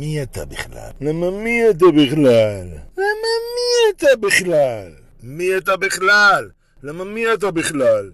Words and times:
מי 0.00 0.22
אתה 0.22 0.44
בכלל? 0.44 0.90
למה 1.00 1.30
מי 1.30 1.70
אתה 1.70 1.86
בכלל? 1.86 2.68
למה 2.96 3.30
מי 3.54 3.96
אתה 3.96 4.06
בכלל? 4.20 4.92
מי 5.22 5.56
אתה 5.58 5.76
בכלל? 5.76 6.50
למה 6.82 7.04
מי 7.04 7.34
אתה 7.34 7.50
בכלל? 7.50 8.10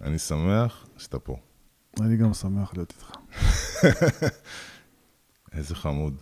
אני 0.00 0.18
שמח 0.18 0.86
שאתה 0.96 1.18
פה. 1.18 1.36
אני 2.00 2.16
גם 2.16 2.34
שמח 2.34 2.74
להיות 2.74 2.92
איתך. 2.92 3.10
איזה 5.56 5.74
חמוד. 5.74 6.20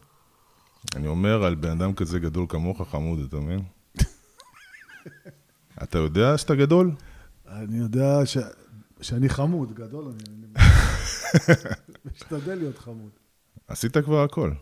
אני 0.96 1.06
אומר 1.06 1.44
על 1.44 1.54
בן 1.54 1.70
אדם 1.70 1.94
כזה 1.94 2.18
גדול 2.18 2.46
כמוך 2.48 2.82
חמוד, 2.90 3.18
אתה 3.28 3.36
מבין? 3.36 3.62
אתה 5.82 5.98
יודע 5.98 6.38
שאתה 6.38 6.54
גדול? 6.54 6.90
אני 7.48 7.78
יודע 7.78 8.26
ש... 8.26 8.36
שאני 9.00 9.28
חמוד, 9.28 9.72
גדול 9.72 10.04
אני. 10.04 10.22
אני 10.28 10.46
משתדל 12.14 12.54
להיות 12.54 12.78
חמוד. 12.78 13.10
עשית 13.68 13.96
כבר 13.96 14.22
הכל. 14.22 14.52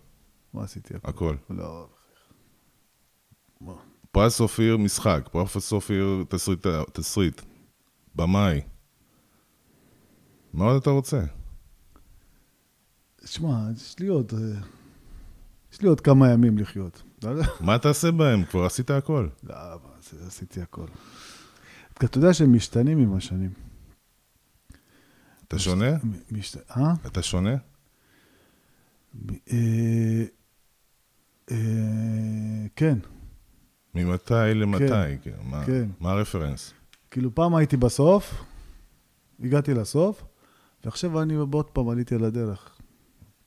מה 0.54 0.64
עשיתי? 0.64 0.94
הכל. 1.04 1.36
לא. 1.50 1.88
מה? 3.60 3.72
פרס 4.10 4.40
אופיר 4.40 4.76
משחק, 4.76 5.28
פרס 5.32 5.72
אופיר 5.72 6.24
תסריט, 6.28 6.66
תסריט, 6.92 7.42
במאי. 8.14 8.60
מה 10.52 10.64
עוד 10.64 10.76
אתה 10.82 10.90
רוצה? 10.90 11.24
שמע, 13.24 13.68
יש 13.76 13.98
לי 13.98 14.06
עוד... 14.06 14.32
אה, 14.34 14.60
יש 15.72 15.82
לי 15.82 15.88
עוד 15.88 16.00
כמה 16.00 16.30
ימים 16.30 16.58
לחיות. 16.58 17.02
לא. 17.22 17.30
מה 17.60 17.78
תעשה 17.78 18.10
בהם? 18.10 18.44
כבר 18.44 18.64
עשית 18.64 18.90
הכל. 18.90 19.28
לא, 19.42 19.54
עשיתי 20.26 20.60
הכל. 20.60 20.86
אתה 21.94 22.18
יודע 22.18 22.34
שהם 22.34 22.52
משתנים 22.52 22.98
עם 22.98 23.16
השנים. 23.16 23.50
אתה 25.52 25.60
שונה? 25.60 25.86
משת... 26.30 26.70
אה? 26.70 26.92
אתה 27.06 27.22
שונה? 27.22 27.56
אה, 29.52 30.24
אה, 31.50 31.56
כן. 32.76 32.98
ממתי 33.94 34.34
למתי? 34.54 34.84
כן. 35.22 35.30
מה- 35.44 35.64
כן. 35.66 35.88
מה 36.00 36.10
הרפרנס? 36.10 36.72
כאילו, 37.10 37.34
פעם 37.34 37.54
הייתי 37.54 37.76
בסוף, 37.76 38.44
הגעתי 39.40 39.74
לסוף, 39.74 40.22
ועכשיו 40.84 41.22
אני 41.22 41.34
עוד 41.34 41.66
פעם 41.66 41.88
עליתי 41.88 42.14
על 42.14 42.24
הדרך. 42.24 42.78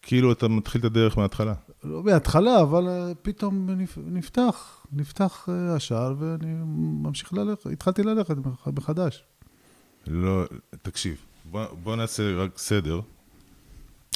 כאילו 0.01 0.31
אתה 0.31 0.47
מתחיל 0.47 0.79
את 0.81 0.85
הדרך 0.85 1.17
מההתחלה. 1.17 1.53
לא 1.83 2.03
מההתחלה, 2.03 2.61
אבל 2.61 2.88
אה, 2.88 3.11
פתאום 3.22 3.69
נפ- 3.69 3.97
נפתח, 4.05 4.85
נפתח 4.91 5.49
אה, 5.49 5.75
השער, 5.75 6.16
ואני 6.19 6.53
ממשיך 7.03 7.33
ללכת, 7.33 7.66
התחלתי 7.66 8.03
ללכת 8.03 8.38
מח- 8.38 8.67
מחדש. 8.77 9.23
לא, 10.07 10.44
תקשיב, 10.81 11.25
בוא, 11.49 11.65
בוא 11.83 11.95
נעשה 11.95 12.35
רק 12.35 12.57
סדר. 12.57 13.01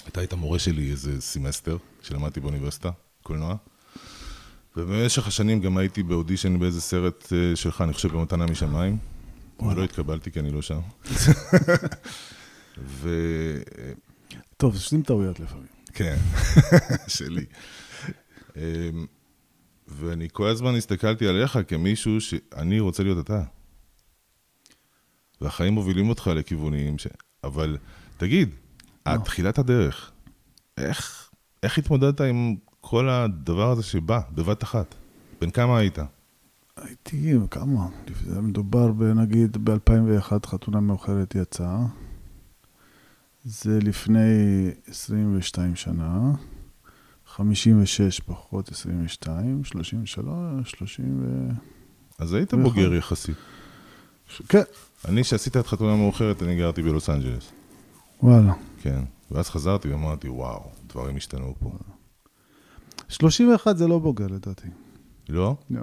אתה 0.08 0.20
היית 0.20 0.34
מורה 0.34 0.60
שלי 0.60 0.92
איזה 0.92 1.22
סמסטר, 1.22 1.78
שלמדתי 2.02 2.40
באוניברסיטה, 2.40 2.92
קולנוע. 3.24 3.56
ובמשך 4.78 5.28
השנים 5.28 5.62
גם 5.62 5.78
הייתי 5.78 6.04
באודישן 6.04 6.60
באיזה 6.60 6.82
סרט 6.82 7.34
אה, 7.34 7.56
שלך, 7.56 7.82
אני 7.82 7.94
חושב 7.94 8.12
במתנה 8.12 8.46
משמיים. 8.46 8.98
אבל 9.60 9.76
לא 9.76 9.84
התקבלתי 9.84 10.32
כי 10.32 10.40
אני 10.40 10.52
לא 10.52 10.62
שם. 10.62 10.80
ו... 12.78 13.10
טוב, 14.58 14.74
עושים 14.74 15.02
טעויות 15.02 15.40
לפעמים. 15.40 15.68
כן, 15.94 16.18
שלי. 17.08 17.46
אמ, 18.56 18.62
ואני 19.88 20.28
כל 20.32 20.48
הזמן 20.48 20.76
הסתכלתי 20.76 21.28
עליך 21.28 21.60
כמישהו 21.68 22.22
שאני 22.22 22.80
רוצה 22.80 23.04
להיות 23.04 23.26
אתה. 23.26 23.44
והחיים 25.42 25.74
מובילים 25.74 26.10
אותך 26.10 26.28
לכיוונים 26.36 26.98
ש... 26.98 27.08
אבל 27.44 27.78
תגיד, 28.18 28.50
עד 29.06 29.24
תחילת 29.24 29.60
הדרך, 29.60 30.12
איך, 30.78 31.30
איך 31.64 31.78
התמודדת 31.78 32.22
עם 32.22 32.56
כל 32.82 33.10
הדבר 33.10 33.72
הזה 33.72 33.84
שבא 33.84 34.20
בבת 34.32 34.64
אחת? 34.64 34.96
בן 35.42 35.50
כמה 35.50 35.78
היית? 35.78 36.00
הייתי, 36.78 37.34
כמה? 37.52 37.88
זה 38.26 38.42
מדובר, 38.42 38.92
נגיד, 39.16 39.58
ב-2001 39.64 40.46
חתונה 40.46 40.80
מאוחרת 40.80 41.36
יצאה. 41.36 41.86
זה 43.44 43.80
לפני 43.82 44.70
22 44.88 45.76
שנה. 45.76 46.32
56 47.26 48.20
פחות 48.20 48.72
22, 48.72 49.64
33, 49.64 50.72
30 50.72 51.22
ו... 51.22 51.50
אז 52.20 52.34
היית. 52.34 52.54
בוגר 52.54 52.94
יחסית. 52.94 53.36
כן, 54.50 54.62
אני, 55.08 55.24
שעשית 55.24 55.58
את 55.58 55.68
חתונה 55.68 55.96
מאוחרת, 55.96 56.44
אני 56.44 56.56
גרתי 56.56 56.82
בלוס 56.82 57.10
אנג'לס. 57.10 57.52
וואלה. 58.24 58.54
כן. 58.82 59.00
ואז 59.32 59.50
חזרתי 59.50 59.90
ואמרתי, 59.90 60.30
וואו, 60.30 60.62
דברים 60.88 61.18
השתנו 61.18 61.56
פה. 61.60 61.72
31 63.10 63.78
זה 63.78 63.88
לא 63.88 64.00
בוגר 64.00 64.28
לדעתי. 64.28 64.68
לא? 65.30 65.56
לא. 65.70 65.82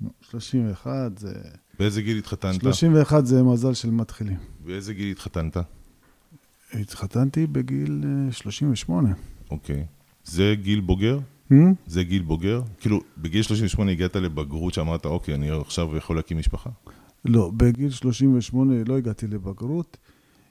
לא. 0.00 0.08
31 0.20 1.18
זה... 1.18 1.34
באיזה 1.78 2.02
גיל 2.02 2.18
התחתנת? 2.18 2.60
31 2.60 3.26
זה 3.26 3.42
מזל 3.42 3.74
של 3.74 3.90
מתחילים. 3.90 4.36
באיזה 4.64 4.94
גיל 4.94 5.10
התחתנת? 5.10 5.56
התחתנתי 6.72 7.46
בגיל 7.46 8.04
אה, 8.26 8.32
38. 8.32 9.12
אוקיי. 9.50 9.84
זה 10.24 10.54
גיל 10.62 10.80
בוגר? 10.80 11.18
Hmm? 11.50 11.54
זה 11.86 12.02
גיל 12.02 12.22
בוגר? 12.22 12.62
כאילו, 12.80 13.00
בגיל 13.18 13.42
38 13.42 13.92
הגעת 13.92 14.16
לבגרות 14.16 14.74
שאמרת, 14.74 15.06
אוקיי, 15.06 15.34
אני 15.34 15.50
עכשיו 15.50 15.96
יכול 15.96 16.16
להקים 16.16 16.38
משפחה? 16.38 16.70
לא, 17.24 17.50
בגיל 17.56 17.90
38 17.90 18.74
לא 18.86 18.96
הגעתי 18.98 19.26
לבגרות, 19.26 19.96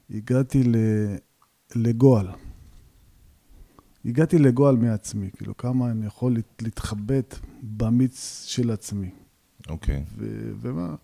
הגעתי. 0.09 0.63
לגועל. 1.75 2.27
הגעתי 4.05 4.37
לגועל 4.39 4.75
מעצמי, 4.77 5.29
כאילו 5.37 5.57
כמה 5.57 5.91
אני 5.91 6.05
יכול 6.05 6.33
להת- 6.33 6.61
להתחבט 6.61 7.35
במיץ 7.63 8.43
של 8.47 8.71
עצמי. 8.71 9.09
אוקיי. 9.69 10.03
ומה... 10.61 10.95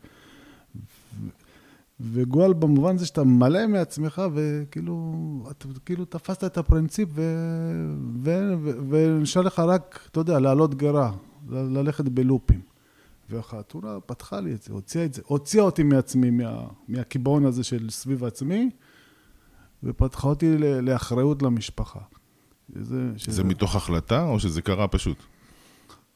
וגועל 1.99 2.53
במובן 2.53 2.97
זה 2.97 3.05
שאתה 3.05 3.23
מלא 3.23 3.67
מעצמך, 3.67 4.21
וכאילו, 4.33 5.13
אתה 5.51 5.67
כאילו 5.85 6.05
תפסת 6.05 6.43
את 6.43 6.57
הפרינציפ, 6.57 7.09
ו- 7.13 7.93
ו- 8.23 8.53
ו- 8.63 8.71
ונשאר 8.89 9.41
לך 9.41 9.59
רק, 9.59 9.99
אתה 10.11 10.19
יודע, 10.19 10.39
לעלות 10.39 10.75
גרה, 10.75 11.11
ללכת 11.49 12.05
בלופים. 12.05 12.61
והחתונה 13.29 13.99
פתחה 14.05 14.39
לי 14.39 14.53
את 14.53 14.61
זה, 14.63 14.73
הוציאה 14.73 15.05
את 15.05 15.13
זה, 15.13 15.21
הוציאה 15.25 15.63
אותי 15.63 15.83
מעצמי, 15.83 16.29
מה, 16.29 16.51
מהקיבעון 16.87 17.45
הזה 17.45 17.63
של 17.63 17.89
סביב 17.89 18.23
עצמי, 18.23 18.69
ופתחה 19.83 20.27
אותי 20.27 20.57
לאחריות 20.57 21.41
למשפחה. 21.41 21.99
שזה, 22.75 23.09
שזה... 23.17 23.35
זה 23.35 23.43
מתוך 23.43 23.75
החלטה, 23.75 24.23
או 24.23 24.39
שזה 24.39 24.61
קרה 24.61 24.87
פשוט? 24.87 25.17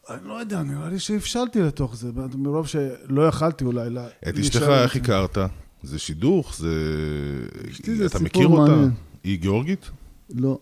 אני 0.10 0.28
לא 0.28 0.34
יודע, 0.34 0.64
נראה 0.64 0.90
לי 0.90 1.00
שהבשלתי 1.00 1.62
לתוך 1.62 1.96
זה, 1.96 2.12
מרוב 2.38 2.68
שלא 2.68 3.28
יכלתי 3.28 3.66
אולי 3.66 3.90
לה... 3.90 4.08
את 4.30 4.38
אשתך, 4.38 4.62
איך. 4.62 4.96
הכרת? 4.96 5.38
זה 5.84 6.00
שידוך? 6.00 6.56
זה... 6.58 6.70
אשתי 7.72 7.96
זה 7.96 8.06
אתה 8.06 8.18
סיפור 8.18 8.26
מכיר 8.44 8.48
אותה? 8.48 8.72
מעניין. 8.72 8.92
היא 9.24 9.40
גיאורגית? 9.40 9.90
לא. 10.36 10.60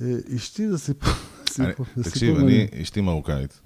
אה, 0.00 0.06
אשתי 0.36 0.68
זה 0.70 0.78
סיפור, 0.78 1.12
סיפור, 1.50 1.66
אני- 1.96 2.02
זה 2.04 2.10
תקשיב, 2.10 2.20
סיפור 2.28 2.36
אני, 2.36 2.44
מעניין. 2.44 2.82
אשתי 2.82 3.00
מרוקאית, 3.00 3.60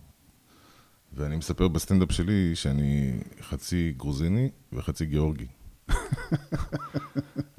ואני 1.16 1.36
מספר 1.36 1.68
בסטנדאפ 1.68 2.12
שלי 2.12 2.50
שאני 2.54 3.18
חצי 3.40 3.92
גרוזיני 3.96 4.50
וחצי 4.72 5.06
גיאורגי. 5.06 5.46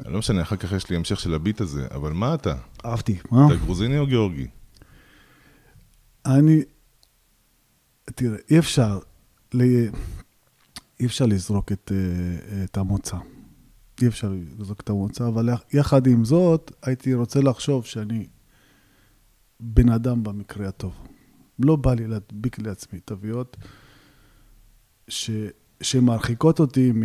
לא 0.05 0.19
משנה, 0.19 0.41
אחר 0.41 0.55
כך 0.55 0.71
יש 0.71 0.89
לי 0.89 0.95
המשך 0.95 1.19
של 1.19 1.33
הביט 1.33 1.61
הזה, 1.61 1.87
אבל 1.91 2.13
מה 2.13 2.33
אתה? 2.33 2.55
אהבתי, 2.85 3.17
מה? 3.31 3.47
אתה 3.47 3.55
גרוזיני 3.55 3.97
או 3.97 4.07
גיאורגי? 4.07 4.47
אני... 6.25 6.61
תראה, 8.05 8.37
אי 8.49 8.59
אפשר, 8.59 8.99
ל... 9.53 9.61
אי 10.99 11.05
אפשר 11.05 11.25
לזרוק 11.25 11.71
את, 11.71 11.91
אה, 11.95 12.63
את 12.63 12.77
המוצא. 12.77 13.17
אי 14.01 14.07
אפשר 14.07 14.33
לזרוק 14.59 14.81
את 14.81 14.89
המוצא, 14.89 15.27
אבל 15.27 15.49
יחד 15.73 16.07
עם 16.07 16.25
זאת, 16.25 16.71
הייתי 16.83 17.13
רוצה 17.13 17.41
לחשוב 17.41 17.85
שאני 17.85 18.27
בן 19.59 19.89
אדם 19.89 20.23
במקרה 20.23 20.67
הטוב. 20.67 21.07
לא 21.59 21.75
בא 21.75 21.93
לי 21.93 22.07
להדביק 22.07 22.59
לעצמי 22.59 22.99
תוויות 22.99 23.57
ש... 25.07 25.31
שמרחיקות 25.81 26.59
אותי 26.59 26.91
מ... 26.91 27.03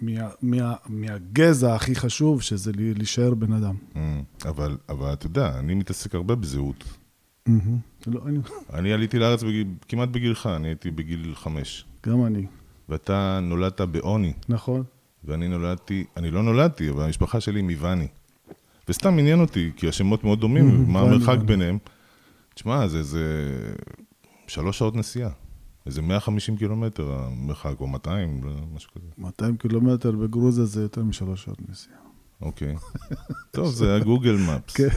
מה... 0.00 0.28
מה... 0.42 0.74
מהגזע 0.88 1.74
הכי 1.74 1.94
חשוב, 1.94 2.42
שזה 2.42 2.72
להישאר 2.76 3.34
בן 3.34 3.52
אדם. 3.52 3.74
אה, 3.96 4.20
אבל, 4.48 4.76
אבל 4.88 5.12
אתה 5.12 5.26
יודע, 5.26 5.58
אני 5.58 5.74
מתעסק 5.74 6.14
הרבה 6.14 6.34
בזהות. 6.34 6.84
לא, 8.06 8.20
אני... 8.26 8.38
אני 8.72 8.92
עליתי 8.92 9.18
לארץ 9.18 9.42
בגיל, 9.42 9.66
כמעט 9.88 10.08
בגילך, 10.08 10.46
אני 10.56 10.68
הייתי 10.68 10.90
בגיל 10.90 11.32
חמש. 11.34 11.84
גם 12.06 12.26
אני, 12.26 12.46
ואתה 12.88 13.40
נולדת 13.42 13.80
בעוני, 13.80 14.32
נכון? 14.48 14.82
ואני 15.24 15.48
נולדתי, 15.48 16.04
אני 16.16 16.30
לא 16.30 16.42
נולדתי, 16.42 16.90
אבל 16.90 17.04
המשפחה 17.04 17.40
שלי 17.40 17.62
מוואני. 17.62 18.06
וסתם 18.88 19.18
עניין 19.18 19.40
אותי, 19.40 19.70
כי 19.76 19.88
השמות 19.88 20.24
מאוד 20.24 20.40
דומים, 20.40 20.84
מה 20.92 21.00
המרחק. 21.00 21.38
ביניהם. 21.38 21.78
תשמע, 22.54 22.88
זה 22.88 22.98
איזה 22.98 23.22
שלוש 24.46 24.78
שעות 24.78 24.96
נסיעה. 24.96 25.30
איזה 25.86 26.02
150 26.02 26.56
קילומטר 26.56 27.12
המרחק, 27.12 27.74
או 27.80 27.86
200, 27.86 28.44
לא, 28.44 28.50
משהו 28.74 28.90
כזה. 28.94 29.06
200 29.18 29.56
קילומטר 29.56 30.10
בגרוזיה 30.10 30.64
זה 30.64 30.82
יותר 30.82 31.04
משלוש 31.04 31.44
שעות 31.44 31.58
נסיעה. 31.68 31.96
אוקיי. 32.42 32.76
טוב, 33.50 33.72
זה 33.72 33.96
הגוגל 33.96 34.36
מפס. 34.36 34.74
כן, 34.74 34.88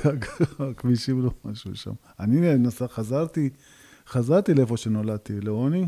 הכבישים 0.60 1.22
לא 1.22 1.32
משהו 1.46 1.76
שם. 1.76 1.92
אני 2.20 2.58
נסע, 2.58 2.88
חזרתי, 2.88 3.50
חזרתי 4.08 4.54
לאיפה 4.54 4.78
שנולדתי, 4.78 5.42
לעוני. 5.42 5.86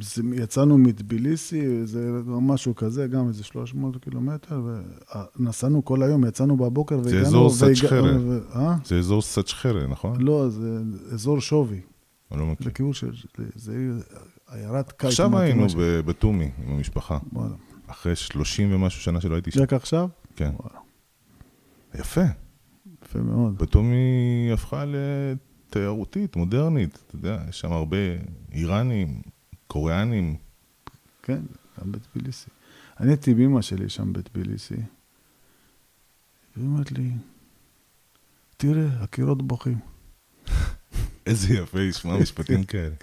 זה- 0.00 0.22
יצאנו 0.34 0.78
מטביליסי, 0.78 1.86
זה 1.86 2.10
משהו 2.26 2.74
כזה, 2.74 3.06
גם 3.06 3.28
איזה 3.28 3.44
300 3.44 3.96
קילומטר, 4.04 4.62
ונסענו 5.38 5.84
כל 5.84 6.02
היום, 6.02 6.24
יצאנו 6.24 6.56
בבוקר 6.56 6.98
והגענו... 7.04 7.26
אזור 7.26 7.46
והגע- 7.46 7.54
סאצ'חרה. 7.74 8.18
ו- 8.20 8.40
אה? 8.54 8.76
זה 8.84 8.98
אזור 8.98 9.22
סאצ'חרה, 9.22 9.86
נכון? 9.86 10.20
לא, 10.20 10.48
זה 10.48 10.80
אזור 11.12 11.40
שווי. 11.40 11.80
אני 12.32 12.40
לא 12.40 12.46
מכיר. 12.46 12.66
לכיוון 12.66 12.92
של... 12.92 13.12
זה 13.54 13.90
עיירת 14.48 14.92
קיץ. 14.92 15.08
עכשיו 15.10 15.38
היינו 15.38 15.66
בתומי 16.06 16.50
עם 16.66 16.72
המשפחה. 16.72 17.18
וואלה. 17.32 17.54
אחרי 17.86 18.16
30 18.16 18.74
ומשהו 18.74 19.00
שנה 19.02 19.20
שלא 19.20 19.34
הייתי 19.34 19.50
שם. 19.50 19.60
רק 19.60 19.72
עכשיו? 19.72 20.08
כן. 20.36 20.50
וואלה. 20.60 20.78
יפה. 21.94 22.20
יפה 23.04 23.18
מאוד. 23.18 23.58
בתומי 23.58 23.96
הפכה 24.52 24.84
לתיירותית, 25.68 26.36
מודרנית. 26.36 26.98
אתה 27.06 27.16
יודע, 27.16 27.38
יש 27.48 27.60
שם 27.60 27.72
הרבה 27.72 27.96
איראנים, 28.52 29.22
קוריאנים. 29.72 30.36
כן, 31.22 31.42
גם 31.80 31.92
בטביליסי. 31.92 32.50
אני 33.00 33.10
הייתי 33.10 33.30
עם 33.30 33.40
אמא 33.40 33.62
שלי 33.62 33.88
שם 33.88 34.12
בטביליסי, 34.12 34.74
והיא 36.56 36.68
אומרת 36.68 36.92
לי, 36.92 37.10
תראה, 38.56 38.86
הקירות 39.00 39.42
בוכים. 39.42 39.78
איזה 41.26 41.54
יפה 41.54 41.78
לשמוע 41.78 42.18
משפטים 42.18 42.64
כאלה. 42.64 42.94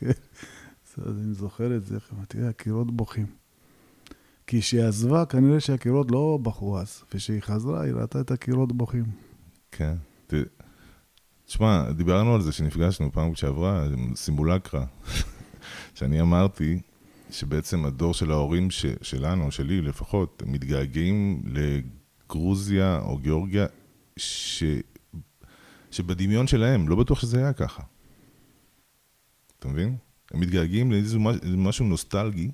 אז 0.98 1.20
אני 1.20 1.34
זוכר 1.34 1.78
את 1.78 1.86
זה, 1.86 1.98
תראה, 2.28 2.50
הקירות 2.50 2.92
בוכים. 2.92 3.26
כי 4.48 4.62
כשהיא 4.62 4.84
עזבה, 4.84 5.26
כנראה 5.26 5.60
שהקירות 5.60 6.12
לא 6.12 6.40
בכו 6.42 6.80
אז, 6.80 7.04
וכשהיא 7.14 7.42
חזרה, 7.42 7.82
היא 7.82 7.94
ראתה 7.94 8.22
את 8.22 8.32
הקירות 8.32 8.72
בוכים. 8.72 9.06
כן. 9.72 9.96
תשמע, 11.46 11.92
דיברנו 11.92 12.36
על 12.36 12.42
זה 12.42 12.52
שנפגשנו 12.52 13.12
פעם 13.12 13.36
שעברה, 13.36 13.88
סימולקרה, 14.16 14.86
שאני 16.00 16.22
אמרתי 16.22 16.80
שבעצם 17.32 17.86
הדור 17.86 18.14
של 18.14 18.32
ההורים 18.32 18.72
ש, 18.72 18.86
שלנו, 19.02 19.52
שלי 19.52 19.82
לפחות, 19.82 20.44
מתגעגעים 20.46 21.42
לגרוזיה 21.46 23.00
או 23.00 23.18
גיאורגיה, 23.18 23.66
ש, 24.18 24.64
שבדמיון 25.92 26.48
שלהם, 26.48 26.90
לא 26.90 26.96
בטוח 26.96 27.20
שזה 27.20 27.38
היה 27.38 27.54
ככה. 27.54 27.84
אתה 29.60 29.68
מבין? 29.68 29.98
הם 30.32 30.40
מתגעגעים 30.40 30.92
לאיזה 30.92 31.20
מש- 31.20 31.44
משהו 31.58 31.86
נוסטלגי, 31.86 32.52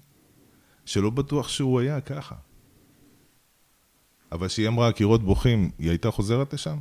שלא 0.85 1.09
בטוח 1.09 1.49
שהוא 1.49 1.79
היה 1.79 2.01
ככה. 2.01 2.35
אבל 4.31 4.47
כשהיא 4.47 4.67
אמרה 4.67 4.91
קירות 4.91 5.23
בוכים, 5.23 5.71
היא 5.79 5.89
הייתה 5.89 6.11
חוזרת 6.11 6.53
לשם? 6.53 6.77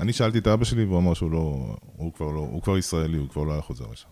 אני 0.00 0.12
שאלתי 0.12 0.38
את 0.38 0.46
אבא 0.46 0.64
שלי 0.64 0.84
והוא 0.84 0.98
אמר 0.98 1.14
שהוא 1.14 1.30
לא, 1.30 1.76
הוא 1.96 2.12
כבר 2.12 2.30
לא, 2.30 2.40
הוא 2.40 2.62
כבר 2.62 2.78
ישראלי, 2.78 3.16
הוא 3.18 3.28
כבר 3.28 3.44
לא 3.44 3.52
היה 3.52 3.62
חוזר 3.62 3.86
לשם. 3.92 4.08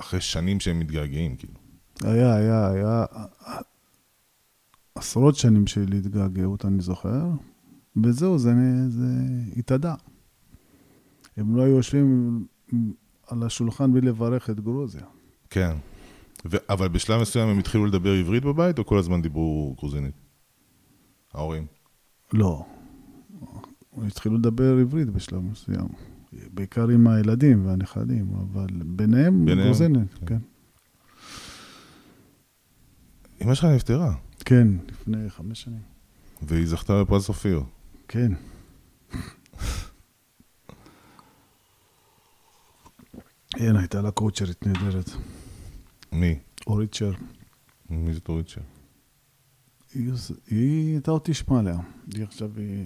אחרי 0.00 0.20
שנים 0.20 0.60
שהם 0.60 0.78
מתגעגעים, 0.78 1.36
כאילו. 1.36 1.54
היה, 2.02 2.34
היה, 2.34 2.68
היה 2.70 3.04
עשרות 4.94 5.36
שנים 5.36 5.66
של 5.66 5.92
התגעגעות, 5.92 6.64
אני 6.64 6.80
זוכר, 6.80 7.24
וזהו, 8.04 8.38
זה, 8.38 8.52
זה 8.88 9.06
התאדה. 9.56 9.94
הם 11.36 11.56
לא 11.56 11.62
היו 11.62 11.76
יושבים 11.76 12.46
על 13.26 13.42
השולחן 13.42 13.92
בלי 13.92 14.00
לברך 14.00 14.50
את 14.50 14.60
גרוזיה. 14.60 15.04
כן. 15.50 15.76
ו- 16.50 16.56
אבל 16.68 16.88
בשלב 16.88 17.20
מסוים 17.20 17.48
הם 17.48 17.58
התחילו 17.58 17.86
לדבר 17.86 18.12
עברית 18.12 18.44
בבית, 18.44 18.78
או 18.78 18.86
כל 18.86 18.98
הזמן 18.98 19.22
דיברו 19.22 19.74
גרוזינית? 19.78 20.14
ההורים. 21.34 21.66
לא. 22.32 22.64
התחילו 24.06 24.38
לדבר 24.38 24.78
עברית 24.78 25.08
בשלב 25.10 25.42
מסוים. 25.42 25.88
בעיקר 26.32 26.88
עם 26.88 27.08
הילדים 27.08 27.66
והנכדים, 27.66 28.34
אבל 28.34 28.66
ביניהם, 28.86 29.44
ביניהם, 29.44 29.66
גרוזינית, 29.66 30.14
כן. 30.14 30.26
כן. 30.26 30.38
אמא 33.42 33.54
שלך 33.54 33.64
נפטרה, 33.64 34.14
כן, 34.44 34.68
לפני 34.88 35.30
חמש 35.30 35.62
שנים. 35.62 35.82
והיא 36.42 36.66
זכתה 36.66 37.04
בפרס 37.04 37.28
אופיר. 37.28 37.62
כן. 38.08 38.32
כן, 43.50 43.76
הייתה 43.76 44.02
לה 44.02 44.10
קואוצ'רית 44.10 44.66
נהדרת, 44.66 45.10
מי? 46.12 46.38
אורית 46.66 46.94
שר. 46.94 47.12
מי 47.90 48.12
זאת 48.14 48.28
אורית 48.28 48.48
שר? 48.48 48.60
היא, 50.46 50.98
אתה 50.98 51.10
עוד 51.10 51.20
תשמע 51.24 51.58
עליה. 51.58 51.76
היא 52.14 52.24
עכשיו, 52.24 52.50
היא, 52.56 52.84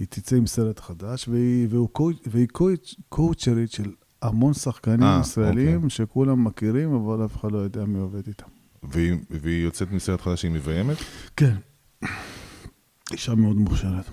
היא 0.00 0.06
תצא 0.10 0.36
עם 0.36 0.46
סרט 0.46 0.80
חדש, 0.80 1.28
והיא, 1.28 1.66
והוא, 1.70 1.88
והיא 2.26 2.48
קואוצ'- 2.52 2.94
קואוצ'רית 3.08 3.72
של 3.72 3.90
המון 4.22 4.54
שחקנים 4.54 5.02
אה, 5.02 5.18
ישראלים, 5.22 5.76
אוקיי. 5.76 5.90
שכולם 5.90 6.44
מכירים, 6.44 6.94
אבל 6.94 7.24
אף 7.24 7.36
אחד 7.36 7.52
לא 7.52 7.58
יודע 7.58 7.84
מי 7.84 7.98
עובד 7.98 8.26
איתם. 8.26 8.46
והיא, 8.82 9.14
והיא 9.30 9.64
יוצאת 9.64 9.90
מסרט 9.90 10.20
חדש 10.20 10.40
שהיא 10.40 10.50
מביימת, 10.52 10.96
כן. 11.36 11.54
אישה 13.12 13.34
מאוד 13.34 13.56
מוכשרת. 13.56 14.04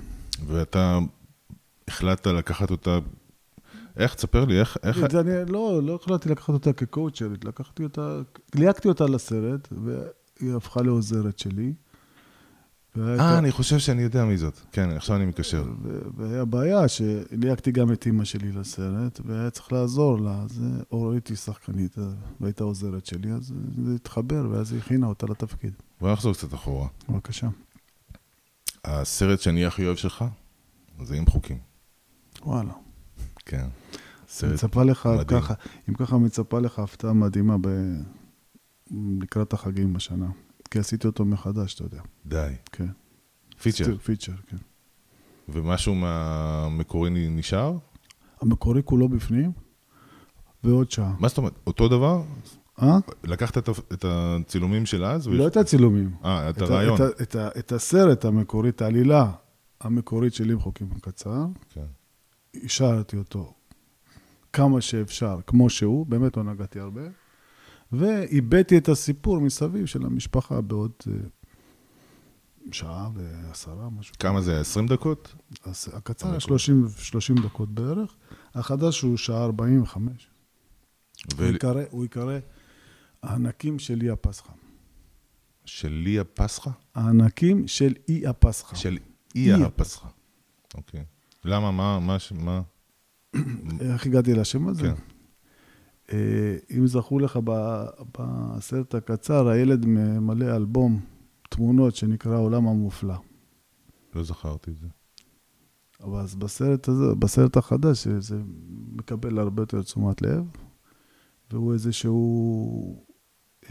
ואתה 0.48 1.00
החלטת 1.88 2.28
לקחת 2.28 2.72
אותה... 2.72 3.00
איך? 3.98 4.14
תספר 4.16 4.46
לי, 4.46 4.60
איך... 4.60 4.78
איך... 4.84 5.04
את 5.04 5.12
זה 5.12 5.20
אני 5.20 5.52
לא, 5.52 5.80
לא 5.84 5.96
החלטתי 5.96 6.30
לקחת 6.30 6.50
אותה 6.50 6.74
כקואוצ'רית, 6.74 7.46
לקחתי 7.46 7.84
אותה, 7.84 8.20
ליהקתי 8.56 8.88
אותה 8.88 9.06
לסרט, 9.06 9.68
והיא 9.72 10.54
הפכה 10.56 10.82
לעוזרת 10.82 11.40
שלי. 11.40 11.74
אה, 13.20 13.38
אני 13.38 13.52
חושב 13.52 13.80
שאני 13.80 14.02
יודע 14.02 14.26
מי 14.26 14.38
זאת. 14.38 14.60
כן, 14.72 14.90
עכשיו 14.90 15.16
אני 15.16 15.26
מקשר. 15.26 15.66
והיה 16.18 16.46
בעיה 16.46 16.88
שליהקתי 16.88 17.72
גם 17.72 17.94
את 17.94 18.06
אימא 18.06 18.24
שלי 18.24 18.52
לסרט, 18.52 19.20
והיה 19.26 19.50
צריך 19.50 19.72
לעזור 19.72 20.20
לה, 20.20 20.42
אז 20.44 20.64
אורית 20.92 21.28
היא 21.28 21.38
שחקנית, 21.38 21.96
והייתה 22.40 22.64
עוזרת 22.64 23.06
שלי, 23.06 23.32
אז 23.32 23.54
זה 23.86 23.96
התחבר, 23.96 24.48
ואז 24.52 24.72
היא 24.72 24.80
הכינה 24.80 25.08
אותה 25.08 25.26
לתפקיד. 25.26 25.74
בוא 26.02 26.12
נחזור 26.12 26.34
קצת 26.34 26.54
אחורה. 26.54 26.88
בבקשה. 27.10 27.48
הסרט 28.86 29.40
שאני 29.40 29.66
הכי 29.66 29.86
אוהב 29.86 29.98
שלך, 29.98 30.26
זה 31.04 31.16
עם 31.16 31.26
חוקים. 31.26 31.58
וואלה. 32.46 32.74
כן. 33.46 33.68
סרט 34.30 34.54
מצפה 34.54 34.84
לך 34.84 35.06
מדהים. 35.06 35.42
ככה, 35.42 35.54
אם 35.90 35.94
ככה 35.94 36.18
מצפה 36.18 36.60
לך 36.60 36.80
הפתעה 36.80 37.14
מדהימה 37.14 37.56
ב... 37.62 37.68
לקראת 38.92 39.54
החגים 39.54 39.96
השנה. 39.96 40.28
כי 40.72 40.80
עשיתי 40.80 41.08
אותו 41.08 41.26
מחדש, 41.26 41.76
אתה 41.76 41.84
יודע. 41.84 42.02
די. 42.26 42.54
כן. 42.72 42.88
פיצ'ר. 43.62 43.98
פיצ'ר, 43.98 44.32
כן. 44.48 44.58
ומשהו 45.50 45.96
מהמקורי 45.96 47.10
נשאר? 47.30 47.78
המקורי 48.42 48.82
כולו 48.86 49.10
בפנים, 49.10 49.52
ועוד 50.64 50.92
שעה. 50.92 51.14
מה 51.20 51.28
זאת 51.28 51.38
אומרת? 51.38 51.54
אותו 51.68 51.88
דבר? 51.88 52.24
אה? 52.82 52.98
לקחת 53.24 53.58
את 53.58 53.70
את 53.94 54.06
הצילומים 54.08 54.86
של 54.86 55.06
אז? 55.06 55.28
לא 55.28 55.48
את 55.48 55.58
הצילומים. 55.58 56.16
אה, 56.26 56.50
את 56.50 56.62
הרעיון. 56.62 56.96
את, 57.02 57.22
את, 57.22 57.36
ה- 57.36 57.50
את 57.60 57.72
הסרט 57.72 58.26
המקורי, 58.26 58.70
את 58.70 58.82
העלילה 58.82 59.32
המקורית 59.82 60.34
שלי 60.34 60.54
עם 60.54 60.60
חוקים 60.60 60.90
קצר, 61.02 61.46
כן. 61.70 61.86
השארתי 62.64 63.18
אותו 63.18 63.54
כמה 64.54 64.82
שאפשר, 64.82 65.40
כמו 65.48 65.70
שהוא, 65.70 66.06
באמת 66.06 66.38
לא 66.38 66.44
נגעתי 66.44 66.80
הרבה, 66.80 67.02
ואיבדתי 67.92 68.78
את 68.78 68.90
הסיפור 68.90 69.40
מסביב 69.40 69.86
של 69.86 70.06
המשפחה 70.06 70.62
בעוד 70.62 70.92
אה, 71.08 71.14
שעה 72.72 73.10
ועשרה, 73.14 73.90
משהו. 73.90 74.16
כמה 74.20 74.42
זה 74.42 74.52
היה? 74.52 74.62
20 74.62 74.88
דקות? 74.88 75.36
הקצר 75.94 76.32
היה 76.32 76.40
30, 76.40 76.88
30 76.98 77.36
דקות 77.36 77.70
בערך, 77.70 78.16
החדש 78.54 79.02
הוא 79.02 79.18
שעה 79.18 79.44
45. 79.44 80.30
ו- 81.38 81.44
הוא 81.44 81.52
ייקרא, 81.52 81.82
ייקרא 82.02 82.40
הענקים 83.24 83.80
של 83.80 84.02
אי 84.02 84.10
הפסחא. 84.10 84.54
של 85.66 85.90
ליה 85.90 86.24
פסחה? 86.24 86.72
הענקים 86.96 87.68
של 87.68 87.94
אי 88.10 88.28
הפסחא. 88.28 88.76
של 88.76 88.98
אי 89.36 89.56
אי 89.56 89.64
הפסחה. 89.64 90.08
אוקיי. 90.76 91.04
למה? 91.46 91.72
מה? 91.72 92.00
מה? 92.00 92.18
מה? 92.32 92.62
איך 93.94 94.06
הגעתי 94.06 94.34
לשם 94.34 94.68
הזה? 94.68 94.82
כן. 94.82 95.17
אה, 96.14 96.58
אם 96.78 96.88
זכור 96.88 97.22
לך 97.22 97.40
בסרט 98.18 98.96
הקצר, 98.96 99.48
הילד 99.48 99.86
ממלא 99.86 100.56
אלבום 100.56 101.00
תמונות 101.50 101.96
שנקרא 101.96 102.36
העולם 102.36 102.68
המופלא. 102.68 103.16
לא 104.16 104.24
זכרתי 104.24 104.72
את 104.72 104.78
זה. 104.78 104.88
אבל 106.04 106.20
אז 106.20 106.36
בסרט 106.36 106.88
הזה, 106.88 107.16
בסרט 107.20 107.58
החדש, 107.58 108.08
זה 108.08 108.40
מקבל 108.92 109.40
הרבה 109.40 109.62
יותר 109.62 109.82
תשומת 109.82 110.22
לב, 110.22 110.44
והוא 111.52 111.74
איזשהו 111.74 113.06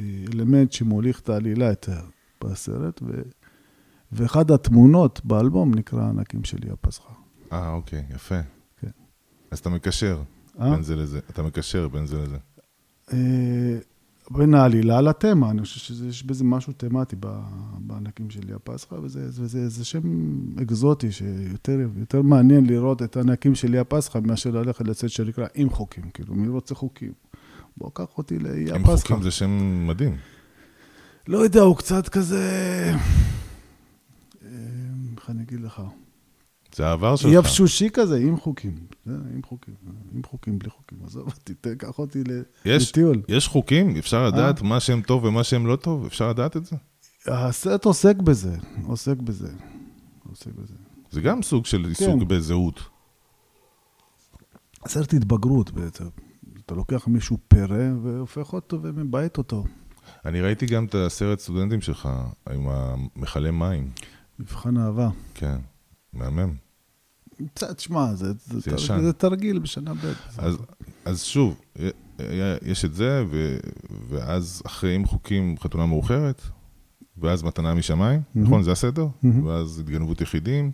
אה, 0.01 0.25
אלמנט 0.35 0.73
שמוליך 0.73 1.21
את 1.21 1.29
העלילה 1.29 1.67
יותר 1.67 2.01
בסרט, 2.45 3.03
ו... 3.03 3.23
ואחד 4.13 4.51
התמונות 4.51 5.25
באלבום 5.25 5.75
נקרא 5.75 6.09
ענקים 6.09 6.45
שלי 6.45 6.71
הפסחא. 6.71 7.13
אה, 7.53 7.73
אוקיי, 7.73 8.05
יפה. 8.11 8.41
כן. 8.77 8.91
אז 9.51 9.59
אתה 9.59 9.71
מקשר 9.71 10.23
אה? 10.61 10.71
בין 10.71 10.83
זה 10.83 10.97
לזה. 10.97 11.21
אתה 11.31 11.43
מקשר 11.43 11.89
בין 11.89 12.07
זה 12.07 12.19
לזה. 12.19 12.37
אה, 13.13 13.79
בין 14.31 14.55
העלילה 14.55 15.01
לתמה, 15.01 15.51
אני 15.51 15.63
חושב 15.63 15.95
שיש 15.95 16.25
בזה 16.25 16.45
משהו 16.45 16.73
תמטי 16.73 17.17
בענקים 17.79 18.31
של 18.31 18.41
ליה 18.47 18.59
פסחא, 18.59 18.95
וזה, 18.95 19.27
וזה 19.27 19.69
זה 19.69 19.85
שם 19.85 20.01
אקזוטי, 20.63 21.13
שיותר 21.13 21.81
יותר 21.97 22.23
מעניין 22.23 22.67
לראות 22.67 23.03
את 23.03 23.17
הענקים 23.17 23.55
של 23.55 23.71
ליה 23.71 23.85
פסחא, 23.85 24.19
מאשר 24.19 24.51
ללכת 24.51 24.89
לצאת 24.89 25.11
שנקרא 25.11 25.47
עם 25.55 25.71
חוקים, 25.71 26.05
כאילו, 26.15 26.35
מי 26.35 26.49
רוצה 26.49 26.75
חוקים? 26.75 27.13
בוא, 27.77 27.91
קח 27.95 28.19
אותי 28.19 28.39
לליה 28.39 28.75
עם 28.75 28.83
פסחא. 28.83 28.97
חוקים 28.97 29.23
זה 29.23 29.31
שם 29.31 29.87
מדהים. 29.87 30.17
לא 31.29 31.39
יודע, 31.39 31.61
הוא 31.61 31.77
קצת 31.77 32.09
כזה... 32.09 32.43
אה, 34.45 34.51
איך 35.17 35.31
אני 35.31 35.43
אגיד 35.43 35.61
לך? 35.61 35.83
זה 36.77 36.87
העבר 36.87 37.17
שלך. 37.17 37.33
יבשושי 37.33 37.89
כזה, 37.93 38.17
עם 38.19 38.37
חוקים. 38.37 38.75
עם 39.07 39.43
חוקים, 39.43 39.75
עם 40.15 40.23
חוקים, 40.23 40.59
בלי 40.59 40.71
חוקים. 40.71 40.99
עזוב 41.05 41.27
אותי, 41.39 41.55
תקח 41.55 41.99
אותי 41.99 42.23
יש, 42.65 42.91
לטיול. 42.91 43.23
יש 43.29 43.49
חוקים, 43.49 43.97
אפשר 43.97 44.17
אה? 44.17 44.29
לדעת 44.29 44.63
מה 44.63 44.81
שהם 44.81 45.03
טוב 45.03 45.25
ומה 45.25 45.45
שהם 45.45 45.67
לא 45.67 45.77
טוב, 45.77 46.07
אפשר 46.07 46.29
לדעת 46.29 46.57
את 46.57 46.65
זה. 46.65 46.77
הסרט 47.27 47.85
עוסק 47.85 48.17
בזה, 48.17 48.57
עוסק 48.87 49.17
בזה. 49.17 49.49
עוסק 50.29 50.51
בזה. 50.53 50.75
זה 51.11 51.21
גם 51.21 51.43
סוג 51.43 51.67
של 51.67 51.83
כן. 51.83 51.89
עיסוק 51.89 52.23
בזהות. 52.23 52.81
סרט 54.87 55.15
התבגרות 55.15 55.71
בעצם. 55.71 56.05
אתה 56.67 56.75
לוקח 56.75 57.09
מישהו 57.09 57.39
פרא 57.49 57.93
והופך 58.03 58.53
אותו 58.53 58.83
ומבית 58.83 59.39
אותו. 59.39 59.65
אני 60.25 60.41
ראיתי 60.41 60.67
גם 60.67 60.85
את 60.85 60.95
הסרט 60.95 61.39
סטודנטים 61.39 61.81
שלך, 61.81 62.09
עם 62.51 62.69
המכלי 62.69 63.51
מים. 63.51 63.91
מבחן 64.39 64.77
אהבה. 64.77 65.09
כן, 65.35 65.57
מהמם. 66.13 66.66
קצת, 67.55 67.81
שמע, 67.81 68.15
זה, 68.15 68.33
זה, 68.47 68.77
זה. 68.77 69.03
זה 69.03 69.13
תרגיל 69.13 69.59
בשנה 69.59 69.95
ב'. 69.95 70.13
אז, 70.39 70.57
אז 71.05 71.23
שוב, 71.23 71.61
יש 72.63 72.85
את 72.85 72.95
זה, 72.95 73.25
ו, 73.31 73.57
ואז 74.09 74.63
אחרי 74.67 74.95
עם 74.95 75.05
חוקים 75.05 75.55
חתונה 75.59 75.87
מאוחרת, 75.87 76.43
ואז 77.19 77.43
מתנה 77.43 77.75
משמיים, 77.75 78.21
מהמם. 78.35 78.47
נכון? 78.47 78.63
זה 78.63 78.73
הסדר? 78.73 79.07
מהמם. 79.23 79.45
ואז 79.45 79.79
התגנבות 79.79 80.21
יחידים, 80.21 80.73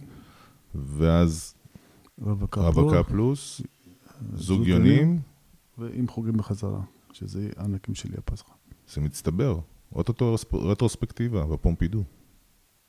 ואז 0.75 1.55
רווקה 2.19 2.61
רווקה 2.61 3.03
פלוס, 3.03 3.61
זוג 4.35 4.67
יונים, 4.67 5.21
ועם 5.79 6.09
חוגים 6.09 6.37
בחזרה, 6.37 6.81
שזה 7.13 7.51
הענקים 7.57 7.95
שלי 7.95 8.15
הפסחא. 8.19 8.53
זה 8.93 9.01
מצטבר. 9.01 9.59
אוטוטו 9.95 10.37
רטרוספקטיבה 10.53 11.47
בפומפידו. 11.47 12.03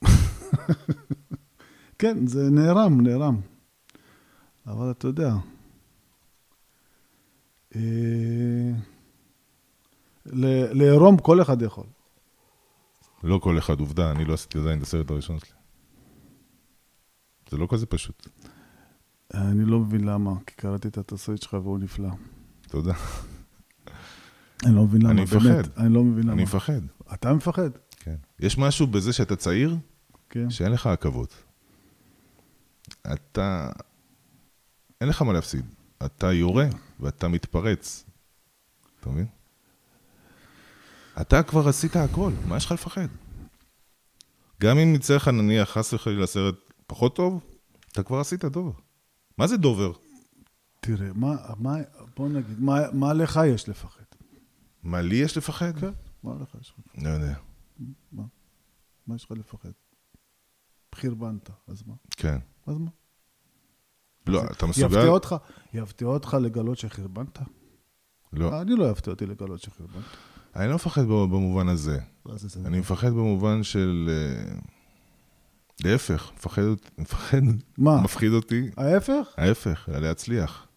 כן, 1.99 2.27
זה 2.27 2.49
נערם, 2.49 3.01
נערם. 3.01 3.41
אבל 4.67 4.91
אתה 4.91 5.07
יודע, 5.07 5.33
אה, 7.75 8.71
ל- 10.25 10.83
לערום 10.83 11.17
כל 11.17 11.41
אחד 11.41 11.61
יכול. 11.61 11.85
לא 13.23 13.39
כל 13.43 13.57
אחד, 13.57 13.79
עובדה, 13.79 14.11
אני 14.11 14.25
לא 14.25 14.33
עשיתי 14.33 14.59
עדיין 14.59 14.77
את 14.77 14.83
הסרט 14.83 15.11
הראשון 15.11 15.39
שלי. 15.39 15.49
זה 17.49 17.57
לא 17.57 17.67
כזה 17.69 17.85
פשוט. 17.85 18.27
אני 19.33 19.65
לא 19.65 19.79
מבין 19.79 20.03
למה, 20.03 20.31
כי 20.47 20.55
קראתי 20.55 20.87
את 20.87 20.97
התסריט 20.97 21.41
שלך 21.41 21.53
והוא 21.53 21.79
נפלא. 21.79 22.09
תודה. 22.67 22.93
אני 24.65 24.75
לא 24.75 24.83
מבין 24.83 25.01
למה, 25.01 25.11
אני 25.11 25.21
מפחד. 25.23 25.39
באמת. 25.43 25.77
אני 25.77 25.93
לא 25.93 26.03
מבין 26.03 26.23
למה. 26.23 26.33
אני 26.33 26.43
מפחד. 26.43 26.81
אתה 27.13 27.33
מפחד? 27.33 27.69
כן. 27.99 28.15
יש 28.39 28.57
משהו 28.57 28.87
בזה 28.87 29.13
שאתה 29.13 29.35
צעיר, 29.35 29.77
כן. 30.29 30.49
שאין 30.49 30.71
לך 30.71 30.87
עכבות. 30.87 31.43
אתה... 33.13 33.71
אין 35.01 35.09
לך 35.09 35.21
מה 35.21 35.33
להפסיד. 35.33 35.65
אתה 36.05 36.33
יורה 36.33 36.67
ואתה 36.99 37.27
מתפרץ. 37.27 38.05
אתה 38.99 39.09
מבין? 39.09 39.27
אתה 41.21 41.43
כבר 41.43 41.69
עשית 41.69 41.95
הכל, 41.95 42.31
מה 42.47 42.57
יש 42.57 42.65
לך 42.65 42.71
לפחד? 42.71 43.07
גם 44.61 44.77
אם 44.77 44.95
יצא 44.95 45.15
לך 45.15 45.27
נניח 45.27 45.69
חס 45.69 45.93
וחלילה 45.93 46.27
סרט 46.27 46.55
פחות 46.87 47.15
טוב, 47.15 47.43
אתה 47.91 48.03
כבר 48.03 48.19
עשית 48.19 48.45
דובר. 48.45 48.79
מה 49.37 49.47
זה 49.47 49.57
דובר? 49.57 49.91
תראה, 50.79 51.13
מה, 51.15 51.35
מה, 51.57 51.75
בוא 52.17 52.29
נגיד, 52.29 52.59
מה, 52.59 52.91
מה 52.93 53.13
לך 53.13 53.39
יש 53.47 53.69
לפחד? 53.69 54.03
מה 54.83 55.01
לי 55.01 55.15
יש 55.15 55.37
לפחד? 55.37 55.79
כן, 55.79 55.91
מה 56.23 56.33
לך 56.41 56.55
יש 56.61 56.73
לפחד? 56.77 57.03
לא 57.03 57.09
יודע. 57.09 57.33
מה? 58.11 58.23
מה 59.07 59.15
יש 59.15 59.25
לך 59.25 59.31
לפחד? 59.31 59.69
חרבנת, 60.95 61.49
אז 61.67 61.83
מה? 61.87 61.93
כן. 62.11 62.37
אז 62.67 62.77
מה? 62.77 62.89
לא, 64.27 64.43
אתה 64.51 64.65
מסוגל? 64.65 64.85
יפתיע 64.85 65.07
אותך, 65.09 65.35
יפתיע 65.73 66.07
אותך 66.07 66.37
לגלות 66.41 66.77
שחרבנת? 66.77 67.39
לא. 68.33 68.61
אני 68.61 68.75
לא 68.75 68.89
יפתיע 68.89 69.13
אותי 69.13 69.25
לגלות 69.25 69.61
שחרבנת. 69.61 70.03
אני 70.55 70.69
לא 70.69 70.75
מפחד 70.75 71.05
במובן 71.05 71.67
הזה. 71.67 71.99
אני 72.65 72.79
מפחד 72.79 73.09
במובן 73.09 73.63
של... 73.63 74.09
אה, 74.09 74.53
להפך, 75.83 76.31
מפחד 76.35 76.61
אותי, 76.61 76.89
מפחד, 76.97 77.41
מה? 77.77 78.01
מפחיד 78.01 78.31
אותי, 78.33 78.69
ההפך? 78.77 79.27
ההפך, 79.37 79.89
להצליח. 79.91 80.67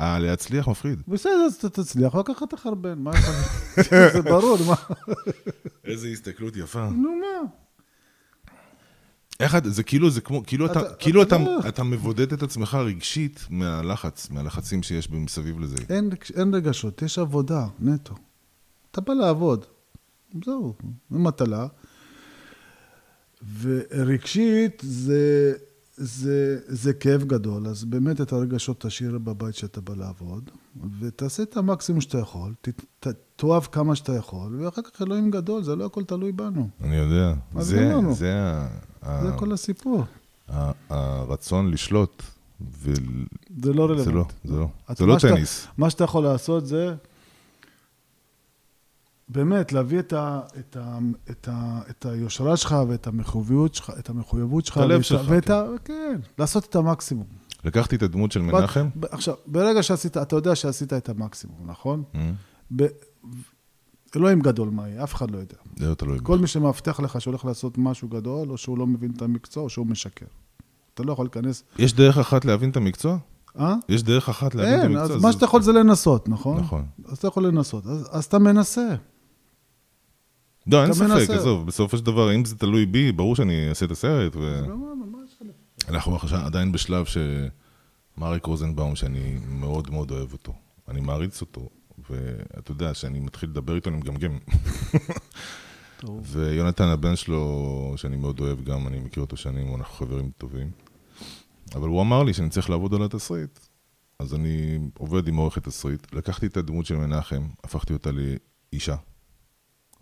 אה, 0.00 0.18
להצליח 0.18 0.68
מפחיד. 0.68 1.02
בסדר, 1.08 1.44
אז 1.46 1.54
אתה 1.54 1.68
תצליח, 1.68 2.14
רק 2.14 2.26
ככה 2.26 2.46
תחרבן, 2.46 2.98
מה? 2.98 3.10
זה 4.14 4.22
ברור, 4.22 4.58
מה? 4.66 4.74
איזה 5.84 6.08
הסתכלות 6.08 6.56
יפה. 6.56 6.88
נו, 6.88 7.10
מה? 7.20 7.48
איך 9.42 9.54
את, 9.54 9.74
זה 9.74 9.82
כאילו, 9.82 10.10
זה 10.10 10.20
כמו, 10.20 10.42
כאילו 10.46 10.66
אתה, 10.66 10.80
אתה- 10.80 10.94
כאילו 10.94 11.22
אתה 11.22 11.36
אתה, 11.36 11.68
אתה 11.68 11.82
מבודד 11.84 12.32
את 12.32 12.42
עצמך 12.42 12.74
רגשית 12.74 13.46
מהלחץ, 13.50 14.30
מהלחצים 14.30 14.82
שיש 14.82 15.10
מסביב 15.10 15.60
לזה. 15.60 15.76
אין, 15.88 16.10
אין 16.36 16.54
רגשות, 16.54 17.02
יש 17.02 17.18
עבודה, 17.18 17.66
נטו. 17.80 18.14
אתה 18.90 19.00
בא 19.00 19.12
לעבוד, 19.12 19.64
זהו, 20.44 20.74
מטלה. 21.10 21.66
ורגשית 23.60 24.82
זה, 24.86 25.52
זה, 25.96 26.58
זה 26.66 26.92
כאב 26.92 27.22
גדול, 27.24 27.66
אז 27.66 27.84
באמת 27.84 28.20
את 28.20 28.32
הרגשות 28.32 28.80
תשאיר 28.80 29.18
בבית 29.18 29.54
שאתה 29.54 29.80
בא 29.80 29.94
לעבוד, 29.94 30.50
ותעשה 31.00 31.42
את 31.42 31.56
המקסימום 31.56 32.00
שאתה 32.00 32.18
יכול, 32.18 32.52
ת, 32.60 32.68
ת, 33.00 33.06
תאהב 33.36 33.62
כמה 33.62 33.96
שאתה 33.96 34.12
יכול, 34.12 34.56
ואחר 34.64 34.82
כך 34.82 35.02
אלוהים 35.02 35.30
גדול, 35.30 35.62
זה 35.62 35.76
לא 35.76 35.84
הכל 35.86 36.04
תלוי 36.04 36.32
בנו. 36.32 36.68
אני 36.84 36.96
יודע. 36.96 37.34
זה, 37.58 37.76
גמרנו. 37.90 38.14
זה, 38.14 38.32
ה- 39.02 39.22
זה 39.22 39.30
כל 39.36 39.52
הסיפור. 39.52 40.04
ה- 40.52 40.72
הרצון 40.90 41.70
לשלוט, 41.70 42.22
ול... 42.82 42.92
זה 43.62 43.72
לא 43.72 43.84
רלוונטי. 43.84 44.04
זה 44.04 44.12
לא, 44.12 44.24
זה 44.44 44.56
לא. 44.56 44.68
זה 44.96 45.06
לא 45.06 45.18
שאתה- 45.18 45.34
טניס. 45.34 45.66
מה 45.78 45.90
שאתה 45.90 46.04
יכול 46.04 46.24
לעשות 46.24 46.66
זה 46.66 46.94
באמת 49.32 49.72
להביא 49.72 49.98
את, 49.98 50.12
ה, 50.12 50.40
את, 50.58 50.76
ה, 50.80 50.98
את, 51.30 51.48
ה, 51.52 51.80
את 51.90 52.06
היושרה 52.06 52.56
שלך 52.56 52.76
ואת 52.88 53.06
המחויבות 53.06 53.74
שלך, 53.74 53.92
את 53.98 54.10
המחויבות 54.10 54.66
שלך. 54.66 54.78
את 54.78 54.82
הלב 54.82 55.02
שלך, 55.02 55.20
ואת 55.28 55.50
ה, 55.50 55.64
כן, 55.84 56.20
לעשות 56.38 56.64
את 56.64 56.76
המקסימום. 56.76 57.26
לקחתי 57.64 57.96
את 57.96 58.02
הדמות 58.02 58.32
של 58.32 58.42
מנחם, 58.42 58.88
ב- 58.96 59.04
עכשיו, 59.04 59.34
ברגע 59.46 59.82
שעשית, 59.82 60.16
אתה 60.16 60.36
יודע 60.36 60.54
שעשית 60.54 60.92
את 60.92 61.08
המקסימום, 61.08 61.58
נכון? 61.66 62.02
אה, 62.14 62.30
ב, 62.76 62.86
אלוהים 64.16 64.40
גדול 64.40 64.68
מה 64.68 64.88
יהיה, 64.88 65.04
אף 65.04 65.14
אחד 65.14 65.30
לא 65.30 65.38
יודע. 65.38 65.54
זה 65.76 65.88
לא 65.88 65.94
תלוי. 65.94 66.18
כל 66.22 66.38
מי 66.38 66.46
שמבטיח 66.46 67.00
לך 67.00 67.20
שהולך 67.20 67.44
לעשות 67.44 67.78
משהו 67.78 68.08
גדול, 68.08 68.50
או 68.50 68.56
שהוא 68.56 68.78
לא 68.78 68.86
מבין 68.86 69.10
את 69.16 69.22
המקצוע, 69.22 69.62
או 69.62 69.70
שהוא 69.70 69.86
משקר. 69.86 70.26
אתה 70.94 71.02
לא 71.02 71.12
יכול 71.12 71.24
להיכנס... 71.24 71.64
יש 71.78 71.92
דרך 71.94 72.18
אחת 72.18 72.44
להבין 72.44 72.70
את 72.70 72.76
המקצוע? 72.76 73.18
אה? 73.58 73.74
יש 73.88 74.02
דרך 74.02 74.28
אחת 74.28 74.54
להבין 74.54 74.74
את 74.74 74.84
אין, 74.84 74.96
המקצוע? 74.96 75.16
אז 75.16 75.22
מה 75.22 75.28
זה- 75.28 75.32
שאתה 75.32 75.44
יכול 75.44 75.62
זה 75.62 75.72
לנסות, 75.72 76.28
נכון? 76.28 76.60
נכון. 76.60 76.84
אז 77.08 77.18
אתה 77.18 77.28
יכול 77.28 77.46
לנסות. 77.46 77.86
אז, 77.86 78.08
אז 78.10 78.24
אתה 78.24 78.38
מנסה. 78.38 78.94
לא, 80.66 80.84
אין 80.84 80.92
ספק. 80.92 81.30
עזוב, 81.30 81.66
בסופו 81.66 81.98
של 81.98 82.04
דבר, 82.04 82.34
אם 82.34 82.44
זה 82.44 82.58
תלוי 82.58 82.86
בי, 82.86 83.12
ברור 83.12 83.36
שאני 83.36 83.68
אעשה 83.68 83.86
את 83.86 83.90
הסרט, 83.90 84.36
ו... 84.36 84.64
אנחנו 85.88 86.16
עכשיו 86.16 86.40
עדיין 86.40 86.72
בשלב 86.72 87.06
שמריק 87.06 88.46
רוזנבאום, 88.46 88.96
שאני 88.96 89.38
מאוד 89.48 89.90
מאוד 89.90 90.10
אוהב 90.10 90.32
אותו, 90.32 90.54
אני 90.88 91.00
מעריץ 91.00 91.40
אותו, 91.40 91.68
ואתה 92.10 92.70
יודע, 92.72 92.94
שאני 92.94 93.20
מתחיל 93.20 93.48
לדבר 93.48 93.76
איתו, 93.76 93.90
אני 93.90 93.96
מגמגם. 93.96 94.38
ויונתן 96.22 96.84
הבן 96.88 97.16
שלו, 97.16 97.94
שאני 97.96 98.16
מאוד 98.16 98.40
אוהב 98.40 98.64
גם, 98.64 98.86
אני 98.86 99.00
מכיר 99.00 99.22
אותו 99.22 99.36
שנים, 99.36 99.74
אנחנו 99.74 99.94
חברים 99.94 100.30
טובים. 100.38 100.70
אבל 101.74 101.88
הוא 101.88 102.00
אמר 102.00 102.22
לי 102.22 102.34
שאני 102.34 102.50
צריך 102.50 102.70
לעבוד 102.70 102.94
על 102.94 103.02
התסריט, 103.02 103.58
אז 104.18 104.34
אני 104.34 104.78
עובד 104.98 105.28
עם 105.28 105.36
עורכת 105.36 105.64
תסריט. 105.64 106.14
לקחתי 106.14 106.46
את 106.46 106.56
הדמות 106.56 106.86
של 106.86 106.96
מנחם, 106.96 107.42
הפכתי 107.64 107.92
אותה 107.92 108.10
לאישה. 108.72 108.96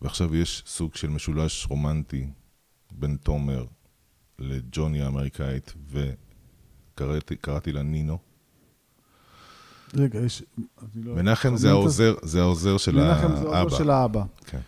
ועכשיו 0.03 0.37
יש 0.37 0.63
סוג 0.67 0.95
של 0.95 1.09
משולש 1.11 1.67
רומנטי 1.71 2.27
בין 2.93 3.17
תומר 3.23 3.65
לג'וני 4.39 5.03
האמריקאית, 5.03 5.75
וקראתי 6.95 7.37
קראתי 7.37 7.73
לה 7.73 7.83
נינו. 7.83 8.19
רגע, 9.97 10.19
יש... 10.21 10.43
לא- 10.95 11.15
מנחם 11.15 11.57
זה 11.57 11.69
חמנת- 11.69 11.73
העוזר, 11.73 12.15
זה 12.23 12.41
העוזר 12.41 12.77
של 12.77 12.97
מנחם 12.97 13.29
זה 13.37 13.43
האבא. 13.43 13.57
העוזר 13.57 13.77
של 13.79 13.91
האבא. 13.91 14.25
כן. 14.47 14.61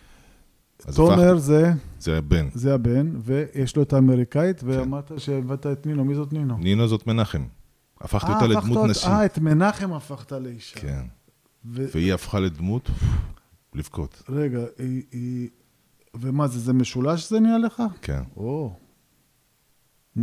תומר 0.95 1.37
זה, 1.39 1.73
זה 1.99 2.19
הבן. 2.19 2.49
זה 2.55 2.75
הבן, 2.75 3.13
ויש 3.21 3.77
לו 3.77 3.83
את 3.83 3.93
האמריקאית, 3.93 4.61
ואמרת 4.65 5.13
שהבאת 5.19 5.67
את 5.67 5.87
נינו. 5.87 6.05
מי 6.05 6.15
זאת 6.15 6.33
נינו? 6.33 6.59
נינו 6.59 6.89
זאת 6.89 7.07
מנחם. 7.07 7.45
הפכתי 8.01 8.31
אה, 8.31 8.35
אותה 8.35 8.47
לדמות 8.47 8.91
נשית. 8.91 9.05
אה, 9.09 9.25
את 9.25 9.39
מנחם 9.39 9.93
הפכת 9.93 10.33
לאישה. 10.33 10.81
כן. 10.81 11.03
והיא 11.65 12.15
הפכה 12.15 12.41
לדמות 12.41 12.91
לבכות. 13.75 14.23
רגע, 14.29 14.61
היא... 14.79 15.03
היא... 15.13 15.49
ומה 16.15 16.49
זה, 16.49 16.59
זה 16.59 16.73
משולש 16.73 17.31
זה 17.31 17.41
נהיה 17.41 17.59
לך? 17.59 17.83
כן. 18.03 18.23
או. 18.37 18.77
Mm. 20.17 20.21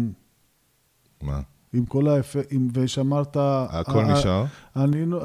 מה? 1.21 1.41
עם 1.73 1.85
כל 1.85 2.07
האפקט, 2.07 2.53
ושמרת... 2.73 3.37
הכל 3.39 3.99
ה- 3.99 4.13
נשאר? 4.13 4.45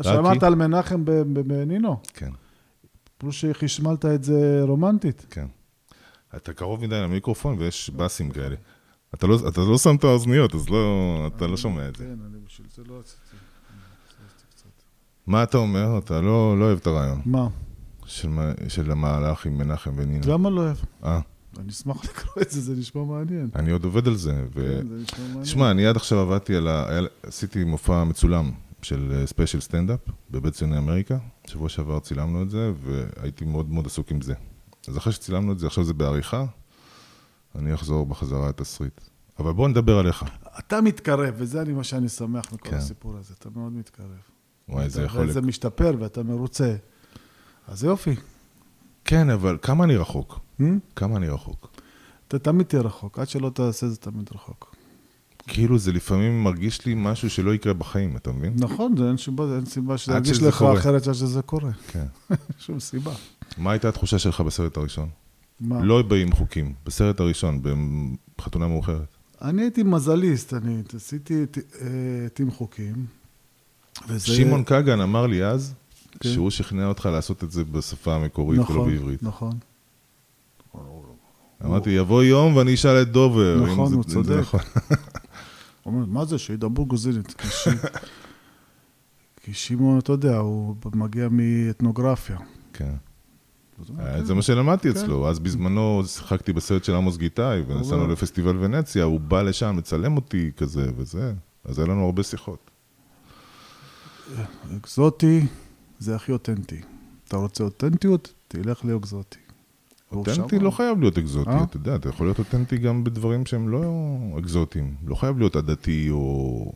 שמרת? 0.02 0.43
על 0.43 0.54
מנחם 0.54 1.04
בנינו. 1.47 1.97
כן, 2.14 2.31
פלוס 3.19 3.35
שחשמלת 3.35 4.04
את 4.04 4.25
זה 4.25 4.61
רומנטית. 4.62 5.26
כן. 5.31 5.47
אתה 6.37 6.52
קרוב 6.52 6.83
מדי 6.85 7.00
למיקרופון 7.00 7.57
ויש 7.59 7.90
באסים 7.90 8.31
כאלה. 8.31 8.57
אתה 9.14 9.26
לא, 9.26 9.38
אתה 9.49 9.61
לא 9.61 9.78
שם 9.78 9.97
את 9.97 10.04
האוזניות, 10.04 10.54
אז 10.54 10.69
לא, 10.69 10.87
אתה 11.37 11.47
לא 11.47 11.57
שומע 11.57 11.88
את 11.88 11.97
זה. 11.97 12.04
כן, 12.04 12.19
אני 12.26 12.38
בשביל 12.47 12.66
זה 12.75 12.83
לא 12.88 12.99
רציתי. 12.99 13.21
מה 15.26 15.43
אתה 15.43 15.59
אומר? 15.59 15.99
אתה 15.99 16.21
לא, 16.21 16.59
לא 16.59 16.64
אוהב 16.64 16.78
את 16.78 16.87
הרעיון 16.87 17.21
מה? 17.26 17.49
של, 18.06 18.30
של 18.68 18.90
המהלך 18.90 19.46
עם 19.46 19.58
מנחם 19.58 19.92
ונינה. 19.96 20.26
למה 20.26 20.50
לא 20.50 20.61
אוהב? 20.61 20.76
אה, 21.04 21.20
אני 21.58 21.70
אשמח 21.70 22.04
לקרוא 22.04 22.42
את 22.42 22.50
זה, 22.50 22.61
זה 22.61 22.75
נשמע 22.75 23.04
מעניין. 23.04 23.50
אני 23.56 23.70
עוד 23.70 23.84
עובד 23.84 24.08
על 24.08 24.16
זה. 24.16 24.44
ו... 24.54 24.80
כן, 24.82 24.88
זה 24.88 25.02
נשמע 25.02 25.25
מעניין. 25.26 25.42
תשמע, 25.42 25.70
אני 25.70 25.87
עד 25.87 25.96
עכשיו 25.96 26.18
עבדתי 26.18 26.56
על 26.56 26.68
ה... 26.68 26.87
עשיתי 27.23 27.64
מופע 27.64 28.04
מצולם 28.04 28.50
של 28.82 29.23
special 29.26 29.61
סטנדאפ 29.61 30.00
בבית 30.30 30.54
ציוני 30.54 30.78
אמריקה. 30.78 31.18
שבוע 31.46 31.68
שעבר 31.68 32.00
צילמנו 32.00 32.42
את 32.42 32.50
זה, 32.50 32.73
והייתי 32.82 33.44
מאוד 33.44 33.70
מאוד 33.70 33.87
עסוק 33.87 34.11
עם 34.11 34.20
זה. 34.20 34.34
אז 34.88 34.99
אחרי 34.99 35.12
שצילמנו 35.12 35.52
את 35.52 35.58
זה, 35.58 35.66
עכשיו 35.66 35.84
זה 35.84 35.94
בעריכה, 35.94 36.44
אני 37.54 37.75
אחזור 37.75 38.06
בחזרה 38.06 38.49
לתסריט. 38.49 39.00
אבל 39.38 39.52
בוא 39.52 39.68
נדבר 39.68 39.99
עליך. 39.99 40.25
אתה 40.58 40.80
מתקרב, 40.80 41.34
וזה 41.37 41.62
אני 41.62 41.73
מה 41.73 41.84
שאני 41.84 42.08
שמח 42.08 42.52
מכל 42.52 42.70
כן. 42.70 42.76
הסיפור 42.76 43.16
הזה, 43.16 43.34
אתה 43.38 43.49
מאוד 43.50 43.73
מתקרב. 43.73 44.06
וואי, 44.68 44.90
זה 44.90 45.02
יכול... 45.02 45.28
וזה 45.28 45.40
משתפר 45.40 45.94
ואתה 45.99 46.23
מרוצה. 46.23 46.76
אז 47.68 47.85
יופי. 47.85 48.14
כן, 49.04 49.30
אבל 49.30 49.59
כמה 49.62 49.85
אני 49.85 49.97
רחוק? 49.97 50.40
Hmm? 50.61 50.64
כמה 50.97 51.16
אני 51.16 51.28
רחוק? 51.28 51.71
אתה 52.28 52.38
תמיד 52.38 52.66
תהיה 52.66 52.83
רחוק, 52.83 53.18
עד 53.18 53.28
שלא 53.28 53.50
תעשה 53.54 53.88
זה 53.88 53.97
תמיד 53.97 54.30
רחוק. 54.35 54.75
כאילו 55.47 55.78
זה 55.78 55.92
לפעמים 55.92 56.44
מרגיש 56.44 56.87
לי 56.87 56.94
משהו 56.97 57.30
שלא 57.30 57.54
יקרה 57.54 57.73
בחיים, 57.73 58.16
אתה 58.16 58.33
מבין? 58.33 58.52
נכון, 58.56 58.97
זה 58.97 59.09
אין 59.09 59.16
סיבה, 59.16 59.56
אין 59.56 59.64
סיבה 59.64 59.99
שזה 59.99 60.12
ירגיש 60.12 60.42
לך 60.42 60.59
קורה. 60.59 60.78
אחרת 60.78 61.06
עד 61.06 61.12
שזה 61.14 61.42
קורה. 61.42 61.71
כן. 61.88 62.04
שום 62.59 62.80
סיבה. 62.80 63.12
מה 63.59 63.71
הייתה 63.71 63.88
התחושה 63.88 64.18
שלך 64.18 64.40
בסרט 64.40 64.76
הראשון? 64.76 65.09
מה? 65.61 65.80
לא 65.85 66.02
באים 66.02 66.33
חוקים, 66.33 66.73
בסרט 66.87 67.21
הראשון, 67.21 67.62
בחתונה 68.38 68.68
מאוחרת. 68.68 69.14
אני 69.42 69.62
הייתי 69.62 69.83
מזליסט, 69.83 70.54
אני 70.54 70.83
עשיתי 70.97 71.47
ט- 71.47 71.59
אה, 71.59 71.87
טים 72.35 72.50
חוקים. 72.50 72.94
וזה... 74.09 74.26
שמעון 74.26 74.64
קגן 74.64 75.00
אמר 75.00 75.26
לי 75.26 75.44
אז, 75.44 75.75
כן. 76.21 76.28
שהוא 76.28 76.50
שכנע 76.50 76.87
אותך 76.87 77.06
לעשות 77.12 77.44
את 77.44 77.50
זה 77.50 77.64
בשפה 77.64 78.14
המקורית 78.14 78.61
ולא 78.61 78.68
נכון, 78.71 78.90
בעברית. 78.90 79.23
נכון. 79.23 79.52
אמרתי, 81.64 81.90
יבוא 81.90 82.23
יום 82.23 82.56
ואני 82.56 82.75
אשאל 82.75 83.02
את 83.02 83.09
דובר. 83.09 83.61
נכון, 83.64 83.92
הוא 83.92 84.02
זה 84.06 84.11
צודק. 84.14 84.37
נכון. 84.40 84.61
הוא 85.83 85.92
אומר, 85.94 86.06
מה 86.06 86.25
זה, 86.25 86.38
שידברו 86.38 86.87
גוזינית? 86.87 87.42
כי 89.42 89.54
שמעון, 89.54 89.99
אתה 89.99 90.12
יודע, 90.12 90.37
הוא 90.37 90.76
מגיע 90.94 91.28
מאתנוגרפיה. 91.30 92.37
כן. 92.73 92.94
הוא 93.78 93.97
אה, 94.00 94.18
"כן." 94.18 94.25
זה 94.25 94.35
מה 94.35 94.42
שלמדתי 94.42 94.92
כן. 94.92 94.99
אצלו. 94.99 95.28
אז 95.28 95.38
בזמנו 95.38 96.02
שיחקתי 96.06 96.52
בסרט 96.52 96.85
של 96.85 96.94
עמוס 96.94 97.16
גיטאי, 97.16 97.61
ונסענו. 97.66 98.09
לפסטיבל 98.09 98.56
ונציה, 98.61 99.04
הוא 99.04 99.21
בא 99.21 99.42
לשם 99.42 99.78
לצלם 99.78 100.16
אותי 100.16 100.50
כזה 100.56 100.87
וזה. 100.97 101.33
אז 101.64 101.78
היה 101.78 101.88
לנו 101.88 102.04
הרבה 102.04 102.23
שיחות. 102.23 102.71
אקזוטי 104.76 105.47
זה 105.98 106.16
הכי 106.16 106.32
אותנטי. 106.32 106.80
אתה 107.28 107.36
רוצה 107.36 107.64
אותנטיות? 107.64 108.32
תלך 108.48 108.84
לאקזוטי. 108.84 109.38
אותנטי. 110.12 110.58
לא 110.58 110.70
חייב 110.70 111.00
להיות 111.00 111.18
אקזוטי, 111.18 111.50
אה? 111.50 111.64
אתה 111.64 111.76
יודע, 111.76 111.96
אתה 111.96 112.08
יכול 112.08 112.26
להיות 112.26 112.38
אותנטי 112.38 112.78
גם 112.78 113.04
בדברים 113.04 113.46
שהם 113.46 113.68
לא 113.68 113.82
אקזוטיים. 114.38 114.94
לא 115.06 115.14
חייב 115.14 115.38
להיות 115.38 115.56
עדתי 115.56 116.10
או 116.10 116.72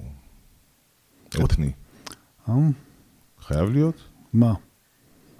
אתני. 1.44 1.72
אה? 2.48 2.54
חייב 3.40 3.68
להיות? 3.70 3.94
מה? 4.32 4.54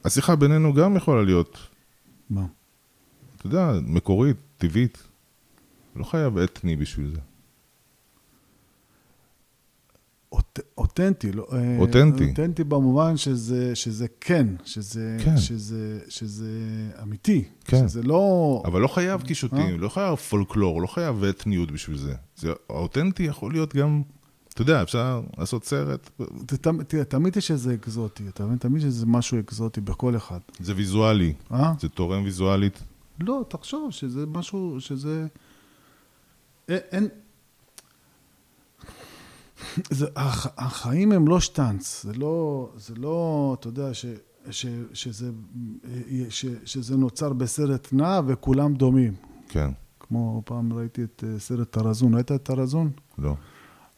השיחה 0.05 0.37
בינינו 0.37 0.75
גם 0.75 0.97
יכולה 0.97 1.23
להיות, 1.23 1.59
מה? 2.31 2.47
אתה 3.37 3.47
יודע, 3.47 3.73
מקורית, 3.87 4.37
טבעית. 4.59 5.03
לא 5.97 6.05
חייב 6.05 6.39
אתני 6.39 6.77
בשביל 6.77 7.11
זה. 7.15 7.21
אותנטי, 10.79 11.33
לא... 11.33 11.47
אה, 11.53 11.77
אותנטי. 11.79 12.29
אותנטי 12.31 12.65
במובן 12.65 13.17
שזה, 13.17 13.77
שזה 13.77 14.07
כן, 14.21 14.47
שזה, 14.65 15.17
כן. 15.25 15.37
שזה, 15.37 16.01
שזה 16.09 16.51
אמיתי. 17.03 17.45
כן. 17.65 17.89
שזה 17.89 18.03
לא... 18.03 18.63
אבל 18.65 18.81
לא 18.81 18.89
חייב 18.89 19.21
אה? 19.21 19.27
קישוטים, 19.27 19.81
לא 19.81 19.89
חייב 19.89 20.17
פולקלור, 20.17 20.83
לא 20.83 20.87
חייב 20.87 21.25
אתניות 21.25 21.71
בשביל 21.71 21.99
זה. 21.99 22.15
זה 22.37 22.53
האותנטי 22.71 23.23
יכול 23.23 23.53
להיות 23.53 23.77
גם, 23.77 24.03
אתה 24.49 24.63
יודע, 24.63 24.83
אפשר 24.83 25.23
לעשות 25.39 25.65
סרט, 25.65 26.11
תראה, 26.89 27.05
תמיד 27.05 27.37
יש 27.37 27.51
איזה 27.51 27.75
אקזוטי, 27.75 28.29
אתה 28.29 28.45
מבין? 28.45 28.59
תמיד 28.59 28.77
יש 28.77 28.85
איזה 28.85 29.07
משהו 29.07 29.41
אקזוטי 29.41 29.81
בכל 29.81 30.17
אחד. 30.17 30.41
זה 30.61 30.73
ויזואלי, 30.77 31.33
אה? 31.53 31.73
זה 31.81 31.89
תורם 31.89 32.25
ויזואלית. 32.25 32.83
לא, 33.21 33.45
תחשוב 33.49 33.91
שזה 33.91 34.27
משהו, 34.27 34.77
שזה... 34.81 35.27
אין... 36.69 37.09
זה, 39.91 40.07
הח, 40.17 40.47
החיים 40.57 41.13
הם 41.13 41.29
לא 41.29 41.41
שטאנץ, 41.41 42.05
זה 42.05 42.13
לא, 42.13 42.69
זה 42.77 42.95
לא, 42.95 43.57
אתה 43.61 43.69
יודע, 43.69 43.95
ש, 43.95 44.07
ש, 44.51 44.67
שזה, 44.93 45.31
ש, 46.29 46.47
שזה 46.65 46.97
נוצר 46.97 47.33
בסרט 47.33 47.89
נע 47.93 48.21
וכולם 48.27 48.75
דומים. 48.75 49.15
כן, 49.49 49.71
כמו 50.01 50.43
פעם 50.45 50.73
ראיתי 50.73 51.05
את 51.05 51.25
אה, 51.27 51.39
סרט 51.39 51.71
טרזון, 51.71 52.15
ראית 52.15 52.33
את 52.33 52.43
טרזון? 52.43 52.91
לא. 53.19 53.35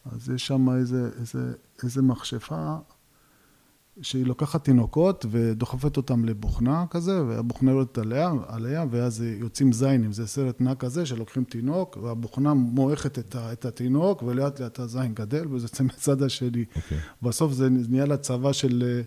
אז 0.05 0.31
יש 0.31 0.47
שם 0.47 0.69
איזה, 0.71 1.11
איזה, 1.21 1.53
איזה 1.83 2.03
מכשפה 2.03 2.77
שהיא 4.03 4.27
לוקחת 4.27 4.65
תינוקות 4.65 5.27
ודוחפת 5.31 5.97
אותם 5.97 6.25
לבוכנה 6.25 6.85
כזה, 6.91 7.25
והבוכנה 7.25 7.71
יורדת 7.71 7.99
עליה, 7.99 8.33
עליה, 8.47 8.85
ואז 8.91 9.23
יוצאים 9.23 9.73
זיינים. 9.73 10.13
זה 10.13 10.27
סרט 10.27 10.61
נע 10.61 10.75
כזה 10.75 11.07
שלוקחים 11.07 11.45
תינוק, 11.45 11.99
והבוכנה 12.03 12.55
מועכת 12.55 13.19
את, 13.19 13.35
ה, 13.35 13.53
את 13.53 13.65
התינוק, 13.65 14.23
ולאט 14.23 14.61
לאט 14.61 14.79
הזין 14.79 15.15
גדל, 15.15 15.49
וזה 15.51 15.65
יוצא 15.65 15.85
מהצד 15.85 16.23
השני. 16.23 16.65
אוקיי. 16.77 16.99
בסוף 17.23 17.53
זה 17.53 17.69
נהיה 17.71 18.07
לצבא 18.07 18.53
של, 18.53 18.85
אה, 18.87 19.03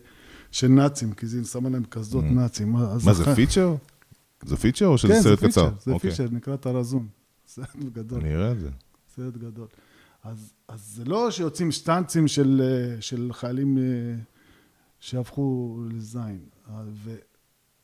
של 0.52 0.68
נאצים, 0.68 1.14
כי 1.14 1.28
זה 1.28 1.44
שמה 1.46 1.70
להם 1.70 1.84
קסדות 1.90 2.24
נאצים. 2.24 2.76
Mm. 2.76 2.80
מה, 3.06 3.14
זה 3.14 3.36
feature? 3.36 3.76
זה 4.46 4.58
feature 4.58 4.86
או 4.86 4.98
שזה 4.98 5.14
כן, 5.14 5.22
סרט 5.22 5.40
זה 5.40 5.48
קצר? 5.48 5.70
feature, 5.70 5.84
זה 5.86 5.92
אוקיי. 5.92 6.12
feature, 6.12 6.28
נקרא 6.32 6.56
טרזן. 6.56 7.08
סרט 7.56 7.76
גדול. 7.94 8.20
אני 8.20 8.36
אראה 8.36 8.52
את 8.52 8.60
זה. 8.60 8.70
סרט 9.16 9.38
גדול. 9.38 9.68
אז, 10.24 10.54
אז 10.68 10.94
זה 10.96 11.06
לא 11.06 11.32
שיוצאים 11.32 11.72
שטנצים 11.72 12.28
של, 12.28 12.62
אה, 12.64 13.02
של 13.02 13.30
חיילים 13.34 13.78
אה, 13.78 13.84
שהפכו 15.04 15.78
לזין. 15.92 16.40
ו, 16.94 17.16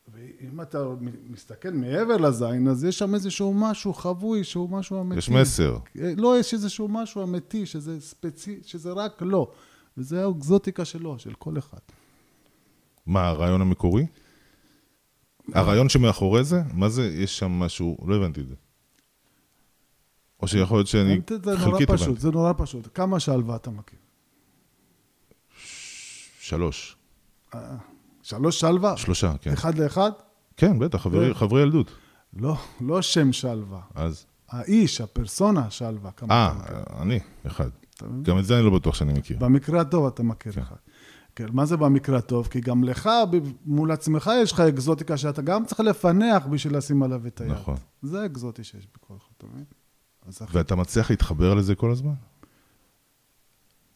ואם 0.08 0.60
אתה 0.60 0.84
מסתכל 1.28 1.70
מעבר 1.70 2.16
לזין, 2.16 2.68
אז 2.68 2.84
יש 2.84 2.98
שם 2.98 3.14
איזשהו 3.14 3.54
משהו 3.54 3.94
חבוי, 3.94 4.44
שהוא 4.44 4.70
משהו 4.70 5.00
אמיתי. 5.00 5.18
יש 5.18 5.28
מסר. 5.28 5.78
אה, 6.00 6.12
לא, 6.16 6.38
יש 6.38 6.54
איזשהו 6.54 6.88
משהו 6.88 7.22
אמיתי, 7.22 7.66
שזה 7.66 8.00
ספציפי, 8.00 8.60
שזה 8.66 8.92
רק 8.92 9.12
לא. 9.20 9.52
וזה 9.96 10.26
האקזוטיקה 10.26 10.84
שלו, 10.84 11.18
של 11.18 11.34
כל 11.34 11.58
אחד. 11.58 11.78
מה, 13.06 13.28
הרעיון 13.28 13.60
המקורי? 13.60 14.06
הרעיון 15.52 15.88
שמאחורי 15.88 16.44
זה? 16.44 16.62
מה 16.74 16.88
זה, 16.88 17.06
יש 17.06 17.38
שם 17.38 17.50
משהו, 17.50 17.96
לא 18.06 18.16
הבנתי 18.16 18.40
את 18.40 18.48
זה. 18.48 18.54
או 20.42 20.48
שיכול 20.48 20.78
להיות 20.78 20.86
שאני 20.86 21.20
זה 21.28 21.50
נורא 21.50 21.56
חלקית 21.56 21.90
פשוט, 21.90 22.06
הבנתי. 22.06 22.20
זה 22.20 22.30
נורא 22.30 22.52
פשוט. 22.56 22.88
כמה 22.94 23.20
שלווה 23.20 23.56
אתה 23.56 23.70
מכיר? 23.70 23.98
שלוש. 26.40 26.99
שלוש 28.22 28.60
שלווה? 28.60 28.96
שלושה, 28.96 29.32
כן. 29.40 29.52
אחד 29.52 29.78
לאחד? 29.78 30.10
כן, 30.56 30.78
בטח, 30.78 31.02
חברי- 31.02 31.28
כן. 31.28 31.34
חברי 31.34 31.62
ילדות. 31.62 31.90
לא, 32.36 32.56
לא 32.80 33.02
שם 33.02 33.32
שלווה. 33.32 33.80
אז, 33.94 34.26
האיש, 34.48 35.00
הפרסונה 35.00 35.70
שלווה. 35.70 36.10
אה. 36.30 36.54
אני, 37.00 37.18
אחד. 37.46 37.68
גם 38.22 38.38
את 38.38 38.44
זה 38.44 38.56
אני 38.56 38.64
לא 38.64 38.70
בטוח 38.70 38.94
שאני 38.94 39.12
מכיר. 39.12 39.38
במקרה 39.38 39.80
הטוב 39.80 40.06
אתה 40.06 40.22
מכיר 40.22 40.52
כן. 40.52 40.60
אחד. 40.60 40.76
כן, 41.36 41.46
מה 41.52 41.66
זה 41.66 41.76
במקרה 41.76 42.18
הטוב? 42.18 42.46
כי 42.48 42.60
גם 42.60 42.84
לך, 42.84 43.10
מול 43.66 43.90
עצמך 43.90 44.30
יש 44.42 44.52
לך 44.52 44.60
אקזוטיקה 44.60 45.16
שאתה 45.16 45.42
גם 45.42 45.64
צריך 45.64 45.80
לפענח 45.80 46.46
בשביל 46.46 46.76
לשים 46.76 47.02
עליו 47.02 47.26
את 47.26 47.40
היד. 47.40 47.52
נכון. 47.52 47.76
זה 48.02 48.22
האקזוטי 48.22 48.64
שיש 48.64 48.88
בכל 48.94 49.14
אחד, 49.18 49.28
אתה 49.38 49.46
מבין? 49.46 49.64
ואתה 50.52 50.76
מצליח 50.76 51.10
להתחבר 51.10 51.54
לזה 51.54 51.74
כל 51.74 51.90
הזמן? 51.90 52.12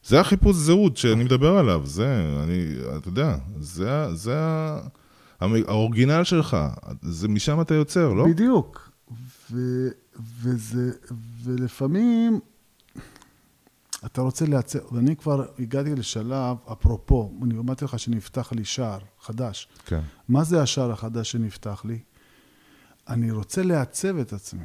זה 0.06 0.20
החיפוש 0.20 0.56
זהות 0.56 0.96
שאני 0.96 1.24
מדבר 1.24 1.58
עליו, 1.58 1.86
זה, 1.86 2.30
אני, 2.42 2.74
אתה 2.96 3.08
יודע, 3.08 3.36
זה, 3.60 4.14
זה 4.14 4.36
האורגינל 5.40 6.24
שלך, 6.24 6.56
זה 7.02 7.28
משם 7.28 7.60
אתה 7.60 7.74
יוצר, 7.74 8.12
לא? 8.12 8.26
בדיוק. 8.28 8.90
ו, 9.50 9.88
וזה, 10.42 10.90
ולפעמים, 11.44 12.40
אתה 14.06 14.20
רוצה 14.20 14.46
לעצב, 14.46 14.78
ואני 14.92 15.16
כבר 15.16 15.44
הגעתי 15.58 15.94
לשלב, 15.94 16.56
אפרופו, 16.72 17.32
אני 17.42 17.58
אמרתי 17.58 17.84
לך 17.84 17.98
שנפתח 17.98 18.52
לי 18.52 18.64
שער 18.64 18.98
חדש. 19.20 19.68
כן. 19.86 20.00
מה 20.28 20.44
זה 20.44 20.62
השער 20.62 20.92
החדש 20.92 21.30
שנפתח 21.30 21.82
לי? 21.84 21.98
אני 23.08 23.30
רוצה 23.30 23.62
לעצב 23.62 24.18
את 24.18 24.32
עצמי. 24.32 24.64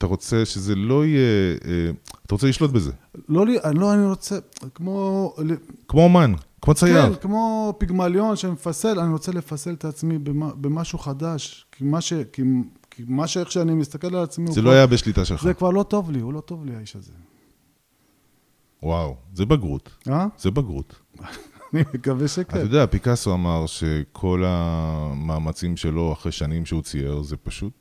אתה 0.00 0.08
רוצה 0.08 0.44
שזה 0.44 0.74
לא 0.74 1.06
יהיה... 1.06 1.56
אה, 1.64 1.90
אתה 2.26 2.34
רוצה 2.34 2.46
לשלוט 2.46 2.70
בזה. 2.70 2.92
לא, 3.28 3.46
לי- 3.46 3.58
לא, 3.74 3.94
אני 3.94 4.06
רוצה, 4.06 4.38
כמו, 4.74 5.34
כמו 5.88 6.00
אומן, 6.04 6.32
כמו 6.62 6.74
צייר. 6.74 7.08
כן, 7.14 7.20
כמו 7.20 7.74
פיגמליון 7.78 8.36
שמפסל, 8.36 8.98
אני 9.00 9.12
רוצה 9.12 9.32
לפסל 9.32 9.72
את 9.72 9.84
עצמי 9.84 10.18
במה- 10.18 10.54
במשהו 10.54 10.98
חדש. 10.98 11.66
כי 11.72 11.84
מה 11.84 12.00
ש... 12.00 12.12
כי, 12.32 12.42
כי 12.90 13.02
מה 13.08 13.26
שאיך 13.26 13.52
שאני 13.52 13.74
מסתכל 13.74 14.06
על 14.16 14.22
עצמי, 14.22 14.46
זה 14.52 14.60
כבר- 14.60 14.70
לא 14.70 14.74
היה 14.74 14.86
בשליטה 14.86 15.24
שלך. 15.24 15.42
זה 15.42 15.54
כבר 15.54 15.70
לא 15.70 15.82
טוב 15.82 16.10
לי, 16.10 16.20
הוא 16.20 16.32
לא 16.32 16.40
טוב 16.40 16.64
לי 16.64 16.76
האיש 16.76 16.96
הזה. 16.96 17.12
וואו, 18.82 19.16
זה 19.34 19.46
בגרות. 19.46 19.90
אה? 20.08 20.26
זה 20.38 20.50
בגרות. 20.50 20.94
אני 21.74 21.82
מקווה 21.94 22.24
אתה 22.24 22.28
שכן. 22.28 22.58
יודע, 22.58 22.86
פיקאסו 22.86 23.34
אמר 23.34 23.66
שכל 23.66 24.44
המאמצים 24.46 25.76
שלו 25.76 26.12
אחרי 26.12 26.32
שנים 26.32 26.66
שהוא 26.66 26.82
צייר 26.82 27.22
זה 27.22 27.36
פשוט 27.36 27.72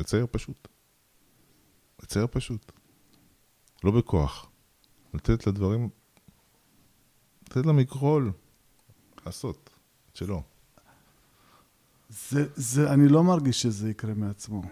לצייר 0.00 0.26
פשוט. 0.30 0.68
לצייר 2.04 2.26
פשוט. 2.30 2.72
לא 3.84 3.90
בכוח. 3.90 4.46
לתת 5.14 5.46
לדברים, 5.46 5.88
לתת 7.48 7.66
למכחול 7.66 8.32
לעשות 9.26 9.70
את 10.10 10.16
שלו. 10.16 10.42
זה, 12.08 12.46
זה, 12.54 12.92
אני 12.92 13.08
לא 13.08 13.24
מרגיש 13.24 13.62
שזה 13.62 13.90
יקרה 13.90 14.14
מעצמו. 14.14 14.62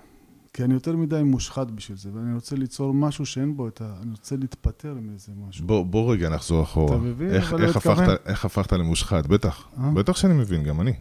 כי 0.53 0.64
אני 0.64 0.75
יותר 0.75 0.97
מדי 0.97 1.23
מושחת 1.23 1.66
בשביל 1.66 1.99
זה, 1.99 2.11
ואני 2.14 2.35
רוצה 2.35 2.57
ליצור 2.57 2.95
משהו 2.95 3.27
שאין 3.27 3.57
בו 3.57 3.68
את 3.68 3.81
ה... 3.81 3.97
אני 4.03 4.11
רוצה 4.11 4.37
להתפטר 4.37 4.95
מאיזה 4.95 5.33
משהו. 5.49 5.66
בוא, 5.66 5.87
בוא 5.87 6.12
רגע 6.12 6.29
נחזור 6.29 6.62
אחורה. 6.62 6.97
אתה 6.97 7.05
מבין? 7.05 7.35
איך, 7.35 7.55
איך. 7.55 7.77
הפכת, 7.77 8.27
איך 8.27 8.45
הפכת 8.45 8.73
למושחת? 8.73 9.27
בטח. 9.27 9.68
אה? 9.79 9.90
בטח 9.90 10.16
שאני 10.16 10.35
מבין, 10.35 10.64
גם 10.64 10.81
אני. 10.81 10.92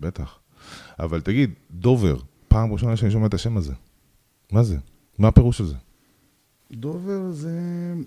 בטח. 0.00 0.38
אבל 0.98 1.20
תגיד, 1.20 1.50
דובר, 1.70 2.16
פעם 2.48 2.72
ראשונה 2.72 2.96
שאני 2.96 3.10
שומע 3.10 3.26
את 3.26 3.34
השם 3.34 3.56
הזה. 3.56 3.72
מה 4.52 4.62
זה? 4.62 4.78
מה 5.20 5.28
הפירוש 5.28 5.58
של 5.58 5.66
זה? 5.66 5.74
דובר 6.72 7.30
זה... 7.30 7.60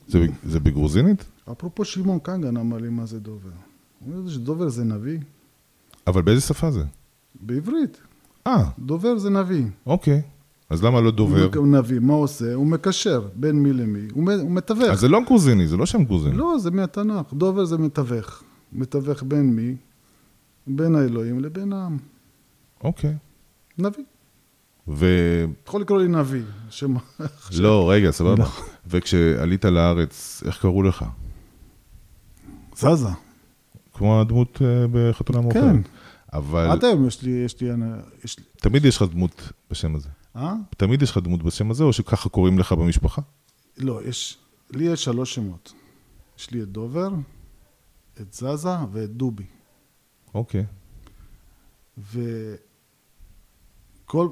זה, 0.08 0.26
זה 0.43 0.60
בגרוזינית? 0.60 1.26
אפרופו 1.52 1.86
שמעון 1.86 2.19
קנגן 2.19 2.58
אמר 2.58 2.78
לי 2.78 2.89
מה 2.89 3.06
זה 3.06 3.19
דובר. 3.19 3.49
הוא 3.99 4.15
אומר 4.15 4.30
שדובר 4.30 4.69
זה 4.69 4.84
נביא. 4.84 5.19
אבל 6.08 6.21
באיזה 6.21 6.41
שפה 6.41 6.71
זה? 6.71 6.84
בעברית. 7.41 7.97
אה, 8.47 8.69
דובר 8.80 9.17
זה 9.17 9.30
נביא. 9.30 9.65
אוקיי. 9.86 10.21
אז 10.69 10.84
למה 10.84 11.02
לא 11.02 11.12
דובר? 11.12 11.49
הוא 11.56 11.67
נביא, 11.67 11.99
מה 11.99 12.13
הוא 12.13 12.23
עושה? 12.23 12.54
הוא 12.54 12.67
מקשר 12.67 13.28
בין 13.36 13.63
מי 13.63 13.73
למי. 13.73 14.08
הוא 14.12 14.52
מתווך. 14.52 14.89
אז 14.89 14.99
זה 14.99 15.08
לא 15.08 15.19
גרוזיני, 15.26 15.67
זה 15.67 15.78
לא 15.78 15.86
שם 15.86 16.04
גרוזיני. 16.04 16.38
לא, 16.38 16.56
זה 16.60 16.71
מהתנ"ך. 16.71 17.34
דובר 17.34 17.65
זה 17.65 17.78
מתווך. 17.78 18.43
מתווך 18.73 19.23
בין 19.23 19.56
מי? 19.56 19.76
בין 20.67 20.95
האלוהים 20.95 21.39
לבין 21.39 21.73
העם. 21.73 21.97
אוקיי. 22.84 23.15
נביא. 23.78 24.04
ו... 24.88 25.06
יכול 25.67 25.82
לקרוא 25.82 26.00
לי 26.00 26.08
נביא. 26.08 26.43
שמה... 26.69 27.00
לא, 27.58 27.91
רגע, 27.91 28.12
סבבה. 28.12 28.43
לא. 28.43 28.50
וכשעלית 28.88 29.65
לארץ, 29.65 30.43
איך 30.46 30.62
קראו 30.62 30.84
לך? 30.84 31.06
זזה. 32.76 33.08
כמו 33.93 34.22
הדמות 34.22 34.62
אה, 34.62 34.86
בחתונה 34.91 35.41
מאוחרת. 35.41 35.63
כן. 35.63 35.82
אבל 36.34 36.72
עד 36.72 36.86
היום 36.86 37.08
יש 37.08 37.22
לי, 37.22 37.32
יש 37.32 37.62
לי, 37.62 37.69
יש 38.24 38.39
לי, 38.39 38.46
תמיד 38.58 38.86
יש 38.86 38.96
לך 38.98 39.04
דמות 39.12 39.52
בשם 39.72 39.96
הזה. 39.96 40.10
אה? 40.36 40.54
תמיד 40.78 41.02
יש 41.02 41.12
לך 41.12 41.17
דמות 41.17 41.43
בשם 41.43 41.72
הזה, 41.72 41.84
או 41.84 41.93
שככה 41.93 42.30
קוראים 42.30 42.60
לך 42.60 42.72
במשפחה? 42.72 43.22
לא, 43.78 44.00
יש, 44.06 44.38
לי 44.72 44.84
יש 44.84 45.04
שלוש 45.04 45.36
שמות. 45.36 45.74
יש 46.38 46.52
לי 46.52 46.62
את 46.62 46.67
דובר, 46.67 47.10
את 48.22 48.34
זזה 48.34 48.69
ואת 48.91 49.10
דובי. 49.10 49.46
אוקיי. 50.34 50.65
וכל, 54.13 54.28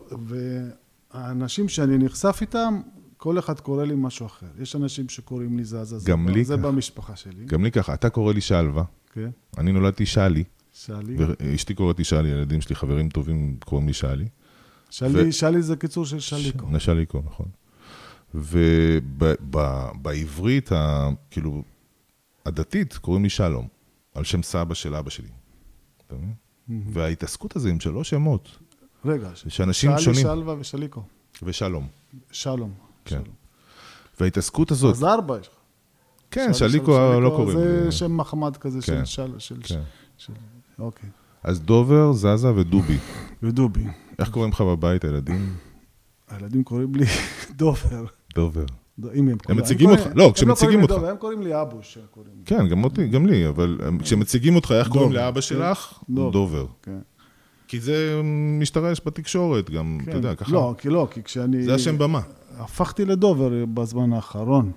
והאנשים 1.13 1.70
שאני 1.70 1.98
נחשף 1.98 2.38
איתם, 2.41 2.82
כל 3.17 3.39
אחד 3.39 3.60
קורא 3.60 3.86
לי 3.86 3.94
משהו 3.98 4.26
אחר. 4.26 4.46
יש 4.60 4.76
אנשים 4.76 5.10
שקוראים 5.10 5.58
לי 5.58 5.63
זזה, 5.63 5.84
זה, 6.00 6.12
גם 6.12 6.26
ב- 6.26 6.30
לי 6.30 6.44
זה 6.46 6.58
כך. 6.58 6.62
במשפחה 6.63 7.15
שלי. 7.15 7.46
גם 7.46 7.63
לי 7.63 7.72
ככה, 7.72 7.94
אתה 7.94 8.10
קורא 8.10 8.34
לי 8.34 8.41
שלווה, 8.41 8.84
כן, 9.13 9.30
אני 9.58 9.72
נולדתי 9.72 10.06
שלי, 10.06 10.44
שלי. 10.74 11.15
ואשתי 11.17 11.74
קוראת 11.74 11.98
לי 11.98 12.04
שלי, 12.04 12.30
הילדים 12.32 12.62
שלי, 12.62 12.76
חברים 12.76 13.10
טובים 13.10 13.58
קוראים 13.65 13.88
לי 13.88 13.94
שלי. 13.94 14.28
שלי, 14.89 15.30
ו- 15.30 15.32
שלי 15.34 15.62
זה 15.62 15.76
קיצור 15.76 16.06
של 16.06 16.20
שליקו. 16.20 16.67
ש- 16.67 16.72
נשליקו, 16.72 17.22
נכון. 17.26 17.46
ובעברית, 19.24 20.70
כאילו, 21.32 21.63
הדתית, 22.46 22.98
קוראים 22.98 23.24
לי 23.24 23.30
שלום, 23.30 23.67
על 24.15 24.24
שם 24.24 24.44
סבא 24.44 24.74
של 24.74 24.96
אבא 24.96 25.10
שלי. 25.10 25.28
אתה 26.08 26.15
מבין? 26.15 26.34
וההתעסקות 26.94 27.56
הזו 27.56 27.67
עם 27.70 27.80
שלוש 27.80 28.10
שמות, 28.10 28.58
רגע, 29.06 29.30
שאנשים 29.48 29.92
שונים, 29.98 30.22
שלווה 30.22 30.56
ושליקו. 30.60 31.02
ושלום. 31.44 31.88
שלום. 32.32 32.72
כן. 33.06 33.16
שלום. 33.16 33.36
וההתעסקות 34.20 34.72
הזאת, 34.72 34.96
אז 34.96 35.04
ארבע 35.04 35.38
יש 35.40 35.48
לך. 35.48 35.54
כן, 36.32 36.54
של- 36.54 36.70
שליקו 36.70 36.94
של- 36.94 37.20
לא 37.20 37.30
קוראים 37.30 37.58
זה. 37.60 37.92
שם 37.92 38.18
מחמד 38.18 38.58
כזה 38.58 38.82
של 38.82 38.94
כן, 38.98 39.06
של... 39.06 39.32
של- 39.40 39.56
כן. 39.64 39.82
של- 40.18 40.34
אוקיי. 40.80 41.10
אז 41.44 41.60
דובר, 41.62 42.14
זזה 42.14 42.54
ודובי. 42.56 42.98
ודובי. 43.44 43.84
איך 44.20 44.30
קוראים 44.30 44.52
לך 44.52 44.62
בבית, 44.62 45.04
הילדים? 45.04 45.56
הילדים 46.30 46.64
קוראים 46.64 46.96
לי 46.96 47.06
דובר. 47.58 48.06
דובר. 48.36 48.66
אם 49.14 49.28
הם 49.30 49.38
קוראים- 49.38 49.62
מציגים 49.64 49.90
הם 49.90 49.96
אותך- 49.98 50.10
לא, 50.16 50.26
הם 50.26 50.32
כשמציגים 50.32 50.82
אותך. 50.84 50.94
הם 51.10 51.18
קוראים 51.18 51.42
לי 51.42 51.62
אבוש. 51.62 51.98
הם. 51.98 52.22
כן, 52.46 52.68
גם 52.68 52.84
אותי, 52.84 53.08
גם 53.08 53.26
לי, 53.26 53.48
אבל 53.48 53.78
כשמציגים 54.04 54.56
אותך, 54.56 54.72
איך 54.72 54.88
קוראים 54.88 55.12
לאבא 55.12 55.36
כן. 55.36 55.42
שלך? 55.42 56.00
דובר. 56.10 56.30
דובר. 56.32 56.66
כן. 56.84 57.00
כי 57.72 57.80
זה 57.80 58.22
משתרש 58.60 59.02
בתקשורת 59.06 59.70
גם, 59.70 59.98
אתה 60.04 60.12
כן. 60.12 60.18
יודע, 60.18 60.36
ככה. 60.36 60.52
לא, 60.52 60.76
כי 60.78 60.90
לא, 60.90 61.08
כי 61.12 61.24
כשאני... 61.24 61.64
זה 61.64 61.74
השם 61.76 61.98
במה. 61.98 62.22
הפכתי 62.58 63.06
לדובר 63.06 63.66
בזמן 63.74 64.14
האחרון. 64.14 64.72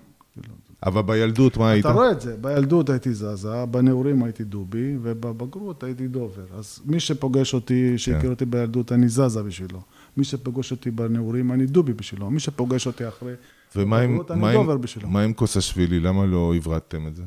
אבל 0.87 1.03
בילדות, 1.03 1.57
מה 1.57 1.71
היית? 1.71 1.87
אתה 1.87 1.95
רואה 1.95 2.11
את 2.11 2.21
זה, 2.21 2.37
בילדות 2.41 2.91
הייתי 2.91 3.15
זזה, 3.15 3.65
בנעורים 3.71 4.23
הייתי 4.23 4.45
דובי, 4.45 4.97
ובבגרות 5.03 5.83
הייתי 5.83 6.09
דובר. 6.09 6.43
אז 6.59 6.81
מי 6.87 7.01
שפוגש 7.01 7.55
אותי, 7.55 7.99
שהכיר 7.99 8.21
כן. 8.23 8.31
אותי 8.31 8.45
בילדות, 8.45 8.93
אני 8.93 9.09
זזה 9.09 9.43
בשבילו. 9.43 9.81
מי 10.17 10.25
שפוגש 10.25 10.71
אותי 10.71 10.91
בנעורים, 10.91 11.53
אני 11.53 11.67
דובי 11.67 11.93
בשבילו. 11.93 12.31
מי 12.31 12.41
שפוגש 12.41 12.87
אותי 12.87 13.09
אחרי... 13.09 13.33
ומה 13.77 14.01
עם- 14.01 14.19
עם- 14.31 15.17
עם 15.17 15.33
קוסאשווילי? 15.33 16.01
למה 16.01 16.27
לא 16.27 16.55
הברדתם 16.57 17.07
את 17.07 17.17
זה? 17.17 17.23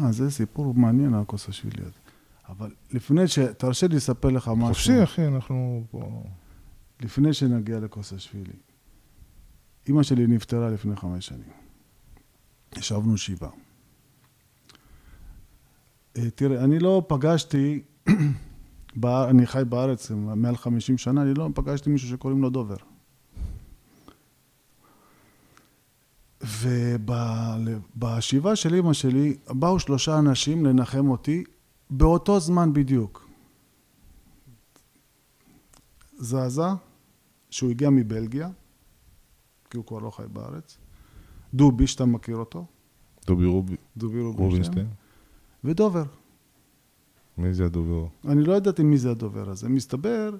אה, 0.00 0.12
זה 0.12 0.30
סיפור 0.30 0.74
מעניין, 0.74 1.14
הכוס 1.14 1.48
השבילי 1.48 1.82
הזה. 1.82 2.03
אבל 2.48 2.70
לפני 2.90 3.28
ש... 3.28 3.38
תרשה 3.38 3.86
לי 3.86 3.96
לספר 3.96 4.28
לך 4.28 4.48
משהו. 4.48 4.68
חופשי, 4.68 5.02
אחי, 5.02 5.26
אנחנו 5.26 5.84
פה... 5.90 6.22
לפני 7.00 7.32
שנגיע 7.32 7.80
לכוס 7.80 8.12
השבילי. 8.12 8.52
אימא 9.86 10.02
שלי 10.02 10.26
נפטרה 10.26 10.70
לפני 10.70 10.96
חמש 10.96 11.26
שנים. 11.26 11.52
ישבנו 12.76 13.18
שבעה. 13.18 13.50
אה, 16.16 16.30
תראה, 16.30 16.64
אני 16.64 16.78
לא 16.78 17.02
פגשתי, 17.08 17.82
אני 19.04 19.46
חי 19.46 19.62
בארץ 19.68 20.10
מעל 20.10 20.56
50 20.56 20.98
שנה, 20.98 21.22
אני 21.22 21.34
לא 21.34 21.48
פגשתי 21.54 21.90
מישהו 21.90 22.08
שקוראים 22.08 22.42
לו 22.42 22.50
דובר. 22.50 22.76
ובשבעה 28.00 28.56
של 28.56 28.74
אימא 28.74 28.92
שלי 28.92 29.36
באו 29.48 29.78
שלושה 29.78 30.18
אנשים 30.18 30.66
לנחם 30.66 31.08
אותי 31.08 31.44
באותו 31.90 32.40
זמן 32.40 32.72
בדיוק. 32.72 33.28
זזה, 36.16 36.62
שהוא 37.50 37.70
הגיע 37.70 37.90
מבלגיה, 37.90 38.48
כי 39.70 39.76
הוא 39.76 39.86
כבר 39.86 39.98
לא 39.98 40.10
חי 40.10 40.22
בארץ, 40.32 40.78
דובי, 41.54 41.86
שאתה 41.86 42.04
מכיר 42.04 42.36
אותו, 42.36 42.66
דובי 43.26 43.44
רובי- 43.46 43.76
דובי 43.96 44.20
רובינשטיין? 44.20 44.86
ודובר. 45.64 46.04
מי 47.38 47.54
זה 47.54 47.64
הדובר? 47.64 48.06
אני 48.28 48.44
לא 48.44 48.52
ידעתי 48.56 48.82
מי 48.82 48.98
זה 48.98 49.10
הדובר 49.10 49.50
הזה. 49.50 49.68
מסתבר 49.68 50.30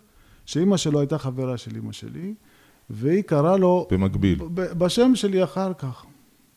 שאימא 0.46 0.76
שלו 0.76 1.00
הייתה 1.00 1.18
חברה 1.18 1.56
של 1.56 1.74
אימא 1.76 1.92
שלי, 1.92 2.34
והיא 2.90 3.22
קראה 3.22 3.56
לו 3.56 3.86
במקביל. 3.90 4.38
בשם 4.54 5.14
שלי 5.14 5.44
אחר 5.44 5.74
כך. 5.74 6.04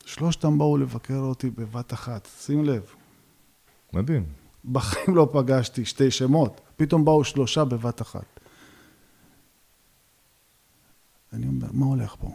שלושתם 0.05 0.57
באו 0.57 0.77
לבקר 0.77 1.19
אותי 1.19 1.49
בבת 1.49 1.93
אחת, 1.93 2.27
שים 2.39 2.65
לב. 2.65 2.83
מדהים. 3.93 4.25
בחיים 4.71 5.15
לא 5.15 5.29
פגשתי 5.31 5.85
שתי 5.85 6.11
שמות, 6.11 6.61
פתאום 6.75 7.05
באו 7.05 7.23
שלושה 7.23 7.65
בבת 7.65 8.01
אחת. 8.01 8.39
אני 11.33 11.47
אומר, 11.47 11.67
מה 11.71 11.85
הולך 11.85 12.15
פה? 12.19 12.31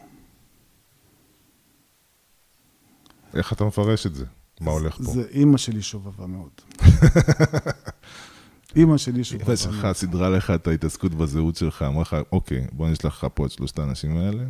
איך 3.34 3.52
אתה 3.52 3.64
מפרש 3.64 4.06
את 4.06 4.14
זה? 4.14 4.24
מה 4.60 4.70
הולך 4.70 4.96
פה? 4.96 5.02
זה 5.02 5.28
אימא 5.30 5.56
שלי 5.56 5.82
שובבה 5.82 6.26
מאוד. 6.26 6.50
אימא 8.76 8.96
שלי 8.96 9.24
שובבה 9.24 9.46
אמא 9.46 9.56
שלך 9.56 9.84
מאוד. 9.84 9.96
סידרה 9.96 10.30
לך 10.30 10.50
את 10.50 10.66
ההתעסקות 10.66 11.14
בזהות 11.14 11.56
שלך, 11.56 11.82
אמרה 11.82 12.02
לך, 12.02 12.16
אוקיי, 12.32 12.66
בוא 12.72 12.88
נשלח 12.88 13.24
לך 13.24 13.26
פה 13.34 13.46
את 13.46 13.50
שלושת 13.50 13.78
האנשים 13.78 14.16
האלה. 14.16 14.44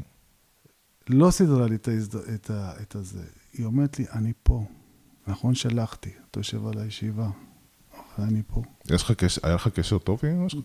לא 1.08 1.30
סידרה 1.30 1.66
לי 1.66 1.74
את, 1.74 1.88
ההזד... 1.88 2.16
את, 2.16 2.50
ה... 2.50 2.72
את 2.82 2.94
הזה. 2.94 3.24
היא 3.52 3.66
אומרת 3.66 3.98
לי, 3.98 4.04
אני 4.12 4.32
פה. 4.42 4.64
נכון 5.26 5.54
שלחתי, 5.54 6.10
אתה 6.30 6.40
יושב 6.40 6.66
על 6.66 6.78
הישיבה, 6.78 7.28
אני 8.18 8.42
פה. 8.46 8.62
יש 8.90 9.02
לך 9.02 9.12
קשר, 9.12 9.40
היה 9.44 9.54
לך 9.54 9.68
קשר 9.68 9.98
טוב 9.98 10.20
עם 10.22 10.30
אמא 10.30 10.48
שלך? 10.48 10.64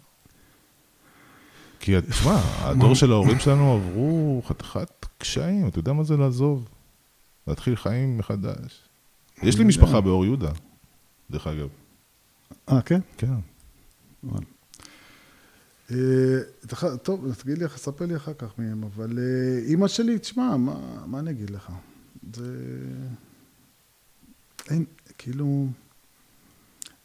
כי, 1.79 2.01
תשמע, 2.01 2.39
הדור 2.59 2.95
של 2.95 3.11
ההורים 3.11 3.39
שלנו 3.39 3.73
עברו 3.73 4.41
חתיכת 4.45 5.05
קשיים, 5.17 5.67
אתה 5.67 5.79
יודע 5.79 5.93
מה 5.93 6.03
זה 6.03 6.17
לעזוב? 6.17 6.67
להתחיל 7.47 7.75
חיים 7.75 8.17
מחדש. 8.17 8.83
יש 9.43 9.57
לי 9.57 9.63
משפחה. 9.63 10.01
באור 10.01 10.25
יהודה, 10.25 10.51
דרך 11.31 11.47
אגב. 11.47 11.67
אה, 12.69 12.81
כן? 12.81 12.99
כן. 13.17 13.33
אה, 15.91 15.97
טוב, 17.03 17.33
תגיד 17.33 17.57
לי, 17.57 17.65
ספר 17.75 18.05
לי 18.05 18.15
אחר 18.15 18.33
כך 18.33 18.47
מהם, 18.57 18.83
אבל 18.83 19.19
אה, 19.19 19.59
אימא 19.65 19.87
שלי, 19.87 20.19
תשמע, 20.19 20.57
מה 21.05 21.19
אני 21.19 21.31
אגיד 21.31 21.49
לך? 21.49 21.71
זה... 22.33 22.57
אין, 24.69 24.85
כאילו... 25.17 25.67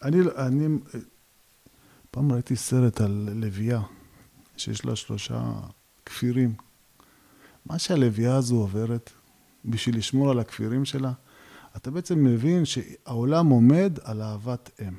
אני, 0.02 0.18
אני... 0.36 0.66
פעם 2.10 2.32
ראיתי 2.32 2.56
סרט 2.56 3.00
על 3.00 3.28
לביאה, 3.34 3.82
שיש 4.56 4.84
לה 4.84 4.96
שלושה 4.96 5.52
כפירים. 6.06 6.54
מה 7.66 7.78
שהלביאה 7.78 8.36
הזו 8.36 8.56
עוברת 8.56 9.10
בשביל 9.64 9.96
לשמור 9.96 10.30
על 10.30 10.38
הכפירים 10.38 10.84
שלה, 10.84 11.12
אתה 11.76 11.90
בעצם 11.90 12.24
מבין 12.24 12.64
שהעולם 12.64 13.48
עומד 13.48 13.98
על 14.04 14.22
אהבת 14.22 14.70
אם. 14.80 14.94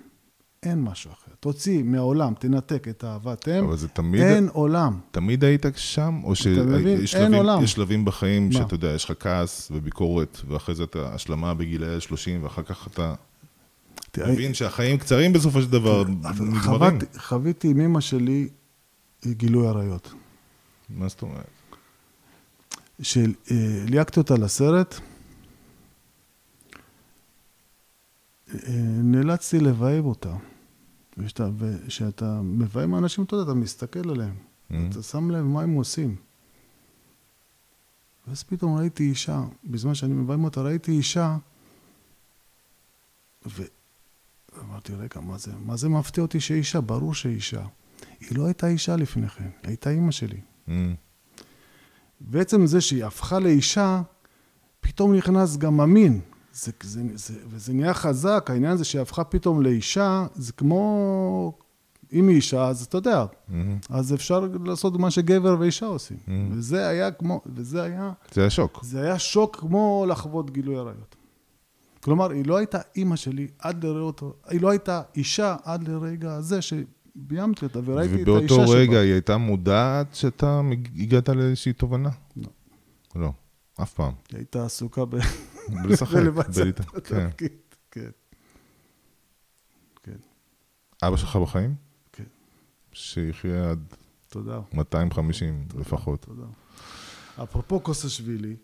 אין 0.63 0.82
משהו 0.82 1.12
אחר. 1.12 1.32
תוציא 1.39 1.84
מהעולם, 1.84 2.34
תנתק 2.39 2.88
את 2.88 3.04
אהבת 3.04 3.48
אם, 3.48 3.63
אבל 3.63 3.78
זה 3.78 3.88
תמיד, 3.88 4.22
אין 4.22 4.50
עולם. 4.54 5.00
תמיד 5.12 5.44
היית 5.44 5.66
שם, 5.76 6.22
או 6.24 6.34
מבין? 6.66 6.98
שיש 6.98 7.16
אין 7.16 7.32
שלבים. 7.32 7.63
יש 7.63 7.72
שלבים 7.72 8.06
בחיים 8.06 8.46
מה? 8.48 8.54
שאתה 8.54 8.74
יודע, 8.74 8.88
יש 8.88 9.06
לך 9.06 9.13
כעס 9.20 9.72
וביקורת, 9.72 10.38
ואחרי 10.48 10.76
זה 10.76 10.84
אתה 10.84 11.13
השלמה 11.13 11.54
בגילאי 11.54 11.96
ה-30, 11.96 12.44
ואחר 12.44 12.63
כך 12.63 12.88
אתה 12.88 13.16
תראה, 14.13 14.32
מבין 14.32 14.54
שהחיים 14.54 14.97
קצרים 14.97 15.34
בסופו 15.34 15.62
של 15.62 15.71
דבר, 15.71 16.02
אבל 16.02 16.45
נגמרים. 16.45 16.99
חוויתי- 17.17 17.67
עם 17.69 17.80
אמא 17.80 18.02
שלי 18.02 18.49
גילוי 19.28 19.67
עריות. 19.67 20.13
מה 20.89 21.08
זאת 21.08 21.21
אומרת? 21.21 21.47
שליהקתי 23.02 24.19
אותה 24.19 24.34
לסרט, 24.36 24.95
אה, 28.54 28.60
נאלצתי 29.04 29.60
לבייב 29.60 30.06
אותה. 30.06 30.36
וכשאתה 31.17 32.41
מביים 32.43 32.95
אנשים, 32.95 33.23
אתה 33.23 33.36
יודע, 33.36 33.52
אתה 33.52 33.60
מסתכל 33.60 34.10
עליהם. 34.10 34.36
Mm. 34.71 34.76
אתה 34.89 35.04
שם 35.04 35.32
לב 35.32 35.43
מה 35.45 35.62
הם 35.62 35.73
עושים. 35.73 36.15
ואז 38.28 38.43
פתאום 38.43 38.78
ראיתי 38.78 39.04
אישה, 39.04 39.43
בזמן 39.63 39.95
שאני 39.95 40.13
מביים 40.13 40.43
אותה, 40.43 40.62
ראיתי 40.62 40.91
אישה, 40.91 41.38
ואמרתי, 44.58 44.94
רגע, 44.94 45.22
מה 45.22 45.38
זה, 45.38 45.52
מה 45.66 45.78
זה 45.78 45.89
מפתיע 45.89 46.22
אותי 46.22 46.39
שהיא 46.39 46.58
אישה? 46.58 46.82
ברור 46.82 47.13
שהיא 47.13 47.36
אישה. 47.36 47.66
היא 48.20 48.38
לא 48.38 48.46
הייתה 48.46 48.68
אישה 48.68 48.96
לפני 48.96 49.30
כן, 49.30 49.44
היא 49.44 49.52
הייתה 49.68 49.89
אימא 49.89 50.12
שלי. 50.12 50.39
Mm. 50.68 50.72
בעצם 52.22 52.66
זה 52.66 52.82
שהיא 52.82 53.06
הפכה 53.06 53.39
לאישה, 53.39 54.02
פתאום 54.82 55.16
נכנס 55.16 55.58
גם 55.58 55.80
המין. 55.82 56.20
זה, 56.54 56.72
זה, 56.84 57.02
זה, 57.16 57.34
וזה 57.48 57.74
נהיה 57.74 57.94
חזק, 57.94 58.48
העניין 58.50 58.72
הזה 58.72 58.84
שהיא 58.86 59.02
הפכה 59.02 59.24
פתאום 59.24 59.62
לאישה, 59.62 60.26
זה 60.36 60.54
כמו... 60.54 61.58
אם 62.13 62.28
היא 62.28 62.36
אישה, 62.36 62.68
אז 62.68 62.84
אתה 62.84 62.98
יודע, 62.98 63.26
Mm. 63.50 63.54
אז 63.89 64.13
אפשר 64.13 64.48
לעשות 64.66 64.98
מה 64.98 65.12
שגבר 65.12 65.56
ואישה 65.60 65.86
עושים. 65.86 66.18
Mm. 66.26 66.32
וזה 66.52 66.88
היה 66.88 67.12
כמו, 67.12 67.42
וזה 67.46 67.84
היה, 67.84 68.12
זה 68.34 68.42
היה 68.42 68.50
שוק. 68.50 68.80
זה 68.84 69.02
היה 69.02 69.20
שוק 69.20 69.56
כמו 69.56 70.06
לחוות 70.10 70.52
גילוי 70.52 70.76
עריות. 70.76 71.16
כלומר, 72.04 72.32
היא 72.32 72.46
לא 72.46 72.58
הייתה 72.58 72.78
אימא 72.96 73.16
שלי 73.16 73.48
עד 73.60 73.86
לראות, 73.86 74.22
היא 74.48 74.62
לא 74.62 74.70
הייתה 74.70 75.02
אישה 75.16 75.56
עד 75.63 75.88
לרגע 75.88 76.34
הזה 76.34 76.60
שביימתי 76.62 77.66
אותה 77.66 77.80
וראיתי 77.86 78.13
את 78.24 78.28
האישה 78.28 78.32
ובאותו 78.54 78.68
שבה. 78.68 78.76
רגע 78.78 79.00
היא 79.00 79.12
הייתה 79.13 79.38
מודעת 79.38 80.16
שאתה 80.16 80.62
הגעת 81.00 81.30
לאיזושהי 81.30 81.74
תובנה? 81.74 82.10
לא. 82.38 82.48
לא, 83.16 83.32
אף 83.82 83.94
פעם. 83.94 84.13
היא 84.30 84.38
הייתה 84.38 84.66
עסוקה 84.66 85.06
ב... 85.06 85.16
בלשחק. 85.84 86.13
בלבצע 86.16 86.62
בלהת- 86.63 86.80
את 86.98 87.08
כן. 87.08 87.16
התפקיד, 87.26 87.52
כן. 87.92 88.10
כן, 90.04 90.18
אבא 91.04 91.18
שלך 91.18 91.36
בחיים? 91.36 91.76
כן. 92.12 92.24
שיחיה 92.94 93.72
עד 93.72 93.80
תודה. 94.30 94.60
250 94.74 95.68
לפחות. 95.80 96.22
תודה. 96.22 96.44
אפרופו 97.44 97.80
קוסשווילי, 97.80 98.56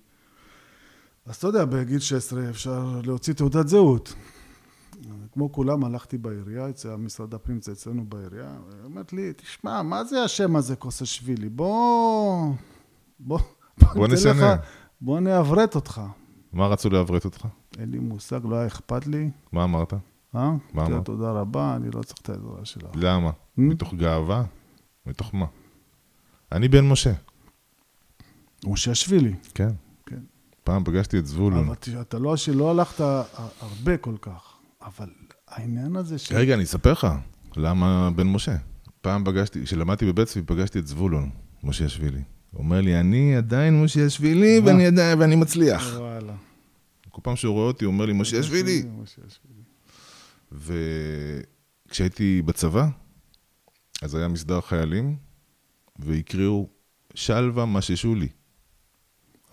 אז 1.25 1.35
אתה 1.35 1.47
יודע, 1.47 1.65
בגיל 1.65 1.99
16 1.99 2.49
אפשר 2.49 3.01
להוציא 3.03 3.33
תעודת 3.33 3.67
זהות. 3.67 4.15
כמו 5.33 5.51
כולם, 5.51 5.83
הלכתי 5.85 6.17
בעירייה, 6.17 6.69
אצל 6.69 6.95
משרד 6.95 7.33
הפנים, 7.33 7.61
זה 7.61 7.71
אצלנו 7.71 8.05
בעירייה, 8.05 8.57
היא 8.71 8.83
אומרת 8.83 9.13
לי, 9.13 9.33
תשמע, 9.33 9.81
מה 9.81 10.03
זה 10.03 10.23
השם 10.23 10.55
הזה, 10.55 10.75
קוסשווילי? 10.75 11.49
בוא... 11.49 12.53
בוא... 13.19 13.39
בוא 13.95 14.07
נשנה. 14.07 14.55
בוא 15.01 15.19
נעברת 15.19 15.75
אותך. 15.75 16.01
מה 16.53 16.67
רצו 16.67 16.89
לעברת 16.89 17.25
אותך? 17.25 17.47
אין 17.79 17.91
לי 17.91 17.99
מושג, 17.99 18.39
לא 18.43 18.55
היה 18.55 18.67
אכפת 18.67 19.07
לי. 19.07 19.29
מה 19.51 19.63
אמרת? 19.63 19.93
אה? 19.93 19.99
מה 20.73 20.85
אמרת? 20.85 21.05
תודה 21.05 21.31
רבה, 21.31 21.75
אני 21.75 21.91
לא 21.91 22.03
צריך 22.03 22.21
את 22.21 22.29
העזרה 22.29 22.65
שלך. 22.65 22.91
למה? 22.95 23.29
Hmm? 23.29 23.33
מתוך 23.57 23.93
גאווה? 23.93 24.43
מתוך 25.05 25.35
מה? 25.35 25.45
אני 26.51 26.67
בן 26.67 26.87
משה. 26.87 27.13
מושיאשווילי. 28.65 29.33
כן. 29.33 29.69
כן. 29.69 29.88
פעם 30.69 30.83
פגשתי 30.83 31.19
את 31.19 31.27
זבולון. 31.27 31.65
אבל 31.65 32.01
אתה 32.01 32.19
לא, 32.19 32.37
שלא 32.37 32.71
הלכת 32.71 33.01
הרבה 33.59 33.97
כל 33.97 34.15
כך, 34.21 34.53
אבל 34.81 35.09
העניין 35.47 35.95
הזה 35.95 36.17
ש... 36.17 36.31
רגע, 36.31 36.53
אני 36.53 36.63
אספר 36.63 36.91
לך. 36.91 37.07
למה 37.55 38.09
בן 38.15 38.27
משה? 38.27 38.55
פעם 39.01 39.23
פגשתי, 39.25 39.63
כשלמדתי 39.63 40.05
בבית 40.05 40.27
צבי, 40.27 40.41
פגשתי 40.45 40.79
את 40.79 40.87
זבולון, 40.87 41.29
מושיאשוילי. 41.63 42.21
הוא 42.51 42.59
אומר 42.59 42.81
לי, 42.81 42.99
אני 42.99 43.35
עדיין 43.35 43.73
מושיאשוילי, 43.73 44.59
מה? 44.59 44.67
ואני 44.67 44.85
עדיין, 44.85 45.19
ואני 45.19 45.35
מצליח. 45.35 45.93
וואלה. 45.97 46.33
כל 47.09 47.21
פעם 47.23 47.35
שהוא 47.35 47.53
רואה 47.53 47.67
אותי, 47.67 47.85
הוא 47.85 47.93
אומר 47.93 48.05
לי, 48.05 48.13
מושיאשוילי. 48.13 48.83
מושיאשוילי. 48.91 49.63
וכשהייתי 51.87 52.41
בצבא, 52.41 52.87
אז 54.01 54.15
היה 54.15 54.27
מסדר 54.27 54.61
חיילים, 54.61 55.15
והקריאו 55.99 56.67
שלווה 57.13 57.65
מששו 57.65 58.15
לי. 58.15 58.27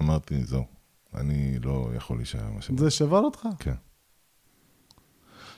אמרתי, 0.03 0.45
זהו, 0.45 0.76
אני 1.17 1.59
לא 1.65 1.91
יכול 1.97 2.17
להישאר 2.17 2.51
מה 2.55 2.63
שאמרתי. 2.63 2.85
זה 2.85 2.91
שבר 2.91 3.19
אותך? 3.21 3.41
כן. 3.59 3.75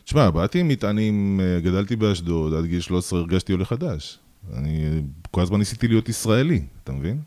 תשמע, 0.04 0.30
באתי 0.30 0.60
עם 0.60 0.68
מטענים, 0.68 1.40
אה, 1.42 1.60
גדלתי 1.60 1.96
באשדוד, 1.96 2.54
עד 2.54 2.64
גיל 2.64 2.80
13 2.80 3.18
הרגשתי 3.18 3.52
עולה 3.52 3.64
חדש. 3.64 4.18
אני 4.52 4.84
אה, 4.86 5.00
כל 5.30 5.42
הזמן 5.42 5.58
ניסיתי 5.58 5.88
להיות 5.88 6.08
ישראלי, 6.08 6.66
אתה 6.84 6.92
מבין? 6.92 7.22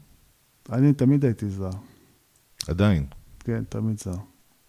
אני 0.72 0.94
תמיד 0.94 1.26
הייתי 1.26 1.50
זר. 1.50 1.70
עדיין. 2.67 3.06
כן, 3.39 3.63
תמיד 3.70 4.00
זר. 4.00 4.15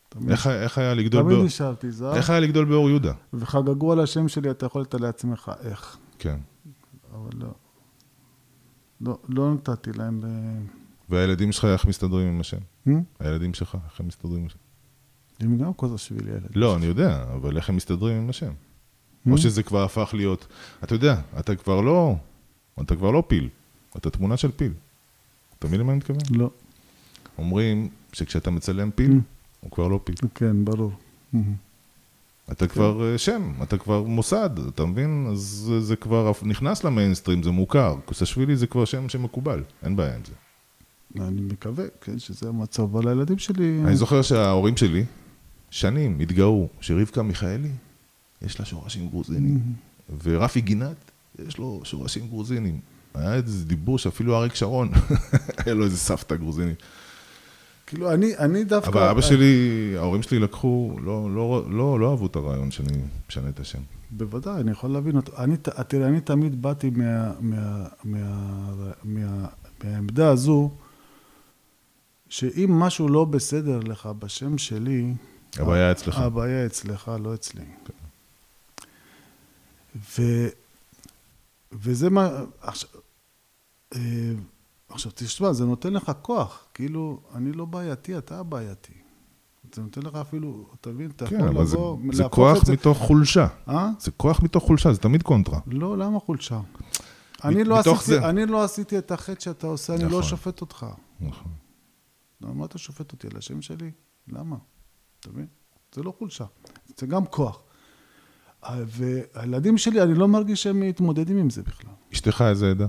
תמיד- 0.09 0.31
איך, 0.31 0.47
איך 0.47 0.79
היה 0.79 0.95
לגדול 0.95 1.23
תמיד 1.23 1.35
באור... 1.35 1.47
נשארתי 1.47 1.91
זר, 1.91 2.15
איך 2.17 2.31
היה 2.31 2.41
לגדול 2.41 2.65
באור 2.65 2.89
יהודה? 2.89 3.13
וחגגו 3.33 3.93
על 3.93 4.01
השם 4.01 4.29
שלי, 4.29 4.51
אתה 4.51 4.67
יכול 4.67 4.83
לתת 4.83 5.01
לעצמך 5.01 5.53
איך. 5.65 5.97
כן. 6.19 6.39
אבל 7.15 7.31
לא. 7.35 7.49
לא, 9.01 9.19
לא 9.29 9.55
נתתי 9.55 9.93
להם 9.93 10.21
ב... 10.21 10.27
והילדים 11.09 11.53
שלך, 11.53 11.65
איך 11.65 11.87
מסתדרים 11.87 12.29
עם 12.29 12.41
השם? 12.41 12.59
הילדים 13.21 13.55
שלך, 13.55 13.77
איך 13.91 14.01
הם 14.01 14.07
מסתדרים 14.07 14.41
עם 14.41 14.47
השם? 14.47 14.59
הם 15.41 15.59
גם 15.59 15.73
קוזשווילי 15.73 16.31
ילד. 16.31 16.49
לא, 16.55 16.77
אני 16.77 16.87
יודע, 16.87 17.25
אבל 17.35 17.57
איך 17.57 17.69
הם 17.69 17.77
מסתדרים 17.77 18.17
עם 18.17 18.31
השם? 18.31 18.53
או 19.31 19.39
שזה 19.39 19.63
כבר 19.63 19.85
הפך 19.85 20.11
להיות... 20.15 20.47
אתה 20.85 20.95
יודע, 20.95 21.21
אתה 21.39 21.57
כבר 21.57 21.81
לא... 21.81 22.17
אתה 22.81 22.97
כבר 22.97 23.11
לא 23.11 23.23
פיל. 23.27 23.49
אתה 23.97 24.11
תמונה 24.11 24.37
של 24.37 24.51
פיל. 24.51 24.73
אתה 25.59 25.67
מבין 25.67 25.81
למה 25.81 25.93
אני 25.93 25.99
מתכוון? 25.99 26.21
לא. 26.31 26.51
אומרים 27.39 27.89
שכשאתה 28.13 28.51
מצלם 28.51 28.91
פיל. 28.91 29.21
הוא 29.61 29.71
כבר 29.71 29.89
לא 29.89 30.01
פיל. 30.05 30.15
כן, 30.35 30.65
ברור. 30.65 30.93
אתה 32.53 32.67
כבר 32.69 33.13
אה, 33.13 33.19
שם, 33.19 33.53
אתה 33.63 33.79
כבר 33.79 34.03
מוסד, 34.03 34.51
אתה 34.69 34.85
מבין? 34.85 35.29
אז 35.33 35.73
זה, 35.79 35.97
כבר 35.97 36.33
נכנס 36.43 36.85
למיינסטרים, 36.85 37.43
זה 37.43 37.51
מוכר. 37.51 37.97
קוסשווילי 38.05 38.57
זה 38.57 38.67
כבר 38.67 38.85
שם 38.85 39.09
שמקובל, 39.09 39.63
אין 39.83 39.97
בעיה 39.97 40.15
עם 40.15 40.21
זה. 40.25 40.33
אני 41.21 41.41
מקווה, 41.41 41.85
כן, 42.01 42.19
שזה 42.19 42.49
המצב, 42.49 42.83
אבל 42.83 43.09
הילדים 43.09 43.39
שלי... 43.39 43.81
אני 43.85 43.97
זוכר 43.97 44.23
שההורים 44.23 44.77
שלי, 44.77 45.05
שנים, 45.71 46.21
התגאו 46.21 46.69
שרבקה 46.81 47.23
מיכאלי, 47.23 47.71
יש 48.43 48.61
לה 48.61 48.67
שורשים 48.67 49.09
גרוזינים, 49.09 49.61
ורפי 50.23 50.61
גינת, 50.61 51.11
יש 51.47 51.59
לו 51.59 51.81
שורשים 51.85 52.29
גרוזינים. 52.29 52.81
היה 53.15 53.35
איזה 53.35 53.65
דיבור 53.65 53.99
שאפילו 53.99 54.37
אריק 54.37 54.55
שרון, 54.55 54.91
היה 55.67 55.75
לו 55.75 55.85
איזה 55.85 55.99
סבתא 55.99 56.37
גרוזינית. 56.37 56.83
כאילו, 57.87 58.13
אני, 58.13 58.37
אני 58.39 58.65
דווקא... 58.65 58.89
אבל 58.89 59.03
אבא 59.03 59.21
שלי, 59.21 59.95
ההורים 59.97 60.23
שלי 60.23 60.39
לקחו, 60.39 60.97
לא, 61.03 61.35
לא, 61.35 61.65
לא, 61.71 62.01
לא 62.01 62.11
אהבו 62.11 62.27
את 62.27 62.37
הרעיון 62.37 62.71
שאני 62.71 62.99
משנה 63.29 63.49
את 63.49 63.61
השם. 63.61 63.79
בוודאי, 64.11 64.61
אני 64.61 64.71
יכול 64.71 64.91
להבין 64.91 65.17
אותו. 65.17 65.33
אני, 65.39 65.57
תראה, 65.89 66.09
אני 66.09 66.21
תמיד 66.21 66.63
באתי 66.63 66.91
מה, 66.91 67.33
מה, 67.41 67.85
מה, 68.05 68.19
מה, 69.05 69.47
מהעמדה 69.85 70.29
הזו, 70.29 70.71
שאם 72.33 72.79
משהו 72.79 73.09
לא 73.09 73.25
בסדר 73.25 73.79
לך 73.79 74.07
בשם 74.19 74.59
שלי, 74.59 75.15
הבעיה 75.59 75.93
אצלך. 75.93 76.19
הבעיה 76.19 76.67
אצלך, 76.67 77.11
לא 77.21 77.35
אצלי. 77.35 77.65
ו... 79.97 80.23
וזה 81.73 82.11
מה... 82.11 82.31
עכשיו, 82.61 82.91
אה, 83.95 84.01
עכשיו, 84.89 85.13
תשמע, 85.15 85.53
זה 85.53 85.65
נותן 85.65 85.93
לך 85.93 86.13
כוח. 86.23 86.67
כאילו, 86.75 87.21
אני 87.35 87.53
לא 87.53 87.65
בעייתי, 87.65 88.19
אתה 88.19 88.39
הבעייתי. 88.39 88.93
זה 89.75 89.83
נותן 89.83 90.03
לך 90.03 90.15
אפילו, 90.15 90.67
אתה 90.81 90.91
מבין? 90.91 91.11
אתה 91.11 91.27
כן, 91.27 91.37
יכול 91.37 91.67
זה, 91.67 91.77
לבוא, 91.77 91.99
זה 92.13 92.23
להפוך 92.23 92.35
כוח 92.35 92.65
זה... 92.65 92.73
מתוך 92.73 92.99
חולשה. 92.99 93.47
אה? 93.69 93.91
זה 93.99 94.11
כוח 94.11 94.43
מתוך 94.43 94.65
חולשה, 94.65 94.93
זה 94.93 94.99
תמיד 94.99 95.23
קונטרה. 95.23 95.59
לא, 95.67 95.99
למה 95.99 96.21
חולשה? 96.21 96.61
אני 97.45 97.65
לא, 97.65 97.79
עשיתי, 97.79 98.05
זה. 98.05 98.29
אני 98.29 98.47
לא 98.47 98.65
עשיתי 98.65 98.99
את 98.99 99.11
החטא 99.11 99.41
שאתה 99.41 99.67
עושה, 99.67 99.95
אני 99.95 100.05
נכון. 100.05 100.17
לא 100.17 100.23
שופט 100.23 100.61
אותך. 100.61 100.87
נכון. 101.21 101.62
למה 102.43 102.65
אתה 102.65 102.79
שופט 102.79 103.13
אותי 103.13 103.27
על 103.27 103.37
השם 103.37 103.63
שלי? 103.63 103.91
למה? 104.29 104.57
אתה 105.21 105.31
מבין? 105.31 105.47
זה 105.95 106.03
לא 106.03 106.15
חולשה, 106.19 106.45
זה 106.97 107.07
גם 107.07 107.27
כוח. 107.27 107.63
אה, 108.65 108.83
והילדים 108.87 109.79
שלי, 109.79 110.03
אני 110.03 110.15
לא 110.15 110.29
מרגיש 110.29 110.63
שהם 110.63 110.81
מתמודדים 110.81 111.37
עם 111.37 111.51
זה 111.51 111.63
בכלל. 111.63 111.91
אשתך 112.13 112.45
איזה 112.49 112.71
עדה? 112.71 112.87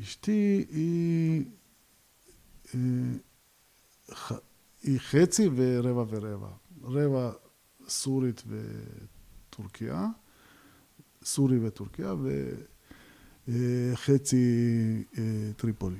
אשתי 0.00 0.64
היא, 0.70 1.44
אה, 2.74 2.80
היא 4.82 4.98
חצי 4.98 5.48
ורבע 5.56 6.04
ורבע. 6.08 6.48
רבע 6.82 7.30
סורית 7.88 8.42
וטורקיה, 9.50 10.06
סורי 11.24 11.66
וטורקיה, 11.66 12.14
וחצי 13.48 14.44
אה, 15.18 15.22
טריפולי. 15.56 15.96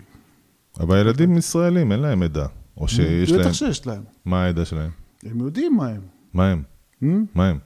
אבל 0.81 0.96
הילדים 0.96 1.37
ישראלים, 1.37 1.92
אין 1.92 2.01
להם 2.01 2.22
עדה. 2.22 2.46
או 2.81 2.88
שיש 2.88 3.31
להם... 3.31 3.41
בטח 3.41 3.53
שיש 3.53 3.87
להם. 3.87 4.03
מה 4.25 4.45
העדה 4.45 4.64
שלהם? 4.64 4.91
הם 5.25 5.41
יודעים 5.41 5.77
מה 5.77 5.88
הם. 5.88 6.01
מה 6.35 6.51
הם? 6.51 6.62
מה 7.35 7.49
הם? 7.49 7.59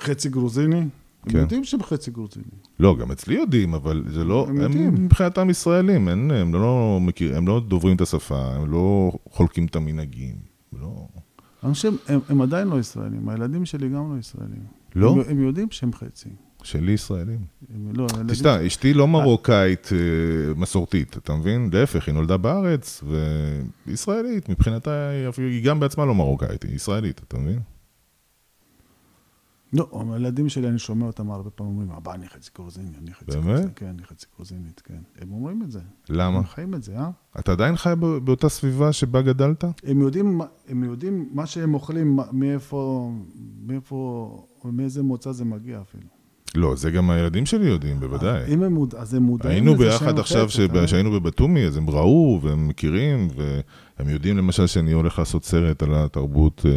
חצי 0.00 0.28
גרוזיני? 0.28 0.76
הם 0.76 0.88
כן. 1.28 1.38
יודעים 1.38 1.64
שהם 1.64 1.82
חצי 1.82 2.10
גרוזיני. 2.10 2.44
לא, 2.80 2.96
גם 2.96 3.12
אצלי 3.12 3.34
יודעים, 3.34 3.74
אבל 3.74 4.04
זה 4.08 4.24
לא... 4.24 4.46
הם 4.48 4.56
הם 4.56 4.62
יודעים. 4.62 4.94
מבחינתם 4.94 5.50
ישראלים, 5.50 6.08
אין, 6.08 6.30
הם 6.30 6.54
לא 6.54 6.98
מכיר, 7.00 7.36
הם 7.36 7.48
לא 7.48 7.60
דוברים 7.68 7.96
את 7.96 8.00
השפה, 8.00 8.54
הם 8.54 8.72
לא 8.72 9.12
חולקים 9.30 9.66
את 9.66 9.76
המנהגים. 9.76 10.36
לא... 10.72 11.08
חושב, 11.72 11.92
הם, 12.08 12.20
הם 12.28 12.42
עדיין 12.42 12.68
לא 12.68 12.80
ישראלים, 12.80 13.28
הילדים 13.28 13.64
שלי 13.64 13.88
גם 13.88 14.14
לא 14.14 14.18
ישראלים. 14.18 14.62
לא? 14.94 15.10
הם, 15.10 15.20
הם 15.28 15.42
יודעים 15.42 15.68
שהם 15.70 15.92
חצי. 15.92 16.28
שלי 16.62 16.92
ישראלים. 16.92 17.38
הם, 17.74 17.92
לא, 17.96 18.06
הילדים... 18.12 18.34
תשמע, 18.34 18.66
אשתי 18.66 18.94
לא 18.94 19.08
מרוקאית 19.08 19.88
אה, 19.92 20.54
מסורתית, 20.56 21.16
אתה 21.16 21.34
מבין? 21.34 21.70
להפך, 21.72 22.06
היא 22.06 22.14
נולדה 22.14 22.36
בארץ, 22.36 23.02
והיא 23.06 23.94
ישראלית, 23.94 24.48
מבחינתה, 24.48 25.08
היא 25.36 25.64
גם 25.64 25.80
בעצמה 25.80 26.04
לא 26.04 26.14
מרוקאית, 26.14 26.62
היא 26.62 26.74
ישראלית, 26.74 27.20
אתה 27.28 27.38
מבין? 27.38 27.58
לא, 29.74 30.04
הילדים 30.12 30.48
שלי, 30.48 30.68
אני 30.68 30.78
שומע 30.78 31.06
אותם 31.06 31.30
הרבה 31.30 31.50
פעמים 31.50 31.72
אומרים, 31.72 31.90
אבא, 31.90 32.14
אני 32.14 32.28
חצי 32.28 32.50
גרוזיני, 32.56 32.96
אני 33.02 33.14
חצי 33.14 33.24
באמת? 33.26 33.44
גרוזינית. 33.46 33.78
כן, 33.78 33.86
אני 33.86 34.04
חצי 34.04 34.26
גרוזינית, 34.36 34.80
כן. 34.84 35.02
הם 35.18 35.32
אומרים 35.32 35.62
את 35.62 35.70
זה. 35.70 35.80
למה? 36.08 36.38
הם 36.38 36.44
חיים 36.44 36.74
את 36.74 36.82
זה, 36.82 36.98
אה? 36.98 37.10
אתה 37.38 37.52
עדיין 37.52 37.76
חי 37.76 37.92
באותה 38.24 38.48
סביבה 38.48 38.92
שבה 38.92 39.22
גדלת? 39.22 39.64
הם 39.84 40.00
יודעים, 40.00 40.40
הם 40.68 40.84
יודעים 40.84 41.28
מה 41.32 41.46
שהם 41.46 41.74
אוכלים, 41.74 42.18
מאיפה, 42.32 43.12
מאיפה, 43.66 44.46
מאיזה 44.64 45.02
מוצא 45.02 45.32
זה 45.32 45.44
מגיע 45.44 45.80
אפילו. 45.80 46.13
לא, 46.56 46.76
זה 46.76 46.90
גם 46.90 47.10
הילדים 47.10 47.46
שלי 47.46 47.66
יודעים, 47.66 48.00
בוודאי. 48.00 48.54
אם 48.54 48.62
הם 48.62 48.74
מודע, 48.74 48.98
אז 48.98 49.14
הם 49.14 49.22
מודעים 49.22 49.54
היינו 49.54 49.74
לזה 49.74 49.84
ביחד 49.84 50.06
שהם 50.06 50.18
עכשיו? 50.18 50.48
כשהיינו 50.84 51.10
בבתומי, 51.10 51.66
אז 51.66 51.76
הם 51.76 51.90
ראו 51.90 52.40
והם 52.42 52.68
מכירים, 52.68 53.28
והם 53.36 54.08
יודעים 54.08 54.36
למשל 54.36 54.66
שאני 54.66 54.92
הולך 54.92 55.18
לעשות 55.18 55.44
סרט 55.44 55.82
על 55.82 55.94
התרבות 55.94 56.66
אה, 56.66 56.70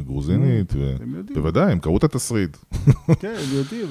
הגרוזינית, 0.00 0.72
ו... 0.76 0.96
הם 1.00 1.14
יודעים. 1.14 1.38
בוודאי, 1.38 1.72
הם 1.72 1.78
קראו 1.78 1.96
את 1.96 2.04
התסריט. 2.04 2.56
כן, 3.20 3.34
הם 3.38 3.56
יודעים. 3.56 3.86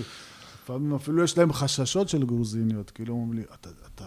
לפעמים 0.63 0.93
אפילו 0.93 1.23
יש 1.23 1.37
להם 1.37 1.53
חששות 1.53 2.09
של 2.09 2.25
גרוזיניות, 2.25 2.91
כאילו 2.91 3.13
אומרים 3.13 3.33
לי, 3.33 3.41
אתה, 3.59 3.69
אתה 3.95 4.05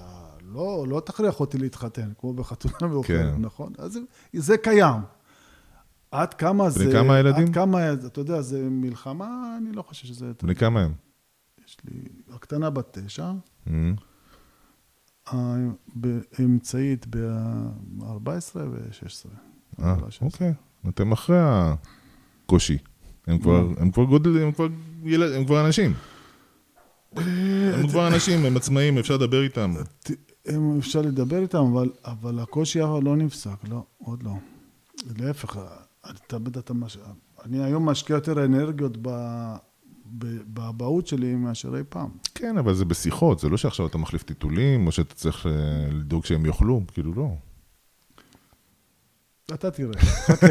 לא, 0.52 0.84
לא 0.88 1.00
תכריח 1.00 1.40
אותי 1.40 1.58
להתחתן, 1.58 2.08
כמו 2.18 2.32
בחתונה 2.32 2.92
מאוחרת, 2.92 3.34
כן. 3.34 3.40
נכון? 3.40 3.72
אז 3.78 3.98
זה 4.32 4.56
קיים. 4.58 5.00
עד 6.10 6.34
כמה 6.34 6.70
זה... 6.70 6.92
כמה 6.92 7.14
הילדים? 7.14 7.48
עד 7.48 7.54
כמה, 7.54 7.92
אתה 7.92 8.20
יודע, 8.20 8.40
זה 8.40 8.68
מלחמה, 8.70 9.56
אני 9.58 9.72
לא 9.72 9.82
חושב 9.82 10.06
שזה... 10.06 10.32
בני 10.42 10.54
כמה 10.54 10.80
הם? 10.80 10.92
יש 11.66 11.76
לי... 11.84 12.00
הקטנה 12.34 12.70
בת 12.70 12.98
תשע, 12.98 13.32
האמצעית 16.38 17.06
ב-14 17.10 18.30
ו-16. 18.54 19.28
אה, 19.82 19.96
אוקיי. 20.20 20.52
אתם 20.88 21.12
אחרי 21.12 21.38
הקושי. 21.40 22.78
הם 23.26 23.38
כבר, 23.38 23.68
הם 23.78 23.90
כבר 23.90 24.04
גודלים, 24.04 24.42
הם 24.42 24.52
כבר 24.52 24.66
ילד, 25.04 25.32
הם 25.32 25.44
כבר 25.44 25.66
אנשים. 25.66 25.94
הם 27.16 27.88
כבר 27.88 28.08
אנשים, 28.08 28.44
הם 28.44 28.56
עצמאים, 28.56 28.98
אפשר 28.98 29.14
לדבר 29.14 29.42
איתם. 29.42 29.74
הם, 30.46 30.78
אפשר 30.78 31.00
לדבר 31.00 31.42
איתם, 31.42 31.58
אבל, 31.58 31.90
אבל 32.04 32.38
הקושי 32.38 32.78
לא 32.78 33.16
נפסק, 33.16 33.68
לא, 33.68 33.84
עוד 33.98 34.22
לא. 34.22 34.32
להפך, 35.18 35.58
אתה 36.10 36.38
בטח, 36.38 36.60
אתה 36.60 36.74
מש... 36.74 36.98
אני 37.44 37.64
היום 37.64 37.88
משקיע 37.88 38.14
יותר 38.14 38.44
אנרגיות 38.44 38.96
ב... 39.02 39.08
באבהות 40.46 41.06
שלי 41.06 41.34
מאשר 41.34 41.76
אי 41.76 41.82
פעם. 41.88 42.08
כן, 42.34 42.58
אבל 42.58 42.74
זה 42.74 42.84
בשיחות, 42.84 43.38
זה 43.38 43.48
לא 43.48 43.56
שעכשיו 43.56 43.86
אתה 43.86 43.98
מחליף 43.98 44.22
טיטולים, 44.22 44.86
או 44.86 44.92
שאתה 44.92 45.14
צריך 45.14 45.46
אה, 45.46 45.52
לדאוג 45.92 46.24
שהם 46.24 46.46
יאכלו, 46.46 46.82
כאילו 46.92 47.14
לא. 47.14 47.30
אתה 49.54 49.70
תראה. 49.70 50.00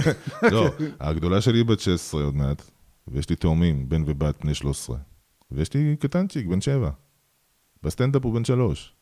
לא, 0.54 0.70
הגדולה 1.00 1.42
שלי 1.42 1.64
בת 1.64 1.80
16 1.80 2.24
עוד 2.24 2.36
מעט, 2.36 2.62
ויש 3.08 3.30
לי 3.30 3.36
תאומים, 3.36 3.90
בן 3.90 4.04
ובת 4.06 4.42
בני 4.42 4.54
13. 4.54 4.98
ויש 5.52 5.74
לי 5.74 5.96
קטנצ'יק, 6.00 6.48
בן 6.48 6.62
7. 6.62 6.90
בסטנדאפ 7.84 8.26
הוא 8.26 8.34
בן 8.34 8.46
3. 8.46 8.94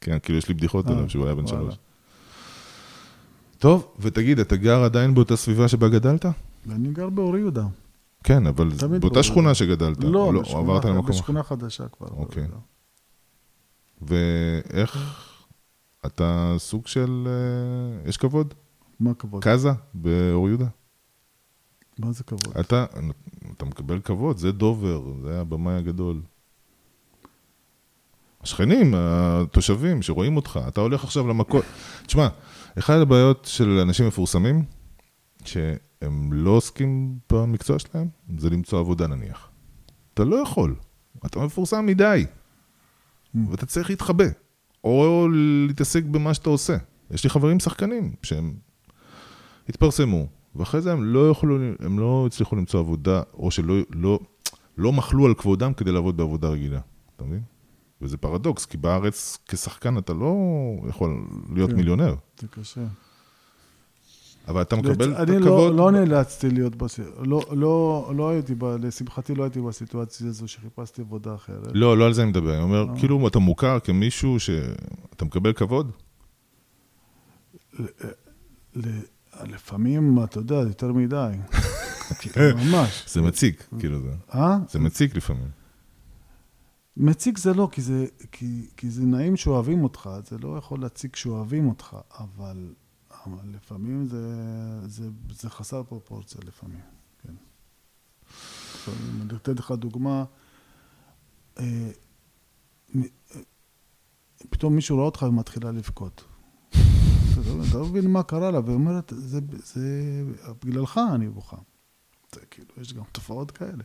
כן, 0.00 0.18
כאילו 0.18 0.38
יש 0.38 0.48
לי 0.48 0.54
בדיחות 0.54 0.86
אה, 0.86 0.92
עליו 0.92 1.10
שהוא 1.10 1.26
היה 1.26 1.34
בן 1.34 1.44
וואלה. 1.44 1.70
3. 1.70 1.78
טוב, 3.58 3.94
ותגיד, 3.98 4.38
אתה 4.38 4.56
גר 4.56 4.84
עדיין 4.84 5.14
באותה 5.14 5.36
סביבה 5.36 5.68
שבה 5.68 5.88
גדלת? 5.88 6.26
ואני 6.66 6.92
גר 6.92 7.08
באור 7.08 7.36
יהודה. 7.36 7.66
כן, 8.24 8.46
אבל 8.46 8.68
באותה 9.00 9.22
שכונה. 9.22 9.54
שגדלת. 9.54 10.04
לא, 10.04 10.24
או 10.24 10.40
בשכונה, 10.40 10.60
עברת 10.60 10.84
למקום. 10.84 11.10
בשכונה 11.10 11.42
חדשה 11.42 11.88
כבר. 11.88 12.06
אוקיי. 12.08 12.46
ואיך 14.02 14.96
אתה 16.06 16.54
סוג 16.58 16.86
של... 16.86 17.28
אה, 17.28 18.08
יש 18.08 18.16
כבוד? 18.16 18.54
מה 19.00 19.14
כבוד? 19.14 19.44
קאזה 19.44 19.70
באור 19.94 20.48
יהודה? 20.48 20.66
מה 21.98 22.12
זה 22.12 22.24
כבוד? 22.24 22.56
אתה, 22.60 22.86
אתה 23.56 23.64
מקבל 23.64 24.00
כבוד, 24.00 24.38
זה 24.38 24.52
דובר, 24.52 25.02
זה 25.22 25.40
הבמאי 25.40 25.74
הגדול. 25.74 26.20
השכנים, 28.42 28.94
התושבים 28.96 30.02
שרואים 30.02 30.36
אותך, 30.36 30.60
אתה 30.68 30.80
הולך 30.80 31.04
עכשיו 31.04 31.26
למקום... 31.26 31.60
תשמע, 32.06 32.28
אחת 32.78 32.94
הבעיות 33.00 33.44
של 33.44 33.68
אנשים 33.68 34.06
מפורסמים, 34.06 34.64
שהם 35.44 36.32
לא 36.32 36.50
עוסקים 36.50 37.18
במקצוע 37.32 37.78
שלהם, 37.78 38.08
זה 38.38 38.50
למצוא 38.50 38.78
עבודה 38.78 39.06
נניח. 39.06 39.48
אתה 40.14 40.24
לא 40.24 40.36
יכול, 40.36 40.74
אתה 41.26 41.38
מפורסם 41.40 41.86
מדי, 41.86 42.26
ואתה 43.50 43.66
צריך 43.66 43.90
להתחבא, 43.90 44.24
או 44.84 45.28
להתעסק 45.66 46.04
במה 46.04 46.34
שאתה 46.34 46.50
עושה. 46.50 46.76
יש 47.10 47.24
לי 47.24 47.30
חברים 47.30 47.60
שחקנים 47.60 48.12
שהם 48.22 48.54
התפרסמו, 49.68 50.26
ואחרי 50.56 50.80
זה 50.80 50.92
הם 50.92 51.04
לא 51.04 51.30
יכולו, 51.30 51.58
הם 51.80 51.98
לא 51.98 52.24
הצליחו 52.26 52.56
למצוא 52.56 52.80
עבודה, 52.80 53.22
או 53.34 53.50
שלא 53.50 53.74
לא, 53.90 54.18
לא 54.78 54.92
מחלו 54.92 55.26
על 55.26 55.34
כבודם 55.34 55.74
כדי 55.74 55.92
לעבוד 55.92 56.16
בעבודה 56.16 56.48
רגילה, 56.48 56.80
אתה 57.16 57.24
מבין? 57.24 57.42
וזה 58.02 58.16
פרדוקס, 58.16 58.66
כי 58.66 58.76
בארץ 58.76 59.38
כשחקן 59.48 59.98
אתה 59.98 60.12
לא 60.12 60.34
יכול 60.88 61.24
להיות 61.54 61.70
כן. 61.70 61.76
מיליונר, 61.76 62.14
זה 62.40 62.46
קשה. 62.48 62.84
אבל 64.48 64.62
אתה 64.62 64.76
מקבל 64.76 65.12
את 65.12 65.16
אני 65.16 65.36
הכבוד. 65.36 65.74
לא, 65.74 65.76
לא 65.76 65.90
נאלצתי 65.90 66.50
להיות, 66.50 66.76
בס... 66.76 67.00
לא, 67.18 67.42
לא, 67.50 68.12
לא 68.16 68.28
הייתי, 68.30 68.54
ב... 68.54 68.64
לשמחתי 68.64 69.34
לא 69.34 69.42
הייתי 69.42 69.60
בסיטואציה 69.60 70.26
הזו 70.26 70.48
שחיפשתי 70.48 71.02
עבודה 71.02 71.34
אחרת. 71.34 71.68
לא, 71.74 71.98
לא 71.98 72.06
על 72.06 72.12
זה 72.12 72.22
אני 72.22 72.30
מדבר, 72.30 72.54
אני 72.54 72.62
אומר, 72.62 72.86
אה. 72.88 72.98
כאילו 72.98 73.28
אתה 73.28 73.38
מוכר 73.38 73.78
כמישהו 73.80 74.40
שאתה 74.40 75.24
מקבל 75.24 75.52
כבוד? 75.52 75.90
ל... 78.76 78.88
לפעמים, 79.46 80.24
אתה 80.24 80.38
יודע, 80.38 80.54
יותר 80.54 80.92
מדי. 80.92 81.32
כאילו, 82.20 82.56
ממש. 82.56 83.04
זה 83.08 83.22
מציק, 83.22 83.68
כאילו 83.78 84.00
זה, 84.00 84.08
אה? 84.34 84.58
זה 84.68 84.78
מציק 84.78 85.16
לפעמים. 85.16 85.57
מציק 86.98 87.38
זה 87.38 87.54
לא, 87.54 87.68
כי 87.72 87.82
זה, 87.82 88.06
כי, 88.32 88.68
כי 88.76 88.90
זה 88.90 89.02
נעים 89.02 89.36
שאוהבים 89.36 89.84
אותך, 89.84 90.10
זה 90.24 90.38
לא 90.38 90.58
יכול 90.58 90.80
להציק 90.80 91.16
שאוהבים 91.16 91.68
אותך, 91.68 91.96
אבל, 92.18 92.74
אבל 93.24 93.48
לפעמים 93.54 94.04
זה, 94.06 94.26
זה, 94.88 95.08
זה 95.30 95.50
חסר 95.50 95.82
פרופורציה 95.82 96.40
לפעמים, 96.46 96.80
כן. 97.22 97.34
אני 99.22 99.36
אתן 99.36 99.52
לך 99.52 99.70
דוגמה, 99.72 100.24
אה, 101.58 101.90
אה, 102.96 103.00
פתאום 104.50 104.74
מישהו 104.74 104.96
רואה 104.96 105.06
אותך 105.06 105.22
ומתחילה 105.22 105.72
לבכות. 105.72 106.24
לא- 107.36 107.64
אתה 107.68 107.78
לא 107.78 107.86
מבין 107.86 108.10
מה 108.10 108.22
קרה 108.22 108.50
לה, 108.50 108.60
והיא 108.60 108.74
אומרת, 108.74 109.12
זה 109.16 109.40
בגללך 110.64 111.00
אני 111.14 111.28
בוכה. 111.28 111.56
זה 112.34 112.40
כאילו, 112.50 112.68
יש 112.80 112.92
גם 112.92 113.02
תופעות 113.12 113.50
כאלה. 113.50 113.84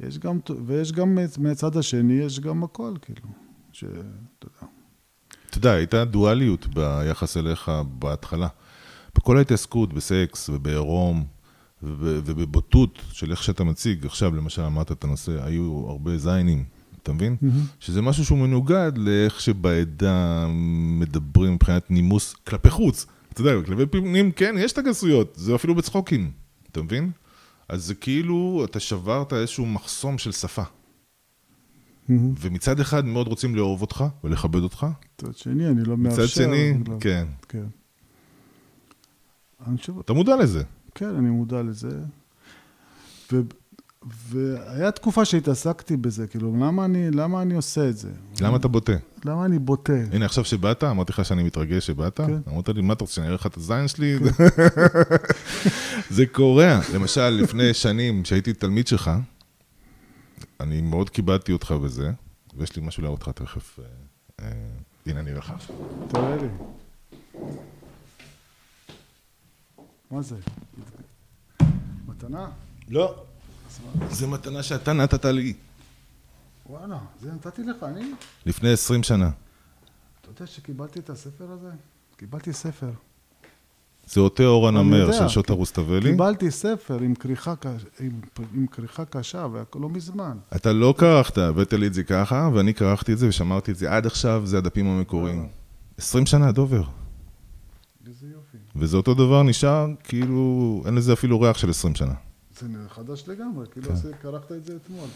יש 0.00 0.18
גם, 0.18 0.38
ויש 0.66 0.92
גם 0.92 1.18
מהצד 1.38 1.76
השני, 1.76 2.12
יש 2.12 2.40
גם 2.40 2.64
הכל, 2.64 2.94
כאילו, 3.02 3.28
שאתה 3.72 3.96
יודע. 4.44 4.72
אתה 5.50 5.58
יודע, 5.58 5.72
הייתה 5.72 6.04
דואליות 6.04 6.66
ביחס 6.66 7.36
אליך 7.36 7.70
בהתחלה. 7.98 8.48
בכל 9.14 9.38
ההתעסקות 9.38 9.92
בסקס 9.92 10.48
ובעירום 10.48 11.24
וב- 11.82 12.20
ובבוטות 12.24 12.98
של 13.12 13.30
איך 13.30 13.42
שאתה 13.42 13.64
מציג, 13.64 14.06
עכשיו 14.06 14.36
למשל 14.36 14.62
אמרת 14.62 14.92
את 14.92 15.04
הנושא, 15.04 15.44
היו 15.44 15.86
הרבה 15.88 16.18
זיינים, 16.18 16.64
אתה 17.02 17.12
מבין? 17.12 17.36
שזה 17.80 18.02
משהו 18.02 18.24
שהוא 18.24 18.38
מנוגד 18.38 18.92
לאיך 18.96 19.40
שבעדה 19.40 20.46
מדברים 20.98 21.54
מבחינת 21.54 21.90
נימוס 21.90 22.34
כלפי 22.48 22.70
חוץ. 22.70 23.06
אתה 23.32 23.40
יודע, 23.40 23.66
כלפי 23.66 23.86
פנים, 23.86 24.32
כן, 24.32 24.54
יש 24.58 24.72
את 24.72 24.78
הגסויות, 24.78 25.32
זה 25.36 25.54
אפילו 25.54 25.74
בצחוקים, 25.74 26.30
אתה 26.72 26.82
מבין? 26.82 27.10
אז 27.68 27.84
זה 27.84 27.94
כאילו, 27.94 28.62
אתה 28.64 28.80
שברת 28.80 29.32
איזשהו 29.32 29.66
מחסום 29.66 30.18
של 30.18 30.32
שפה. 30.32 30.62
ומצד 32.40 32.80
אחד 32.80 33.04
מאוד 33.04 33.28
רוצים 33.28 33.54
לאהוב 33.54 33.80
אותך 33.80 34.04
ולכבד 34.24 34.60
אותך, 34.62 34.86
מצד 35.22 35.36
שני, 35.36 35.66
אני 35.68 35.84
לא 35.84 35.96
מאפשר. 35.96 36.22
מצד 36.22 36.28
שני, 36.28 36.72
בגלל- 36.72 36.96
כן. 37.00 37.26
כן. 37.48 37.64
אני 39.66 39.76
חושב, 39.78 39.98
אתה 39.98 40.12
מודע 40.12 40.36
לזה. 40.36 40.62
כן, 40.94 41.14
אני 41.14 41.30
מודע 41.30 41.62
לזה. 41.62 42.00
ו... 43.32 43.40
והיה 44.02 44.90
תקופה 44.90 45.24
שהתעסקתי 45.24 45.96
בזה, 45.96 46.26
כאילו, 46.26 46.52
למה 46.52 46.84
אני, 46.84 47.10
למה 47.10 47.42
אני 47.42 47.54
עושה 47.54 47.88
את 47.88 47.96
זה? 47.96 48.08
למה 48.40 48.56
אתה 48.56 48.68
בוטה? 48.68 48.92
למה 49.24 49.44
אני 49.44 49.58
בוטה? 49.58 49.92
הנה, 50.12 50.24
עכשיו 50.24 50.44
שבאת, 50.44 50.84
אמרתי 50.84 51.12
לך 51.12 51.24
שאני 51.24 51.42
מתרגש 51.42 51.86
שבאת, 51.86 52.16
כן. 52.16 52.38
אמרת 52.48 52.68
לי, 52.68 52.82
מה 52.82 52.92
אתה 52.92 53.04
רוצה, 53.04 53.14
שאני 53.14 53.26
אראה 53.26 53.34
לך 53.34 53.46
את 53.46 53.56
הזין 53.56 53.88
שלי? 53.88 54.18
זה 56.16 56.26
קורע. 56.26 56.80
למשל, 56.94 57.28
לפני 57.28 57.74
שנים, 57.74 58.22
כשהייתי 58.22 58.52
תלמיד 58.52 58.86
שלך, 58.86 59.10
אני 60.60 60.80
מאוד 60.80 61.10
כיבדתי 61.10 61.52
אותך 61.52 61.72
בזה, 61.72 62.10
ויש 62.56 62.76
לי 62.76 62.82
משהו 62.82 63.02
להראות 63.02 63.22
לך 63.22 63.28
תכף. 63.28 63.78
אה, 63.78 63.84
אה, 64.40 64.52
הנה, 65.06 65.20
אני 65.20 65.32
אלך. 65.32 65.52
תראה 66.08 66.36
לי. 66.36 66.48
מה 70.10 70.22
זה? 70.22 70.36
מתנה? 72.08 72.50
לא. 72.88 73.24
זה 74.10 74.26
מתנה 74.26 74.62
שאתה 74.62 74.92
נתת 74.92 75.24
לי 75.24 75.54
וואלה, 76.66 76.98
זה 77.20 77.32
נתתי 77.32 77.62
לך, 77.62 77.76
אני? 77.82 78.12
לפני 78.46 78.70
20 78.72 79.02
שנה. 79.02 79.30
אתה 80.20 80.30
יודע 80.30 80.46
שקיבלתי 80.46 80.98
את 80.98 81.10
הספר 81.10 81.50
הזה? 81.50 81.68
קיבלתי 82.16 82.52
ספר. 82.52 82.90
זה 84.06 84.20
עוטה 84.20 84.42
אור 84.44 84.68
הנמר 84.68 85.12
של 85.12 85.28
שוטה 85.28 85.52
רוסטבלי. 85.52 86.10
קיבלתי 86.10 86.50
ספר 86.50 86.98
עם 87.00 87.14
כריכה 87.14 87.54
עם- 88.00 88.20
עם 88.54 88.66
כריכה 88.66 89.04
קשה, 89.04 89.46
והכל 89.52 89.78
לא 89.82 89.88
מזמן. 89.88 90.36
אתה 90.56 90.72
לא 90.72 90.94
כרכת, 90.98 91.38
הבאת 91.38 91.72
לי 91.72 91.86
את 91.86 91.94
זה 91.94 92.02
ככה, 92.02 92.50
ואני 92.54 92.74
כרכתי 92.74 93.12
את 93.12 93.18
זה 93.18 93.28
ושמרתי 93.28 93.70
את 93.70 93.76
זה 93.76 93.92
עד 93.96 94.06
עכשיו, 94.06 94.42
זה 94.44 94.58
הדפים 94.58 94.86
המקוריים. 94.86 95.48
20 95.98 96.26
שנה, 96.26 96.52
דובר. 96.52 96.82
איזה 98.06 98.26
יופי. 98.26 98.56
וזה 98.76 98.96
אותו 98.96 99.14
דבר 99.14 99.42
נשאר, 99.42 99.86
כאילו, 100.04 100.82
אין 100.86 100.94
לזה 100.94 101.12
אפילו 101.12 101.40
ריח 101.40 101.58
של 101.58 101.70
20 101.70 101.94
שנה. 101.94 102.14
זה 102.58 102.66
חדש 102.88 103.24
לגמרי, 103.28 103.66
כאילו 103.72 103.88
כן. 103.88 104.10
כרכת 104.22 104.52
את 104.52 104.64
זה 104.64 104.76
אתמול. 104.76 105.08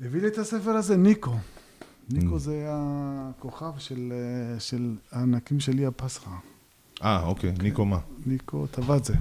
הביא 0.00 0.20
לי 0.20 0.28
את 0.28 0.38
הספר 0.38 0.70
הזה 0.70 0.96
ניקו. 0.96 1.36
ניקו 2.10 2.38
זה 2.38 2.66
הכוכב 2.70 3.72
של, 3.78 4.12
אה, 4.12 4.60
של 4.60 4.94
הענקים 5.12 5.60
של 5.60 5.78
אי 5.78 5.86
הפסחא. 5.86 6.30
אה, 7.02 7.22
אוקיי, 7.22 7.52
ניקו 7.62 7.84
מה? 7.84 7.98
ניקו 8.26 8.66
טבדזה. 8.66 9.14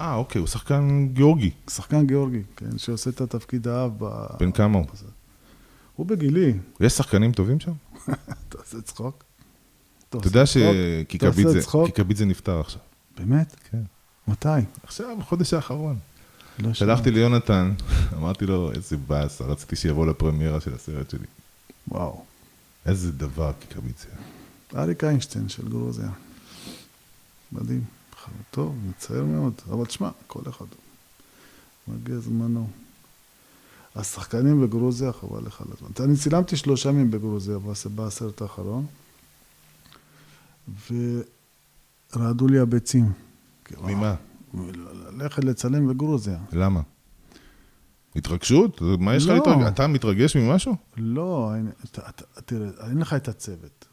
אה, 0.00 0.14
אוקיי, 0.14 0.38
הוא 0.38 0.46
שחקן 0.48 1.08
גיאורגי. 1.12 1.50
שחקן 1.70 2.06
גיאורגי, 2.06 2.42
כן, 2.56 2.78
שעושה 2.78 3.10
את 3.10 3.20
התפקיד 3.20 3.68
האב. 3.68 3.92
ב- 3.98 4.26
בן 4.40 4.52
כמה 4.52 4.78
הוא? 4.78 4.86
הוא 5.96 6.06
בגילי. 6.06 6.54
יש 6.80 6.92
שחקנים 6.92 7.32
טובים 7.32 7.60
שם? 7.60 7.72
אתה 8.48 8.58
עושה 8.58 8.80
צחוק? 8.80 9.24
אתה 10.10 10.28
יודע 10.28 10.46
שקיקבידזה 10.46 12.24
נפטר 12.26 12.60
עכשיו. 12.60 12.80
באמת? 13.16 13.56
כן. 13.70 13.82
מתי? 14.28 14.48
עכשיו, 14.82 15.16
בחודש 15.18 15.54
האחרון. 15.54 15.98
לא 16.58 16.74
שלחתי 16.74 17.10
ליונתן, 17.10 17.74
אמרתי 18.16 18.46
לו, 18.46 18.72
איזה 18.72 18.96
באסה, 18.96 19.44
רציתי 19.44 19.76
שיבוא 19.76 20.06
לפרמיירה 20.06 20.60
של 20.60 20.74
הסרט 20.74 21.10
שלי. 21.10 21.26
וואו. 21.88 22.24
איזה 22.86 23.12
דבר 23.12 23.52
קיקבידזה. 23.60 24.08
אריק 24.76 25.04
איינשטיין 25.04 25.48
של 25.48 25.68
גרוזיה. 25.68 26.10
מדהים. 27.52 27.84
טוב, 28.50 28.76
מצער 28.88 29.24
מאוד. 29.24 29.52
אבל 29.70 29.84
תשמע, 29.86 30.10
כל 30.26 30.40
אחד 30.50 30.64
מגיע 31.88 32.16
זמנו. 32.18 32.68
השחקנים 33.96 34.60
בגרוזיה, 34.66 35.12
חבל 35.12 35.46
לך 35.46 35.60
על 35.60 35.66
הזמן. 35.76 35.88
אני 36.04 36.16
צילמתי 36.16 36.56
שלושה 36.56 36.88
ימים 36.88 37.10
בגרוזיה 37.10 37.58
בס- 37.58 37.86
בסרט 37.86 38.42
האחרון, 38.42 38.86
ורעדו 42.12 42.48
לי 42.48 42.58
הביצים. 42.58 43.12
ממה? 43.82 44.14
ללכת 45.12 45.44
לצלם 45.44 45.88
בגרוזיה. 45.88 46.38
למה? 46.52 46.80
התרגשות? 48.16 48.80
מה 48.98 49.14
יש 49.14 49.24
לך 49.24 49.30
לא. 49.30 49.34
להתרגש? 49.36 49.68
אתה 49.68 49.86
מתרגש 49.86 50.36
ממשהו? 50.36 50.74
לא, 50.96 51.52
תראה, 52.44 52.68
אין 52.90 52.98
לך 52.98 53.14
את 53.14 53.28
הצוות. 53.28 53.86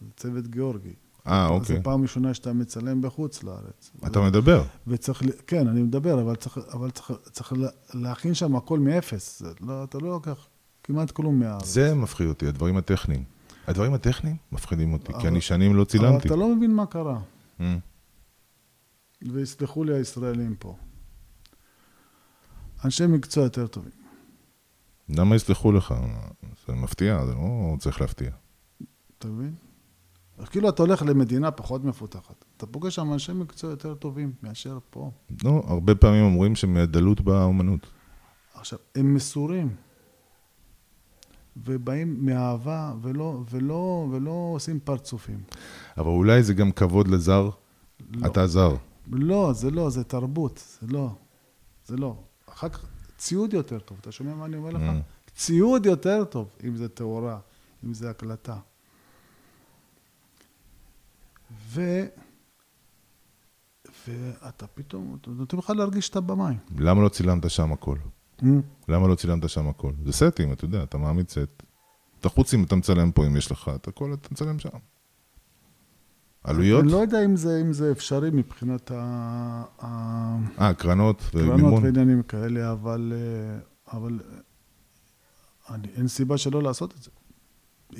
זה 0.00 0.06
צוות 0.16 0.46
גיאורגי. 0.48 0.92
אה, 1.26 1.46
זו 1.48 1.54
אוקיי. 1.54 1.82
פעם 1.82 2.02
ראשונה 2.02 2.34
שאתה 2.34 2.52
מצלם 2.52 3.02
בחוץ 3.02 3.42
לארץ. 3.42 3.90
אתה 4.06 4.20
מדבר. 4.20 4.62
וצריך, 4.86 5.22
כן, 5.46 5.68
אני 5.68 5.82
מדבר, 5.82 6.20
אבל 6.22 6.36
צריך, 6.36 6.58
אבל 6.72 6.90
צריך, 6.90 7.10
צריך 7.32 7.52
לה- 7.52 7.68
להכין 7.94 8.34
שם 8.34 8.56
הכל 8.56 8.78
מאפס. 8.78 9.42
לא, 9.60 9.84
אתה 9.84 9.98
לא 9.98 10.08
לוקח 10.08 10.46
כמעט 10.84 11.10
כלום 11.10 11.40
מהארץ. 11.40 11.66
זה 11.66 11.94
מפחיד 11.94 12.28
אותי, 12.28 12.46
הדברים 12.46 12.76
הטכניים. 12.76 13.24
הדברים 13.66 13.94
הטכניים 13.94 14.36
מפחידים 14.52 14.92
אותי, 14.92 15.06
כי 15.12 15.18
אבל- 15.18 15.26
אני 15.26 15.40
שנים 15.40 15.76
לא 15.76 15.82
אבל 15.82 15.90
צילמתי. 15.90 16.28
אתה 16.28 16.36
לא 16.36 16.56
מבין 16.56 16.74
מה 16.74 16.86
קרה. 16.86 17.18
Mm. 17.60 17.62
ויסלחו 19.22 19.84
לי 19.84 19.94
הישראלים 19.94 20.54
פה. 20.58 20.76
אנשי 22.84 23.06
מקצוע 23.06 23.44
יותר 23.44 23.66
טובים. 23.66 23.92
למה 25.08 25.36
יסלחו 25.36 25.72
לך? 25.72 25.94
זה 26.66 26.74
מפתיע, 26.74 27.26
זה 27.26 27.34
לא 27.34 27.76
צריך 27.78 28.00
להפתיע. 28.00 28.30
אתה 29.18 29.28
מבין? 29.28 29.54
כאילו 30.46 30.68
אתה 30.68 30.82
הולך 30.82 31.02
למדינה 31.02 31.50
פחות 31.50 31.84
מפותחת. 31.84 32.44
אתה 32.56 32.66
פוגש 32.66 32.94
שם 32.94 33.12
אנשי 33.12 33.32
מקצוע 33.32 33.70
יותר 33.70 33.94
טובים 33.94 34.32
מאשר 34.42 34.78
פה. 34.90 35.10
לא, 35.44 35.62
הרבה 35.66 35.94
פעמים 35.94 36.24
אומרים 36.24 36.56
שמהדלות 36.56 37.20
באה 37.20 37.40
האומנות. 37.40 37.86
עכשיו, 38.54 38.78
הם 38.94 39.14
מסורים. 39.14 39.74
ובאים 41.56 42.26
מאהבה, 42.26 42.94
ולא, 43.02 43.42
ולא, 43.50 44.08
ולא 44.12 44.50
עושים 44.54 44.80
פרצופים. 44.80 45.40
אבל 45.98 46.08
אולי 46.08 46.42
זה 46.42 46.54
גם 46.54 46.72
כבוד 46.72 47.08
לזר, 47.08 47.50
לא. 48.10 48.26
אתה 48.26 48.46
זר. 48.46 48.76
לא, 49.12 49.52
זה 49.52 49.70
לא, 49.70 49.90
זה 49.90 50.04
תרבות, 50.04 50.78
זה 50.80 50.86
לא. 50.92 51.10
זה 51.86 51.96
לא. 51.96 52.16
אחר 52.48 52.68
כך, 52.68 52.86
ציוד 53.18 53.52
יותר 53.52 53.78
טוב, 53.78 53.98
אתה 54.00 54.12
שומע 54.12 54.34
מה 54.34 54.44
אני 54.44 54.56
אומר 54.56 54.70
לך? 54.70 54.82
Mm. 54.82 55.32
ציוד 55.34 55.86
יותר 55.86 56.24
טוב, 56.24 56.48
אם 56.64 56.76
זה 56.76 56.88
תאורה, 56.88 57.38
אם 57.84 57.94
זה 57.94 58.10
הקלטה. 58.10 58.56
ו... 61.52 62.04
ואתה 64.08 64.66
פתאום, 64.66 65.18
אתה 65.20 65.30
נותן 65.30 65.56
לך 65.56 65.70
להרגיש 65.70 66.08
את 66.10 66.16
הבמאי. 66.16 66.54
למה 66.78 67.02
לא 67.02 67.08
צילמת 67.08 67.50
שם 67.50 67.72
הכל? 67.72 67.96
למה 68.88 69.08
לא 69.08 69.14
צילמת 69.14 69.48
שם 69.48 69.68
הכל? 69.68 69.92
זה 70.04 70.12
סטים, 70.12 70.52
אתה 70.52 70.64
יודע, 70.64 70.82
אתה 70.82 70.98
מעמיד 70.98 71.28
סט. 71.28 71.62
אתה 72.20 72.28
חוץ 72.28 72.54
אם 72.54 72.64
אתה 72.64 72.76
מצלם 72.76 73.12
פה, 73.12 73.26
אם 73.26 73.36
יש 73.36 73.52
לך 73.52 73.70
את 73.74 73.88
הכל, 73.88 74.14
אתה 74.14 74.28
מצלם 74.32 74.58
שם. 74.58 74.68
עלויות? 76.48 76.84
אני 76.84 76.92
לא 76.92 76.96
יודע 76.96 77.24
אם 77.24 77.36
זה, 77.36 77.60
אם 77.60 77.72
זה 77.72 77.92
אפשרי 77.92 78.30
מבחינת 78.32 78.90
ה... 78.90 79.64
אה, 79.82 80.74
קרנות 80.74 80.76
קרנות 80.78 81.22
ומימון? 81.34 81.84
ועניינים 81.84 82.22
כאלה, 82.22 82.72
אבל, 82.72 83.12
אה, 83.14 83.58
אבל 83.98 84.20
אה, 85.70 85.74
אני, 85.74 85.88
אין 85.96 86.08
סיבה 86.08 86.38
שלא 86.38 86.62
לעשות 86.62 86.94
את 86.98 87.02
זה. 87.02 87.10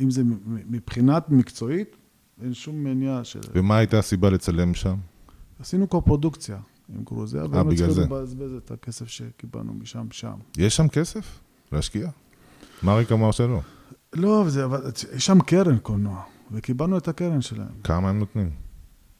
אם 0.03 0.11
זה 0.11 0.23
מבחינת 0.47 1.31
מקצועית, 1.31 1.97
אין 2.43 2.55
שום 2.55 2.85
מניעה 2.85 3.25
של... 3.25 3.41
ומה 3.55 3.77
הייתה 3.77 3.99
הסיבה 3.99 4.31
לצלם 4.31 4.75
שם? 4.75 4.97
עשינו 5.61 5.87
קופרודוקציה 5.87 6.59
עם 6.95 7.05
גרוזיה, 7.05 7.47
בגלל 7.47 7.77
צריכים 7.77 7.91
זה. 7.91 8.03
לבזבז 8.03 8.53
את 8.53 8.71
הכסף 8.71 9.09
שקיבלנו 9.09 9.75
משם 9.75 10.07
שם. 10.11 10.35
יש 10.59 10.77
שם 10.77 10.89
כסף? 10.89 11.41
להשקיע? 11.73 12.11
מריק 12.83 13.13
אמר 13.13 13.31
שלא. 13.31 13.61
לא, 14.13 14.45
זה, 14.49 14.65
אבל 14.65 14.91
יש 15.17 15.27
שם 15.27 15.41
קרן 15.41 15.79
קולנוע, 15.79 16.23
וקיבלנו 16.53 16.99
את 16.99 17.09
הקרן 17.09 17.41
שלהם. 17.41 17.81
כמה 17.85 18.11
הם 18.11 18.19
נותנים? 18.19 18.51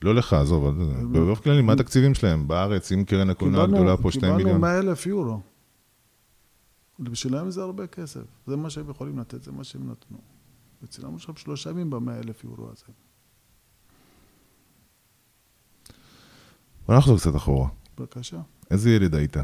לא 0.03 0.15
לך, 0.15 0.33
עזוב, 0.33 0.65
לא- 0.65 1.09
באופן 1.13 1.43
כללי, 1.43 1.63
מה 1.63 1.73
התקציבים 1.73 2.15
שלהם? 2.15 2.49
בארץ, 2.49 2.93
עם 2.93 3.05
קרן 3.05 3.31
הקולנוע 3.31 3.65
הגדולה 3.65 3.97
פה 3.97 4.11
2 4.11 4.23
מיליון. 4.37 4.39
קיבלנו 4.39 4.61
100 4.61 4.79
אלף 4.79 5.07
יורו. 5.07 5.41
בשבילם 6.99 7.51
זה 7.51 7.63
הרבה 7.63 7.87
כסף. 7.87 8.21
זה 8.47 8.57
מה 8.57 8.71
שהם 8.71 8.91
יכולים 8.91 9.19
לתת, 9.19 9.43
זה 9.43 9.53
מה 9.53 9.65
שהם 9.65 9.91
נתנו. 9.91 10.19
וצילמנו 10.83 11.19
שם 11.19 11.37
שלושה 11.37 11.71
ימים 11.71 11.91
במאה 11.91 12.19
אלף 12.19 12.45
יורו 12.45 12.69
הזה. 12.73 12.85
בוא 16.87 16.97
נחזור 16.97 17.19
קצת 17.19 17.37
אחורה. 17.37 17.69
בבקשה. 17.99 18.41
איזה 18.71 18.91
ילד 18.91 19.15
היית? 19.15 19.37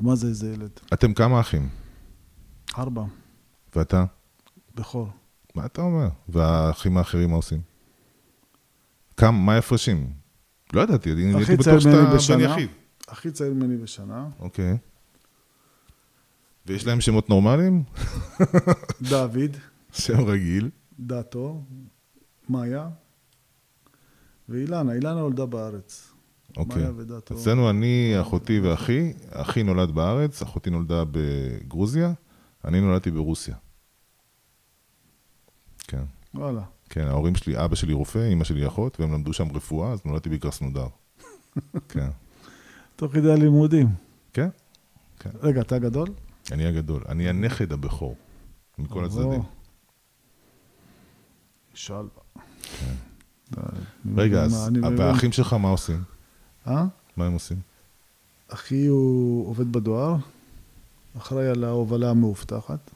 מה 0.00 0.14
זה 0.14 0.26
איזה 0.26 0.52
ילד? 0.52 0.70
אתם 0.92 1.14
כמה 1.14 1.40
אחים? 1.40 1.68
ארבע. 2.78 3.04
ואתה? 3.76 4.04
בכור. 4.74 5.08
מה 5.54 5.66
אתה 5.66 5.82
אומר? 5.82 6.08
והאחים 6.28 6.96
האחרים 6.96 7.30
מה 7.30 7.36
עושים? 7.36 7.60
כמה, 9.16 9.38
מה 9.38 9.54
ההפרשים? 9.54 10.12
לא 10.72 10.80
ידעתי, 10.80 11.12
אני 11.12 11.34
הייתי 11.36 11.56
בטוח 11.56 11.78
שאתה 11.78 12.34
בן. 12.34 12.40
יחיד. 12.40 12.68
הכי 13.08 13.30
צעיר 13.30 13.54
ממני 13.54 13.76
בשנה, 13.76 14.28
אוקיי. 14.40 14.78
ויש 16.66 16.86
להם 16.86 17.00
שמות 17.00 17.28
נורמליים? 17.28 17.82
דוד, 19.10 19.56
שם 19.92 20.24
רגיל. 20.24 20.70
דתו, 21.00 21.62
מאיה, 22.48 22.88
ואילנה. 24.48 24.92
אילנה 24.92 25.20
נולדה 25.20 25.46
בארץ. 25.46 26.12
אוקיי. 26.56 26.76
מאיה 26.76 26.92
ודתו. 26.96 27.34
אצלנו 27.34 27.70
אני, 27.70 28.14
אחותי 28.20 28.60
ואחי, 28.60 29.12
אחי 29.30 29.62
נולד 29.62 29.90
בארץ, 29.90 30.42
אחותי 30.42 30.70
נולדה 30.70 31.04
בגרוזיה, 31.10 32.12
אני 32.64 32.80
נולדתי 32.80 33.10
ברוסיה. 33.10 33.54
כן. 35.92 36.04
וואלה. 36.34 36.62
כן, 36.88 37.06
ההורים 37.06 37.34
שלי, 37.34 37.64
אבא 37.64 37.74
שלי 37.74 37.92
רופא, 37.92 38.32
אמא 38.32 38.44
שלי 38.44 38.66
אחות, 38.66 39.00
והם 39.00 39.12
למדו 39.12 39.32
שם 39.32 39.56
רפואה, 39.56 39.92
אז 39.92 40.00
נולדתי 40.04 40.28
בקרסנודר. 40.28 40.86
כן. 41.88 42.10
תוך 42.96 43.12
כדי 43.12 43.32
הלימודים. 43.32 43.88
כן, 44.32 44.48
רגע, 45.42 45.60
אתה 45.60 45.78
גדול? 45.78 46.08
אני 46.52 46.66
הגדול. 46.66 47.02
אני 47.08 47.28
הנכד 47.28 47.72
הבכור, 47.72 48.16
מכל 48.78 49.04
הצדדים. 49.04 49.42
שלווה. 51.74 52.08
רגע, 54.16 54.38
מה, 54.38 54.44
אז. 54.44 54.70
והאחים 54.98 55.32
שלך 55.32 55.52
מה 55.52 55.68
עושים? 55.68 56.02
אה? 56.66 56.84
מה 57.16 57.26
הם 57.26 57.32
עושים? 57.32 57.60
אחי 58.48 58.86
הוא 58.86 59.48
עובד 59.48 59.72
בדואר, 59.72 60.16
אחראי 61.16 61.48
על 61.48 61.64
ההובלה 61.64 62.10
המאובטחת. 62.10 62.90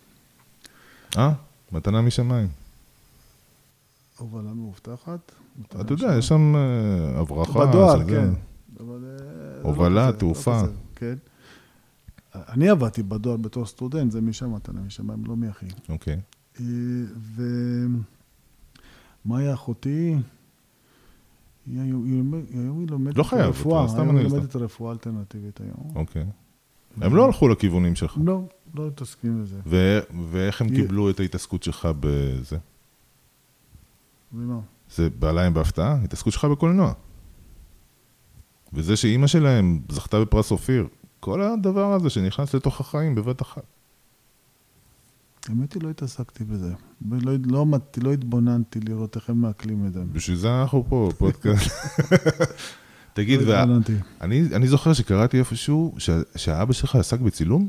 אה? 1.19 1.33
מתנה 1.73 2.03
משמיים. 2.03 2.66
הובלה 4.19 4.55
מאובטחת. 4.55 5.33
אתה 5.71 5.93
יודע, 5.95 6.15
יש 6.19 6.29
שם 6.29 6.55
אה, 6.57 7.21
הברחה. 7.21 7.67
בדואר, 7.67 8.05
כן. 8.09 8.15
אה, 8.17 8.85
לא 8.87 8.99
הובלה, 9.63 10.07
לא 10.07 10.13
תעופה. 10.13 10.61
כן. 10.97 11.15
אני 12.35 12.69
עבדתי 12.69 13.03
בדואר 13.03 13.37
בתור 13.37 13.67
סטודנט, 13.67 14.13
זה 14.13 14.21
משם 14.21 14.55
מתנה 14.55 14.81
משמיים, 14.81 15.25
לא 15.27 15.37
מאחי. 15.37 15.67
אוקיי. 15.89 16.21
אה, 16.61 16.65
ומאיה 19.25 19.55
אחותי, 19.55 20.17
היא 21.67 21.81
היום 21.81 22.05
היא 22.81 22.89
לומדת 22.91 23.17
לא 23.19 23.23
חייב, 23.23 23.47
רפואה, 23.51 23.89
סתם 23.89 24.01
היום 24.01 24.17
היא 24.17 24.27
אני- 24.27 24.35
לומדת 24.35 24.57
רפואה 24.57 24.93
אלטרנטיבית 24.93 25.61
היום. 25.61 25.93
אוקיי. 25.95 26.25
הם 27.01 27.17
לא 27.17 27.25
הלכו 27.27 27.49
לכיוונים 27.49 27.95
שלך. 27.95 28.19
לא, 28.25 28.41
לא 28.75 28.87
מתעסקים 28.87 29.43
בזה. 29.43 29.61
ואיך 30.31 30.61
הם 30.61 30.69
קיבלו 30.69 31.11
את 31.11 31.21
ההתעסקות 31.21 31.63
שלך 31.63 31.89
בזה? 32.01 32.57
ומה? 34.37 34.61
זה 34.97 35.11
בא 35.11 35.33
להם 35.33 35.55
בהפתעה? 35.55 35.99
התעסקות 36.05 36.33
שלך 36.33 36.45
בקולנוע. 36.45 36.93
וזה 38.73 38.97
שאימא 38.97 39.27
שלהם 39.27 39.81
זכתה 39.93 40.21
בפרס 40.21 40.51
אופיר, 40.51 40.87
כל 41.21 41.43
הדבר 41.43 41.93
הזה 41.93 42.11
שנכנס 42.11 42.55
לתוך 42.55 42.81
החיים 42.81 43.15
בבת 43.15 43.43
אחת. 43.43 43.63
האמת 45.49 45.73
היא, 45.75 45.83
לא 45.83 45.91
התעסקתי 45.91 46.45
בזה. 46.45 46.73
לא, 47.47 47.61
עמדתי, 47.61 48.01
לא 48.01 48.13
התבוננתי 48.13 48.81
לראות 48.81 49.17
איך 49.17 49.31
הם 49.31 49.41
מעכלים 49.41 49.87
את 49.87 49.93
זה. 49.93 50.03
בשביל 50.13 50.37
זה 50.37 50.61
אנחנו 50.63 50.85
פה, 50.89 51.09
פודקאסט. 51.19 51.71
תגיד, 53.15 53.41
לא 53.41 53.53
וה-. 53.53 53.65
אני 54.21 54.43
אני 54.53 54.69
זוכר 54.69 54.93
שקראתי 54.93 55.39
איפשהו 55.39 55.95
שה- 55.99 56.21
שהאבא 56.37 56.73
שלך 56.73 56.97
עסק 56.97 57.21
בצילום? 57.21 57.69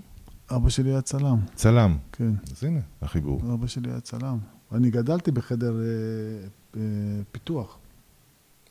אבא 0.55 0.70
שלי 0.70 0.89
היה 0.89 1.01
צלם, 1.01 1.38
צלם. 1.55 1.97
כן. 2.11 2.32
אז 2.51 2.63
הנה, 2.63 2.80
החיבור. 3.01 3.41
אבא 3.53 3.68
שלי 3.68 3.89
היה 3.91 3.99
צלם. 3.99 4.38
אני 4.72 4.89
גדלתי 4.89 5.32
בחדר 5.32 5.74
אה, 5.80 5.86
אה, 6.76 6.82
פיתוח. 7.32 7.78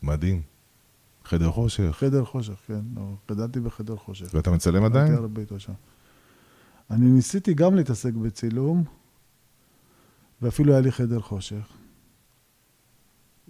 מדהים. 0.03 0.43
חדר 1.25 1.51
חושך. 1.51 1.91
חדר 1.93 2.25
חושך, 2.25 2.55
כן. 2.67 2.81
לא, 2.97 3.03
גדלתי 3.31 3.61
בחדר 3.61 3.97
חושך. 3.97 4.35
ואתה 4.35 4.51
מצלם 4.51 4.85
עדיין? 4.85 5.05
הייתי 5.07 5.19
הרבה 5.23 5.41
איתו 5.41 5.61
שם. 5.61 5.73
אני 6.91 7.07
ניסיתי 7.07 7.55
גם 7.55 7.75
להתעסק 7.75 8.13
בצילום, 8.13 8.85
ואפילו 10.43 10.73
היה 10.73 10.81
לי 10.81 10.93
חדר 10.93 11.21
חושך. 11.21 11.73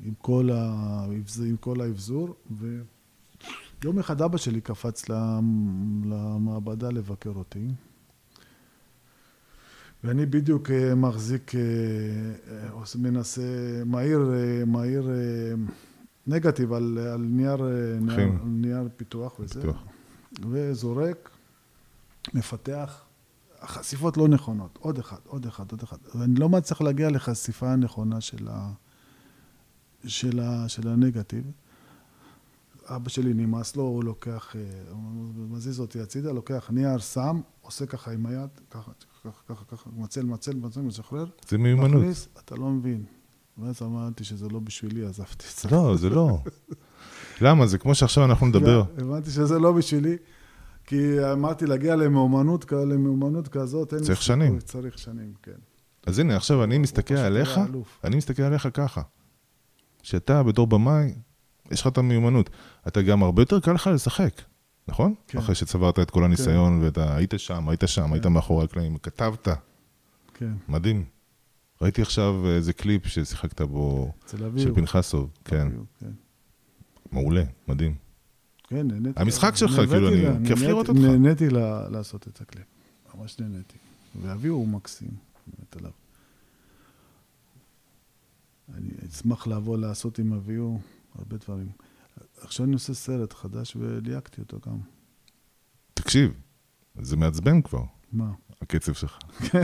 עם 0.04 0.14
כל, 0.18 0.50
ה... 0.52 1.04
עם 1.46 1.56
כל 1.56 1.80
האבזור, 1.80 2.34
ויום 2.50 3.98
אחד 3.98 4.22
אבא 4.22 4.36
שלי 4.38 4.60
קפץ 4.60 5.08
למ- 5.08 6.02
למעבדה 6.04 6.88
לבקר 6.90 7.30
אותי, 7.30 7.68
ואני 10.04 10.26
בדיוק 10.26 10.70
אה, 10.70 10.94
מחזיק, 10.94 11.54
אה, 11.54 11.60
אה, 12.50 12.82
מנסה, 12.98 13.42
מעיר, 13.86 14.30
מעיר 14.66 15.10
אה, 15.10 15.14
נגטיב 16.26 16.72
על, 16.72 16.98
על 16.98 17.20
נייר, 17.20 17.62
נייר. 18.00 18.30
נייר 18.44 18.88
פיתוח 18.96 19.40
וזה. 19.40 19.60
פיתוח. 19.60 19.82
וזורק, 20.50 21.30
מפתח, 22.34 23.04
החשיפות 23.60 24.16
לא 24.16 24.28
נכונות, 24.28 24.78
עוד 24.80 24.98
אחד, 24.98 25.16
עוד 25.26 25.46
אחד, 25.46 25.70
עוד 25.70 25.82
אחד. 25.82 25.96
ואני 26.14 26.34
לא 26.34 26.48
מצליח 26.48 26.80
להגיע 26.80 27.10
לחשיפה 27.10 27.72
הנכונה 27.72 28.20
של, 28.20 28.48
ה, 28.48 28.72
של, 30.06 30.40
ה, 30.40 30.68
של 30.68 30.88
הנגטיב. 30.88 31.50
אבא 32.88 33.08
שלי 33.08 33.34
נמאס 33.34 33.76
לו, 33.76 33.82
הוא 33.82 34.04
לוקח, 34.04 34.54
הוא 34.90 35.32
מזיז 35.36 35.80
אותי 35.80 36.00
הצידה, 36.00 36.32
לוקח 36.32 36.70
נייר, 36.70 36.98
שם, 36.98 37.40
עושה 37.62 37.86
ככה 37.86 38.10
עם 38.12 38.26
היד, 38.26 38.50
ככה, 38.70 38.92
ככה, 39.26 39.54
ככה, 39.54 39.64
ככה, 39.76 39.90
מצל, 39.96 40.22
מצל, 40.24 40.56
מצל, 40.56 40.80
משחרר, 40.80 41.26
זה 41.48 41.58
מיומנות. 41.58 42.02
מכניס, 42.02 42.28
אתה 42.44 42.54
לא 42.54 42.66
מבין. 42.70 43.04
ואז 43.58 43.82
אמרתי 43.82 44.24
שזה 44.24 44.48
לא 44.48 44.58
בשבילי, 44.58 45.06
עזבתי 45.06 45.44
את 45.54 45.70
זה. 45.70 45.76
לא, 45.76 45.96
זה 45.96 46.10
לא. 46.10 46.38
למה? 47.40 47.66
זה 47.66 47.78
כמו 47.78 47.94
שעכשיו 47.94 48.24
אנחנו 48.24 48.46
נדבר. 48.46 48.82
הבנתי 48.98 49.30
שזה 49.30 49.58
לא 49.58 49.72
בשבילי, 49.72 50.16
כי 50.84 50.96
אמרתי 51.32 51.66
להגיע 51.66 51.96
למיומנות, 51.96 52.64
כ- 52.64 52.72
למיומנות 52.72 53.48
כזאת, 53.48 53.94
אין 53.94 54.02
צריך. 54.02 54.22
שנים. 54.22 54.58
צריך 54.58 54.98
שנים, 54.98 55.32
כן. 55.42 55.52
אז 56.06 56.18
הנה, 56.18 56.36
עכשיו 56.36 56.64
אני 56.64 56.78
מסתכל 56.78 57.14
עליך. 57.14 57.60
אני 58.04 58.16
מסתכל 58.16 58.42
עליך 58.42 58.68
ככה. 58.74 59.02
שאתה 60.02 60.42
בתור 60.42 60.66
במאי, 60.66 61.14
יש 61.70 61.80
לך 61.80 61.86
את 61.86 61.98
המיומנות. 61.98 62.50
אתה 62.88 63.02
גם 63.02 63.22
הרבה 63.22 63.42
יותר 63.42 63.60
קל 63.60 63.72
לך 63.72 63.86
לשחק, 63.94 64.42
נכון? 64.88 65.14
כן. 65.28 65.38
אחרי 65.38 65.54
שצברת 65.54 65.98
את 65.98 66.10
כל 66.10 66.24
הניסיון, 66.24 66.80
ואתה 66.82 67.16
היית 67.16 67.34
שם, 67.36 67.68
היית 67.68 67.80
שם, 67.86 68.12
היית 68.12 68.26
מאחורי 68.26 68.64
הקלעים, 68.64 68.98
כתבת, 68.98 69.48
כן, 70.34 70.52
מדהים. 70.68 71.04
ראיתי 71.82 72.02
עכשיו 72.02 72.34
איזה 72.48 72.72
קליפ 72.72 73.06
ששיחקת 73.06 73.60
בו. 73.62 74.12
של 74.56 74.74
פנחסוב, 74.74 75.30
כן, 75.44 75.68
כן. 76.00 76.10
מעולה, 77.12 77.42
מדהים. 77.68 77.94
כן, 78.68 78.86
נהניתי. 78.86 79.20
המשחק 79.20 79.56
שלך, 79.56 79.70
נהניתי 79.72 79.90
כאילו, 79.92 80.08
אני- 80.08 80.22
לה- 80.22 80.48
כיף 80.48 80.58
לראות 80.62 80.88
אותך. 80.88 81.00
נהניתי 81.00 81.48
לה- 81.50 81.88
לעשות 81.88 82.28
את 82.28 82.40
הקליפ, 82.40 82.64
ממש 83.14 83.38
נהניתי. 83.40 83.76
ואביו 84.22 84.54
הוא 84.54 84.68
מקסים, 84.68 85.10
באמת 85.46 85.76
עליו. 85.76 85.90
אני 88.74 88.88
אשמח 89.12 89.46
לבוא 89.46 89.78
לעשות 89.78 90.18
עם 90.18 90.32
אביו 90.32 90.76
הרבה 91.18 91.36
דברים. 91.36 91.68
עכשיו 92.40 92.66
אני 92.66 92.74
עושה 92.74 92.94
סרט 92.94 93.32
חדש 93.32 93.76
וליהקתי 93.76 94.40
אותו 94.40 94.58
גם. 94.66 94.78
תקשיב, 95.94 96.32
זה 97.00 97.16
מעצבן 97.16 97.62
כבר, 97.62 97.82
מה? 98.12 98.32
הקצב 98.62 98.92
שלך. 98.92 99.18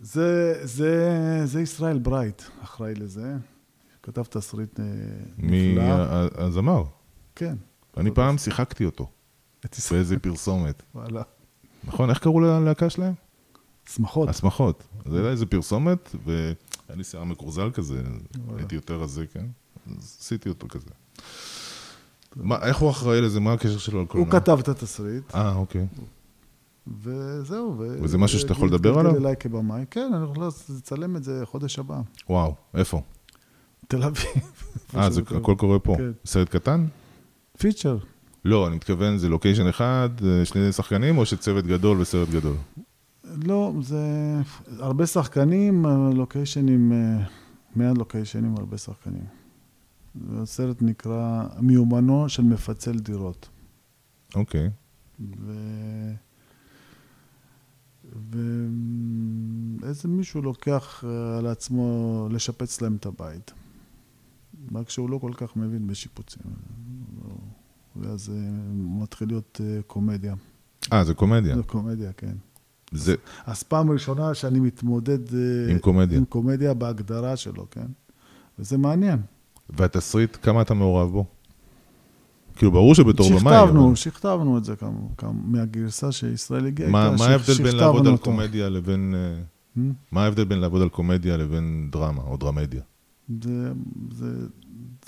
זה, 0.00 0.60
זה, 0.62 1.40
זה 1.44 1.60
ישראל 1.60 1.98
ברייט 1.98 2.42
אחראי 2.62 2.94
לזה. 2.94 3.36
כתב 4.02 4.22
תסריט 4.22 4.80
אה, 4.80 4.84
נפלא. 5.36 5.82
מהזמר. 6.38 6.84
כן. 7.34 7.56
אני 7.96 8.10
פעם 8.10 8.38
שיחקתי 8.38 8.84
אותו. 8.84 9.10
באיזה 9.90 10.18
פרסומת. 10.18 10.82
וואלה. 10.94 11.22
נכון? 11.84 12.10
איך 12.10 12.18
קראו 12.18 12.40
ללהקה 12.40 12.90
שלהם? 12.90 13.14
שמחות. 13.88 14.28
השמחות. 14.28 14.88
זה 15.06 15.20
היה 15.20 15.30
איזה 15.30 15.46
פרסומת, 15.46 16.14
והיה 16.24 16.54
לי 16.88 17.04
שיער 17.04 17.24
מקורזל 17.24 17.70
כזה. 17.70 18.02
הייתי 18.56 18.74
יותר 18.74 19.02
רזה, 19.02 19.26
כן? 19.26 19.46
עשיתי 19.98 20.48
אותו 20.48 20.68
כזה. 20.68 20.90
מה, 22.36 22.58
איך 22.62 22.76
הוא 22.76 22.90
אחראי 22.90 23.20
לזה? 23.20 23.40
מה 23.40 23.52
הקשר 23.52 23.78
שלו 23.78 23.98
הוא 23.98 24.04
לקולנוע? 24.04 24.30
כתב 24.30 24.58
את 24.60 24.68
התסריט, 24.68 25.34
אה, 25.34 25.54
אוקיי. 25.54 25.86
וזהו. 27.02 27.74
ו- 27.78 27.96
וזה 28.02 28.18
משהו 28.18 28.38
שאתה 28.38 28.52
יכול 28.52 28.68
לדבר 28.68 28.98
עליו? 28.98 29.16
אליי 29.16 29.36
כבמאי. 29.40 29.84
כן, 29.90 30.10
אני 30.14 30.24
יכול 30.24 30.46
לצלם 30.76 31.16
את 31.16 31.24
זה 31.24 31.40
חודש 31.44 31.78
הבא. 31.78 32.00
וואו, 32.30 32.54
איפה? 32.74 33.02
תל 33.88 34.02
אביב. 34.02 34.24
אה, 34.96 35.10
זה 35.10 35.20
הכל 35.36 35.54
קורה 35.58 35.78
פה. 35.78 35.96
כן. 35.96 36.10
סרט 36.24 36.48
קטן? 36.48 36.86
פיצ'ר. 37.58 37.98
לא, 38.44 38.66
אני 38.66 38.76
מתכוון, 38.76 39.18
זה 39.18 39.28
לוקיישן 39.28 39.66
אחד, 39.68 40.08
אה, 40.24 40.44
שני 40.44 40.72
שחקנים, 40.72 41.18
או 41.18 41.26
שצוות 41.26 41.66
גדול 41.66 42.00
וסרט 42.00 42.28
גדול? 42.28 42.56
לא, 43.44 43.72
זה 43.82 43.98
הרבה 44.78 45.06
שחקנים, 45.06 45.86
לוקיישנים, 46.14 46.92
100 47.76 47.92
לוקיישנים, 47.92 48.54
הרבה 48.58 48.78
שחקנים. 48.78 49.41
הסרט 50.32 50.82
נקרא 50.82 51.46
מיומנו 51.60 52.28
של 52.28 52.42
מפצל 52.42 52.98
דירות. 52.98 53.48
אוקיי. 54.34 54.70
ו... 55.40 55.52
ואיזה 59.80 60.08
מישהו 60.08 60.42
לוקח 60.42 61.04
אה, 61.06 61.38
על 61.38 61.46
עצמו 61.46 62.28
לשפץ 62.30 62.80
להם 62.80 62.96
את 62.96 63.06
הבית. 63.06 63.52
רק 64.74 64.90
שהוא 64.90 65.10
לא 65.10 65.18
כל 65.18 65.32
כך 65.36 65.56
מבין 65.56 65.86
בשיפוצים. 65.86 66.42
ואז 67.96 68.20
זה 68.20 68.48
מתחיל 68.74 69.28
להיות 69.28 69.60
אה, 69.64 69.82
קומדיה. 69.86 70.34
אה, 70.92 71.04
זה 71.04 71.14
קומדיה. 71.14 71.56
זה 71.56 71.62
קומדיה, 71.62 72.12
כן. 72.12 72.34
זה 72.92 73.14
אז 73.46 73.62
פעם 73.62 73.90
ראשונה 73.90 74.34
שאני 74.34 74.60
מתמודד 74.60 75.34
אה, 75.34 75.70
עם 75.70 75.78
קומדיה. 75.78 76.18
עם 76.18 76.24
קומדיה 76.24 76.74
בהגדרה 76.74 77.36
שלו, 77.36 77.66
כן? 77.70 77.86
וזה 78.58 78.78
מעניין. 78.78 79.18
והתסריט, 79.76 80.36
כמה 80.42 80.62
אתה 80.62 80.74
מעורב 80.74 81.10
בו? 81.10 81.24
כאילו, 82.56 82.72
ברור 82.72 82.94
שבתור 82.94 83.28
במאי. 83.28 83.40
שכתבנו, 83.40 83.86
אבל- 83.86 83.94
שכתבנו 83.96 84.58
את 84.58 84.64
זה 84.64 84.76
כמה, 84.76 84.90
כמה, 85.18 85.32
מהגרסה 85.44 86.12
שישראל 86.12 86.66
הגיעה 86.66 86.90
מה 86.90 87.04
ההבדל 87.26 87.54
בין 87.62 87.76
לעבוד 87.76 88.06
על. 88.06 88.16
קומדיה 88.16 88.68
לבין... 88.68 89.14
אה, 89.16 89.42
Hmm? 89.76 89.80
מה 90.12 90.24
ההבדל 90.24 90.44
בין 90.44 90.58
לעבוד 90.58 90.82
על 90.82 90.88
קומדיה 90.88 91.36
לבין 91.36 91.88
דרמה 91.92 92.22
או 92.22 92.36
דרמדיה? 92.36 92.80
זה, 93.42 93.72
זה, 94.12 94.26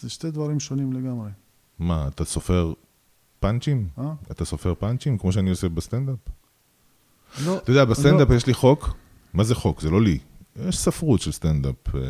זה 0.00 0.10
שתי 0.10 0.30
דברים 0.30 0.60
שונים 0.60 0.92
לגמרי. 0.92 1.30
מה, 1.78 2.08
אתה 2.08 2.24
סופר 2.24 2.72
פאנצ'ים? 3.40 3.88
אה? 3.98 4.12
אתה 4.30 4.44
סופר 4.44 4.74
פאנצ'ים 4.74 5.18
כמו 5.18 5.32
שאני 5.32 5.50
עושה 5.50 5.68
בסטנדאפ? 5.68 6.16
לא, 7.46 7.56
אתה 7.56 7.70
יודע, 7.70 7.84
בסטנדאפ 7.84 8.30
לא. 8.30 8.34
יש 8.34 8.46
לי 8.46 8.54
חוק, 8.54 8.94
מה 9.34 9.44
זה 9.44 9.54
חוק? 9.54 9.80
זה 9.80 9.90
לא 9.90 10.02
לי. 10.02 10.18
יש 10.68 10.78
ספרות 10.78 11.20
של 11.20 11.32
סטנדאפ, 11.32 11.94
אה, 11.94 12.00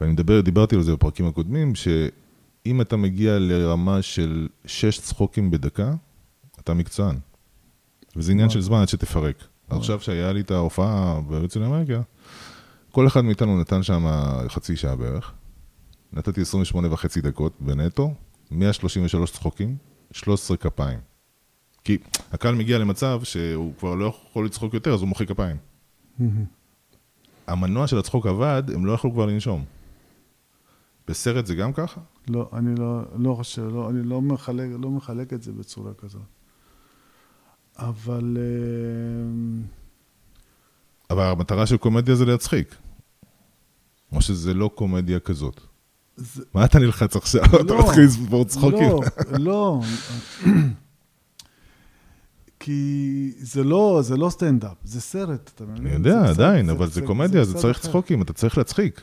ואני 0.00 0.12
מדבר, 0.12 0.40
דיברתי 0.40 0.76
על 0.76 0.82
זה 0.82 0.92
בפרקים 0.92 1.26
הקודמים, 1.26 1.74
שאם 1.74 2.80
אתה 2.80 2.96
מגיע 2.96 3.38
לרמה 3.38 4.02
של 4.02 4.48
שש 4.66 4.98
צחוקים 4.98 5.50
בדקה, 5.50 5.92
אתה 6.60 6.74
מקצוען. 6.74 7.16
וזה 8.16 8.32
עניין. 8.32 8.50
של 8.50 8.60
זמן 8.60 8.80
עד 8.80 8.88
שתפרק. 8.88 9.44
עכשיו 9.70 10.00
שהיה 10.00 10.32
לי 10.32 10.40
את 10.40 10.50
ההופעה 10.50 11.20
בארצות 11.20 11.62
אמריקה, 11.62 12.00
כל 12.90 13.06
אחד 13.06 13.20
מאיתנו 13.20 13.60
נתן 13.60 13.82
שם 13.82 14.06
חצי 14.48 14.76
שעה 14.76 14.96
בערך. 14.96 15.32
נתתי 16.12 16.40
28 16.40 16.92
וחצי 16.92 17.20
דקות 17.20 17.52
בנטו, 17.60 18.14
133 18.50 19.32
צחוקים, 19.32 19.76
13 20.12 20.56
כפיים. 20.56 20.98
כי 21.84 21.98
הקהל 22.32 22.54
מגיע 22.54 22.78
למצב 22.78 23.20
שהוא 23.24 23.72
כבר 23.78 23.94
לא 23.94 24.04
יכול 24.06 24.46
לצחוק 24.46 24.74
יותר, 24.74 24.94
אז 24.94 25.00
הוא 25.00 25.08
מוחא 25.08 25.24
כפיים. 25.24 25.56
המנוע 27.46 27.86
של 27.86 27.98
הצחוק 27.98 28.26
עבד, 28.26 28.62
הם 28.74 28.86
לא 28.86 28.92
יכלו 28.92 29.12
כבר 29.12 29.26
לנשום. 29.26 29.64
בסרט 31.08 31.46
זה 31.46 31.54
גם 31.54 31.72
ככה? 31.72 32.00
לא, 32.28 32.50
אני 32.52 32.74
לא, 32.74 33.02
לא 33.18 33.34
חושב, 33.34 33.68
לא, 33.72 33.90
אני 33.90 34.02
לא 34.02 34.22
מחלק, 34.22 34.68
לא 34.78 34.90
מחלק 34.90 35.32
את 35.32 35.42
זה 35.42 35.52
בצורה 35.52 35.94
כזאת. 35.94 36.22
אבל 37.78 38.36
אה, 38.40 39.62
אבל 41.10 41.22
המטרה 41.22 41.66
של 41.66 41.76
קומדיה 41.76 42.14
זה 42.14 42.24
להצחיק. 42.24 42.74
או 44.12 44.20
שזה 44.20 44.54
לא 44.54 44.70
קומדיה 44.74 45.20
כזאת. 45.20 45.60
זה, 46.16 46.42
מה 46.54 46.64
אתה 46.64 46.78
נלחץ 46.78 47.16
עכשיו? 47.16 47.44
אתה 47.44 47.74
לא, 47.74 47.80
מתחיל 47.84 48.04
לספור 48.04 48.44
צחוקים. 48.44 48.90
לא, 49.30 49.38
לא. 49.38 49.80
כי 52.60 53.32
זה 53.38 53.64
לא, 53.64 54.00
זה 54.02 54.16
לא 54.16 54.30
סטנדאפ, 54.30 54.76
זה 54.84 55.00
סרט, 55.00 55.50
אתה 55.54 55.64
מבין? 55.64 55.86
אני 55.86 55.94
יודע, 55.94 56.28
עדיין, 56.28 56.70
אבל 56.70 56.90
זה 56.90 57.02
קומדיה, 57.02 57.44
זה 57.44 57.54
צריך. 57.54 57.80
צחוקים, 57.80 58.22
אתה 58.22 58.32
צריך 58.32 58.58
להצחיק. 58.58 59.00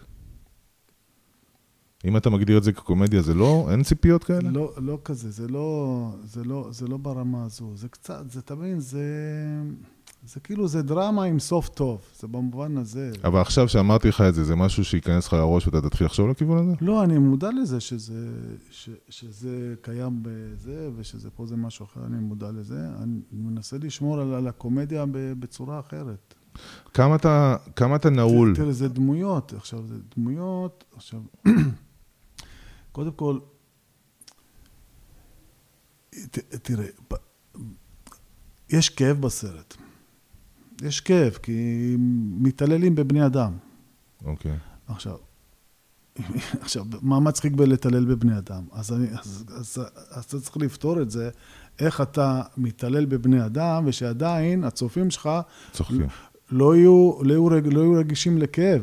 אם 2.08 2.18
אתה 2.18 2.30
מגדיר 2.30 2.58
את 2.58 2.64
זה 2.64 2.74
כקומדיה, 2.74 3.22
זה 3.22 3.34
לא, 3.34 3.68
אין 3.72 3.84
ציפיות 3.84 4.24
כאלה? 4.24 4.50
לא, 4.52 4.74
לא 4.78 5.00
כזה, 5.04 5.32
זה 5.32 5.48
לא, 5.48 6.10
זה 6.24 6.44
לא, 6.44 6.68
זה 6.72 6.88
לא 6.88 6.98
ברמה 6.98 7.46
הזו, 7.46 7.72
זה 7.76 7.88
קצת, 7.88 8.32
זה, 8.32 8.40
אתה 8.40 8.56
מבין, 8.56 8.80
זה, 8.80 9.04
זה 10.26 10.40
כאילו, 10.40 10.68
זה 10.68 10.82
דרמה 10.82 11.24
עם 11.24 11.40
סוף 11.40 11.70
טוב, 11.70 12.02
זה 12.20 12.28
במובן 12.28 12.78
הזה. 12.78 13.12
אבל 13.24 13.42
עכשיו 13.42 13.68
שאמרתי 13.68 14.08
לך 14.08 14.22
את 14.22 14.36
זה, 14.36 14.44
זה 14.44 14.56
משהו 14.56 14.86
שייכנס 14.86 15.28
לך 15.28 15.34
לראש 15.34 15.68
ואתה 15.68 15.82
תתחיל 15.82 16.08
לחשוב 16.08 16.30
לכיוון 16.30 16.58
הזה? 16.58 16.74
לא, 16.82 17.04
אני 17.04 17.18
מודע 17.18 17.50
לזה 17.52 17.80
שזה, 17.80 18.30
ש, 18.72 18.90
שזה 19.10 19.74
קיים 19.82 20.20
בזה, 20.22 20.90
ושזה 20.96 21.30
פה 21.30 21.46
זה 21.46 21.56
משהו 21.56 21.86
אחר, 21.86 22.06
אני 22.06 22.18
מודע 22.18 22.52
לזה. 22.52 22.88
אני 23.04 23.20
מנסה 23.32 23.78
לשמור 23.78 24.20
על, 24.20 24.34
על 24.34 24.48
הקומדיה 24.48 25.06
בצורה 25.12 25.80
אחרת. 25.80 26.34
כמה 26.94 27.16
אתה, 27.16 27.56
כמה 27.76 27.96
אתה 27.96 28.10
נעול? 28.10 28.56
תראה, 28.56 28.72
זה 28.72 28.88
דמויות, 28.88 29.54
עכשיו, 29.54 29.80
זה 29.88 29.96
דמויות, 30.18 30.84
עכשיו, 30.96 31.20
קודם 32.98 33.12
כל, 33.12 33.40
ת, 36.10 36.38
תראה, 36.40 36.86
ב- 37.12 37.16
יש 38.70 38.90
כאב 38.90 39.22
בסרט. 39.22 39.74
יש 40.82 41.00
כאב, 41.02 41.34
כי 41.34 41.96
מתעללים 42.40 42.96
בבני 42.96 43.26
אדם. 43.26 43.58
אוקיי. 44.26 44.58
עכשיו, 44.88 45.18
עכשיו, 46.62 46.86
מה 47.02 47.20
מצחיק 47.20 47.54
בלהתעלל 47.54 48.06
בבני 48.06 48.38
אדם? 48.38 48.64
אז, 48.72 48.94
אני, 48.94 49.08
אז, 49.20 49.46
אז, 49.58 49.80
אז 50.10 50.24
אתה 50.26 50.40
צריך 50.40 50.58
לפתור 50.58 51.02
את 51.02 51.12
זה, 51.12 51.30
איך 51.80 52.02
אתה 52.02 52.42
מתעלל 52.58 53.06
בבני 53.06 53.46
אדם, 53.46 53.84
ושעדיין 53.88 54.64
הצופים 54.64 55.12
שלך 55.12 55.30
צוחקים. 55.72 56.08
לא 56.52 56.76
יהיו, 56.76 57.18
לא 57.24 57.32
יהיו, 57.34 57.46
רג- 57.46 57.74
לא 57.74 57.80
יהיו 57.80 57.94
רגישים 57.94 58.38
לכאב. 58.38 58.82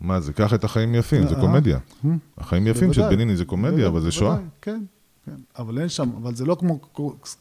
מה 0.00 0.20
זה? 0.20 0.32
קח 0.32 0.54
את 0.54 0.64
החיים 0.64 0.94
יפים, 0.94 1.28
זה 1.28 1.34
אה, 1.34 1.40
קומדיה. 1.40 1.78
אה. 2.04 2.10
החיים 2.38 2.66
יפים 2.66 2.92
של. 2.92 3.08
בניני 3.10 3.36
זה 3.36 3.44
קומדיה, 3.44 3.86
אבל 3.86 4.00
זה 4.00 4.12
שואה. 4.12 4.38
כן, 4.62 4.84
כן. 5.24 5.36
אבל 5.58 5.78
אין 5.78 5.88
שם, 5.88 6.10
אבל 6.22 6.34
זה 6.34 6.44
לא 6.44 6.56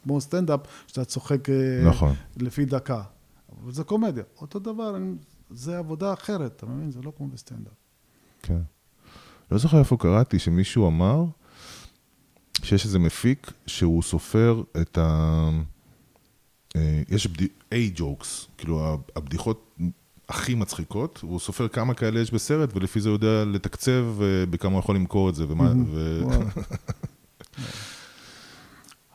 כמו, 0.03 0.19
סטנדאפ, 0.19 0.59
שאתה 0.87 1.05
צוחק 1.05 1.49
אה, 1.49 1.55
נכון. 1.89 2.15
לפי 2.37 2.65
דקה. 2.65 3.01
אבל 3.63 3.71
זה 3.71 3.83
קומדיה. 3.83 4.23
אותו 4.41 4.59
דבר, 4.59 4.97
זה 5.49 5.77
עבודה 5.77 6.13
אחרת, 6.13 6.55
אתה 6.55 6.65
מבין? 6.65 6.91
זה 6.91 6.99
לא 7.03 7.11
כמו 7.17 7.27
בסטנדאפ. 7.27 7.73
כן. 8.41 8.61
לא 9.51 9.57
זוכר 9.57 9.79
איפה 9.79 9.97
קראתי 9.97 10.39
שמישהו 10.39 10.87
אמר 10.87 11.25
שיש 12.63 12.85
איזה 12.85 12.99
מפיק 12.99 13.51
שהוא 13.67 14.03
סופר 14.03 14.63
את 14.81 14.97
ה... 14.97 15.49
אה, 16.75 17.01
יש. 17.09 17.27
A-jokes, 17.73 18.47
כאילו 18.57 18.97
הבדיחות 19.15 19.79
הכי 20.29 20.55
מצחיקות, 20.55 21.19
הוא 21.21 21.39
סופר 21.39 21.67
כמה 21.67 21.93
כאלה 21.93 22.19
יש 22.19 22.31
בסרט, 22.31 22.69
ולפי 22.75 23.01
זה 23.01 23.09
הוא 23.09 23.15
יודע 23.15 23.45
לתקצב 23.45 24.21
אה, 24.21 24.45
בכמה 24.49 24.73
הוא 24.73 24.79
יכול 24.79 24.95
למכור 24.95 25.29
את 25.29 25.35
זה. 25.35 25.45
ומה, 25.49 25.71
ו... 25.87 26.21
וואו. 26.23 26.41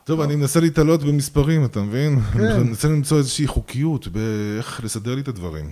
טוב, 0.05 0.19
אני 0.19 0.35
מנסה 0.35 0.59
להתעלות 0.59 1.03
במספרים, 1.03 1.65
אתה 1.65 1.81
מבין? 1.81 2.19
כן. 2.19 2.39
אני 2.39 2.63
מנסה 2.63 2.87
למצוא 2.87 3.17
איזושהי 3.17 3.47
חוקיות 3.47 4.07
באיך 4.07 4.83
לסדר 4.83 5.15
לי 5.15 5.21
את 5.21 5.27
הדברים. 5.27 5.71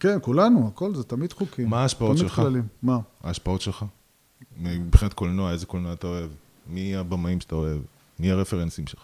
כן, 0.00 0.18
כולנו, 0.22 0.68
הכל 0.68 0.94
זה 0.94 1.02
תמיד 1.02 1.32
חוקים. 1.32 1.68
מה 1.68 1.82
ההשפעות 1.82 2.16
תמיד 2.16 2.28
שלך? 2.28 2.36
כללים. 2.36 2.66
מה? 2.82 2.98
ההשפעות 3.24 3.60
שלך? 3.60 3.84
מבחינת 4.58 5.12
קולנוע, 5.12 5.52
איזה 5.52 5.66
קולנוע 5.66 5.92
אתה 5.92 6.06
אוהב? 6.06 6.30
מי 6.66 6.96
הבמאים 6.96 7.40
שאתה 7.40 7.54
אוהב? 7.54 7.78
מי 8.18 8.30
הרפרנסים 8.30 8.86
שלך? 8.86 9.00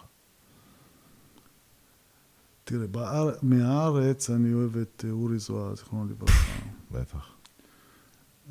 תראה, 2.67 2.87
באר... 2.87 3.29
מהארץ 3.41 4.29
אני 4.29 4.53
אוהב 4.53 4.77
את 4.77 5.05
אה, 5.07 5.11
אורי 5.11 5.39
זוהר, 5.39 5.75
זיכרונו 5.75 6.09
לברכה. 6.09 6.59
בטח. 6.91 7.29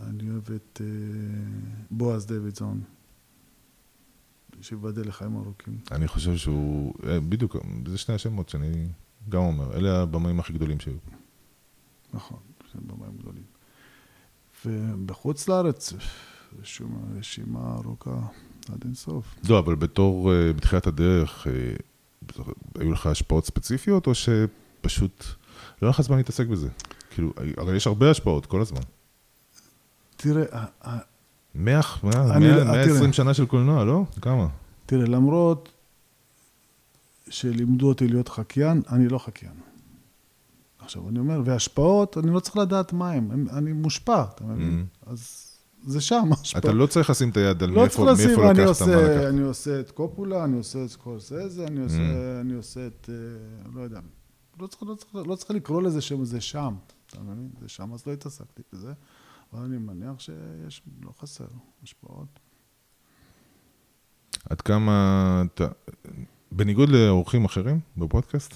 אני 0.01 0.31
אוהב 0.31 0.53
את 0.53 0.81
אה, 0.81 0.87
בועז 1.91 2.27
דוידזון, 2.27 2.81
שיבדל 4.61 5.09
לחיים 5.09 5.37
ארוכים. 5.37 5.79
אני 5.91 6.09
חושב 6.09 6.37
שהוא... 6.37 6.95
אה, 7.07 7.21
בדיוק, 7.21 7.57
זה 7.87 7.99
שני 7.99 8.15
השמות 8.15 8.49
שאני 8.49 8.89
גם 9.29 9.41
אומר. 9.41 9.77
אלה 9.77 10.03
הבמאים 10.03 10.41
הכי 10.41 10.53
גדולים 10.53 10.81
שהיו. 10.81 10.97
נכון, 12.15 12.39
זה 12.73 12.81
במים 12.87 13.17
גדולים. 13.19 13.45
ובחוץ 14.67 15.49
לארץ, 15.49 15.93
רשימה, 16.61 16.99
רשימה 17.19 17.75
ארוכה 17.75 18.27
עד 18.73 18.85
אינסוף. 18.85 19.35
לא, 19.49 19.59
אבל 19.59 19.75
בתור, 19.75 20.33
בתחילת 20.57 20.87
הדרך, 20.87 21.47
היו 22.79 22.93
לך 22.93 23.07
השפעות 23.07 23.47
ספציפיות, 23.47 24.07
או 24.07 24.13
שפשוט 24.15 25.25
לא 25.83 25.87
היה 25.87 25.91
לך 25.91 26.01
זמן 26.01 26.17
להתעסק 26.17 26.47
בזה? 26.47 26.69
כאילו, 27.11 27.33
הרי 27.57 27.77
יש 27.77 27.87
הרבה 27.87 28.11
השפעות 28.11 28.47
כל 28.47 28.61
הזמן. 28.61 28.81
תראה, 30.17 30.45
ה- 30.53 30.89
ה- 30.89 30.99
מאה, 31.55 31.81
מאה, 32.03 32.37
אני- 32.37 32.47
מאה, 32.47 32.59
אה, 32.59 32.65
120 32.65 32.99
תראה. 33.01 33.13
שנה 33.13 33.35
של 33.35 33.47
קולנוע, 33.47 33.85
לא? 33.85 34.05
כמה? 34.21 34.49
תראה, 34.87 35.07
למרות 35.07 35.73
שלימדו 37.31 37.89
אותי 37.89 38.09
להיות 38.09 38.29
חקיין, 38.29 38.83
אני 38.89 39.09
לא 39.09 39.19
חקיין. 39.19 39.53
עכשיו, 40.79 41.09
אני 41.09 41.19
אומר, 41.19 41.41
והשפעות, 41.45 42.19
אני 42.19 42.31
לא 42.35 42.41
צריך 42.41 42.57
לדעת 42.57 42.93
מה 42.93 43.11
הם- 43.13 43.47
אני 43.53 43.73
מושפע, 43.73 44.23
אתה 44.35 44.45
מבין? 44.45 44.87
אז 45.07 45.46
זה 45.83 46.01
שם, 46.01 46.29
ההשפעות. 46.31 46.65
אתה 46.65 46.73
לא 46.73 46.87
צריך 46.87 47.11
לשים 47.11 47.31
את 47.31 47.37
היד 47.37 47.63
על 47.63 47.71
לא 47.71 47.81
מאיפה 47.81 48.13
לשים, 48.13 48.27
מאיפה 48.27 48.51
אני 48.51 48.61
לקחת, 48.61 48.65
מה 48.65 48.69
עושה, 48.69 49.15
לקחת. 49.15 49.27
אני 49.29 49.43
עושה 49.43 49.81
את 49.81 49.91
קופולה, 49.91 50.45
אני 50.45 50.57
עושה 50.57 50.85
את 50.85 50.89
סקורסזה, 50.89 51.67
אני 51.67 51.81
עושה, 51.81 52.41
אני 52.41 52.55
עושה 52.55 52.87
את, 52.87 53.11
אה, 53.13 53.71
לא 53.75 53.81
יודע, 53.81 54.01
לא 54.61 54.67
צריך, 54.67 54.83
לא, 54.83 54.95
צריך, 54.95 55.15
לא 55.15 55.37
צריך 55.37 55.51
לקרוא 55.51 55.83
לזה 55.83 56.01
שזה 56.01 56.41
שם, 56.41 56.75
אתה 57.07 57.21
מבין? 57.21 57.51
זה 57.61 57.69
שם, 57.69 57.93
אז 57.93 58.07
לא 58.07 58.13
התעסקתי 58.13 58.63
בזה. 58.73 58.93
אבל 59.53 59.65
אני 59.65 59.79
מניח 59.79 60.21
שיש, 60.21 60.83
לא 61.03 61.13
חסר, 61.21 61.47
השפעות. 61.83 62.41
עד 64.51 64.61
כמה 64.61 65.43
אתה... 65.55 65.69
בניגוד 66.53 66.89
לאורחים 66.89 67.45
אחרים 67.45 67.81
בפודקאסט, 67.97 68.55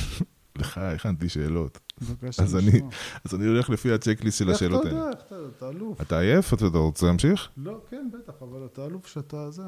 לך 0.58 0.78
הכנתי 0.78 1.28
שאלות. 1.28 1.78
בבקשה, 2.02 2.42
אז 2.42 2.56
אני. 2.56 2.80
אז 3.24 3.34
אני 3.34 3.46
הולך 3.46 3.70
לפי 3.70 3.92
הצ'קליסט 3.92 4.38
של 4.38 4.50
השאלות 4.50 4.84
האלה. 4.84 5.08
איך 5.10 5.18
אתה 5.26 5.34
יודע, 5.34 5.48
אתה 5.56 5.68
אלוף. 5.68 6.00
אתה 6.00 6.18
עייף? 6.18 6.54
אתה 6.54 6.64
רוצה 6.78 7.06
להמשיך? 7.06 7.48
לא, 7.56 7.78
כן, 7.90 8.08
בטח, 8.14 8.32
אבל 8.42 8.64
אתה 8.72 8.84
אלוף 8.86 9.06
שאתה 9.06 9.50
זה. 9.50 9.62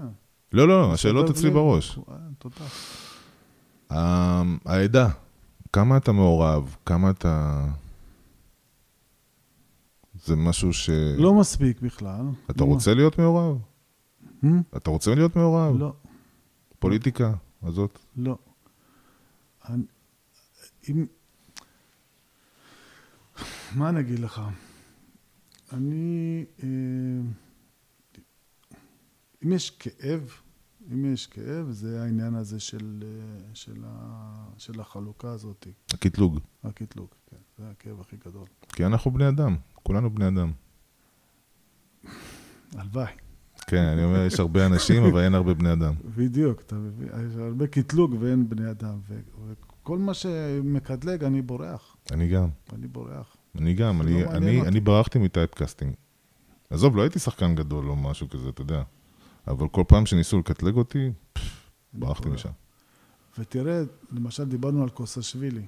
לא, 0.52 0.68
לא, 0.68 0.92
השאלות 0.92 1.22
מסתובב 1.24 1.38
אצלי 1.38 1.48
לי. 1.48 1.54
בראש. 1.54 1.98
אה, 2.08 2.14
תודה. 2.38 2.56
ה- 3.90 4.42
העדה, 4.64 5.08
כמה 5.72 5.96
אתה 5.96 6.12
מעורב? 6.12 6.76
כמה 6.86 7.10
אתה... 7.10 7.64
זה 10.24 10.36
משהו 10.36 10.72
ש... 10.72 10.90
לא 11.18 11.34
מספיק 11.34 11.80
בכלל. 11.80 12.24
אתה 12.50 12.64
לא. 12.64 12.68
רוצה 12.68 12.94
להיות 12.94 13.18
מעורב? 13.18 13.58
Hmm? 14.44 14.46
אתה 14.76 14.90
רוצה 14.90 15.14
להיות 15.14 15.36
מעורב? 15.36 15.76
לא, 15.78 15.92
פוליטיקה 16.78 17.32
הזאת? 17.62 17.98
לא. 18.16 18.38
אם... 20.88 21.06
מה 23.74 23.88
אני 23.88 24.00
אגיד 24.00 24.18
לך? 24.18 24.42
אני... 25.72 26.44
אה, 26.62 26.68
אם 29.44 29.52
יש 29.52 29.70
כאב, 29.70 30.30
אם 30.92 31.12
יש 31.12 31.26
כאב, 31.26 31.70
זה 31.70 32.02
העניין 32.02 32.34
הזה 32.34 32.60
של, 32.60 33.02
אה, 33.02 33.54
של, 33.54 33.84
ה, 33.86 34.44
של 34.58 34.80
החלוקה 34.80 35.30
הזאת, 35.30 35.66
הקטלוג. 35.92 36.40
הקטלוג, 36.64 37.08
כן, 37.30 37.36
זה 37.58 37.70
הכאב 37.70 38.00
הכי 38.00 38.16
גדול. 38.26 38.46
כי 38.68 38.86
אנחנו 38.86 39.10
בני 39.10 39.28
אדם, 39.28 39.56
כולנו 39.74 40.14
בני 40.14 40.28
אדם. 40.28 40.52
הלוואי. 42.74 43.12
כן, 43.66 43.84
אני 43.84 44.04
אומר, 44.04 44.26
יש 44.26 44.40
הרבה 44.40 44.66
אנשים, 44.66 45.02
אבל 45.04 45.20
אין 45.20 45.34
הרבה 45.34 45.54
בני 45.54 45.72
אדם. 45.72 45.94
בדיוק, 46.16 46.60
אתה 46.60 46.74
מבין? 46.74 47.08
יש 47.08 47.36
הרבה 47.36 47.66
קטלוג 47.66 48.16
ואין 48.20 48.48
בני 48.48 48.70
אדם, 48.70 49.00
וכל 49.08 49.98
מה 49.98 50.14
שמקטלג, 50.14 51.24
אני 51.24 51.42
בורח, 51.42 51.96
אני 52.12 52.28
גם. 52.28 52.48
אני 52.72 52.86
בורח. 52.86 53.36
אני 53.58 53.74
גם, 53.74 54.00
אני, 54.00 54.22
לא 54.22 54.30
אני. 54.30 54.62
אני 54.62 54.80
ברחתי 54.80 55.18
מ 55.18 55.24
typecasting. 55.24 55.94
עזוב, 56.70 56.96
לא 56.96 57.02
הייתי 57.02 57.18
שחקן 57.18 57.54
גדול 57.54 57.88
או 57.88 57.96
משהו 57.96 58.28
כזה, 58.28 58.48
אתה 58.48 58.62
יודע. 58.62 58.82
אבל 59.46 59.68
כל 59.68 59.84
פעם 59.88 60.06
שניסו 60.06 60.38
לקטלג 60.38 60.74
אותי, 60.74 61.12
ברחתי. 61.92 62.28
משם. 62.28 62.50
ותראה, 63.38 63.82
למשל 64.10 64.44
דיברנו 64.44 64.82
על 64.82 64.88
קוסאשוילי. 64.88 65.66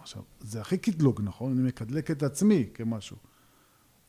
עכשיו, 0.00 0.22
זה 0.40 0.60
הכי 0.60 0.78
קטלוג, 0.78 1.20
נכון? 1.24 1.52
אני 1.52 1.68
מקטלג 1.68 2.10
את 2.10 2.22
עצמי 2.22 2.66
כמשהו. 2.74 3.16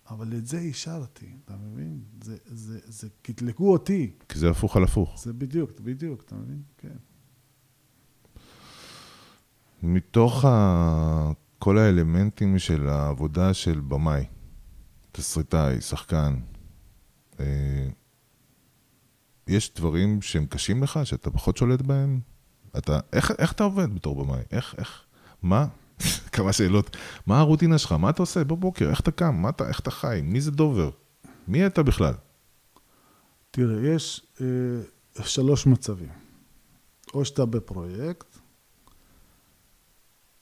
אבל 0.10 0.34
את 0.34 0.48
זה 0.48 0.60
אישרתי, 0.60 1.36
אתה 1.46 1.54
מבין? 1.58 2.02
זה, 2.22 2.38
זה, 2.46 2.80
זה 2.86 3.08
קטלגו 3.22 3.72
אותי. 3.72 4.12
כי 4.30 4.40
זה 4.40 4.50
הפוך 4.50 4.78
על 4.78 4.84
הפוך. 4.84 5.20
זה 5.24 5.34
בדיוק, 5.34 5.80
בדיוק, 5.80 6.22
אתה 6.22 6.36
מבין? 6.36 6.62
כן. 6.78 6.98
מתוך 9.84 10.46
ה... 10.46 11.32
כל 11.64 11.78
האלמנטים 11.78 12.60
של 12.60 12.88
העבודה 12.88 13.54
של 13.54 13.80
במאי, 13.80 14.26
תסריטאי, 15.12 15.82
שחקן, 15.82 16.36
אה, 17.40 17.88
יש 19.48 19.74
דברים 19.74 20.22
שהם 20.22 20.46
קשים 20.46 20.84
לך, 20.84 21.00
שאתה 21.04 21.32
פחות 21.32 21.58
שולט 21.58 21.82
בהם? 21.82 22.20
אתה, 22.78 23.00
איך, 23.14 23.32
איך 23.38 23.52
אתה 23.52 23.64
עובד 23.64 23.96
בתור 23.96 24.24
במאי? 24.24 24.42
איך, 24.52 24.76
איך, 24.78 25.04
מה? 25.42 25.68
כמה 26.34 26.54
שאלות. 26.54 26.98
מה 27.28 27.40
הרוטינה 27.40 27.78
שלך? 27.78 27.92
מה 27.92 28.10
אתה 28.10 28.22
עושה 28.22 28.44
בבוקר? 28.44 28.90
איך 28.90 29.00
אתה 29.00 29.12
קם? 29.12 29.36
מה 29.36 29.50
אתה, 29.50 29.68
איך 29.68 29.80
אתה 29.80 29.92
חי? 29.92 30.22
מי 30.24 30.42
זה 30.42 30.52
דובר? 30.52 30.90
מי 31.48 31.66
אתה 31.66 31.84
בכלל? 31.84 32.14
תראה, 33.52 33.96
יש 33.96 34.22
אה, 34.42 35.24
שלוש 35.24 35.68
מצבים. 35.68 36.10
או 37.14 37.26
שאתה 37.26 37.46
בפרויקט, 37.46 38.31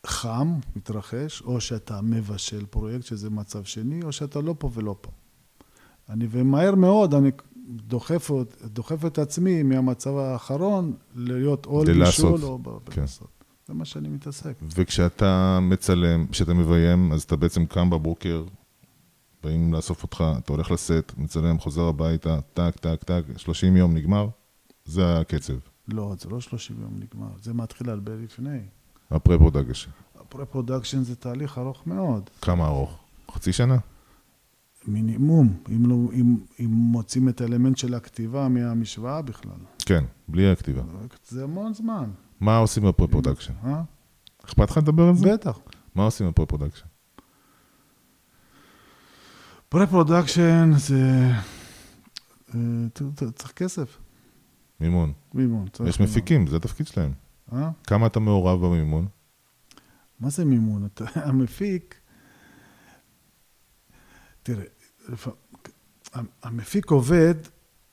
חם, 0.06 0.60
מתרחש, 0.76 1.42
או 1.42 1.62
שאתה 1.62 2.02
מבשל 2.02 2.66
פרויקט, 2.66 3.06
שזה 3.06 3.30
מצב 3.30 3.64
שני, 3.64 4.04
או 4.04 4.12
שאתה 4.12 4.42
לא 4.42 4.56
פה 4.58 4.70
ולא 4.74 4.96
פה. 5.02 5.12
אני, 6.10 6.28
ומהר 6.32 6.76
מאוד 6.76 7.14
אני 7.14 7.32
דוחף, 7.70 8.32
דוחף 8.64 9.06
את 9.06 9.20
עצמי 9.20 9.64
מהמצב 9.64 10.18
האחרון 10.18 10.94
להיות 11.16 11.66
או 11.66 11.84
לבישול. 11.84 12.44
או 12.44 12.58
ב- 12.58 12.70
כן. 12.90 13.02
בלעשות. 13.02 13.28
זה 13.68 13.74
מה 13.74 13.86
שאני 13.86 14.10
מתעסק. 14.10 14.54
וכשאתה 14.62 15.60
מצלם, 15.62 16.28
כשאתה 16.28 16.54
מביים, 16.54 17.12
אז 17.12 17.24
אתה 17.24 17.36
בעצם 17.36 17.66
קם 17.66 17.90
בבוקר, 17.90 18.44
באים 19.44 19.74
לאסוף 19.74 20.04
אותך, 20.04 20.24
אתה 20.38 20.54
הולך 20.54 20.72
לסט, 20.72 21.14
מצלם, 21.18 21.60
חוזר 21.60 21.82
הביתה, 21.84 22.40
טק, 22.54 22.76
טק, 22.82 23.04
טק, 23.04 23.24
30 23.38 23.78
יום 23.78 23.94
נגמר, 23.94 24.28
זה 24.86 25.20
הקצב, 25.20 25.54
לא, 25.88 26.16
זה 26.20 26.30
לא 26.30 26.42
30 26.42 26.82
יום 26.82 26.94
נגמר, 27.00 27.30
זה 27.42 27.54
מתחיל 27.54 27.90
הרבה 27.90 28.12
לפני. 28.16 28.60
ה 29.12 29.17
pre-production. 29.17 29.90
ה 30.20 30.25
pre-production 30.25 31.04
זה 31.04 31.16
תהליך 31.16 31.58
ארוך 31.58 31.88
מאוד. 31.88 32.30
כמה 32.42 32.68
ארוך? 32.68 32.98
חצי 33.32 33.54
שנה? 33.54 33.78
מינימום, 34.88 35.58
אם, 35.70 35.86
לא, 35.86 35.96
אם, 36.14 36.38
אם 36.60 36.70
מוצאים 36.70 37.30
את 37.30 37.42
האלמנט 37.42 37.78
של 37.78 37.94
הכתיבה 37.94 38.48
מהמשוואה 38.48 39.22
בכלל. 39.22 39.60
כן, 39.86 40.04
בלי 40.28 40.52
הכתיבה. 40.52 40.82
זה 41.28 41.44
המון 41.44 41.74
זמן. 41.74 42.10
מה 42.40 42.58
עושים 42.58 42.84
ב 42.84 42.88
pre-production? 42.88 43.54
אה? 43.64 43.82
אכפת 44.46 44.70
לך 44.70 44.78
לדבר 44.78 45.04
על 45.08 45.16
זה? 45.16 45.34
בטח. 45.34 45.60
מה 45.96 46.04
עושים 46.04 46.30
ב 46.30 46.33
pre-production? 46.33 46.86
pre-production 49.70 50.72
זה... 50.78 51.32
אה, 52.56 52.60
צריך 53.36 53.52
כסף, 53.52 53.98
מימון. 54.80 55.14
מימון. 55.34 55.68
צריך 55.74 55.90
יש 55.90 56.00
מימון. 56.00 56.12
מפיקים, 56.12 56.48
זה 56.48 56.56
התפקיד 56.56 56.88
שלהם. 56.88 57.12
אה? 57.54 57.70
כמה 57.88 58.08
אתה 58.08 58.20
מעורב 58.20 58.66
במימון? 58.66 59.08
מה 60.20 60.30
זה 60.30 60.46
מימון? 60.46 60.86
אתה- 60.86 61.06
המפיק... 61.30 61.96
תראה, 64.44 64.64
המפיק 66.44 66.92
עובד, 66.92 67.36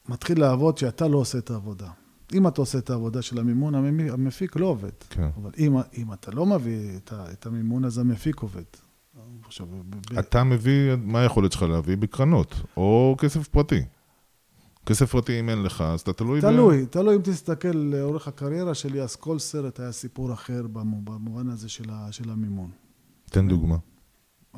מתחיל 0.08 0.40
לעבוד 0.40 0.78
שאתה 0.78 1.08
לא 1.08 1.18
עושה 1.18 1.38
את 1.38 1.50
העבודה. 1.50 1.90
אם 2.34 2.48
אתה 2.48 2.60
עושה 2.60 2.78
את 2.78 2.90
העבודה 2.90 3.22
של 3.22 3.38
המימון, 3.38 3.74
המפיק 4.10 4.56
לא 4.56 4.66
עובד. 4.66 4.90
כן. 5.10 5.28
אבל 5.42 5.50
אם, 5.58 5.76
אם 5.98 6.12
אתה 6.12 6.30
לא 6.30 6.46
מביא 6.46 6.96
את, 6.96 7.12
את 7.32 7.46
המימון, 7.46 7.84
אז 7.84 7.98
המפיק 7.98 8.40
עובד. 8.40 8.62
עכשיו, 9.46 9.66
ב- 9.90 10.18
אתה 10.18 10.44
מביא, 10.44 10.94
מה 11.02 11.20
היכולת 11.20 11.52
שלך 11.52 11.62
להביא? 11.62 11.96
בקרנות, 11.96 12.54
או 12.76 13.16
כסף 13.18 13.48
פרטי. 13.48 13.84
כסף 14.86 15.10
פרטי 15.10 15.40
אם 15.40 15.48
אין 15.48 15.62
לך, 15.62 15.80
אז 15.80 16.00
אתה 16.00 16.12
תלוי 16.12 16.40
ב... 16.40 16.42
תלוי, 16.42 16.86
תלוי 16.86 17.16
אם 17.16 17.20
תסתכל 17.22 17.68
לאורך 17.76 18.28
הקריירה 18.28 18.74
שלי, 18.74 19.02
אז 19.02 19.16
כל 19.16 19.38
סרט 19.38 19.80
היה 19.80 19.92
סיפור 19.92 20.32
אחר 20.32 20.66
במו- 20.72 21.00
במובן 21.04 21.48
הזה 21.48 21.68
של, 21.68 21.84
ה, 21.90 22.08
של 22.12 22.30
המימון. 22.30 22.70
תן 23.30 23.48
דוגמה. 23.48 23.76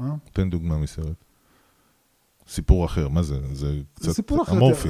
אה? 0.00 0.10
תן 0.32 0.50
דוגמה 0.50 0.78
מסרט. 0.78 1.24
סיפור 2.48 2.84
אחר, 2.84 3.08
מה 3.08 3.22
זה? 3.22 3.38
זה 3.52 3.80
קצת 3.94 4.10
סיפור 4.12 4.42
אחר. 4.42 4.56
אמורפי. 4.56 4.88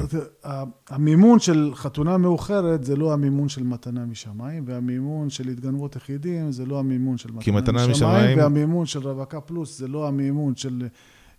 המימון 0.89 1.39
של 1.39 1.71
חתונה 1.75 2.17
מאוחרת 2.17 2.83
זה 2.83 2.95
לא 2.95 3.13
המימון 3.13 3.49
של 3.49 3.63
מתנה 3.63 4.05
משמיים, 4.05 4.63
והמימון 4.67 5.29
של 5.29 5.47
התגנבות 5.49 5.95
יחידים 5.95 6.51
זה 6.51 6.65
לא 6.65 6.79
המימון 6.79 7.17
של 7.17 7.31
מתנה 7.31 7.55
מתנה 7.57 7.87
משמיים, 7.87 7.93
משמיים- 7.93 8.37
והמימון 8.39 8.85
של 8.85 9.07
רווקה 9.07 9.41
פלוס 9.41 9.77
זה 9.79 9.87
לא 9.87 10.07
המימון 10.07 10.55
של 10.55 10.87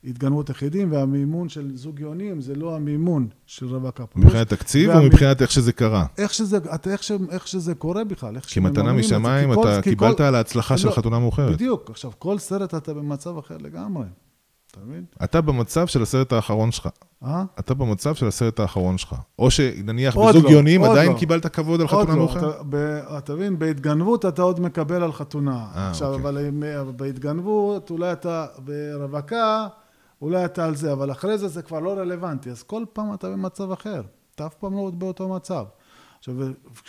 התגנבות 0.04 0.50
יחידים, 0.50 0.92
והמימון 0.92 1.48
של 1.48 1.76
זוג 1.76 2.00
יונים 2.00 2.40
זה 2.40 2.54
לא 2.54 2.76
המימון 2.76 3.28
של 3.46 3.66
רווקה 3.66 4.06
פלוס. 4.06 4.24
מבחינת 4.24 4.48
תקציב 4.48 4.90
או 4.90 4.96
והמ- 4.96 5.04
מבחינת 5.04 5.42
איך 5.42 5.50
שזה 5.50 5.72
קרה? 5.72 6.04
איך 6.18 6.34
שזה, 6.34 6.56
אתה, 6.74 6.90
איך, 6.90 7.02
ש, 7.02 7.12
איך 7.30 7.48
שזה 7.48 7.74
קורה 7.74 8.04
בכלל, 8.04 8.36
איך 8.36 8.44
כי 8.44 8.60
מתנה 8.60 8.74
שמממנים 8.84 8.98
את 8.98 9.04
זה, 9.08 9.18
משמיים, 9.18 9.54
כל- 9.54 9.68
אתה 9.68 9.82
כי 9.82 9.90
קיבלת 9.90 10.16
כל- 10.16 10.22
על 10.22 10.34
ההצלחה 10.34 10.78
של 10.78 10.88
לא, 10.88 10.92
חתונה 10.92 11.18
מאוחרת. 11.18 11.52
בדיוק, 11.52 11.90
עכשיו 11.90 12.10
כל 12.18 12.38
סרט 12.38 12.74
אתה 12.74 12.94
במצב 12.94 13.38
אחר 13.38 13.56
לגמרי, 13.60 14.04
אתה 14.70 14.80
מבין? 14.86 15.04
אתה 15.24 15.40
במצב 15.40 15.86
של 15.86 16.02
הסרט 16.02 16.32
האחרון 16.32 16.72
שלך. 16.72 16.88
אה? 17.24 17.44
אתה 17.58 17.74
במצב 17.74 18.14
של 18.14 18.26
הסרט 18.26 18.60
האחרון 18.60 18.98
שלך. 18.98 19.14
או 19.38 19.50
שנניח 19.50 20.16
בזוג 20.16 20.44
לא, 20.44 20.50
יונים 20.50 20.84
עדיין 20.84 21.12
לא. 21.12 21.18
קיבלת 21.18 21.46
כבוד 21.46 21.80
על 21.80 21.88
חתונה 21.88 22.10
לא, 22.12 22.16
מאוחרת? 22.16 22.42
אתה, 22.54 22.62
ב, 22.68 22.74
אתה 23.18 23.34
מבין, 23.34 23.58
בהתגנבות 23.58 24.24
אתה 24.26 24.42
עוד 24.42 24.60
מקבל 24.60 25.02
על 25.02 25.12
חתונה. 25.12 25.66
אה, 25.74 25.90
עכשיו, 25.90 26.08
אוקיי. 26.14 26.28
אבל 26.28 26.50
בהתגנבות, 26.96 27.90
אולי 27.90 28.12
אתה 28.12 28.46
ברווקה, 28.58 29.66
אולי 30.20 30.44
אתה 30.44 30.64
על 30.64 30.76
זה, 30.76 30.92
אבל 30.92 31.12
אחרי 31.12 31.38
זה 31.38 31.48
זה 31.48 31.62
כבר 31.62 31.80
לא 31.80 31.90
רלוונטי, 31.90 32.50
אז 32.50 32.62
כל 32.62 32.84
פעם 32.92 33.14
אתה 33.14 33.28
במצב 33.30 33.72
אחר. 33.72 34.02
אתה 34.34 34.46
אף 34.46 34.54
פעם 34.54 34.74
לא 34.74 34.90
באותו 34.90 35.28
מצב. 35.28 35.64
עכשיו, 36.18 36.34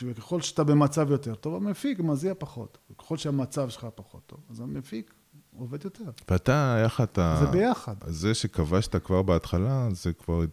וככל 0.03 0.41
שאתה 0.41 0.63
במצב 0.63 1.11
יותר 1.11 1.35
טוב, 1.35 1.55
המפיק 1.55 1.99
מזיע 1.99 2.33
פחות. 2.37 2.77
וככל 2.91 3.17
שהמצב 3.17 3.69
שלך 3.69 3.87
פחות 3.95 4.21
טוב, 4.25 4.39
אז 4.49 4.59
המפיק 4.59 5.13
עובד 5.57 5.83
יותר. 5.85 6.03
ואתה, 6.29 6.75
היה 6.75 6.85
לך 6.85 7.01
את 7.01 7.17
ה... 7.17 7.37
זה 7.39 7.45
ביחד. 7.45 7.95
זה 8.07 8.33
שכבשת 8.33 8.95
כבר 8.95 9.21
בהתחלה, 9.21 9.87
זה 9.91 10.13
כבר 10.13 10.43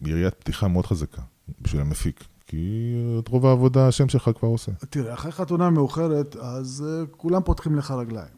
יריית 0.00 0.34
פתיחה 0.34 0.68
מאוד 0.68 0.86
חזקה 0.86 1.22
בשביל 1.60 1.80
המפיק. 1.80 2.24
כי 2.46 2.94
את 3.18 3.28
רוב 3.28 3.46
העבודה 3.46 3.88
השם 3.88 4.08
שלך 4.08 4.30
כבר 4.38 4.48
עושה. 4.48 4.72
תראה, 4.90 5.14
אחרי 5.14 5.32
חתונה 5.32 5.70
מאוחרת, 5.70 6.36
אז 6.36 6.84
uh, 6.86 7.16
כולם 7.16 7.42
פותחים 7.42 7.76
לך 7.76 7.90
רגליים. 7.90 8.37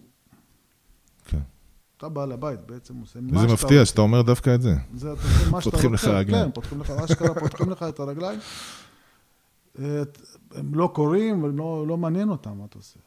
אתה 2.01 2.09
בעל 2.09 2.33
הבית, 2.33 2.61
בעצם 2.67 2.97
עושה 2.97 3.21
מה 3.21 3.41
שאתה 3.43 3.53
מפתיע 3.53 3.79
רוצה. 3.79 3.85
שאתה 3.85 4.01
אומר 4.01 4.23
דווקא 4.23 4.55
את 4.55 4.63
זה. 4.63 4.75
זה 4.95 5.13
אתה 5.13 5.23
עושה 5.23 5.51
מה 5.51 5.61
שאתה 5.61 5.71
פותחים 5.71 5.95
לך 5.95 6.05
רוצה. 6.05 6.19
רגליים. 6.19 6.45
כן, 6.45 6.51
פותחים 6.53 6.81
לך, 6.81 6.91
אשכרה 6.91 7.35
פותחים 7.35 7.71
לך 7.71 7.83
את 7.83 8.01
הרגליים. 8.01 8.39
הם 10.55 10.75
לא 10.75 10.91
קוראים, 10.95 11.45
הם 11.45 11.57
לא, 11.89 11.97
מעניין 11.97 12.29
אותם 12.29 12.59
מה 12.59 12.65
אתה 12.65 12.79
עושה. 12.79 13.01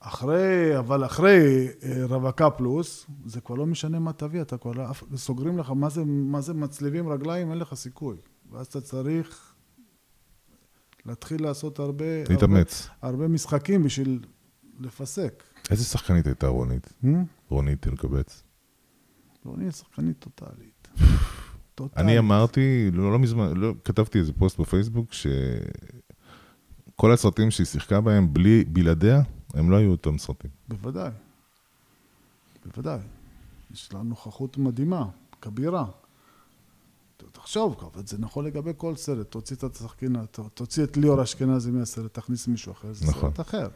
אחרי, 0.00 0.78
אבל 0.78 1.04
אחרי 1.04 1.68
אה, 1.82 2.04
רווקה 2.04 2.50
פלוס, 2.50 3.06
זה 3.26 3.40
כבר 3.40 3.54
לא 3.54 3.66
משנה 3.66 3.98
מה 3.98 4.12
תביא, 4.12 4.42
אתה 4.42 4.56
כבר 4.56 4.72
לא, 4.72 4.84
סוגרים 5.16 5.58
לך, 5.58 5.70
מה 5.70 5.88
זה, 5.88 6.04
מה 6.06 6.40
זה 6.40 6.54
מצליבים 6.54 7.08
רגליים, 7.08 7.50
אין 7.50 7.58
לך 7.58 7.74
סיכוי. 7.74 8.16
ואז 8.50 8.66
אתה 8.66 8.80
צריך 8.80 9.52
להתחיל 11.06 11.42
לעשות 11.42 11.78
הרבה, 11.78 12.20
הרבה, 12.20 12.34
להתאמץ. 12.34 12.88
הרבה 13.02 13.28
משחקים 13.28 13.82
בשביל 13.82 14.20
לפסק. 14.80 15.42
איזה 15.70 15.84
שחקנית 15.84 16.26
הייתה 16.26 16.46
רונית? 16.46 16.92
Hmm? 17.04 17.06
רונית 17.52 17.86
אלקבץ. 17.88 18.42
נהיה 19.44 19.72
שחקנית 19.72 20.18
טוטאלית. 20.18 20.88
טוטאלית. 21.74 21.98
אני 22.08 22.18
אמרתי, 22.18 22.90
לא, 22.92 23.12
לא 23.12 23.18
מזמן, 23.18 23.56
לא, 23.56 23.72
כתבתי 23.84 24.18
איזה 24.18 24.32
פוסט 24.32 24.60
בפייסבוק, 24.60 25.10
שכל 25.12 25.32
הסרטים 27.12 27.50
שהיא 27.50 27.66
שיחקה 27.66 28.00
בהם, 28.00 28.34
בלי, 28.34 28.64
בלעדיה, 28.64 29.22
הם 29.54 29.70
לא 29.70 29.76
היו 29.76 29.90
אותם 29.90 30.18
סרטים. 30.18 30.50
בוודאי. 30.68 31.10
בוודאי. 32.66 32.98
יש 33.72 33.92
לה 33.92 34.02
נוכחות 34.02 34.58
מדהימה, 34.58 35.04
כבירה. 35.40 35.84
תחשוב, 37.32 37.90
אבל 37.94 38.06
זה 38.06 38.18
נכון 38.18 38.44
לגבי 38.44 38.70
כל 38.76 38.96
סרט. 38.96 39.30
תוציא 39.30 39.56
את 39.56 39.64
השחקנה, 39.64 40.26
ת- 40.26 40.40
תוציא 40.54 40.84
את 40.84 40.96
ליאור 40.96 41.22
אשכנזי 41.22 41.70
מהסרט, 41.70 42.14
תכניס 42.14 42.48
מישהו 42.48 42.72
אחר, 42.72 42.92
זה 42.92 43.06
נכון. 43.08 43.30
סרט 43.34 43.40
אחר. 43.40 43.68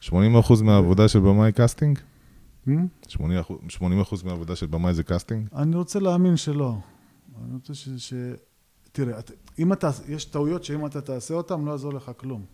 80% 0.02 0.12
מהעבודה 0.62 1.08
של 1.08 1.18
במאי 1.20 1.52
casting? 1.52 1.98
Hmm? 2.66 2.70
80% 3.08 3.16
80% 3.78 4.24
מהעבודה 4.24 4.56
של 4.56 4.66
במאי 4.66 4.94
זה 4.94 5.02
casting? 5.02 5.48
אני 5.54 5.76
רוצה 5.76 5.98
להאמין 6.00 6.36
שלא. 6.36 6.74
אני 7.44 7.54
רוצה 7.54 7.74
ש... 7.74 7.88
ש... 7.88 8.14
תראה, 8.92 9.18
את- 9.18 9.30
אם 9.58 9.72
אתה, 9.72 9.90
יש 10.08 10.24
טעויות 10.24 10.64
שאם 10.64 10.86
אתה 10.86 11.00
תעשה 11.00 11.34
אותן, 11.34 11.60
לא 11.64 11.70
יעזור 11.70 11.92
לך 11.92 12.10
כלום. 12.16 12.44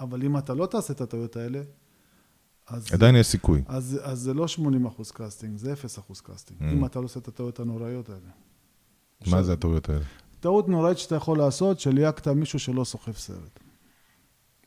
אבל 0.00 0.22
אם 0.22 0.38
אתה 0.38 0.54
לא 0.54 0.66
תעשה 0.66 0.92
את 0.92 1.00
הטעויות 1.00 1.36
האלה, 1.36 1.62
אז... 2.68 2.92
עדיין 2.92 3.16
יש 3.16 3.26
סיכוי. 3.26 3.62
אז, 3.66 4.00
אז 4.02 4.18
זה 4.20 4.34
לא 4.34 4.48
80 4.48 4.86
אחוז 4.86 5.10
casting, 5.10 5.56
זה 5.58 5.72
0 5.72 5.98
אחוז 5.98 6.20
casting, 6.20 6.60
Mm. 6.60 6.64
אם 6.72 6.84
אתה 6.84 6.98
לא 7.00 7.04
עושה 7.04 7.20
את 7.20 7.28
הטעויות 7.28 7.60
הנוראיות 7.60 8.08
האלה. 8.08 8.20
מה 8.20 8.30
עכשיו, 9.20 9.44
זה 9.44 9.52
הטעויות 9.52 9.88
האלה? 9.88 10.04
טעות 10.40 10.68
נוראית 10.68 10.98
שאתה 10.98 11.14
יכול 11.14 11.38
לעשות, 11.38 11.80
שליהקת 11.80 12.28
מישהו 12.28 12.58
שלא 12.58 12.84
סוחב 12.84 13.12
סרט. 13.12 13.60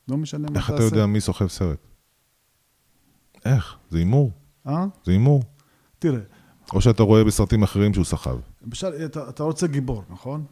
לא 0.08 0.16
משנה 0.16 0.48
מה 0.50 0.56
איך 0.58 0.70
תעשה. 0.70 0.86
אתה 0.86 0.94
יודע 0.96 1.06
מי 1.06 1.20
סוחב 1.20 1.46
סרט? 1.46 1.78
איך? 3.44 3.76
זה 3.90 3.98
הימור. 3.98 4.30
אה? 4.66 4.86
זה 5.04 5.12
הימור. 5.12 5.42
תראה, 5.98 6.20
או 6.72 6.80
שאתה 6.80 7.02
רואה 7.02 7.24
בסרטים 7.24 7.62
אחרים 7.62 7.94
שהוא 7.94 8.04
סחב. 8.04 8.38
למשל, 8.62 9.04
אתה, 9.04 9.28
אתה 9.28 9.42
רוצה 9.42 9.66
גיבור, 9.66 10.02
נכון? 10.10 10.44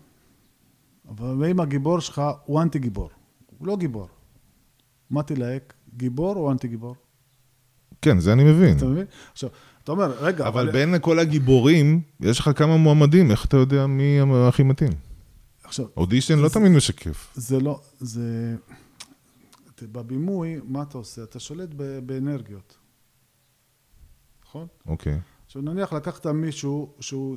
אבל 1.09 1.45
אם 1.51 1.61
הגיבור 1.61 2.01
שלך 2.01 2.23
הוא 2.45 2.63
אנטי 2.63 2.79
גיבור, 2.79 3.11
הוא 3.59 3.67
לא 3.69 3.77
גיבור. 3.77 4.09
מה 5.11 5.23
תלהק? 5.23 5.75
גיבור 5.97 6.37
או 6.37 6.53
אנטי 6.53 6.69
גיבור? 6.69 6.97
כן, 8.03 8.19
זה 8.19 8.33
אני 8.33 8.45
מבין. 8.45 8.77
אתה 8.77 8.87
מבין? 8.87 9.07
עכשיו, 9.33 9.51
אתה 9.85 9.93
אומר, 9.93 10.25
רגע, 10.25 10.49
אבל 10.49 10.71
בין 10.73 10.95
כל 11.01 11.19
הגיבורים, 11.19 12.01
יש 12.21 12.39
לך 12.39 12.51
כמה 12.57 12.77
מועמדים, 12.77 13.31
איך 13.31 13.45
אתה 13.45 13.57
יודע 13.57 13.87
מי 13.87 14.19
הכי 14.49 14.63
מתאים? 14.63 14.93
עכשיו, 15.65 15.87
אודישן 15.97 16.39
לא 16.39 16.49
תמיד 16.49 16.73
משקף. 16.73 17.33
זה 17.35 17.61
לא, 17.61 17.81
זה... 18.01 18.57
בבימוי, 19.83 20.61
מה 20.65 20.83
אתה 20.83 20.99
עושה? 20.99 21.23
אתה 21.23 21.41
שולט 21.41 21.69
באנרגיות, 22.07 22.78
נכון? 24.49 24.67
אוקיי. 24.87 25.21
עכשיו 25.47 25.63
נניח 25.63 25.93
לקחת 25.93 26.27
מישהו 26.27 26.95
שהוא 27.01 27.37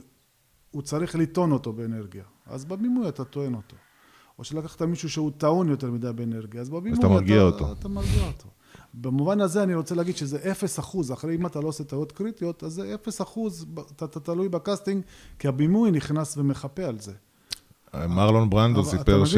הוא 0.71 0.81
צריך 0.81 1.15
לטעון 1.15 1.51
אותו 1.51 1.73
באנרגיה, 1.73 2.23
אז 2.45 2.65
בבימוי 2.65 3.09
אתה 3.09 3.23
טוען 3.25 3.53
אותו. 3.53 3.75
או 4.39 4.43
שלקחת 4.43 4.81
מישהו 4.81 5.09
שהוא 5.09 5.31
טעון 5.37 5.69
יותר 5.69 5.91
מדי 5.91 6.13
באנרגיה, 6.15 6.61
אז 6.61 6.69
בבימוי 6.69 6.99
אתה 6.99 7.07
מרגיע 7.07 7.41
אותו. 7.41 7.71
אתה 7.71 7.87
מרגיע 7.87 8.27
אותו. 8.27 8.49
במובן 8.93 9.41
הזה 9.41 9.63
אני 9.63 9.75
רוצה 9.75 9.95
להגיד 9.95 10.17
שזה 10.17 10.51
אפס 10.51 10.79
אחוז, 10.79 11.11
אחרי 11.11 11.35
אם 11.35 11.45
אתה 11.45 11.59
לא 11.59 11.67
עושה 11.67 11.83
טעויות 11.83 12.11
קריטיות, 12.11 12.63
אז 12.63 12.73
זה 12.73 12.93
אפס 12.93 13.21
אחוז, 13.21 13.65
אתה, 13.95 14.05
אתה 14.05 14.19
תלוי 14.19 14.49
ב 14.49 14.55
casting, 14.55 15.03
כי 15.39 15.47
הבימוי 15.47 15.91
נכנס 15.91 16.37
ומחפה 16.37 16.83
על 16.83 16.99
זה. 16.99 17.13
מרלון 17.95 18.49
ברנדו 18.49 18.83
סיפר 18.83 19.25
ש... 19.25 19.35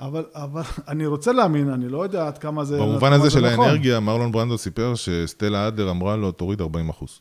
אבל, 0.00 0.24
אבל 0.34 0.62
אני 0.88 1.06
רוצה 1.06 1.32
להאמין, 1.32 1.68
אני 1.70 1.88
לא 1.88 2.02
יודע 2.02 2.26
עד 2.26 2.38
כמה 2.38 2.64
זה... 2.64 2.78
במובן 2.78 2.98
כמה 3.00 3.14
הזה 3.14 3.24
זה 3.24 3.30
של 3.30 3.52
נכון. 3.52 3.64
האנרגיה, 3.66 4.00
מרלון 4.00 4.32
ברנדו 4.32 4.58
סיפר 4.58 4.94
שסטלה 4.94 5.68
אדלר 5.68 5.90
אמרה 5.90 6.16
לו, 6.16 6.32
תוריד 6.32 6.60
40 6.60 6.88
אחוז. 6.88 7.20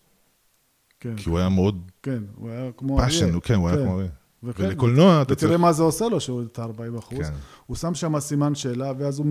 כן, 0.99 1.15
כי 1.17 1.29
הוא 1.29 1.39
היה 1.39 1.49
מאוד 1.49 1.81
כן, 2.03 2.23
הוא 2.35 2.49
היה 2.49 2.71
כמו 2.77 2.97
passion, 2.97 3.39
כן, 3.43 3.53
הוא 3.55 3.69
היה 3.69 3.77
כמו... 3.77 3.99
וכן, 4.43 4.63
ולקולנוע 4.65 5.21
אתה 5.21 5.33
ותראה 5.33 5.49
צריך... 5.49 5.61
מה 5.61 5.71
זה 5.73 5.83
עושה 5.83 6.05
לו 6.07 6.19
שהוא 6.19 6.41
את 6.43 6.59
ה-40 6.59 6.99
אחוז. 6.99 7.17
כן. 7.19 7.33
הוא 7.65 7.77
שם 7.77 7.93
שם 7.95 8.19
סימן 8.19 8.55
שאלה, 8.55 8.91
ואז 8.99 9.19
הוא 9.19 9.25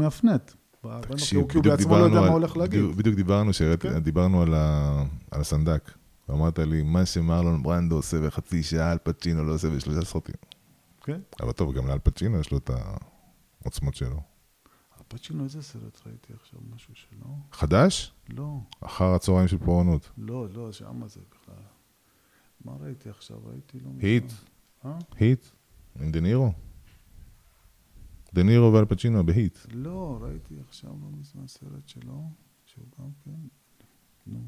כי 1.03 1.13
תקשיב, 1.13 1.41
הוא 1.41 1.49
כי 1.49 1.57
הוא 1.57 1.63
בדיוק 1.65 1.77
בעצמו 1.79 1.93
לא 1.93 1.97
יודע 1.97 2.09
דיברנו 2.09 2.27
מה 2.27 2.33
הולך 2.33 2.57
להגיד. 2.57 2.81
בדיוק- 2.81 2.97
בדיוק 2.97 3.17
דיברנו, 3.17 3.53
כן. 3.77 3.99
דיברנו 3.99 4.43
על 4.43 4.55
ה- 4.55 5.03
על 5.31 5.41
הסנדק. 5.41 5.91
ואמרת 6.29 6.59
לי, 6.59 6.83
מה 6.83 7.07
שמרלון 7.07 7.63
ברנדו 7.63 7.97
עושה 7.97 8.19
בחצי 8.21 8.63
שעה, 8.63 8.93
אל 8.93 8.99
פצ'ינו 9.03 9.45
לא 9.45 9.55
עושה 9.55 9.69
בשלושה 9.71 10.05
סרטים. 10.05 10.35
כן? 11.01 11.21
אבל 11.43 11.53
טוב, 11.53 11.75
גם 11.75 11.87
לאל 11.89 11.99
פצ'ינו 11.99 12.39
יש 12.41 12.51
לו 12.53 12.59
את 12.59 12.71
העוצמות 13.63 13.95
שלו. 13.95 14.21
פצ'ינו, 15.09 15.45
איזה 15.45 15.63
סרט 15.63 16.01
ראיתי 16.07 16.33
עכשיו? 16.33 16.61
משהו 16.75 16.95
שלא? 16.95 17.27
חדש? 17.53 18.13
לא, 18.29 18.59
אחר 18.81 19.05
הצהריים 19.15 19.49
של 19.49 19.59
פורענות. 19.59 20.11
לא, 20.19 20.49
לא, 20.53 20.73
שמה 20.73 21.09
זה 21.09 21.21
בכלל. 21.31 21.55
מה 22.65 22.73
ראיתי 22.81 23.09
עכשיו? 23.11 23.37
ראיתי 23.45 23.81
לא... 23.81 23.91
היט, 24.01 24.33
אה? 24.85 24.99
היט, 25.17 25.45
עם 26.01 26.13
דה 26.13 26.21
נירו. 26.21 26.53
דה 28.35 28.43
נירו 28.43 28.73
ואל 28.73 28.85
פצ'ינו 28.85 29.27
בהיט. 29.27 29.59
לא, 29.73 30.19
ראיתי 30.21 30.55
עכשיו 30.69 30.91
לא 30.91 31.09
מזמן 31.19 31.47
סרט 31.47 31.89
שלו, 31.89 32.23
שהוא 32.67 32.85
גם 32.99 33.09
כן... 33.25 33.31
נו. 34.27 34.41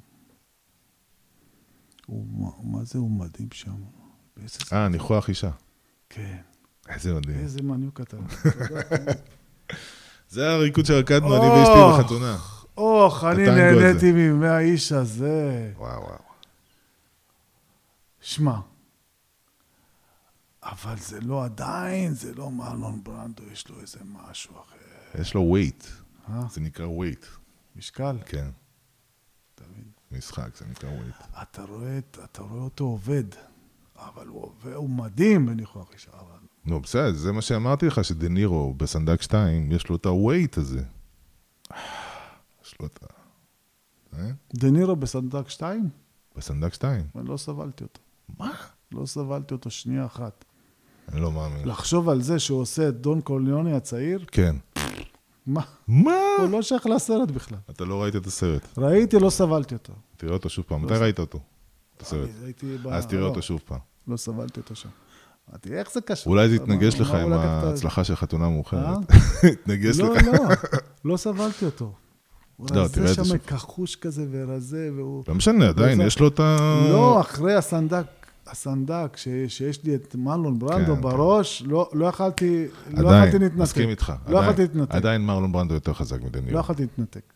הוא, 2.06 2.26
מה- 2.26 2.78
מה 2.78 2.84
זה, 2.84 2.98
הוא 2.98 3.10
מדהים 3.10 3.48
שם. 3.52 3.82
אה, 4.72 4.88
ניחוח 4.88 5.28
אישה. 5.28 5.50
כן. 6.14 6.36
איזה 6.88 7.14
מדהים. 7.14 7.38
איזה 7.38 7.62
מניוק 7.62 8.00
אתה. 8.00 8.16
זה 10.30 10.50
הריקוד 10.50 10.84
שרקדנו, 10.84 11.36
אני! 11.36 11.46
ואשתי 11.46 12.02
בחתונה. 12.02 12.36
אוח, 12.76 13.24
אני. 13.24 13.46
נהניתי 13.46 14.12
מימי 14.12 14.48
האיש 14.48 14.92
הזה. 14.92 15.72
וואו, 15.76 16.02
וואו. 16.02 16.18
שמע, 18.20 18.58
אבל 20.62 20.98
זה 20.98 21.20
לא 21.20 21.44
עדיין, 21.44 22.14
זה 22.14 22.34
לא 22.34 22.50
מרלון 22.50 23.04
ברנדו, 23.04 23.42
יש 23.52 23.68
לו 23.68 23.80
איזה 23.80 23.98
משהו 24.04 24.54
אחר. 24.54 25.20
יש 25.20 25.34
לו 25.34 25.40
weight. 25.40 25.84
אה? 26.28 26.42
זה 26.50 26.60
נקרא 26.60 26.86
weight. 26.86 27.26
משקל, 27.76 28.16
כן, 28.26 28.50
מבין? 29.72 29.84
משחק, 30.12 30.56
זה 30.56 30.64
נקרא 30.70 30.90
weight. 30.90 31.14
אתה 32.24 32.42
רואה 32.42 32.62
אותו 32.62 32.84
עובד, 32.84 33.24
אבל 34.08 34.26
הוא 34.26 34.52
הוא 34.74 34.90
מדהים 34.90 35.46
בניחוח 35.46 35.90
אבל... 36.12 36.38
נו, 36.64 36.80
בסדר, 36.80 37.12
זה 37.12 37.32
מה 37.32 37.42
שאמרתי 37.42 37.86
לך, 37.86 38.04
שדה 38.04 38.28
נירו 38.28 38.74
בסנדק 38.74 39.22
2, 39.22 39.72
יש 39.72 39.88
לו 39.88 39.96
את 39.96 40.06
ה 40.06 40.14
weight 40.14 40.58
הזה. 40.58 40.82
יש 42.64 42.74
לו 42.80 42.86
את 42.86 42.98
ה... 43.02 43.06
אה? 44.18 44.30
דה 44.54 44.70
נירו 44.70 44.96
בסנדק 44.96 45.48
2? 45.48 45.88
בסנדק 46.36 46.74
2. 46.74 47.04
אני 47.16 47.28
לא 47.28 47.36
סבלתי 47.36 47.84
אותו. 47.84 48.00
מה? 48.38 48.52
לא 48.92 49.06
סבלתי 49.06 49.54
אותו 49.54 49.70
שנייה 49.70 50.06
אחת. 50.06 50.44
אני 51.12 51.20
לא 51.20 51.32
מאמין. 51.32 51.68
לחשוב 51.68 52.08
על 52.08 52.22
זה 52.22 52.38
שהוא 52.38 52.60
עושה 52.60 52.88
את 52.88 53.00
דון 53.00 53.20
קורליוני 53.20 53.72
הצעיר, 53.72 54.24
כן. 54.32 54.56
מה? 55.46 55.62
מה? 55.88 56.16
הוא 56.38 56.50
לא 56.50 56.62
שייך 56.62 56.86
לסרט 56.86 57.30
בכלל. 57.30 57.58
אתה 57.70 57.84
לא 57.84 58.02
ראית 58.02 58.16
את 58.16 58.26
הסרט. 58.26 58.78
ראיתי, 58.78 59.18
לא 59.18 59.30
סבלתי 59.30 59.74
אותו. 59.74 59.92
תראה 60.16 60.32
אותו 60.32 60.48
שוב 60.48 60.64
פעם. 60.68 60.84
מתי 60.84 60.94
ראית 60.94 61.18
אותו? 61.18 61.38
את 61.96 62.02
הסרט. 62.02 62.30
אז 62.90 63.06
תראה 63.06 63.20
לא, 63.20 63.26
אותו 63.26 63.42
שוב 63.42 63.60
פעם. 63.64 63.91
לא 64.08 64.16
סבלתי 64.16 64.60
אותו 64.60 64.74
שם. 64.74 64.88
אמרתי, 65.50 65.74
איך 65.74 65.92
זה 65.92 66.00
קשור? 66.00 66.32
אולי 66.32 66.48
זה 66.48 66.54
מה 66.54 67.00
לך 67.00 67.10
הוא 67.10 67.18
עם 67.18 67.32
ההצלחה 67.32 68.04
של 68.04 68.16
חתונה 68.16 68.48
מאוחרת. 68.48 68.96
אה? 69.10 69.16
יתנגש 69.52 69.98
לא, 70.00 70.14
לך. 70.16 70.22
לא, 70.26 70.32
לא 71.04 71.16
סבלתי 71.16 71.64
אותו. 71.64 71.92
הוא 72.56 72.68
לא, 72.70 72.88
תראה 72.88 73.10
את 73.10 73.14
זה 73.14 73.14
שם 73.14 73.24
שוב. 73.24 73.36
כחוש 73.36 73.96
כזה 73.96 74.26
ורזה, 74.30 74.90
והוא... 74.96 75.24
לא 75.28 75.34
משנה, 75.34 75.68
עדיין, 75.68 76.00
יש 76.00 76.18
לו 76.20 76.28
את 76.28 76.40
ה... 76.40 76.56
לא, 76.88 77.20
אחרי 77.20 77.54
הסנדק, 77.54 78.06
הסנדק, 78.46 79.16
ש- 79.16 79.28
שיש 79.48 79.84
לי 79.84 79.94
את 79.94 80.14
מרלון 80.14 80.58
ברנדו 80.58 80.94
כן, 80.94 81.00
בראש, 81.00 81.62
לא 81.66 81.90
לא 81.92 82.06
יכלתי, 82.06 82.64
לא 82.90 83.08
עדיין, 83.08 83.22
יכולתי 83.28 83.38
להתנתק. 83.44 83.62
מסכים 83.62 83.88
איתך. 83.88 84.12
לא 84.28 84.38
עדיין- 84.38 84.42
יכולתי 84.52 84.62
להתנתק. 84.62 84.94
עדיין 84.94 85.26
מרלון 85.26 85.52
ברנדו 85.52 85.74
יותר 85.74 85.92
חזק 85.94 86.22
מדניאל. 86.22 86.54
לא 86.54 86.58
יכולתי 86.60 86.82
להתנתק. 86.82 87.32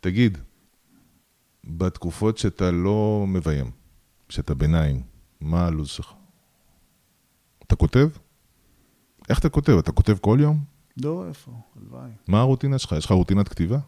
תגיד, 0.00 0.38
בתקופות 1.64 2.38
שאתה 2.38 2.70
לא 2.70 3.24
מביים, 3.28 3.70
שאתה 4.28 4.54
ביניים, 4.54 5.02
מה 5.40 5.66
הלו"ז 5.66 5.88
שלך? 5.88 6.12
אתה 7.66 7.76
כותב? 7.76 8.08
איך 9.28 9.38
אתה 9.38 9.48
כותב? 9.48 9.72
אתה 9.78 9.92
כותב 9.92 10.16
כל 10.20 10.38
יום? 10.40 10.64
לא, 10.96 11.28
איפה? 11.28 11.52
הלוואי. 11.76 12.10
מה 12.28 12.40
הרוטינה 12.40 12.78
שלך? 12.78 12.92
יש 12.92 13.04
לך 13.04 13.10
רוטינת 13.10 13.48
כתיבה? 13.48 13.78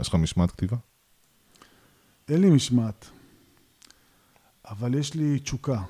יש 0.00 0.08
לך 0.08 0.14
משמעת 0.14 0.50
כתיבה? 0.50 0.76
אין 2.28 2.40
לי 2.40 2.50
משמעת, 2.50 3.10
אבל 4.64 4.94
יש 4.94 5.14
לי 5.14 5.38
תשוקה. 5.38 5.82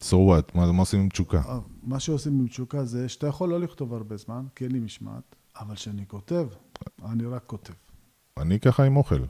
So 0.00 0.12
what? 0.12 0.50
מה, 0.54 0.72
מה 0.72 0.78
עושים 0.78 1.00
עם 1.00 1.08
תשוקה? 1.08 1.42
אה, 1.48 1.58
מה 1.82 2.00
שעושים 2.00 2.40
עם 2.40 2.48
תשוקה 2.48 2.84
זה 2.84 3.08
שאתה 3.08 3.26
יכול 3.26 3.48
לא 3.48 3.60
לכתוב 3.60 3.94
הרבה 3.94 4.16
זמן, 4.16 4.46
כי 4.54 4.64
אין 4.64 4.72
לי 4.72 4.80
משמעת, 4.80 5.36
אבל 5.56 5.74
כשאני 5.74 6.06
כותב, 6.06 6.48
אני 7.04 7.26
רק 7.26 7.42
כותב. 7.46 7.72
אני 8.36 8.60
ככה 8.60 8.84
עם 8.84 8.96
אוכל. 8.96 9.24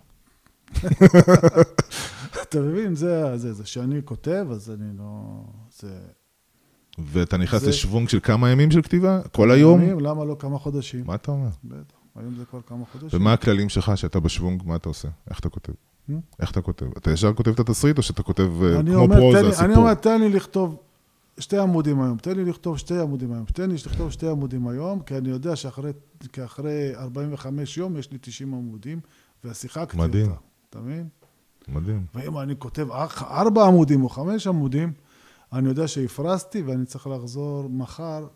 אתה 2.43 2.61
מבין? 2.61 2.95
זה 2.95 3.37
זה, 3.39 3.53
זה. 3.53 3.62
כשאני 3.64 4.01
כותב, 4.05 4.47
אז 4.51 4.71
אני 4.71 4.99
לא... 4.99 5.05
זה... 5.81 5.99
ואתה 6.99 7.37
נכנס 7.37 7.62
זה- 7.62 7.68
לשוונג 7.68 8.09
של 8.09 8.21
כמה 8.23 8.51
ימים 8.51 8.71
של 8.71 8.83
כתיבה? 8.83 9.21
כל 9.33 9.51
היום? 9.51 9.83
ימים, 9.83 10.01
למה 10.01 10.25
לא 10.25 10.37
כמה 10.39 10.59
חודשים? 10.59 11.05
מה 11.07 11.14
אתה 11.14 11.31
אומר? 11.33 11.49
בטח, 11.64 11.95
היום 12.16 12.35
זה 12.39 12.45
כבר 12.45 12.61
כמה 12.66 12.85
חודשים. 12.93 13.21
ומה 13.21 13.33
הכללים 13.33 13.68
שלך 13.68 13.93
שאתה 13.97 14.21
בשוונג, 14.21 14.62
מה 14.66 14.77
אתה 14.77 14.89
עושה? 14.89 15.09
איך 15.31 15.39
אתה 15.41 15.49
כותב? 15.49 15.73
Hmm? 16.09 16.12
איך 16.41 16.51
אתה 16.51 16.61
כותב? 16.61 16.87
אתה 16.99 17.11
ישר 17.11 17.33
כותב 17.35 17.51
את 17.51 17.61
התסריט 17.61 17.99
או 17.99 18.03
שאתה 18.03 18.23
כותב 18.23 18.51
אה, 18.62 18.83
כמו 18.83 19.09
פרוזה, 19.14 19.41
לי- 19.43 19.47
אני 19.47 19.55
סיפור? 19.55 19.77
אומר, 19.77 19.95
תן 19.95 20.21
לי 20.21 20.29
לכתוב 20.31 20.77
שתי 21.39 21.59
עמודים 21.59 22.01
היום, 22.03 22.16
תן 22.18 22.37
לי 22.37 22.45
לכתוב 22.45 22.79
שתי 22.79 22.99
עמודים 22.99 23.33
היום, 23.33 23.45
תן 23.45 23.68
לי 23.71 23.75
לכתוב 23.75 24.11
שתי 24.12 24.29
עמודים 24.29 24.68
היום, 24.68 25.01
כי 25.01 25.16
אני 25.16 25.29
יודע 25.29 25.57
שאחרי 25.57 25.91
כי 26.33 26.45
אחרי 26.45 26.93
45 26.97 27.77
יום 27.79 27.97
יש 27.97 28.11
לי 28.12 28.18
90 28.21 28.55
עמודים, 28.55 29.01
ושיחקתי 29.45 29.97
אותה. 29.97 30.09
מדהים. 30.09 30.31
אתה 30.71 30.81
מבין? 30.81 31.09
מדהים. 31.68 32.07
ואם 32.14 32.39
אני 32.39 32.55
כותב 32.59 32.87
ארבע- 33.23 33.64
עמודים 33.66 34.03
או 34.05 34.09
חמש 34.09 34.47
עמודים, 34.47 34.93
אני 35.53 35.68
יודע 35.68 35.89
שהפרזתי 35.89 36.62
ואני 36.62 36.87
צריך 36.87 37.07
לחזור 37.07 37.68
מחר 37.71 38.27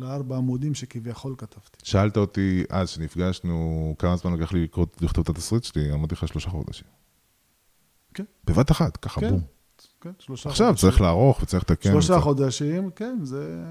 לארבע 0.00 0.36
עמודים 0.36 0.74
שכביכול 0.74 1.34
כתבתי. 1.38 1.78
שאלת 1.82 2.16
אותי 2.16 2.64
אז, 2.70 2.88
כשנפגשנו, 2.88 3.94
כמה 3.98 4.16
זמן 4.16 4.32
לקח 4.32 4.52
לי 4.52 4.64
לקרוא- 4.64 4.86
לכתוב 5.00 5.22
את 5.22 5.36
התסריט 5.36 5.64
שלי, 5.64 5.92
אמרתי 5.92 6.14
לך 6.14 6.28
שלושה 6.28 6.50
חודשים. 6.50 6.86
כן. 8.14 8.24
בבת 8.44 8.70
אחת, 8.70 8.96
ככה 8.96 9.20
כן, 9.20 9.30
בום. 9.30 9.40
כן, 10.00 10.10
שלושה 10.18 10.48
עכשיו 10.50 10.66
חודשים. 10.66 10.88
צריך 10.90 11.00
לערוך 11.00 11.42
וצריך 11.42 11.62
לתקן. 11.62 11.90
שלושה 11.90 12.12
וצריך- 12.12 12.24
חודשים, 12.24 12.90
כן, 12.90 13.18
זה... 13.22 13.64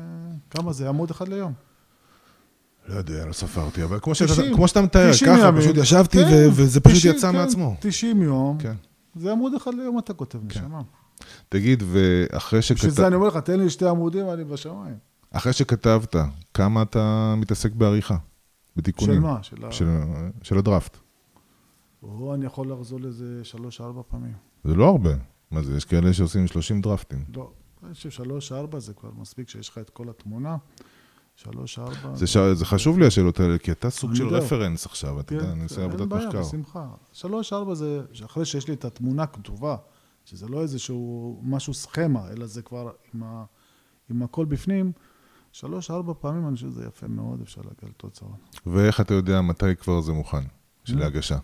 כמה 0.49 0.73
זה? 0.73 0.89
עמוד 0.89 1.11
אחד 1.11 1.27
ליום. 1.27 1.53
לא 2.87 2.95
יודע, 2.95 3.25
לא 3.25 3.33
ספרתי, 3.33 3.83
אבל 3.83 3.99
כמו 4.01 4.15
שאתה- 4.15 4.31
90, 4.33 4.55
כמו 4.55 4.67
שאתה 4.67 4.81
מתאר, 4.81 5.11
90 5.11 5.31
ככה 5.35 5.47
ימים. 5.47 5.61
פשוט 5.61 5.77
ישבתי 5.77 6.17
כן, 6.17 6.29
ו- 6.31 6.47
וזה 6.53 6.79
פשוט 6.79 6.97
90, 6.97 7.15
יצא 7.15 7.31
כן, 7.31 7.37
מעצמו. 7.37 7.75
90 7.79 8.21
יום, 8.21 8.57
כן. 8.57 8.73
זה 9.15 9.31
עמוד 9.31 9.53
אחד 9.53 9.73
ליום 9.73 9.99
אתה 9.99 10.13
כותב, 10.13 10.39
כן. 10.49 10.59
נשמה. 10.59 10.81
תגיד, 11.49 11.83
ואחרי 11.87 12.59
בשביל 12.59 12.77
שכת- 12.77 12.89
זה 12.89 13.07
אני 13.07 13.15
אומר 13.15 13.27
לך, 13.27 13.37
תן 13.37 13.59
לי 13.59 13.69
שתי 13.69 13.85
עמודים, 13.87 14.29
אני 14.29 14.43
בשמיים. 14.43 14.95
אחרי 15.31 15.53
שכתבת, 15.53 16.15
כמה 16.53 16.81
אתה 16.81 17.33
מתעסק 17.37 17.71
בעריכה? 17.73 18.17
בתיקונים? 18.75 19.15
של 19.15 19.19
מה? 19.21 19.43
של 19.43 19.65
ה... 19.65 19.71
של, 19.71 19.85
של 20.41 20.57
הדראפט. 20.57 20.97
או 22.03 22.33
אני 22.33 22.45
יכול 22.45 22.71
לחזור 22.71 22.99
לזה 22.99 23.39
שלוש-ארבע 23.43 24.01
פעמים. 24.07 24.33
זה 24.63 24.75
לא 24.75 24.85
הרבה. 24.89 25.09
מה 25.51 25.63
זה, 25.63 25.77
יש 25.77 25.85
כאלה 25.85 26.13
שעושים 26.13 26.47
30 26.47 26.81
דראפטים. 26.81 27.23
לא, 27.35 27.51
אני 27.85 27.93
חושב 27.93 28.09
שלוש-ארבע 28.09 28.79
זה 28.79 28.93
כבר 28.93 29.09
מספיק 29.17 29.49
שיש 29.49 29.69
לך 29.69 29.77
את 29.77 29.89
כל 29.89 30.09
התמונה. 30.09 30.57
שלוש-ארבע... 31.37 32.15
זה, 32.15 32.27
ש... 32.27 32.37
זה 32.37 32.65
חשוב 32.65 32.99
לי 32.99 33.05
השאלות 33.05 33.39
האלה, 33.39 33.57
כי 33.57 33.71
אתה 33.71 33.89
סוג 33.89 34.15
של 34.15 34.23
יודע. 34.23 34.37
רפרנס 34.37 34.85
עכשיו, 34.85 35.19
אתה 35.19 35.29
כן, 35.29 35.35
יודע, 35.35 35.51
אני 35.51 35.63
עושה 35.63 35.81
אין 35.81 35.89
עבודת 35.89 36.07
בעיה, 36.07 36.27
מחקר. 36.27 36.41
בשמחה. 36.41 36.87
שלוש-ארבע 37.13 37.75
זה 37.75 38.01
אחרי 38.25 38.45
שיש 38.45 38.67
לי 38.67 38.73
את 38.73 38.85
התמונה 38.85 39.25
כתובה, 39.25 39.75
שזה 40.25 40.47
לא 40.47 40.61
איזשהו 40.61 41.39
משהו 41.43 41.73
סכמה, 41.73 42.29
אלא 42.31 42.45
זה 42.45 42.61
כבר 42.61 42.91
עם, 43.13 43.23
ה, 43.23 43.43
עם 44.09 44.23
הכל 44.23 44.45
בפנים. 44.45 44.91
שלוש-ארבע 45.51 46.13
פעמים 46.19 46.47
אני 46.47 46.55
חושב 46.55 46.67
שזה 46.67 46.85
יפה 46.87 47.07
מאוד, 47.07 47.41
אפשר 47.41 47.61
להגיע 47.61 47.89
לתוצאות. 47.89 48.59
ואיך 48.65 49.01
אתה 49.01 49.13
יודע 49.13 49.41
מתי 49.41 49.75
כבר 49.75 50.01
זה 50.01 50.13
מוכן, 50.13 50.43
של 50.83 50.99
Mm. 50.99 51.03
ההגשה? 51.03 51.37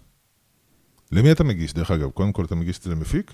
למי 1.12 1.32
אתה 1.32 1.44
מגיש, 1.44 1.74
דרך 1.74 1.92
אגב? 1.92 2.10
קודם 2.10 2.32
כל 2.32 2.46
אתה 2.46 2.56
מגיש 2.56 2.78
את 2.78 2.84
זה 2.84 2.92
למפיק? 2.92 3.34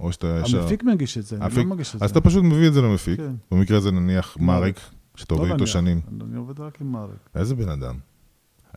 או 0.00 0.12
שאתה 0.12 0.40
ישר... 0.44 0.62
המפיק 0.62 0.82
מגיש 0.82 1.18
את 1.18 1.24
זה, 1.26 1.36
אני 1.36 1.56
לא 1.56 1.64
מגיש 1.64 1.94
את 1.94 1.98
זה. 1.98 2.04
אז 2.04 2.10
אתה 2.10 2.20
פשוט 2.20 2.44
מביא 2.44 2.68
את 2.68 2.72
זה 2.72 2.82
למפיק. 2.82 3.20
כן. 3.20 3.34
במקרה 3.50 3.78
הזה 3.78 3.90
נניח 3.90 4.36
מרק, 4.40 4.80
שאתה 5.16 5.34
עובד 5.34 5.50
איתו 5.50 5.66
שנים. 5.66 6.00
אני 6.20 6.36
עובד 6.36 6.60
רק 6.60 6.80
עם 6.80 6.92
מארק, 6.92 7.28
איזה 7.34 7.54
בן 7.54 7.68
אדם. 7.68 7.98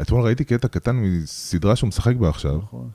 אתמול 0.02 0.22
ראיתי 0.22 0.44
קטע 0.46 0.68
קטן 0.68 0.96
מסדרה 0.96 1.76
שהוא 1.76 1.88
משחק 1.88 2.16
בה 2.16 2.30
עכשיו. 2.30 2.58
נכון. 2.58 2.90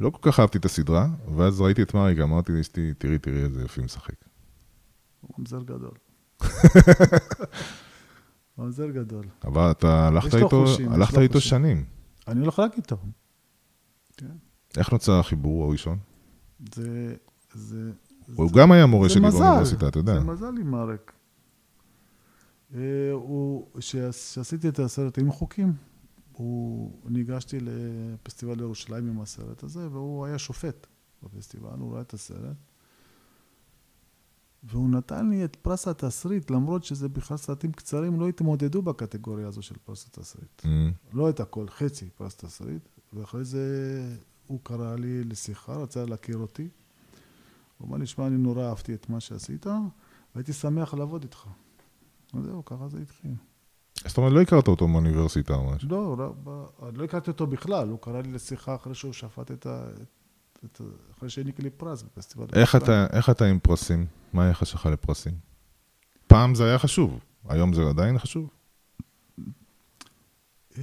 לא 0.00 0.10
כל 0.10 0.30
כך 0.30 0.40
אהבתי 0.40 0.58
את 0.58 0.64
הסדרה, 0.64 1.08
ואז 1.36 1.60
ראיתי 1.60 1.82
את 1.82 1.94
מריק, 1.94 2.18
אמרתי 2.18 2.52
לאשתי, 2.52 2.94
תראי, 2.98 3.18
תראי 3.18 3.36
איזה 3.42 3.62
יופי 3.62 3.80
משחק. 3.80 4.14
הוא 5.20 5.30
ממזר 5.38 5.62
גדול. 5.62 5.90
ממזר 8.58 8.90
גדול. 8.90 9.24
אבל 9.44 9.70
אתה 9.70 10.06
הלכת 10.08 10.34
איתו, 10.34 10.48
חושים, 10.66 10.92
הלכת 10.92 11.18
איתו 11.18 11.34
חושים. 11.34 11.48
שנים. 11.50 11.84
אני 12.28 12.40
הולך 12.40 12.58
רק 12.58 12.76
איתו. 12.76 12.96
איך 14.76 14.92
נוצר 14.92 15.12
החיבור 15.20 15.64
הראשון? 15.64 15.98
זה... 16.74 17.14
זה... 17.54 17.90
הוא 18.34 18.48
זה- 18.48 18.54
גם 18.58 18.72
היה 18.72 18.86
מורה 18.86 19.08
שלי. 19.08 19.20
באוניברסיטה, 19.20 19.88
אתה 19.88 19.98
יודע. 19.98 20.14
זה 20.14 20.20
מזל 20.24 20.46
עם 20.60 20.70
מרק. 20.70 21.12
אה, 22.74 23.12
הוא, 23.12 23.66
כשעשיתי 23.78 24.68
את 24.68 24.78
הסרט 24.78 25.18
עם 25.18 25.32
חוקים, 25.32 25.72
הוא, 26.32 26.92
ניגשתי 27.04 27.58
לפסטיבל 27.60 28.60
ירושלים 28.60 29.08
עם 29.08 29.20
הסרט 29.20 29.62
הזה, 29.62 29.88
והוא 29.90 30.26
היה 30.26 30.38
שופט 30.38 30.86
בפסטיבל, 31.22 31.78
הוא 31.78 31.92
ראה 31.92 32.00
את 32.00 32.14
הסרט. 32.14 32.56
והוא 34.62 34.90
נתן 34.90 35.30
לי 35.30 35.44
את 35.44 35.56
פרס 35.56 35.88
התסריט, 35.88 36.50
למרות 36.50 36.84
שזה 36.84 37.08
בכלל 37.08 37.36
סרטים 37.36 37.72
קצרים, 37.72 38.20
לא 38.20 38.28
התמודדו 38.28 38.82
בקטגוריה 38.82 39.48
הזו 39.48 39.62
של 39.62 39.74
פרס 39.84 40.06
התסריט. 40.06 40.62
Mm, 40.62 40.66
לא 41.12 41.30
את 41.30 41.40
הכל, 41.40 41.68
חצי 41.68 42.10
פרס 42.10 42.36
תסריט, 42.36 42.88
ואחרי 43.12 43.44
זה 43.44 44.02
הוא 44.46 44.60
קרא 44.62 44.96
לי 44.96 45.24
לשיחה, 45.24 45.76
רצה 45.76 46.04
להכיר 46.04 46.36
אותי. 46.36 46.68
הוא 47.78 47.88
אמר 47.88 47.96
לי, 47.96 48.06
שמע, 48.06 48.26
אני 48.26 48.36
נורא 48.36 48.68
אהבתי 48.68 48.94
את 48.94 49.10
מה 49.10 49.20
שעשית, 49.20 49.66
והייתי 50.34 50.52
שמח 50.52 50.94
לעבוד 50.94 51.22
איתך. 51.22 51.46
וזהו, 52.34 52.64
ככה 52.64 52.88
זה 52.88 52.98
התחיל. 52.98 53.34
זאת 54.06 54.18
אומרת, 54.18 54.32
לא 54.32 54.40
הכרת 54.40 54.68
אותו 54.68 54.88
באוניברסיטה 54.88 55.54
או 55.54 55.70
משהו. 55.70 55.88
לא, 55.88 56.16
לא, 56.18 56.34
אני 56.88 56.98
לא 56.98 57.04
הכרתי 57.04 57.30
אותו 57.30 57.46
בכלל, 57.46 57.88
הוא 57.88 57.98
קרא 57.98 58.20
לי 58.20 58.32
לשיחה 58.32 58.74
אחרי 58.74 58.94
שהוא 58.94 59.12
שפט 59.12 59.50
את 59.50 59.66
ה... 59.66 59.84
את 60.64 60.80
אחרי 61.16 61.30
שהעניק 61.30 61.60
לי 61.60 61.70
פרס 61.70 62.02
בפסטיבל. 62.02 62.46
איך. 62.52 62.76
אתה, 62.76 63.06
איך 63.12 63.30
אתה 63.30 63.44
עם 63.44 63.58
פרסים? 63.58 64.06
מה 64.32 64.46
היחס 64.46 64.68
שלך 64.68 64.86
לפרסים? 64.86 65.34
פעם 66.26 66.54
זה 66.54 66.64
היה 66.64 66.78
חשוב, 66.78 67.20
היום 67.48 67.72
זה 67.72 67.82
עדיין 67.88 68.18
חשוב? 68.18 68.50
אה, 70.78 70.82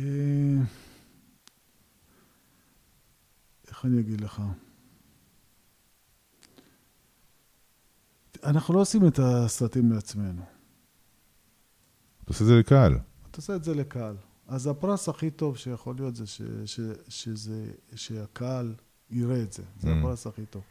איך 3.68 3.86
אני 3.86 4.00
אגיד 4.00 4.22
לך? 4.22 4.42
אנחנו 8.44 8.74
לא 8.74 8.82
עושים 8.82 9.08
את 9.08 9.20
הסרטים 9.20 9.92
לעצמנו. 9.92 10.57
אתה 12.28 12.34
עושה 12.34 12.44
את 12.44 12.48
זה 12.48 12.56
לקהל. 12.60 12.94
אתה 13.32 13.38
עושה 13.38 13.56
את 13.56 13.64
זה 13.64 13.76
לקהל. 13.76 14.16
אז 14.48 14.68
הפרס 14.68 15.10
הכי 15.10 15.30
טוב 15.30 15.58
שיכול 15.58 15.96
להיות 15.98 16.16
זה 16.16 16.26
ש, 16.26 16.42
ש, 16.66 16.80
שזה, 17.10 17.64
שהקהל 17.96 18.74
יראה 19.12 19.42
את 19.42 19.54
זה. 19.54 19.64
זה 19.80 19.94
Mm. 19.94 19.96
הפרס 19.98 20.28
הכי 20.28 20.46
טוב. 20.50 20.62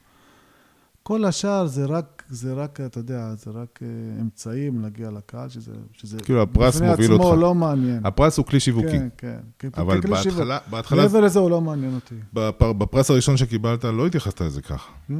כל 1.02 1.24
השאר 1.24 1.66
זה 1.66 1.84
רק, 1.86 2.22
זה 2.28 2.52
רק, 2.52 2.80
אתה 2.80 2.98
יודע, 3.00 3.34
זה 3.34 3.50
רק 3.50 3.78
אה, 3.82 3.88
אמצעים 4.20 4.80
להגיע 4.80 5.10
לקהל, 5.10 5.48
שזה, 5.48 5.72
שזה 5.92 6.18
כאילו, 6.20 6.42
הפרס 6.42 6.76
בפני 6.76 6.88
מוביל 6.90 7.12
עצמו 7.12 7.24
אותך. 7.24 7.40
לא 7.40 7.54
מעניין. 7.54 8.06
הפרס 8.06 8.38
הוא 8.38 8.46
כלי 8.46 8.60
שיווקי. 8.60 8.88
כן, 8.88 9.08
כן. 9.18 9.38
כן, 9.58 9.68
אבל 9.76 9.94
שיווק. 10.00 10.10
בהתחלה, 10.38 10.58
בהתחלה, 10.70 11.02
מעבר 11.02 11.20
לזה 11.20 11.38
הוא 11.38 11.50
לא 11.50 11.60
מעניין 11.60 11.94
אותי. 11.94 12.14
בפר- 12.32 12.72
בפרס 12.72 13.10
הראשון 13.10 13.36
שקיבלת, 13.36 13.84
לא 13.84 14.06
התייחסת 14.06 14.40
לזה 14.40 14.62
ככה. 14.62 14.92
Hmm? 15.10 15.12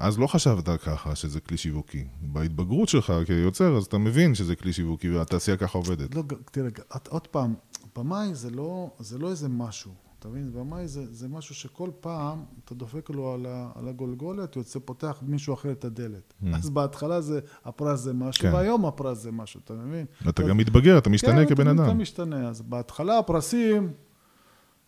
אז 0.00 0.18
לא 0.18 0.26
חשבת 0.26 0.68
ככה 0.82 1.14
שזה 1.14 1.40
כלי 1.40 1.56
שיווקי. 1.56 2.04
בהתבגרות 2.20 2.88
שלך 2.88 3.12
כיוצר, 3.26 3.76
אז 3.76 3.84
אתה 3.84 3.98
מבין 3.98 4.34
שזה 4.34 4.56
כלי 4.56 4.72
שיווקי 4.72 5.10
והתעשייה 5.10 5.56
ככה 5.56 5.78
עובדת. 5.78 6.14
לא, 6.14 6.22
תראה, 6.52 6.68
עוד 7.08 7.26
פעם, 7.26 7.54
במאי 7.96 8.34
זה 8.34 8.50
לא, 8.50 8.90
זה 8.98 9.18
לא 9.18 9.30
איזה 9.30 9.48
משהו, 9.48 9.90
אתה 10.18 10.28
מבין? 10.28 10.52
במאי 10.52 10.88
זה, 10.88 11.14
זה 11.14 11.28
משהו 11.28 11.54
שכל 11.54 11.90
פעם 12.00 12.44
אתה 12.64 12.74
דופק 12.74 13.10
לו 13.10 13.32
על, 13.32 13.46
ה, 13.46 13.70
על 13.74 13.88
הגולגולת, 13.88 14.56
יוצא, 14.56 14.78
פותח 14.84 15.18
מישהו 15.22 15.54
אחר 15.54 15.72
את 15.72 15.84
הדלת. 15.84 16.34
Mm. 16.42 16.46
אז 16.56 16.70
בהתחלה 16.70 17.20
זה, 17.20 17.40
הפרס 17.64 18.00
זה 18.00 18.12
משהו, 18.12 18.42
כן. 18.42 18.54
והיום 18.54 18.86
הפרס 18.86 19.18
זה 19.18 19.32
משהו, 19.32 19.60
אתה 19.64 19.74
מבין? 19.74 20.06
אתה 20.28 20.42
גם 20.42 20.56
מתבגר, 20.56 20.98
אתה 20.98 21.10
משתנה 21.10 21.44
כן, 21.46 21.54
כבן 21.54 21.66
אתה- 21.74 21.82
אתה 21.82 21.90
אדם. 21.90 21.98
משתנה, 21.98 22.48
אז 22.48 22.62
בהתחלה 22.62 23.18
הפרסים, 23.18 23.92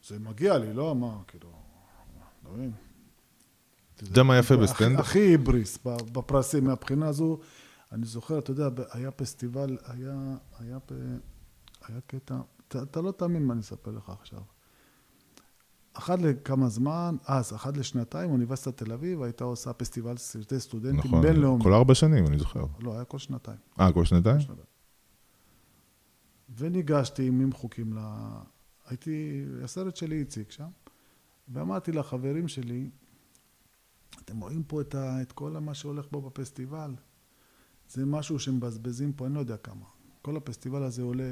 זה 0.09 0.19
מגיע 0.19 0.59
לי, 0.59 0.73
לא 0.75 0.95
מה, 0.95 1.17
כאילו, 1.29 1.49
אתה 2.43 2.51
מבין? 2.57 2.71
אתה 4.03 4.11
יודע 4.11 4.23
מה 4.23 4.39
יפה 4.39 4.57
בסטנדאפ? 4.57 5.01
הכי 5.01 5.19
היבריס 5.19 5.79
בפרסים 6.13 6.65
מהבחינה 6.65 7.09
הזו. 7.09 7.39
אני 7.93 8.07
זוכר, 8.07 8.39
אתה 8.39 8.51
יודע, 8.51 8.69
היה 8.93 9.11
פסטיבל, 9.11 9.79
היה, 9.87 10.37
היה. 10.59 10.79
היה 11.89 12.01
קטע, 12.07 12.41
אתה, 12.69 12.83
אתה 12.83 13.01
לא 13.01 13.11
תאמין 13.11 13.47
מה 13.47 13.53
אני 13.53 13.61
אספר 13.61 13.91
לך 13.91 14.11
עכשיו. 14.21 14.41
אחת 15.93 16.23
לכמה 16.23 16.69
זמן, 16.69 17.17
אז, 17.27 17.55
אחת 17.55 17.77
לשנתיים, 17.77 18.31
אוניברסיטת 18.31 18.77
תל 18.77 18.93
אביב 18.93 19.23
הייתה 19.23 19.45
עושה 19.45 19.73
פסטיבל 19.73 20.17
סרטי 20.17 20.61
סטודנטים 20.61 21.11
נכון, 21.11 21.23
בינלאומי. 21.23 21.65
כל 21.65 21.73
ארבע 21.73 21.95
שנים, 21.95 22.27
אני 22.27 22.39
זוכר. 22.39 22.65
לא, 22.81 22.95
היה 22.95 23.05
כל 23.05 23.19
שנתיים. 23.19 23.59
אה, 23.81 23.93
כל 23.93 24.05
שנתיים? 24.05 24.41
שנתיים. 24.41 24.67
וניגשתי 26.57 27.27
עם 27.27 27.41
עם 27.41 27.53
חוקים 27.53 27.93
ל... 27.93 27.99
הייתי, 28.87 29.45
הסרט 29.65 29.97
שלי 29.97 30.23
הציג 30.23 30.51
שם, 30.51 30.69
ואמרתי 31.49 31.93
לחברים 31.93 32.49
שלי, 32.49 32.91
אתם 34.25 34.41
רואים 34.41 34.63
פה 34.63 34.81
את, 34.81 34.95
ה, 34.95 35.23
את 35.23 35.33
כל 35.33 35.51
מה 35.51 35.75
שהולך 35.75 36.05
פה 36.11 36.21
בפסטיבל? 36.21 36.91
זה 37.89 38.07
משהו 38.07 38.39
שמבזבזים 38.39 39.13
פה, 39.13 39.27
אני 39.27 39.35
לא 39.35 39.41
יודע 39.41 39.57
כמה. 39.57 39.85
כל 40.23 40.37
הפסטיבל 40.37 40.83
הזה 40.83 41.03
עולה 41.03 41.25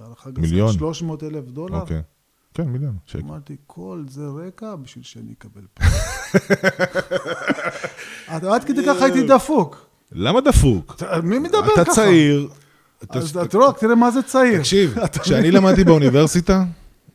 בהערכה 0.00 0.30
גסה 0.30 0.40
מיליון. 0.40 0.72
300 0.72 1.22
אלף 1.22 1.44
דולר. 1.44 1.80
אוקיי. 1.80 2.02
כן, 2.54 2.64
מיליון, 2.68 2.96
שקל. 3.06 3.18
אמרתי, 3.22 3.56
כל 3.66 4.04
זה 4.08 4.22
רקע 4.46 4.76
בשביל 4.76 5.04
שאני 5.04 5.32
אקבל 5.32 5.62
פה. 5.74 5.84
עד 8.28 8.64
כדי 8.64 8.82
ככה 8.86 9.04
הייתי 9.04 9.26
דפוק. 9.26 9.86
למה 10.12 10.40
דפוק? 10.40 11.02
מי 11.22 11.38
מדבר 11.38 11.74
אתה 11.74 11.84
ככה? 11.84 11.94
צעיר. 11.94 12.48
אתה- 13.02 13.18
אז 13.18 13.36
אתה 13.36 13.58
רואה, 13.58 13.72
תראה 13.72 13.94
מה 13.94 14.10
זה 14.10 14.22
צעיר. 14.22 14.58
תקשיב, 14.58 14.94
כשאני 15.22 15.50
למדתי 15.50 15.84
באוניברסיטה, 15.84 16.64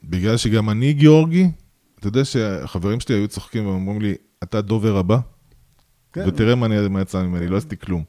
בגלל 0.04 0.38
שגם 0.38 0.70
אני 0.70 0.94
גיאורגי, 0.94 1.52
אתה 2.00 2.08
יודע 2.08 2.26
שהחברים 2.26 3.00
שלי 3.00 3.16
היו 3.16 3.28
צוחקים 3.28 3.66
ואומרים 3.68 4.02
לי, 4.02 4.16
אתה 4.54 4.60
הדובר 4.60 4.98
הבא? 4.98 5.18
כן. 6.14 6.24
ותראה 6.28 6.56
מה 6.56 6.66
אני- 6.66 6.88
מה 6.88 7.02
יצא 7.02 7.24
ממני, 7.24 7.48
לא 7.48 7.58
עשיתי 7.58 7.78
כלום. 7.78 8.04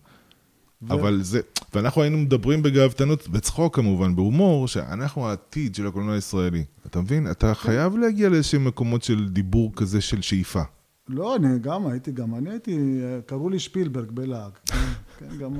אבל 0.90 1.22
זה, 1.22 1.40
ואנחנו 1.74 2.02
היינו 2.02 2.18
מדברים 2.18 2.62
בגאוותנות, 2.62 3.28
בצחוק 3.28 3.76
כמובן, 3.76 4.16
בהומור, 4.16 4.68
שאנחנו 4.68 5.28
העתיד 5.28 5.74
של 5.74 5.86
הקולנוע 5.86 6.14
הישראלי. 6.14 6.64
אתה 6.86 7.00
מבין? 7.00 7.30
אתה 7.30 7.54
חייב 7.54 7.96
להגיע 7.96 8.28
לאיזשהם 8.28 8.64
מקומות 8.64 9.02
של 9.02 9.28
דיבור 9.28 9.72
כזה 9.76 10.00
של 10.00 10.22
שאיפה. 10.22 10.62
לא, 11.08 11.36
אני 11.36 11.58
גם 11.58 11.86
הייתי, 11.86 12.12
גם 12.12 12.34
אני 12.34 12.50
הייתי, 12.50 13.00
קראו 13.26 13.48
לי 13.48 13.58
שפילברג 13.58 14.10
בלעג. 14.10 14.52
כן, 14.66 14.76
כן, 15.18 15.38
גם... 15.38 15.52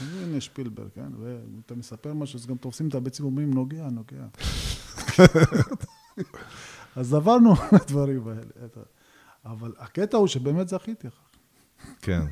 הנה 0.00 0.40
שפילברג, 0.40 0.88
כן? 0.94 1.08
ואתה 1.22 1.74
מספר 1.74 2.14
משהו, 2.14 2.38
אז 2.38 2.46
גם 2.46 2.56
תופסים 2.56 2.88
את 2.88 2.94
הביצים 2.94 3.24
ואומרים, 3.26 3.54
נוגע, 3.54 3.88
נוגע. 3.90 4.24
אז 6.96 7.14
עברנו 7.14 7.54
הדברים 7.72 8.28
האלה. 8.28 8.40
אבל 9.44 9.72
הקטע 9.78 10.16
הוא 10.16 10.26
שבאמת 10.26 10.68
זכיתי. 10.68 11.08
כן. 12.02 12.22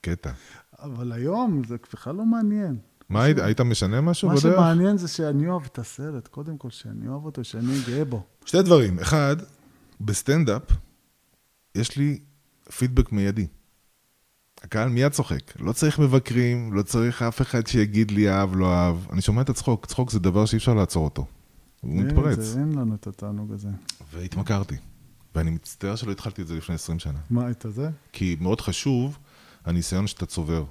קטע. 0.00 0.30
אבל 0.78 1.12
היום 1.12 1.62
זה 1.68 1.76
בכלל 1.92 2.14
לא 2.14 2.24
מעניין. 2.24 2.78
מה, 3.08 3.22
היית- 3.24 3.38
היית 3.38 3.60
משנה 3.60 4.00
משהו 4.00 4.28
מה 4.28 4.34
בדרך? 4.34 4.54
שמעניין 4.56 4.98
זה 4.98 5.08
שאני 5.08 5.48
אוהב 5.48 5.64
את 5.64 5.78
הסרט, 5.78 6.28
קודם 6.28 6.58
כל 6.58 6.70
שאני 6.70 7.08
אוהב 7.08 7.24
אותו, 7.24 7.44
שאני 7.44 7.72
גאה 7.86 8.04
בו. 8.04 8.22
שתי 8.44 8.62
דברים. 8.62 8.98
אחד, 8.98 9.36
בסטנדאפ, 10.00 10.62
יש 11.74 11.96
לי 11.96 12.18
פידבק 12.78 13.12
מיידי. 13.12 13.46
הקהל 14.62 14.88
מיד 14.88 15.12
צוחק. 15.12 15.60
לא 15.60 15.72
צריך 15.72 15.98
מבקרים, 15.98 16.72
לא 16.72 16.82
צריך 16.82 17.22
אף 17.22 17.40
אחד 17.42 17.66
שיגיד 17.66 18.10
לי 18.10 18.30
אהב, 18.30 18.56
לא 18.56 18.74
אהב. 18.74 18.96
אני 19.12 19.20
שומע 19.20 19.42
את 19.42 19.48
הצחוק. 19.50 19.86
צחוק 19.86 20.10
זה 20.10 20.18
דבר 20.18 20.46
שאי 20.46 20.58
אפשר 20.58 20.74
לעצור 20.74 21.04
אותו. 21.04 21.26
הוא 21.80 21.94
מתפרץ. 21.96 22.38
זה, 22.38 22.60
אין 22.60 22.72
לנו 22.78 22.94
את 22.94 23.06
התענוג 23.06 23.52
הזה. 23.52 23.68
והתמכרתי. 24.12 24.76
ואני 25.34 25.50
מצטער 25.50 25.96
שלא 25.96 26.12
התחלתי 26.12 26.42
את 26.42 26.46
זה 26.46 26.56
לפני 26.56 26.74
20 26.74 26.98
שנה. 26.98 27.18
מה, 27.30 27.50
את 27.50 27.66
זה? 27.68 27.90
כי 28.12 28.36
מאוד 28.40 28.60
חשוב 28.60 29.18
הניסיון 29.64 30.06
שאתה 30.06 30.26
צובר. 30.26 30.64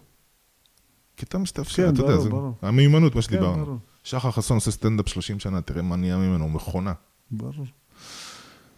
כי 1.17 1.25
אתה 1.25 1.37
משתף, 1.37 1.67
כן, 1.67 1.89
אתה 1.89 2.01
יודע, 2.01 2.11
ברור, 2.11 2.23
זה 2.23 2.29
ברור. 2.29 2.53
המיומנות, 2.61 3.15
מה 3.15 3.21
כן, 3.21 3.27
שדיברנו. 3.27 3.65
ברור. 3.65 3.77
שחר 4.03 4.31
חסון 4.31 4.57
עושה 4.57 4.71
סטנדאפ 4.71 5.07
30 5.07 5.39
שנה, 5.39 5.61
תראה 5.61 5.81
מה 5.81 5.95
נהיה 5.95 6.17
ממנו, 6.17 6.43
הוא 6.43 6.51
מכונה. 6.51 6.93
ברור. 7.31 7.65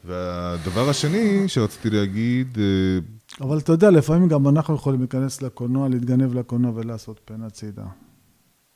והדבר 0.05 0.89
השני 0.89 1.47
שרציתי 1.47 1.89
להגיד, 1.89 2.57
אה, 2.57 3.43
אבל 3.45 3.57
אתה 3.57 3.71
יודע, 3.71 3.91
לפעמים 3.91 4.27
גם 4.27 4.47
אנחנו 4.47 4.75
יכולים 4.75 4.99
להיכנס 4.99 5.41
לקולנוע, 5.41 5.89
להתגנב 5.89 6.34
לקולנוע 6.34 6.71
ולעשות 6.75 7.21
פן 7.25 7.43
הצידה. 7.43 7.86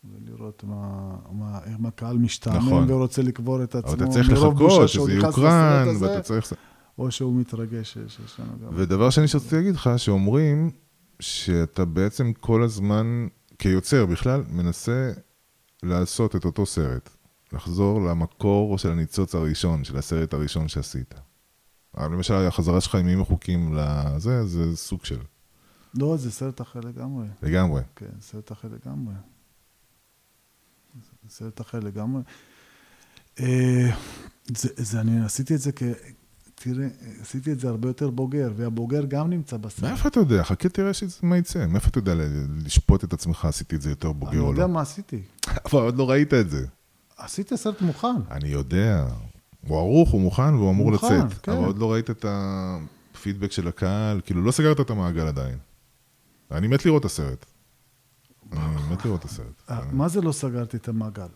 ולראות 0.03 0.63
מה, 0.67 1.15
מה, 1.31 1.59
איך 1.65 1.75
הקהל 1.85 2.17
משתעמם 2.17 2.57
נכון. 2.57 2.91
ורוצה 2.91 3.21
לקבור 3.21 3.63
את 3.63 3.75
עצמו. 3.75 3.93
אבל 3.93 4.03
אתה 4.03 4.11
צריך 4.11 4.29
לחכות 4.31 4.89
שזה 4.89 5.13
יוקרן, 5.13 5.87
ואתה 5.99 6.21
צריך... 6.21 6.53
או 6.97 7.11
שהוא 7.11 7.39
מתרגש 7.39 7.93
שיש 7.93 8.39
לנו 8.39 8.59
גם. 8.59 8.69
ודבר 8.75 9.09
שני 9.09 9.27
שרציתי 9.27 9.55
להגיד 9.55 9.75
לך, 9.75 9.89
שאומרים 9.97 10.71
שאתה 11.19 11.85
בעצם 11.85 12.33
כל 12.33 12.63
הזמן, 12.63 13.27
כיוצר 13.59 14.05
בכלל, 14.05 14.43
מנסה 14.49 15.11
לעשות 15.83 16.35
את 16.35 16.45
אותו 16.45 16.65
סרט. 16.65 17.09
לחזור 17.53 18.01
למקור 18.01 18.77
של 18.77 18.91
הניצוץ 18.91 19.35
הראשון, 19.35 19.83
של 19.83 19.97
הסרט 19.97 20.33
הראשון 20.33 20.67
שעשית. 20.67 21.13
אבל 21.97 22.13
למשל, 22.13 22.33
החזרה 22.33 22.81
שלך 22.81 22.95
עם 22.95 23.01
ימים 23.01 23.21
רחוקים 23.21 23.75
לזה, 23.75 24.45
זה 24.45 24.75
סוג 24.75 25.05
של... 25.05 25.19
לא, 25.93 26.17
זה 26.17 26.31
סרט 26.31 26.61
אחר 26.61 26.79
לגמרי. 26.79 27.27
לגמרי. 27.43 27.81
כן, 27.95 28.05
סרט 28.21 28.51
אחר 28.51 28.67
לגמרי. 28.67 29.13
סרט 31.29 31.61
אחר 31.61 31.79
לגמרי. 31.79 32.21
אה, 33.39 33.89
זה, 34.47 34.69
זה, 34.75 35.01
אני 35.01 35.25
עשיתי 35.25 35.55
את 35.55 35.59
זה 35.59 35.71
כ... 35.71 35.83
תראה, 36.61 36.87
עשיתי 37.21 37.51
את 37.51 37.59
זה 37.59 37.69
הרבה 37.69 37.89
יותר 37.89 38.09
בוגר, 38.09 38.51
והבוגר 38.55 39.05
גם 39.05 39.29
נמצא 39.29 39.57
בסרט. 39.57 39.89
מאיפה 39.89 40.09
אתה 40.09 40.19
יודע? 40.19 40.43
חכה 40.43 40.69
תראה 40.69 40.91
מה 41.23 41.37
יצא. 41.37 41.65
מאיפה 41.67 41.87
אתה 41.87 41.97
יודע 41.99 42.13
לשפוט 42.65 43.03
את 43.03 43.13
עצמך, 43.13 43.45
עשיתי 43.45 43.75
את 43.75 43.81
זה 43.81 43.89
יותר 43.89 44.07
אני 44.07 44.17
בוגר 44.17 44.41
או 44.41 44.49
יודע 44.49 44.61
לא? 44.61 44.67
מה 44.67 44.81
עשיתי. 44.81 45.21
אבל 45.65 45.81
עוד 45.81 45.97
לא 45.97 46.09
ראית 46.09 46.33
את 46.33 46.49
זה. 46.49 46.65
עשיתי 47.17 47.57
סרט 47.57 47.81
מוכן. 47.81 48.07
אני 48.31 48.49
יודע. 48.49 49.07
הוא 49.67 49.77
ערוך, 49.77 50.09
הוא 50.09 50.21
מוכן 50.21 50.55
והוא 50.55 50.71
אמור 50.71 50.91
מוכן, 50.91 51.07
לצאת. 51.19 51.39
כן. 51.43 51.51
אבל 51.51 51.65
עוד 51.65 51.77
לא 51.77 51.91
ראית 51.91 52.09
את 52.09 52.25
הפידבק 52.27 53.51
של 53.51 53.67
הקהל, 53.67 54.21
כאילו 54.25 54.43
לא 54.43 54.51
סגרת 54.51 54.79
את 54.79 54.89
המעגל 54.89 55.27
עדיין. 55.27 55.57
אני 56.51 56.67
מת 56.67 56.85
לראות 56.85 56.99
את 56.99 57.05
הסרט. 57.05 57.45
אני 58.53 58.93
מת 58.93 59.05
לראות 59.05 59.19
את 59.19 59.25
הסרט. 59.25 59.61
אה, 59.69 59.79
מה 59.91 60.07
זה 60.07 60.21
לא 60.21 60.31
סגרתי 60.31 60.77
את 60.77 60.87
המעגל? 60.87 61.27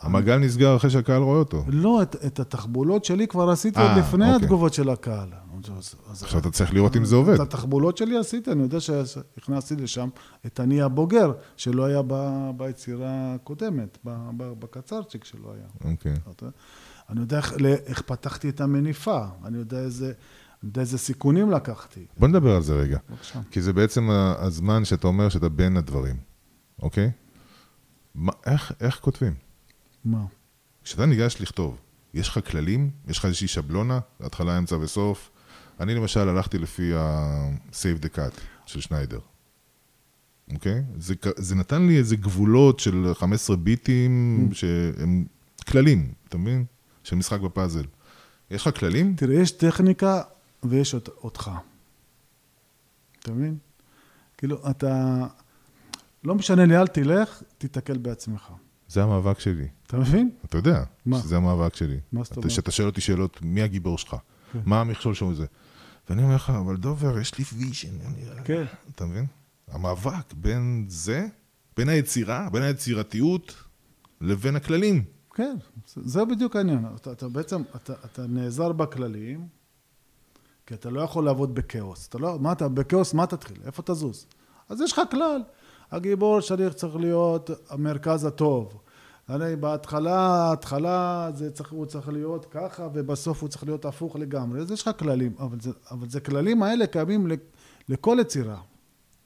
המעגל 0.00 0.38
נסגר 0.38 0.76
אחרי 0.76 0.90
שהקהל 0.90 1.22
רואה 1.22 1.38
אותו. 1.38 1.64
לא, 1.68 2.02
את, 2.02 2.40
התחבולות 2.40 3.04
שלי 3.04 3.26
כבר 3.26 3.50
עשיתי 3.50 3.80
אה, 3.80 3.88
עוד 3.88 3.98
לפני 3.98 4.24
אוקיי. 4.24 4.44
התגובות 4.44 4.74
של 4.74 4.90
הקהל. 4.90 5.28
עכשיו 6.10 6.40
אתה 6.40 6.50
צריך 6.50 6.74
לראות 6.74 6.96
אם 6.96 7.04
זה 7.04 7.16
עובד. 7.16 7.34
את 7.34 7.40
התחבולות 7.40 7.96
שלי 7.96 8.16
עשיתי, 8.18 8.52
אני 8.52 8.62
יודע 8.62 8.80
שהכנסתי 8.80 9.76
לשם 9.76 10.08
את 10.46 10.60
אני 10.60 10.82
הבוגר, 10.82 11.32
שלא 11.56 11.84
היה 11.84 12.02
ביצירה 12.56 13.34
הקודמת, 13.34 13.98
בקצרצ'יק 14.36 15.24
שלא 15.24 15.52
היה. 15.54 15.92
אוקיי. 15.92 16.14
אני 17.10 17.20
יודע 17.20 17.40
איך, 17.86 18.02
פתחתי 18.02 18.48
את 18.48 18.60
המניפה, 18.60 19.24
אני 19.44 19.58
יודע 19.58 19.78
איזה, 19.78 20.12
איזה 20.76 20.98
סיכונים 20.98 21.50
לקחתי. 21.50 22.06
בוא 22.18 22.28
נדבר 22.28 22.56
על 22.56 22.62
זה 22.62 22.74
רגע. 22.74 22.98
בבקשה. 23.10 23.40
כי 23.50 23.62
זה 23.62 23.72
בעצם 23.72 24.08
הזמן 24.38 24.84
שאתה 24.84 25.06
אומר 25.06 25.28
שאתה 25.28 25.48
בין 25.48 25.76
הדברים, 25.76 26.16
אוקיי? 26.82 27.10
מה- 28.14 28.32
איך- 28.46 28.72
איך 28.80 28.98
כותבים? 29.00 29.34
מה? 30.04 30.24
כשאתה 30.84 31.06
ניגש 31.06 31.36
לכתוב, 31.40 31.78
יש 32.14 32.28
לך 32.28 32.50
כללים? 32.50 32.90
יש 33.08 33.18
לך 33.18 33.24
איזושהי 33.24 33.48
שבלונה? 33.48 34.00
התחלה, 34.20 34.58
אמצע 34.58 34.76
וסוף? 34.76 35.30
אני 35.80 35.94
למשל 35.94 36.28
הלכתי 36.28 36.58
לפי 36.58 36.94
ה-save 36.94 38.04
the 38.04 38.16
cut 38.16 38.40
של 38.66 38.80
שניידר, 38.80 39.18
אוקיי? 40.54 40.82
זה, 40.98 41.14
זה 41.36 41.54
נתן 41.54 41.86
לי 41.86 41.98
איזה 41.98 42.16
גבולות 42.16 42.80
של 42.80 43.12
15 43.14 43.56
ביטים 43.56 44.48
שהם 44.52 45.24
כללים, 45.68 46.12
אתה 46.28 46.38
מבין? 46.38 46.64
של 47.04 47.16
משחק 47.16 47.40
בפאזל. 47.40 47.84
יש 48.50 48.66
לך 48.66 48.78
כללים? 48.78 49.14
תראה, 49.16 49.34
יש 49.34 49.50
טכניקה 49.50 50.22
ויש 50.62 50.94
אות- 50.94 51.08
אותך. 51.08 51.50
אתה 53.20 53.32
מבין? 53.32 53.56
כאילו, 54.38 54.70
אתה... 54.70 55.26
לא 56.24 56.34
משנה 56.34 56.66
לאן 56.66 56.86
תלך, 56.86 57.42
תיתקל 57.58 57.98
בעצמך. 57.98 58.52
זה 58.88 59.02
המאבק 59.02 59.38
שלי. 59.40 59.68
אתה 59.86 59.96
מבין? 59.96 60.30
אתה 60.44 60.58
יודע 60.58 60.82
מה? 61.06 61.18
שזה 61.20 61.36
המאבק 61.36 61.74
שלי. 61.76 62.00
מה 62.12 62.22
זאת 62.24 62.36
אומרת? 62.36 62.50
שאתה 62.50 62.70
שואל 62.70 62.88
אותי 62.88 63.00
שאלות, 63.00 63.38
מי 63.42 63.62
הגיבור 63.62 63.98
שלך? 63.98 64.16
כן. 64.52 64.58
מה 64.66 64.80
המכשול 64.80 65.14
שהוא 65.14 65.34
זה? 65.34 65.46
ואני 66.10 66.22
אומר 66.22 66.34
לך, 66.34 66.50
אבל 66.50 66.76
דובר, 66.76 67.18
יש 67.18 67.38
לי 67.38 67.44
vision. 67.54 67.88
אני- 68.06 68.44
כן. 68.44 68.64
אתה 68.94 69.04
מבין? 69.06 69.26
המאבק 69.68 70.32
בין 70.36 70.84
זה, 70.88 71.26
בין 71.76 71.88
היצירה, 71.88 72.48
בין 72.52 72.62
היצירתיות, 72.62 73.54
לבין 74.20 74.56
הכללים. 74.56 75.04
כן, 75.34 75.56
זה 75.86 76.24
בדיוק 76.24 76.56
העניין. 76.56 76.86
אתה, 76.96 77.12
אתה 77.12 77.28
בעצם, 77.28 77.62
אתה, 77.76 77.92
אתה 78.04 78.26
נעזר 78.26 78.72
בכללים, 78.72 79.46
כי 80.66 80.74
אתה 80.74 80.90
לא 80.90 81.00
יכול 81.00 81.24
לעבוד 81.24 81.54
בכאוס. 81.54 82.08
אתה 82.08 82.18
לא, 82.18 82.38
מה 82.40 82.52
אתה, 82.52 82.68
בכאוס, 82.68 83.14
מה 83.14 83.26
תתחיל? 83.26 83.56
איפה 83.66 83.82
תזוז? 83.82 84.26
אז 84.68 84.80
יש 84.80 84.92
לך 84.92 85.00
כלל. 85.10 85.40
הגיבור 85.92 86.40
שלי 86.40 86.70
צריך 86.70 86.96
להיות 86.96 87.50
המרכז 87.70 88.24
הטוב. 88.24 88.78
אני 89.28 89.56
בהתחלה, 89.56 90.18
ההתחלה 90.18 91.28
זה 91.34 91.50
צריך, 91.50 91.72
הוא 91.72 91.86
צריך 91.86 92.08
להיות 92.08 92.46
ככה, 92.50 92.88
ובסוף 92.94 93.42
הוא 93.42 93.48
צריך 93.48 93.64
להיות 93.64 93.84
הפוך 93.84 94.16
לגמרי. 94.16 94.60
אז 94.60 94.70
יש 94.70 94.82
לך 94.88 94.90
כללים, 94.98 95.32
אבל 95.38 95.60
זה, 95.60 95.70
אבל 95.90 96.08
זה 96.08 96.20
כללים 96.20 96.62
האלה 96.62 96.86
קיימים 96.86 97.26
לכל 97.88 98.16
יצירה. 98.20 98.56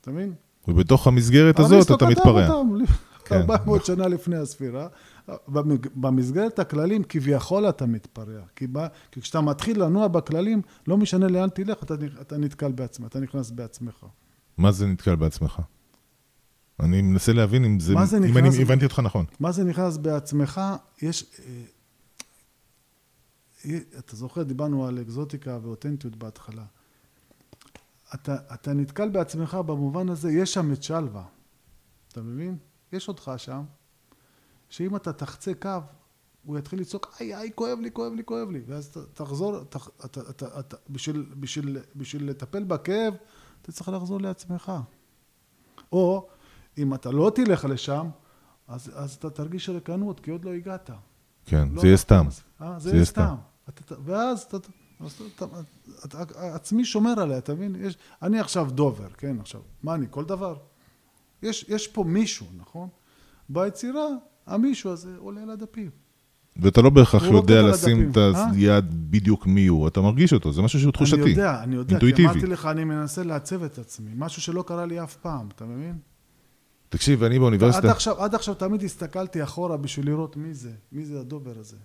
אתה 0.01 0.11
מבין? 0.11 0.33
ובתוך 0.69 1.07
המסגרת 1.07 1.59
הזאת 1.59 1.91
אתה 1.91 2.07
מתפרע. 2.07 2.49
אותם 2.49 2.85
כן. 3.25 3.37
400 3.37 3.85
שנה 3.85 4.09
לפני 4.09 4.37
הספירה. 4.37 4.89
במסגרת 5.95 6.59
הכללים 6.59 7.03
כביכול 7.09 7.69
אתה 7.69 7.87
מתפרע. 7.87 8.41
כי, 8.57 8.67
בא, 8.67 8.87
כי 9.13 9.21
כשאתה 9.21 9.41
מתחיל 9.41 9.83
לנוע 9.83 10.09
בכללים, 10.09 10.63
לא 10.87 10.97
משנה 10.97 11.29
לאן 11.29 11.49
תלך, 11.49 11.83
אתה, 11.83 11.95
אתה 12.21 12.37
נתקל 12.39 12.73
בעצמך, 12.73 13.07
אתה 13.07 13.21
נכנס 13.21 13.51
בעצמך. 13.51 14.07
מה 14.59 14.73
זה 14.73 14.87
נתקל 14.87 15.17
בעצמך? 15.17 15.61
אני 16.81 17.03
מנסה 17.03 17.33
להבין 17.33 17.65
אם 17.65 17.81
זה... 17.81 17.95
זה 18.05 18.17
אם 18.17 18.25
נקרא 18.25 18.41
אני 18.41 18.63
הבנתי 18.63 18.85
אותך 18.85 18.99
נכון. 18.99 19.25
מה 19.41 19.53
זה 19.53 19.65
נכנס 19.65 19.97
בעצמך? 19.97 20.61
יש... 21.03 21.25
אה, 21.39 21.63
אה, 23.65 23.79
אתה 23.99 24.17
זוכר, 24.17 24.43
דיברנו 24.43 24.87
על 24.87 25.01
אקזוטיקה 25.01 25.59
ואותנטיות 25.63 26.17
בהתחלה. 26.17 26.65
אתה, 28.15 28.37
אתה 28.55 28.73
נתקל 28.73 29.09
בעצמך 29.09 29.55
במובן 29.55 30.09
הזה, 30.09 30.33
יש 30.33 30.55
שם 30.55 30.73
את 30.73 30.83
שלווה. 30.83 31.25
אתה 32.09 32.23
מבין? 32.23 32.57
יש 32.93 33.09
אותך 33.09 33.33
שם, 33.37 33.63
שאם 34.69 34.97
אתה 34.97 35.13
תחצה 35.13 35.55
קו, 35.55 35.71
הוא 36.45 36.59
יתחיל 36.59 36.81
לצעוק, 36.81 37.17
איי, 37.21 37.37
איי, 37.37 37.51
כואב 37.55 37.79
לי, 37.81 37.91
כואב 37.93 38.13
לי, 38.13 38.25
כואב 38.25 38.51
לי. 38.51 38.61
ואז 38.67 38.89
ת- 38.89 38.99
תחזור, 39.15 39.65
תח, 39.65 39.89
אתה, 40.05 40.21
אתה, 40.31 40.61
אתה, 40.61 40.77
בשביל, 40.91 41.27
בשביל, 41.41 41.79
בשביל 41.97 42.31
לטפל 42.31 42.65
בכאב, 42.65 43.15
אתה 43.63 43.73
צריך 43.73 43.89
לחזור 43.89 44.21
לעצמך. 44.21 44.73
או, 45.93 46.29
אם 46.79 46.95
אתה 46.95 47.11
לא 47.11 47.33
תלך 47.35 47.65
לשם, 47.65 48.07
אז, 48.69 48.91
אז 48.95 49.15
אתה 49.15 49.31
תרגיש 49.31 49.69
ריקנות, 49.69 50.21
כי 50.21 50.31
עוד 50.31 50.45
לא 50.45 50.53
הגעת. 50.53 50.91
כן, 51.47 51.69
לא 51.73 51.81
זה 51.81 51.87
יהיה 51.87 51.93
הלכת 51.93 52.03
סתם. 52.03 52.27
אה, 52.63 52.79
זה 52.79 52.95
יהיה 52.95 53.05
סתם. 53.05 53.35
אתה, 53.69 53.95
ואז 54.05 54.43
אתה, 54.43 54.57
אתה, 54.57 55.45
אתה, 56.05 56.23
אתה, 56.23 56.55
עצמי 56.55 56.85
שומר 56.85 57.21
עליה, 57.21 57.39
אתה 57.39 57.55
מבין? 57.55 57.77
יש, 57.81 57.97
אני 58.23 58.41
עכשיו 58.41 58.69
דובר, 58.71 59.09
כן, 59.19 59.37
עכשיו, 59.41 59.61
מה 59.83 59.95
אני, 59.95 60.07
כל 60.11 60.25
דבר? 60.25 60.57
יש, 61.43 61.65
יש 61.69 61.89
פה 61.89 62.05
מישהו, 62.05 62.47
נכון? 62.57 62.89
ביצירה, 63.49 64.07
המישהו 64.47 64.91
הזה 64.91 65.17
עולה 65.19 65.43
על 65.43 65.51
הדפים. 65.51 65.91
ואתה 66.57 66.83
לא 66.83 66.91
בהכרח 66.91 67.23
רוקד 67.23 67.35
יודע 67.35 67.59
על 67.59 67.71
לשים 67.71 68.11
את 68.11 68.17
אה? 68.19 68.51
היד 68.51 69.11
בדיוק 69.11 69.47
מי 69.47 69.67
הוא, 69.67 69.89
אתה 69.89 70.01
מרגיש 70.01 70.33
אותו, 70.33 70.53
זה 70.53 70.63
משהו 70.63 70.81
שהוא 70.81 70.93
תחושתי. 70.93 71.23
אני 71.23 71.31
יודע, 71.31 71.63
אני 71.63 71.77
יודע, 71.77 71.89
כי 71.89 71.95
אינטואיטיבי. 71.95 72.29
אמרתי 72.29 72.47
לך, 72.47 72.67
אני 72.67 72.85
מנסה 72.85 73.25
לעצב 73.25 73.63
את 73.63 73.79
עצמי, 73.79 74.11
משהו 74.17 74.43
שלא 74.43 74.65
קרה 74.67 74.87
לי 74.87 75.03
אף 75.03 75.17
פעם, 75.17 75.49
אתה 75.55 75.65
מבין? 75.65 75.99
תקשיב, 76.97 77.23
אני 77.23 77.35
עד 77.35 77.41
באוניברסיטה, 77.41 77.91
עכשיו, 77.91 78.23
עד 78.23 78.35
עכשיו 78.35 78.55
תמיד 78.55 78.83
הסתכלתי 78.83 79.43
אחורה 79.43 79.77
בשביל 79.77 80.07
לראות 80.07 80.37
מי 80.37 80.55
זה, 80.55 80.73
מי 80.93 81.05
זה 81.05 81.21
הדובר 81.21 81.59
הזה. 81.59 81.77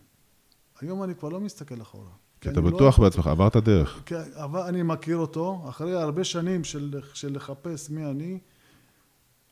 היום 0.80 1.04
אני 1.04 1.16
כבר 1.16 1.30
לא 1.30 1.40
מסתכל 1.40 1.82
אחורה. 1.82 2.12
כי 2.42 2.50
אתה 2.50 2.62
לא- 2.62 2.72
בטוח 2.72 3.00
בעצמך, 3.00 3.28
עברת 3.28 3.58
דרך. 3.58 4.02
כן, 4.06 4.24
אבל 4.36 4.62
אני 4.62 4.84
מכיר 4.84 5.18
אותו, 5.18 5.66
אחרי 5.70 6.02
הרבה 6.02 6.24
שנים 6.24 6.64
של, 6.64 7.00
של 7.14 7.36
לחפש 7.36 7.90
מי 7.90 8.06
אני, 8.06 8.40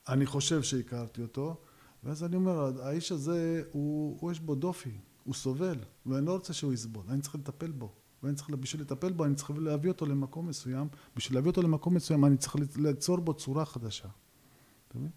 אני 0.09 0.25
חושב 0.25 0.63
שהכרתי 0.63 1.21
אותו, 1.21 1.55
ואז 2.03 2.23
אני 2.23 2.35
אומר, 2.35 2.71
האיש 2.83 3.11
הזה, 3.11 3.63
הוא, 3.71 4.17
הוא 4.19 4.31
יש 4.31 4.39
בו 4.39 4.55
דופי, 4.55 4.97
הוא 5.23 5.33
סובל, 5.33 5.77
ואני 6.05 6.25
לא 6.25 6.31
רוצה 6.31 6.53
שהוא 6.53 6.73
יסבול, 6.73 7.03
אני 7.09 7.21
צריך 7.21 7.35
לטפל 7.35 7.71
בו. 7.71 7.91
ואני 8.23 8.35
צריך, 8.35 8.49
בשביל 8.49 8.81
לטפל 8.81 9.11
בו, 9.11 9.25
אני 9.25 9.35
צריך 9.35 9.51
להביא 9.57 9.91
אותו 9.91 10.05
למקום 10.05 10.47
מסוים, 10.47 10.87
בשביל 11.15 11.37
להביא 11.37 11.49
אותו 11.49 11.61
למקום 11.61 11.93
מסוים, 11.93 12.25
אני 12.25 12.37
צריך 12.37 12.55
ליצור 12.77 13.17
בו 13.17 13.33
צורה 13.33 13.65
חדשה. 13.65 14.07
אתה 14.87 14.97
מבין? 14.97 15.09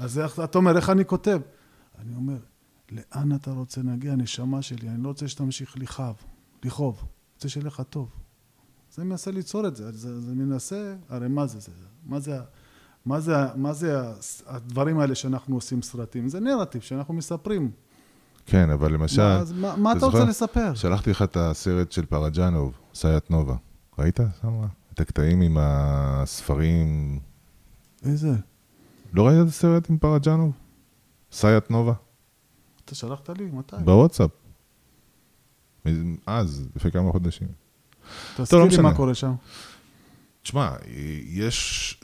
אז 0.00 0.18
אתה 0.44 0.58
אומר, 0.58 0.76
איך 0.76 0.90
אני 0.90 1.04
כותב? 1.04 1.40
אני 1.98 2.14
אומר, 2.14 2.38
לאן 2.90 3.34
אתה 3.34 3.50
רוצה 3.50 3.80
להגיע, 3.84 4.14
נשמה 4.16 4.62
שלי? 4.62 4.88
אני 4.88 5.02
לא 5.02 5.08
רוצה 5.08 5.28
שתמשיך 5.28 5.76
לכאב, 5.78 6.14
לכאוב. 6.64 6.96
אני 6.98 7.08
רוצה 7.34 7.48
שיהיה 7.48 7.66
לך 7.66 7.82
טוב. 7.90 8.08
אני 8.98 9.06
מנסה 9.06 9.30
ליצור 9.30 9.66
את 9.68 9.76
זה. 9.76 9.92
זה, 9.92 10.20
זה 10.20 10.34
מנסה, 10.34 10.94
הרי 11.08 11.28
מה 11.28 11.46
זה 11.46 11.60
זה? 11.60 11.70
מה 12.06 12.20
זה, 12.20 12.38
מה 13.06 13.20
זה, 13.20 13.34
מה 13.54 13.72
זה 13.72 14.00
הדברים 14.46 14.98
האלה 14.98 15.14
שאנחנו 15.14 15.54
עושים 15.54 15.82
סרטים? 15.82 16.28
זה 16.28 16.40
נרטיב 16.40 16.82
שאנחנו 16.82 17.14
מספרים. 17.14 17.70
כן, 18.46 18.70
אבל 18.70 18.92
למשל, 18.92 19.22
מה, 19.22 19.36
אז 19.36 19.52
מה, 19.52 19.76
מה 19.76 19.90
אתה 19.92 19.98
אתה 19.98 20.06
רוצה 20.06 20.18
זוכר? 20.18 20.30
לספר? 20.30 20.74
שלחתי 20.74 21.10
לך 21.10 21.22
את 21.22 21.36
הסרט 21.36 21.92
של 21.92 22.06
פרג'נוב, 22.06 22.80
סיית 22.94 23.30
נובה. 23.30 23.56
ראית? 23.98 24.20
שמה? 24.42 24.66
את 24.92 25.00
הקטעים 25.00 25.40
עם 25.40 25.56
הספרים. 25.60 27.18
איזה? 28.04 28.34
לא 29.12 29.26
ראית 29.26 29.38
את 29.42 29.48
הסרט 29.48 29.90
עם 29.90 29.98
פרג'נוב? 29.98 30.52
סיית 31.32 31.70
נובה? 31.70 31.92
אתה 32.84 32.94
שלחת 32.94 33.30
לי? 33.30 33.44
מתי? 33.44 33.76
בוואטסאפ. 33.84 34.30
אז, 36.26 36.68
לפני 36.76 36.92
כמה 36.92 37.12
חודשים. 37.12 37.48
תזכיר 38.36 38.58
לא 38.58 38.68
לי. 38.68 38.82
מה 38.82 38.94
קורה 38.94 39.14
שם. 39.14 39.34
תשמע, 40.42 40.76
יש... 41.26 42.00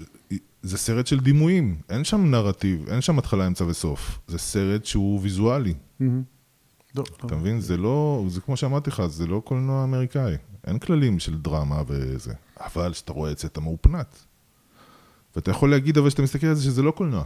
זה 0.62 0.78
סרט 0.78 1.07
של 1.07 1.20
דימויים, 1.20 1.81
אין 1.89 2.05
שם 2.05 2.31
נרטיב, 2.31 2.89
אין 2.89 3.01
שם 3.01 3.19
התחלה, 3.19 3.47
אמצע 3.47 3.65
וסוף. 3.65 4.19
זה 4.27 4.39
סרט 4.39 4.85
שהוא 4.85 5.20
ויזואלי. 5.23 5.74
לא, 6.01 6.07
לא. 6.95 7.05
אתה 7.27 7.37
מבין? 7.37 7.61
זה 7.61 7.77
לא, 7.77 8.24
זה 8.28 8.41
כמו 8.41 8.57
שאמרתי 8.57 8.91
לך, 8.91 9.07
זה 9.07 9.27
לא 9.27 9.43
קולנוע 9.45 9.85
אמריקאי. 9.85 10.37
אין 10.66 10.78
כללים 10.78 11.19
של 11.19 11.39
דרמה 11.39 11.83
וזה. 11.87 12.35
אבל 12.61 12.93
כשאתה 12.93 13.12
רואה 13.12 13.33
את 13.33 13.39
זה, 13.39 13.49
אתה 13.49 13.61
מאופנת. 13.61 14.24
ואתה 15.37 15.51
יכול 15.51 15.71
להגיד, 15.71 15.99
אבל 15.99 16.09
כשאתה 16.09 16.23
מסתכל 16.23 16.47
על 16.47 16.55
זה, 16.55 16.63
שזה 16.63 16.83
לא 16.83 16.91
קולנוע. 16.91 17.25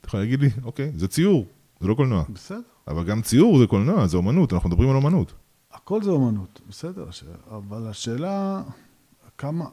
אתה 0.00 0.08
יכול 0.08 0.20
להגיד 0.20 0.40
לי, 0.40 0.48
אוקיי, 0.64 0.92
זה 0.96 1.08
ציור, 1.08 1.46
זה 1.80 1.88
לא 1.88 1.94
קולנוע. 1.94 2.24
בסדר. 2.28 2.60
אבל 2.88 3.04
גם 3.04 3.22
ציור 3.22 3.58
זה 3.58 3.66
קולנוע, 3.66 4.06
זה 4.06 4.16
אומנות, 4.16 4.52
אנחנו 4.52 4.68
מדברים 4.68 4.90
על 4.90 4.96
אומנות. 4.96 5.32
הכל 5.72 6.02
זה 6.02 6.10
אומנות, 6.10 6.60
בסדר. 6.68 7.06
אבל 7.50 7.86
השאלה, 7.86 8.62
כמה... 9.38 9.64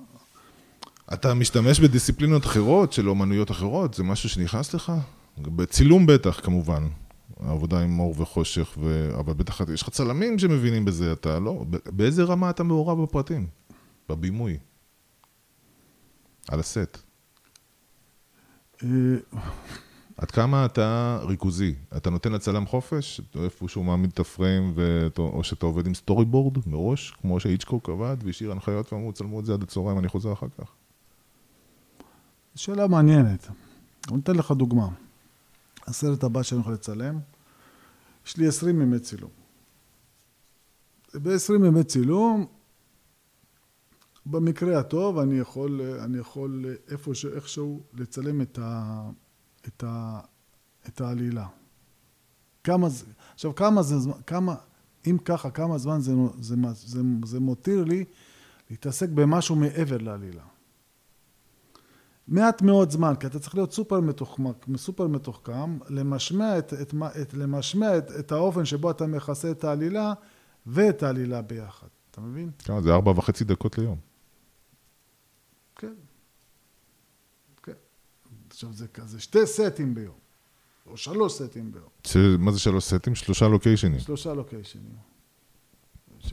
אתה 1.14 1.34
משתמש 1.34 1.80
בדיסציפלינות 1.80 2.46
אחרות 2.46 2.94
של 2.94 3.10
אומנויות 3.10 3.52
אחרות, 3.52 3.94
זה 3.94 4.04
משהו 4.04 4.30
שנכנס 4.30 4.74
לך? 4.74 4.92
בצילום 5.38 6.06
בטח, 6.06 6.40
כמובן. 6.44 6.88
העבודה 7.40 7.80
עם 7.80 8.00
אור 8.00 8.16
וחושך, 8.18 8.78
ו... 8.78 9.12
אבל 9.20 9.34
בטח 9.34 9.62
יש 9.74 9.82
לך 9.82 9.90
צלמים 9.90 10.40
שמבינים 10.40 10.86
בזה, 10.86 11.12
אתה 11.12 11.40
לא... 11.40 11.66
באיזה 11.86 12.24
רמה 12.24 12.50
אתה 12.50 12.64
מעורב 12.64 13.04
בפרטים? 13.04 13.48
בבימוי. 14.10 14.58
על 16.48 16.60
הסט. 16.60 17.07
אה, 18.84 18.90
עד 20.18 20.32
כמה 20.32 20.66
אתה 20.66 21.20
ריכוזי? 21.24 21.76
אתה 21.98 22.10
נותן 22.10 22.32
לצלם 22.32 22.66
חופש? 22.66 23.22
איפה 23.44 23.68
שהוא 23.68 23.86
מעמיד 23.86 24.12
את 24.14 24.20
הפריים, 24.20 24.72
ו... 24.76 25.08
או 25.18 25.44
שאתה 25.44 25.66
עובד 25.66 25.88
עם 25.88 25.94
סטורי 25.94 26.26
בורד 26.26 26.58
מראש, 26.68 27.16
כמו 27.22 27.40
שהיצ'קוק 27.40 27.90
עבד, 27.90 28.18
והשאיר 28.24 28.52
הנחיות 28.52 28.94
ואמרו, 28.94 29.14
צלמו 29.14 29.40
את 29.40 29.46
זה 29.46 29.54
עד 29.54 29.64
הצהריים, 29.64 30.00
אני 30.00 30.08
חוזר 30.08 30.34
אחר 30.34 30.48
כך. 30.58 30.72
שאלה 32.56 32.88
מעניינת. 32.88 33.48
אני 34.12 34.20
אתן 34.20 34.36
לך 34.36 34.52
דוגמה. 34.52 34.88
הסרט 35.88 36.24
הבא 36.24 36.44
שאני 36.44 36.62
הולך 36.62 36.80
לצלם, 36.80 37.20
יש 38.26 38.38
לי 38.38 38.48
20 38.48 38.82
ימי 38.82 39.00
צילום. 39.00 39.30
ב-20 41.14 41.66
ימי 41.66 41.84
צילום, 41.84 42.46
במקרה 44.32 44.80
הטוב, 44.80 45.18
אני 45.18 45.40
יכול, 45.40 45.82
אני 45.82 46.18
יכול 46.18 46.66
איפה. 46.92 47.12
איכשהו 47.36 47.84
לצלם 47.94 48.42
את, 48.42 48.60
ה, 48.62 49.02
את, 49.68 49.84
ה, 49.88 50.20
את 50.88 51.02
העלילה. 51.02 51.48
כמה 52.64 52.90
זה, 52.90 53.06
עכשיו 53.34 53.56
כמה 53.56 53.82
זה, 53.84 54.00
זמן- 54.00 54.22
כמה, 54.28 54.56
אם 55.08 55.18
ככה, 55.26 55.52
כמה 55.52 55.78
זמן 55.78 56.02
זה, 56.02 56.14
זה, 56.40 56.56
זה, 56.56 56.88
זה, 56.88 57.02
זה 57.26 57.40
מותיר 57.40 57.84
לי 57.84 58.06
להתעסק 58.70 59.10
במשהו 59.10 59.56
מעבר 59.56 59.98
לעלילה. 59.98 60.44
מעט 62.28 62.62
מאוד 62.62 62.92
זמן, 62.92 63.14
כי 63.20 63.28
אתה 63.28 63.40
צריך 63.40 63.56
להיות 63.56 63.74
סופר 63.74 64.00
מתוחכם, 64.00 64.44
סופר 64.78 65.08
מתוחכם, 65.08 65.78
למשמע 65.90 66.58
את, 66.58 66.74
את, 66.74 66.94
את, 67.22 67.34
למשמע 67.34 67.98
את, 67.98 68.12
את 68.20 68.32
האופן 68.32 68.66
שבו 68.66 68.92
אתה 68.92 69.08
מכסה 69.08 69.52
את 69.52 69.64
העלילה 69.64 70.14
ואת 70.66 71.04
העלילה 71.04 71.42
ביחד. 71.42 71.88
אתה 72.12 72.22
מבין? 72.22 72.52
כמה 72.66 72.82
זה? 72.82 72.94
ארבע 72.94 73.12
וחצי 73.12 73.44
דקות 73.44 73.78
ליום. 73.78 73.98
כן. 75.76 75.94
כן. 77.64 77.72
עכשיו 78.58 78.74
זה 78.74 78.88
כזה 78.88 79.20
שתי 79.20 79.46
סטים 79.46 79.96
ביום, 79.96 80.14
או 80.88 80.98
שלוש 80.98 81.34
סטים 81.34 81.72
ביום, 81.72 81.86
ש... 82.04 82.18
מה 82.40 82.52
זה 82.52 82.60
שלוש 82.60 82.84
סטים? 82.84 83.16
שלושה 83.16 83.48
לוקיישנים. 83.48 84.00
שלושה 84.00 84.34
לוקיישנים. 84.34 84.96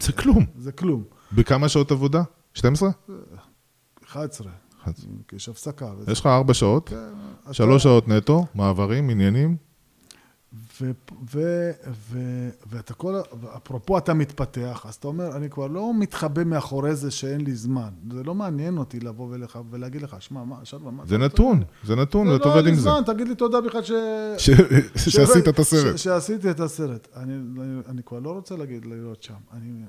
זה 0.01 0.13
כלום. 0.13 0.47
זה 0.59 0.73
כלום. 0.73 1.05
בכמה 1.33 1.69
שעות 1.69 1.91
עבודה? 1.91 2.23
12? 2.55 2.91
11. 4.07 4.53
כי 5.29 5.37
יש 5.37 5.49
הפסקה. 5.49 5.93
וזה- 5.99 6.13
יש 6.13 6.21
לך 6.21 6.27
ארבע 6.27 6.55
שעות, 6.55 6.89
כן, 6.89 6.97
אתה- 7.45 7.55
שלוש 7.55 7.83
שעות 7.83 8.09
נטו, 8.09 8.47
מעברים, 8.55 9.11
עניינים. 9.11 9.57
ו- 10.81 10.91
ו- 11.35 11.71
ו- 12.11 12.49
ואתה 12.67 12.95
כל, 12.95 13.15
אפרופו 13.57 13.99
אתה 13.99 14.15
מתפתח, 14.15 14.87
אז 14.89 14.95
אתה 14.95 15.09
אומר, 15.09 15.37
אני 15.37 15.51
כבר 15.51 15.67
לא 15.67 15.93
מתחבא 15.99 16.45
מאחורי 16.45 16.95
זה 16.97 17.11
שאין 17.11 17.41
לי 17.41 17.55
זמן. 17.55 17.89
זה 18.13 18.23
לא 18.23 18.35
מעניין 18.35 18.79
אותי 18.79 19.01
לבוא 19.01 19.29
ולך, 19.31 19.59
ולהגיד 19.71 20.03
לך, 20.03 20.17
שמע, 20.21 20.45
מה, 20.45 20.65
שלווה, 20.65 20.91
מה... 20.91 21.07
זה 21.07 21.17
אתה 21.17 21.25
נתון, 21.25 21.59
רוצה?" 21.59 21.87
זה 21.87 21.97
נתון, 21.97 22.27
זה 22.27 22.33
ואתה 22.33 22.45
לא 22.45 22.51
עובד 22.51 22.61
עם 22.67 22.67
לי 22.67 22.77
זה. 22.77 22.83
זמן, 22.83 23.01
תגיד 23.07 23.29
לי 23.29 23.35
תודה 23.35 23.61
בכלל 23.61 23.83
ש... 23.83 23.93
ש- 24.39 24.51
שעשית 25.09 25.49
את 25.49 25.59
הסרט. 25.59 25.97
ש- 25.99 26.03
שעשיתי 26.05 26.51
את 26.51 26.61
הסרט. 26.61 27.09
אני, 27.17 27.35
אני, 27.35 27.81
אני 27.89 28.03
כבר 28.03 28.19
לא 28.19 28.31
רוצה 28.33 28.57
להגיד, 28.57 28.85
להיות 28.87 29.23
שם. 29.23 29.35
אני, 29.53 29.83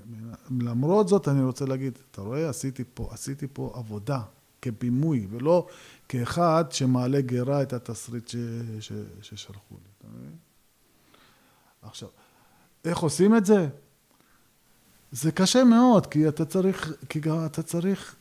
למרות 0.62 1.08
זאת, 1.08 1.28
אני 1.28 1.44
רוצה 1.44 1.66
להגיד, 1.66 2.00
אתה 2.12 2.22
רואה, 2.22 2.50
עשיתי 2.50 2.84
פה, 2.94 3.10
עשיתי 3.12 3.48
פה 3.54 3.74
עבודה 3.76 4.22
כבימוי, 4.62 5.28
ולא 5.32 5.68
כאחד 6.10 6.66
שמעלה 6.70 7.22
גרה 7.22 7.62
את 7.62 7.74
התסריט 7.74 8.28
ש, 8.28 8.36
ש, 8.80 8.92
ששלחו 9.22 9.60
לי. 9.76 9.90
אתה 10.00 10.08
מבין? 10.18 10.32
עכשיו, 11.88 12.10
איך 12.86 12.98
עושים 12.98 13.38
את 13.38 13.46
זה? 13.46 13.68
זה 15.12 15.32
קשה 15.32 15.64
מאוד, 15.64 16.06
כי 16.06 16.28
אתה 16.28 16.46
צריך, 16.46 16.94
כי 17.10 17.20
גם 17.20 17.46
אתה 17.46 17.62
צריך 17.62 18.16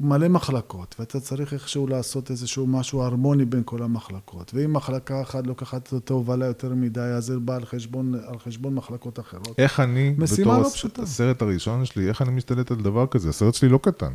מלא 0.00 0.28
מחלקות, 0.28 0.94
ואתה 0.98 1.20
צריך 1.20 1.52
איכשהו 1.52 1.86
לעשות 1.86 2.30
איזשהו 2.30 2.66
משהו 2.66 3.02
הרמוני 3.02 3.44
בין 3.44 3.62
כל 3.64 3.82
המחלקות. 3.82 4.54
ואם 4.54 4.72
מחלקה 4.72 5.22
אחת 5.22 5.46
לוקחת 5.46 5.94
את 5.94 6.10
ההובלה 6.10 6.46
יותר 6.46 6.74
מדי, 6.74 7.00
אז 7.00 7.24
זה 7.24 7.38
בא 7.38 7.56
על 7.56 7.64
חשבון, 7.64 8.14
על 8.14 8.38
חשבון 8.38 8.74
מחלקות 8.74 9.20
אחרות. 9.20 9.54
איך 9.58 9.80
אני, 9.80 10.14
בתור 10.18 10.44
לא 10.44 10.66
הס-. 10.66 10.84
הסרט 11.02 11.42
הראשון 11.42 11.84
שלי, 11.84 12.08
איך 12.08 12.22
אני 12.22 12.30
משתלט 12.30 12.70
על 12.70 12.76
דבר 12.76 13.06
כזה? 13.06 13.28
הסרט 13.28 13.54
שלי 13.54 13.68
לא 13.68 13.78
קטן. 13.82 14.12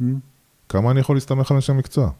Hmm? 0.00 0.04
כמה 0.68 0.90
אני 0.90 1.00
יכול 1.00 1.16
להסתמך 1.16 1.50
על 1.50 1.54
אנשי 1.54 1.72
מקצוע? 1.72 2.10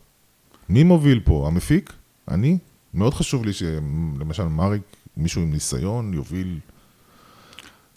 מי 0.68 0.84
מוביל 0.84 1.20
פה? 1.24 1.46
המפיק? 1.46 1.92
אני? 2.28 2.58
מאוד 2.94 3.14
חשוב 3.14 3.44
לי 3.44 3.52
שלמשל 3.52 4.44
מריק, 4.44 4.82
מישהו 5.16 5.42
עם 5.42 5.50
ניסיון, 5.50 6.14
יוביל... 6.14 6.58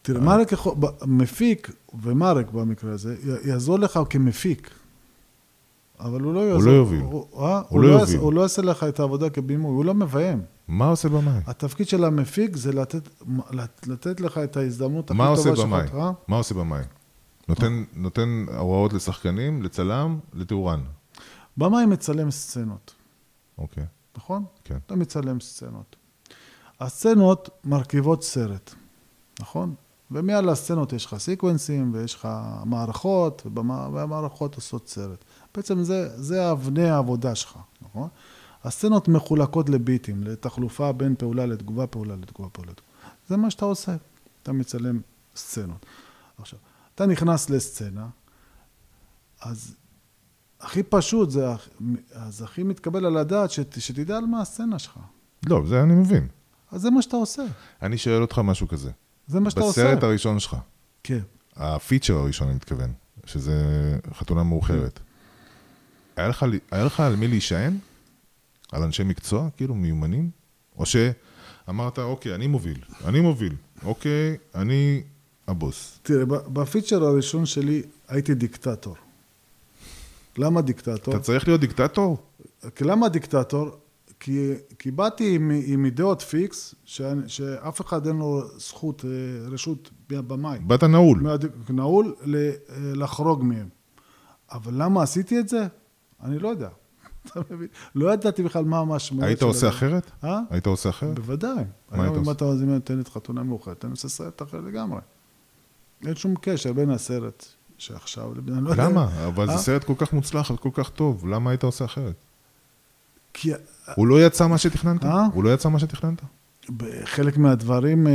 תראה, 0.02 0.22
מרק 0.22 0.52
יכול, 0.52 0.74
מפיק, 1.08 1.72
ומרק 2.02 2.52
במקרה 2.52 2.92
הזה, 2.92 3.16
יעזור 3.46 3.80
לך 3.80 4.00
כמפיק. 4.10 4.70
אבל 6.00 6.22
הוא 6.22 6.34
לא 6.34 6.40
יעזור. 6.40 6.72
לא 6.72 6.76
יוביל. 6.76 7.02
הוא, 7.02 7.26
אה? 7.46 7.58
הוא 7.58 7.64
הוא, 7.70 7.82
לא 7.82 7.88
לא 7.90 7.94
יוביל. 8.00 8.18
הוא 8.20 8.34
לא 8.34 8.42
יעשה 8.42 8.62
לך 8.62 8.84
את 8.84 9.00
העבודה 9.00 9.30
כבימוי, 9.30 9.72
הוא 9.72 9.86
לא 9.86 9.94
מביים. 9.94 10.42
מה 10.68 10.90
עושה 10.90 11.10
במאי? 11.10 11.40
התפקיד 11.48 11.88
של 11.88 12.04
המפיק 12.04 12.56
זה 12.56 12.74
לתת, 12.74 13.10
לת- 13.52 13.88
לתת 13.88 14.20
לך 14.22 14.38
את 14.38 14.58
ההזדמנות 14.58 15.12
הכי 15.12 15.20
טובה 15.36 15.56
שלך. 15.56 15.96
אה? 15.96 16.12
מה 16.28 16.36
עושה 16.38 16.56
במאי? 16.56 16.82
נותן, 17.48 17.84
נותן 17.96 18.46
הוראות 18.58 18.94
לשחקנים, 18.94 19.64
לצלם, 19.64 20.20
לתאורן. 20.34 20.82
במאי 21.58 21.86
מצלם 21.86 22.32
סצנות, 22.32 22.94
אוקיי, 23.58 23.86
נכון? 24.18 24.44
כן. 24.64 24.78
אתה 24.86 24.96
מצלם 24.96 25.40
סצנות. 25.40 25.96
הסצנות 26.80 27.50
מרכיבות 27.64 28.24
סרט, 28.24 28.74
נכון? 29.40 29.76
ומעל 30.12 30.50
הסצנות 30.50 30.94
יש 30.94 31.06
לך 31.06 31.18
סיקוונסים 31.18 31.92
ויש 31.94 32.16
לך 32.16 32.28
מערכות, 32.66 33.48
והמערכות 33.56 34.56
עושות 34.56 34.88
סרט. 34.88 35.26
בעצם 35.56 35.84
זה, 35.84 36.10
זה 36.24 36.52
אבני 36.52 36.90
העבודה 36.90 37.36
שלך, 37.36 37.58
נכון? 37.82 38.10
הסצנות 38.64 39.08
מחולקות 39.08 39.70
לביטים, 39.70 40.24
לתחלופה 40.24 40.92
בין 40.92 41.16
פעולה 41.16 41.46
לתגובה, 41.46 41.88
פעולה 41.88 42.16
לתגובה, 42.16 42.50
פעולה 42.50 42.72
לתגובה. 42.72 42.92
זה 43.30 43.38
מה 43.38 43.52
שאתה 43.52 43.66
עושה, 43.66 43.96
אתה 44.44 44.52
מצלם 44.52 45.00
סצנות. 45.36 45.86
עכשיו, 46.38 46.60
אתה 46.96 47.06
נכנס 47.06 47.50
לסצנה, 47.50 48.08
אז 49.42 49.76
הכי 50.60 50.84
פשוט, 50.84 51.30
זה, 51.30 51.46
אז 52.14 52.42
הכי 52.42 52.64
מתקבל 52.64 53.06
על 53.06 53.18
הדעת 53.18 53.52
שת, 53.52 53.82
שתדע 53.82 54.18
על 54.18 54.26
מה 54.26 54.42
הסצנה 54.42 54.80
שלך. 54.80 55.00
לא, 55.46 55.62
זה 55.68 55.84
אני 55.84 55.94
מבין. 55.94 56.28
אז 56.76 56.82
זה 56.82 56.90
מה 56.90 57.02
שאתה 57.02 57.16
עושה. 57.16 57.44
אני 57.82 57.98
שואל 57.98 58.22
אותך 58.22 58.40
משהו 58.40 58.68
כזה. 58.68 58.92
זה 59.28 59.40
מה 59.40 59.50
שאתה 59.50 59.62
עושה. 59.62 59.84
בסרט 59.84 60.04
הראשון 60.04 60.40
שלך, 60.40 60.56
כן. 61.04 61.20
הפיצ'ר 61.56 62.14
הראשון, 62.14 62.48
אני 62.48 62.56
מתכוון, 62.56 62.94
שזה 63.26 63.54
חתונה 64.14 64.44
מאוחרת, 64.44 65.00
היה 66.16 66.28
לך, 66.28 66.46
היה 66.72 66.84
לך 66.84 67.00
על 67.00 67.16
מי 67.16 67.28
להישען? 67.28 67.78
על 68.72 68.84
אנשי 68.84 69.04
מקצוע, 69.04 69.50
כאילו, 69.58 69.76
מיומנים? 69.76 70.30
או 70.78 70.84
שאמרת, 70.86 72.00
אוקיי, 72.00 72.36
אני 72.36 72.48
מוביל, 72.48 72.80
אני 73.06 73.20
מוביל, 73.20 73.56
אוקיי, 73.84 74.38
אני 74.56 75.04
הבוס. 75.48 76.00
תראה, 76.04 76.26
בפיצ'ר 76.26 77.04
הראשון 77.04 77.46
שלי 77.46 77.84
הייתי 78.08 78.34
דיקטטור. 78.34 78.96
למה 80.38 80.62
דיקטטור? 80.62 81.16
אתה 81.16 81.24
צריך 81.24 81.48
להיות 81.48 81.62
דיקטטור? 81.62 82.18
למה 82.82 83.10
דיקטטור? 83.10 83.78
כי, 84.20 84.52
כי 84.80 84.92
באתי 84.92 85.36
עם, 85.36 85.52
עם 85.66 85.86
אידאות 85.86 86.22
פיקס, 86.22 86.76
ש, 86.86 87.02
שאף 87.28 87.82
אחד 87.82 88.08
אין 88.08 88.18
לו 88.18 88.42
זכות, 88.58 89.06
אה, 89.06 89.10
רשות 89.50 89.90
במאי. 90.10 90.60
באת 90.60 90.84
נעול. 90.84 91.24
נעול 91.70 92.16
ל- 92.26 92.36
אה, 92.36 92.52
לחרוג 92.96 93.44
מהם. 93.44 93.70
אבל 94.52 94.74
למה 94.84 95.04
עשיתי 95.04 95.40
את 95.40 95.50
זה? 95.50 95.68
אני 96.24 96.40
לא 96.40 96.48
יודע. 96.48 96.70
אתה 97.28 97.40
מבין? 97.52 97.68
לא 97.96 98.14
ידעתי 98.14 98.44
בכלל 98.44 98.66
מה 98.66 98.80
המשמעות 98.80 99.24
היית 99.26 99.42
עושה. 99.42 99.70
אחרת? 99.70 100.12
אה? 100.24 100.40
היית 100.50 100.66
עושה 100.66 100.90
אחרת? 100.90 101.16
בוודאי. 101.20 101.52
היית 101.58 101.66
היום 101.92 102.16
אם? 102.26 102.32
אתה 102.32 102.46
מזמין 102.46 102.70
נותנת 102.74 103.08
חתונה 103.08 103.44
מאוחרת, 103.44 103.86
אני 103.86 103.92
עושה 103.92 104.10
סרט 104.10 104.42
אחר 104.42 104.62
לגמרי. 104.62 105.00
אין 106.06 106.16
שום 106.16 106.34
קשר 106.42 106.74
בין 106.74 106.90
הסרט 106.90 107.46
שעכשיו 107.78 108.34
לבין... 108.36 108.64
לא. 108.64 108.72
למה? 108.78 109.28
אבל 109.28 109.50
אה? 109.50 109.58
זה 109.58 109.64
סרט 109.64 109.84
כל 109.84 109.94
כך 109.98 110.14
מוצלח 110.14 110.52
וכל 110.52 110.70
כך 110.74 110.90
טוב, 110.90 111.28
למה 111.28 111.50
היית 111.50 111.64
עושה 111.64 111.86
אחרת? 111.86 112.25
כי 113.38 113.52
הוא 113.96 114.08
לא 114.08 114.26
יצא 114.26 114.48
מה 114.48 114.58
שתכננת? 114.58 115.06
אה? 115.06 115.26
הוא 115.34 115.44
לא 115.44 115.54
יצא 115.54 115.70
מה 115.70 115.80
שתכננת? 115.80 116.22
בחלק 116.78 117.38
מהדברים... 117.38 118.08
אה, 118.08 118.14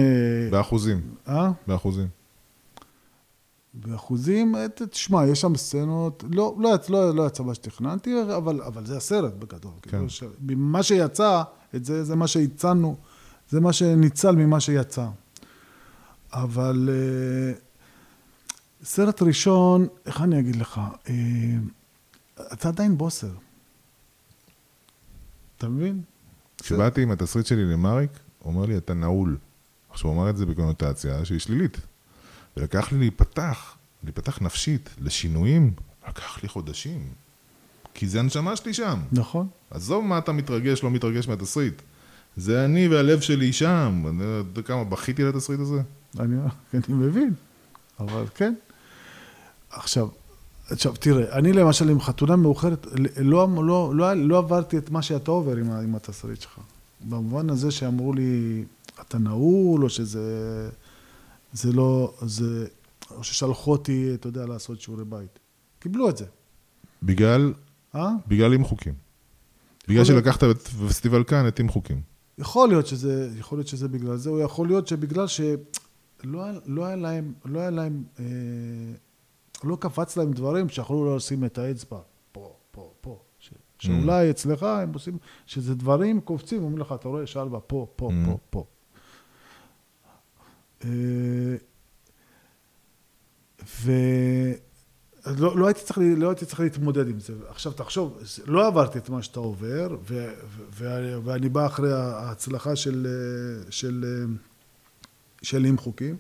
באחוזים, 0.51 1.01
אה? 1.29 1.51
באחוזים. 1.67 2.09
באחוזים, 3.75 4.57
אה, 4.57 4.67
תשמע, 4.91 5.27
יש 5.27 5.41
שם 5.41 5.57
סצנות, 5.57 6.25
לא, 6.31 6.55
לא, 6.59 6.71
לא, 6.89 7.15
לא 7.15 7.27
יצא 7.27 7.43
מה 7.43 7.55
שתכננתי, 7.55 8.15
אבל, 8.37 8.63
אבל 8.63 8.87
זה 8.87 8.97
הסרט 8.97 9.33
בגדול. 9.33 9.73
כן. 9.83 9.91
כאילו 9.91 10.11
ש- 10.11 10.23
מה 10.57 10.83
שיצא, 10.83 11.43
את 11.75 11.85
זה, 11.85 12.05
זה 12.05 12.17
מה 12.17 12.27
שהצענו, 12.27 12.97
זה 13.51 13.61
מה 13.61 13.73
שניצל 13.73 14.37
ממה 14.37 14.61
שיצא. 14.61 15.07
אבל 16.33 16.89
אה, 16.93 17.53
סרט 18.85 19.23
ראשון, 19.23 19.87
איך 20.07 20.21
אני 20.21 20.39
אגיד 20.39 20.57
לך, 20.57 20.81
אתה 22.53 22.69
עדיין 22.69 22.99
בוסר. 22.99 23.31
אתה 25.61 25.69
מבין? 25.69 26.03
כשבאתי 26.63 27.03
עם 27.03 27.11
התסריט 27.11 27.47
שלי 27.47 27.65
למריק, 27.65 28.11
הוא 28.39 28.55
אומר 28.55 28.67
לי, 28.67 28.77
אתה 28.77 28.95
נעול. 28.95 29.37
עכשיו, 29.91 30.11
הוא 30.11 30.17
אמר 30.17 30.31
את 30.31 30.37
זה 30.37 30.47
בקונוטציה 30.47 31.25
שהיא 31.25 31.39
שלילית. 31.39 31.81
ולקח 32.57 32.93
לי 32.93 32.99
להיפתח, 32.99 33.77
להיפתח 34.05 34.43
נפשית, 34.43 34.91
לשינויים, 35.01 35.73
לקח 36.09 36.43
לי 36.43 36.49
חודשים. 36.49 37.09
כי 37.95 38.09
זה 38.09 38.21
הנשמה 38.21 38.57
שלי 38.57 38.75
שם. 38.75 39.01
נכון. 39.13 39.49
עזוב 39.71 40.05
מה 40.05 40.19
אתה 40.19 40.33
מתרגש, 40.33 40.83
לא 40.83 40.91
מתרגש 40.91 41.29
מהתסריט. 41.29 41.83
זה 42.37 42.65
אני 42.65 42.89
והלב 42.89 43.21
שלי 43.21 43.53
שם. 43.53 44.05
אני 44.09 44.19
לא 44.19 44.25
יודע 44.25 44.63
כמה 44.63 44.85
בכיתי 44.85 45.25
לתסריט 45.25 45.61
הזה. 45.61 45.83
אני, 46.21 46.37
אני 46.75 46.83
מבין, 46.89 47.35
אבל 48.01 48.25
כן. 48.35 48.55
עכשיו, 49.71 50.09
עכשיו, 50.71 50.93
תראה, 50.97 51.39
אני 51.39 51.53
למשל 51.53 51.89
עם 51.89 52.01
חתונה 52.01 52.37
מאוחרת, 52.37 52.87
לא, 53.17 53.49
לא, 53.67 53.95
לא, 53.95 54.15
לא 54.15 54.39
עברתי 54.39 54.79
את 54.79 54.91
מה 54.91 55.03
שאתה 55.03 55.31
עובר 55.31 55.57
עם, 55.57 55.71
עם 55.71 55.95
התסריט 55.95 56.41
שלך. 56.41 56.59
במובן 57.01 57.51
הזה 57.51 57.71
שאמרו 57.71 58.13
לי, 58.13 58.65
אתה 59.01 59.19
נעול, 59.19 59.85
או 59.85 59.89
שזה... 59.89 60.21
זה 61.53 61.73
לא... 61.73 62.15
זה... 62.23 62.67
או 63.11 63.25
ששלחו 63.25 63.71
אותי, 63.71 64.15
אתה 64.15 64.29
יודע, 64.29 64.47
לעשות 64.47 64.81
שיעורי 64.81 65.05
בית. 65.05 65.39
קיבלו 65.79 66.09
את 66.09 66.17
זה, 66.17 66.25
בגלל, 67.03 67.53
אה? 67.95 68.11
בגלל 68.29 68.53
עם 68.53 68.65
חוקים. 68.65 68.95
בגלל. 69.89 70.05
שלקחת 70.05 70.43
בפסטיבל 70.45 71.25
כאן 71.25 71.49
את 71.49 71.61
עם 71.61 71.69
חוקים. 71.69 72.01
יכול 72.39 72.69
להיות 72.69 72.87
שזה, 72.87 73.31
יכול 73.39 73.59
להיות 73.59 73.69
שזה 73.69 73.89
בגלל 73.89 74.17
זה, 74.17 74.31
או 74.31 74.41
יכול 74.41 74.67
להיות 74.67 74.89
שבגלל 74.89 75.27
שלא 75.27 76.45
לא 76.67 76.85
היה 76.85 76.97
להם, 76.97 77.33
לא 77.45 77.61
היה 77.61 77.71
להם, 77.71 78.03
אה, 78.19 78.25
לא 79.65 79.77
קפץ 79.81 80.17
להם 80.17 80.33
דברים 80.33 80.69
שיכולו 80.69 81.17
לשים 81.17 81.45
את 81.45 81.59
האצבע 81.59 81.99
פה, 82.33 82.55
פה, 82.71 82.93
פה. 83.01 83.19
ש, 83.39 83.51
שאולי 83.79 84.31
אצלך 84.31 84.63
הם 84.63 84.93
עושים, 84.93 85.19
שזה 85.47 85.75
דברים 85.75 86.21
קופצים, 86.21 86.63
אומרים 86.63 86.79
לך, 86.79 86.95
אתה 87.01 87.09
רואה 87.09 87.27
שלווה 87.27 87.61
פה, 87.61 87.87
פה, 87.97 88.09
Mm. 88.11 88.27
פה, 88.27 88.39
פה. 88.51 88.65
אה, 90.85 91.57
ולא 95.27 95.57
לא 95.57 95.67
הייתי, 95.67 95.81
צריך, 95.85 95.99
לא 96.17 96.29
הייתי 96.29 96.47
צריך 96.47 96.61
להתמודד 96.61 97.09
עם 97.09 97.21
זה. 97.21 97.33
עכשיו 97.49 97.73
תחשוב, 97.73 98.19
לא 98.47 98.67
עברתי 98.67 98.99
את 98.99 99.09
מה 99.09 99.23
שאתה 99.23 99.41
עובר, 99.41 99.97
ו, 100.09 100.33
ו, 100.71 101.19
ואני 101.25 101.49
בא 101.49 101.67
אחרי 101.67 101.93
ההצלחה 101.93 102.77
של, 102.77 103.07
אה, 103.07 103.73
של, 103.73 104.05
אה, 104.05 104.35
של 105.43 105.65
עם 105.65 105.79
חוקים, 105.79 106.17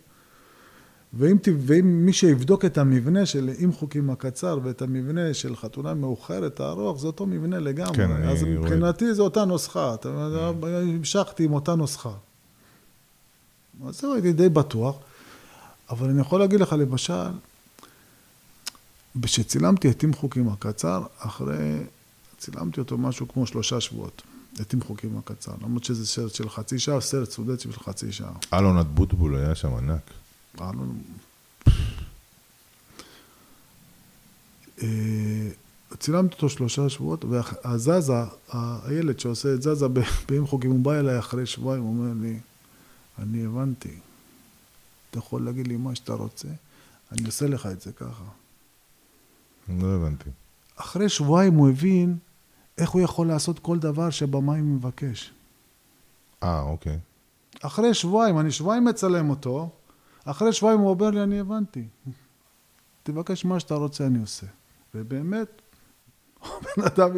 ואם, 1.15 1.37
ואם 1.66 2.07
מי 2.07 2.12
שיבדוק 2.12 2.65
את 2.65 2.78
המבנה 2.78 3.27
של 3.27 3.51
עם 3.59 3.73
חוקים 3.73 4.11
הקצר 4.11 4.59
ואת 4.62 4.82
המבנה 4.82 5.35
של 5.35 5.57
חתונה 5.57 5.95
מאוחרת 5.95 6.61
הארוך, 6.61 7.01
זה 7.01 7.07
אותו 7.07 7.27
מבנה 7.27 7.59
לגמרי. 7.59 7.97
כן, 7.97 8.11
אני 8.11 8.28
אז 8.32 8.43
רואה. 8.43 8.55
מבחינתי 8.55 9.15
זה 9.15 9.23
אותה 9.23 9.45
נוסחה, 9.45 9.95
יודע, 10.05 10.53
המשכתי 10.78 11.45
עם 11.45 11.53
אותה 11.53 11.74
נוסחה. 11.74 12.12
אז 13.87 14.01
זהו, 14.01 14.15
הייתי 14.15 14.32
די 14.32 14.49
בטוח. 14.49 14.97
אבל 15.91 16.09
אני 16.09 16.20
יכול 16.20 16.41
להגיד 16.41 16.61
לך, 16.61 16.73
למשל, 16.73 17.28
כשצילמתי 19.23 19.91
את 19.91 20.03
עם 20.03 20.15
חוקים 20.15 20.49
הקצר, 20.49 21.03
אחרי, 21.19 21.78
צילמתי 22.39 22.81
אותו 22.81 22.99
משהו 22.99 23.28
כמו 23.28 23.47
שלושה 23.47 23.81
שבועות, 23.81 24.23
את 24.61 24.73
עם 24.73 24.81
חוקים 24.81 25.19
הקצר. 25.19 25.53
למרות 25.62 25.85
שזה 25.85 26.07
סרט 26.07 26.35
של 26.35 26.49
חצי 26.49 26.78
שעה, 26.78 27.01
סרט 27.01 27.31
סטודנט 27.31 27.61
של 27.61 27.73
חצי 27.73 28.12
שעה. 28.12 28.32
אלון 28.55 28.78
אטבוטבול 28.78 29.37
היה 29.37 29.55
שם 29.55 29.74
ענק. 29.74 30.11
היה 30.59 30.73
לנו... 30.73 30.95
אה, 34.83 35.51
צילמתי 35.99 36.35
אותו 36.35 36.49
שלושה 36.49 36.89
שבועות, 36.89 37.25
והזזה, 37.25 38.13
הילד 38.53 39.21
שעושה 39.21 39.55
את 39.55 39.63
זזה 39.63 39.87
בעם 40.29 40.47
חוקים, 40.51 40.71
הוא 40.71 40.81
בא 40.81 40.99
אליי 40.99 41.19
אחרי 41.19 41.47
שבועיים, 41.47 41.83
הוא 41.83 41.91
אומר 41.91 42.13
לי, 42.23 42.39
אני 43.19 43.45
הבנתי, 43.45 43.99
אתה 45.11 45.19
יכול 45.19 45.45
להגיד 45.45 45.69
לי 45.69 45.77
מה 45.77 45.95
שאתה 45.95 46.13
רוצה, 46.13 46.49
אני 47.13 47.27
עושה 47.27 47.47
לך 47.47 47.67
את 47.67 47.81
זה 47.81 47.93
ככה. 47.93 48.25
לא 49.69 49.87
הבנתי. 49.95 50.31
אחרי 50.77 51.09
שבועיים 51.09 51.55
הוא 51.55 51.69
הבין 51.69 52.19
איך 52.79 52.91
הוא 52.91 53.03
יכול 53.03 53.27
לעשות 53.27 53.59
כל 53.59 53.79
דבר 53.79 54.11
שבמאי 54.11 54.61
מבקש. 54.61 55.33
אה, 56.43 56.61
אוקיי. 56.61 56.99
אחרי 57.61 57.95
שבועיים, 57.95 58.39
אני 58.39 58.53
שבועיים 58.53 58.85
מצלם 58.85 59.31
אותו, 59.31 59.71
אחרי 60.25 60.53
שבועיים 60.53 60.81
הוא 60.81 60.91
אומר 60.91 61.11
לי, 61.11 61.23
אני 61.23 61.41
הבנתי. 61.41 61.85
תבקש 63.03 63.45
מה 63.45 63.61
שאתה 63.61 63.75
רוצה, 63.75 64.07
אני 64.07 64.19
עושה. 64.19 64.47
ובאמת, 64.95 65.63
הבן 66.43 66.83
אדם 66.87 67.11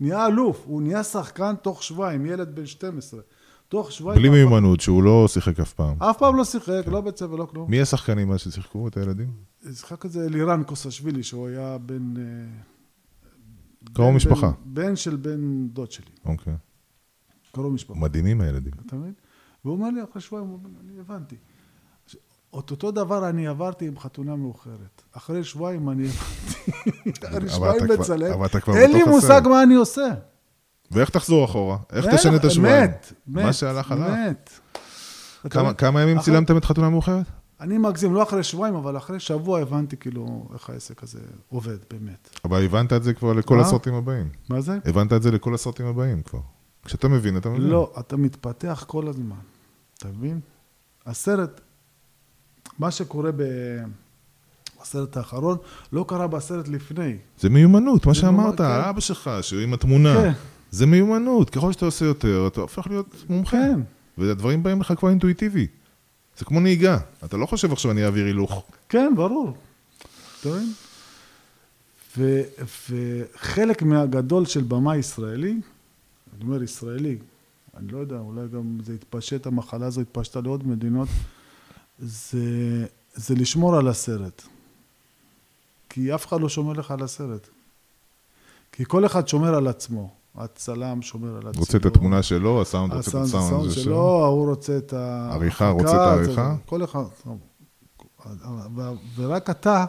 נהיה 0.00 0.26
אלוף, 0.26 0.62
הוא 0.66 0.82
נהיה 0.82 1.04
שחקן 1.04 1.54
תוך 1.62 1.82
שבועיים, 1.82 2.26
ילד 2.26 2.54
בן 2.54 2.66
12. 2.66 3.20
תוך 3.68 3.92
שבועיים... 3.92 4.20
בלי 4.22 4.30
מיומנות, 4.30 4.80
שהוא 4.80 5.02
לא 5.02 5.28
שיחק 5.28 5.60
אף 5.60 5.72
פעם. 5.72 6.02
אף 6.02 6.18
פעם 6.18 6.36
לא 6.36 6.44
שיחק, 6.44 6.82
לא 6.86 7.02
ספר, 7.16 7.36
לא 7.36 7.44
כלום. 7.44 7.70
מי 7.70 7.80
השחקנים 7.80 8.32
אז 8.32 8.40
ששיחקו 8.40 8.88
את 8.88 8.96
הילדים? 8.96 9.30
שיחק 9.74 10.06
את 10.06 10.10
זה 10.12 10.24
אלירן 10.26 10.62
קוסשווילי, 10.64 11.22
שהוא 11.22 11.48
היה 11.48 11.78
בן... 11.78 12.14
אה, 12.16 12.22
קרוב 13.92 14.08
בן- 14.10 14.16
משפחה. 14.16 14.50
בן 14.64 14.84
בן 14.86 14.96
של 14.96 15.16
בן 15.16 15.68
דוד 15.68 15.90
שלי, 15.90 16.10
אוקיי. 16.24 16.54
קרוב 17.52 17.72
משפחה. 17.72 17.98
מדהימים 17.98 18.40
הילדים. 18.40 18.72
אתה 18.86 18.96
מבין? 18.96 19.12
והוא 19.64 19.74
אומר 19.76 19.90
לי 19.90 20.00
אחרי 20.10 20.22
שבועיים, 20.22 20.56
אני 20.80 21.00
הבנתי. 21.00 21.36
את 22.58 22.70
אותו 22.70 22.90
דבר 22.90 23.28
אני 23.28 23.46
עברתי 23.46 23.86
עם 23.86 23.98
חתונה 23.98 24.36
מאוחרת. 24.36 25.02
אחרי 25.12 25.44
שבועיים 25.44 25.90
אני. 25.90 26.06
אבל 27.22 27.36
אני 27.36 27.48
שבועיים 27.48 27.84
מצלם. 28.00 28.32
אין 28.74 28.92
לי 28.92 29.04
מושג. 29.04 29.42
מה 29.50 29.62
אני 29.62 29.74
עושה. 29.74 30.06
ואיך 30.90 31.10
תחזור 31.10 31.44
אחורה? 31.44 31.76
איך 31.92 32.06
תשנה 32.14 32.36
את 32.36 32.44
השבועיים? 32.44 32.84
מת, 32.90 33.12
מת. 33.26 33.44
מה 33.44 33.52
שהלך 33.52 33.92
הלך. 33.92 34.10
מת. 34.10 34.50
כמה- 35.78 36.02
ימים 36.02 36.20
צילמתם 36.20 36.56
את 36.56 36.64
חתונה 36.64 36.90
מאוחרת? 36.90 37.26
אני 37.60 37.78
מגזים, 37.78 38.14
לא 38.14 38.22
אחרי 38.22 38.42
שבועיים, 38.42 38.74
אבל 38.74 38.96
אחרי 38.96 39.20
שבוע 39.20 39.60
הבנתי 39.60 39.96
כאילו 39.96 40.48
איך 40.54 40.70
העסק 40.70 41.02
הזה 41.02 41.18
עובד, 41.48 41.76
באמת. 41.90 42.30
אבל 42.44 42.64
הבנת 42.64 42.92
את 42.92 43.02
זה 43.02 43.14
כבר 43.14 43.32
לכל? 43.32 43.60
הסרטים 43.60 43.94
הבאים. 43.94 44.28
מה 44.48 44.60
זה? 44.60 44.78
הבנת 44.84 45.12
את 45.12 45.22
זה 45.22 45.30
לכל 45.30 45.54
הסרטים 45.54 45.86
הבאים 45.86 46.22
כבר. 46.22 46.38
כשאתה 46.84 47.08
מבין, 47.08 47.36
אתה 47.36 47.48
מבין. 47.48 47.62
לא, 47.62 47.92
אתה 48.00 48.16
מתפתח 48.16 48.84
כל 48.88 49.08
הזמן. 49.08 49.36
אתה 49.98 50.08
מבין? 50.08 50.40
הסרט, 51.06 51.60
מה 52.78 52.90
שקורה 52.90 53.30
ב- 53.36 53.82
בסרט 54.82 55.16
האחרון, 55.16 55.56
לא 55.92 56.04
קרה 56.08 56.26
בסרט 56.26 56.68
לפני. 56.68 57.16
זה 57.40 57.48
מיומנות, 57.50 58.06
מה 58.06 58.14
שאמרת, 58.14 58.58
כן. 58.58 58.64
האבא 58.64 59.00
שלך, 59.00 59.30
שהוא 59.42 59.60
עם 59.60 59.74
התמונה. 59.74 60.14
כן. 60.14 60.32
זה 60.70 60.86
מיומנות, 60.86 61.50
ככל 61.50 61.72
שאתה 61.72 61.84
עושה 61.84 62.04
יותר, 62.04 62.44
אתה 62.46 62.60
הופך 62.60 62.86
להיות 62.86 63.24
מומחה. 63.28 63.56
כן. 63.56 63.80
והדברים 64.18 64.62
באים 64.62 64.80
לך 64.80 64.92
כבר 64.98 65.08
אינטואיטיבי. 65.08 65.66
זה 66.38 66.44
כמו 66.44 66.60
נהיגה. 66.60 66.98
אתה 67.24 67.36
לא 67.36 67.46
חושב 67.46 67.72
עכשיו 67.72 67.90
אני 67.90 68.04
אעביר 68.04 68.26
הילוך. 68.26 68.64
כן, 68.88 69.12
ברור. 69.16 69.56
אתה 70.40 70.48
מבין? 70.48 70.72
ו- 72.18 72.42
וחלק 72.90 73.82
מהגדול 73.82 74.46
של 74.46 74.62
במאי 74.62 74.96
ישראלי, 74.96 75.50
אני 76.36 76.44
אומר 76.44 76.62
ישראלי, 76.62 77.16
אני 77.76 77.88
לא 77.88 77.98
יודע, 77.98 78.18
אולי 78.18 78.40
גם 78.54 78.78
זה 78.84 78.94
התפשט, 78.94 79.46
המחלה 79.46 79.86
הזו 79.86 80.00
התפשטה 80.00 80.40
לעוד 80.40 80.68
מדינות, 80.68 81.08
זה, 81.98 82.86
זה 83.14 83.34
לשמור 83.34 83.76
על 83.76 83.88
הסרט. 83.88 84.42
כי 85.88 86.14
אף 86.14 86.26
אחד 86.26 86.40
לא 86.40 86.48
שומר 86.48 86.72
לך 86.72 86.90
על 86.90 87.02
הסרט. 87.02 87.48
כי 88.72 88.84
כל 88.88 89.06
אחד 89.06 89.28
שומר 89.28 89.54
על 89.54 89.68
עצמו. 89.68 90.10
הצלם 90.36 91.02
שומר 91.02 91.36
על 91.36 91.48
עצמו. 91.48 91.60
רוצה 91.60 91.78
את 91.78 91.86
התמונה 91.86 92.22
שלו, 92.22 92.62
הסאונד 92.62 92.92
רוצה 92.92 93.18
את 93.18 93.24
הסאונד 93.24 93.70
שלו, 93.70 94.24
ההוא 94.24 94.48
רוצה 94.48 94.76
את 94.76 94.92
ה... 94.92 95.30
עריכה, 95.32 95.70
רוצה 95.70 95.90
את 95.90 96.00
העריכה? 96.00 96.54
כל 96.66 96.84
אחד. 96.84 97.04
ורק 99.16 99.50
אתה 99.50 99.84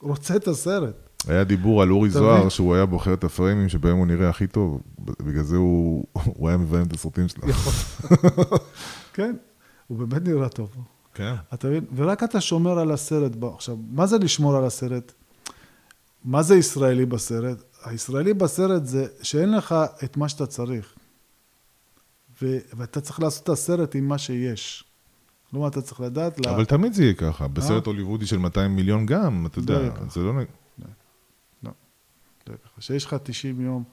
רוצה 0.00 0.36
את 0.36 0.48
הסרט. 0.48 0.94
היה 1.28 1.44
דיבור 1.44 1.82
על 1.82 1.90
אורי 1.90 2.10
זוהר? 2.10 2.48
שהוא 2.48 2.74
היה 2.74 2.86
בוחר 2.86 3.14
את 3.14 3.24
הפריימים 3.24 3.68
שבהם 3.68 3.96
הוא 3.96 4.06
נראה 4.06 4.28
הכי 4.28 4.46
טוב. 4.46 4.80
בגלל 4.98 5.42
זה 5.42 5.56
הוא 5.56 6.48
היה 6.48 6.56
מביים 6.56 6.86
את 6.86 6.92
הסרטים 6.92 7.28
שלו. 7.28 7.48
כן, 9.14 9.36
הוא 9.86 9.98
באמת 9.98 10.28
נראה 10.28 10.48
טוב. 10.48 10.70
כן. 11.14 11.34
אתה 11.54 11.68
מבין? 11.68 11.84
ורק 11.94 12.22
אתה 12.22 12.40
שומר 12.40 12.78
על 12.78 12.90
הסרט. 12.92 13.32
עכשיו, 13.54 13.76
מה 13.90 14.06
זה 14.06 14.18
לשמור 14.18 14.56
על 14.56 14.64
הסרט? 14.64 15.12
מה 16.24 16.42
זה 16.42 16.54
ישראלי 16.56 17.06
בסרט? 17.06 17.62
הישראלי 17.84 18.34
בסרט 18.34 18.84
זה 18.84 19.06
שאין 19.22 19.56
לך 19.56 19.74
את 20.04 20.16
מה 20.16 20.28
שאתה 20.28 20.46
צריך. 20.46 20.94
ו- 22.42 22.58
ואתה 22.76 23.00
צריך 23.00 23.20
לעשות 23.20 23.44
את 23.44 23.48
הסרט 23.48 23.94
עם 23.94 24.08
מה 24.08 24.18
שיש. 24.18 24.84
כלומר, 25.50 25.68
אתה 25.68 25.82
צריך 25.82 26.00
לדעת... 26.00 26.46
לה- 26.46 26.54
אבל 26.54 26.64
תמיד 26.64 26.92
זה 26.92 27.02
יהיה 27.02 27.14
ככה. 27.14 27.48
בסרט 27.48 27.86
הוליוודי 27.86 28.26
של 28.26 28.38
200 28.38 28.76
מיליון 28.76 29.06
גם, 29.06 29.46
אתה 29.46 29.60
לא 29.60 29.72
יודע. 29.78 29.94
זה 30.10 30.20
לא... 30.20 30.32
זה 32.46 32.52
ככה. 32.64 32.80
שיש 32.80 33.04
לך 33.04 33.16
90 33.22 33.60
יום 33.60 33.84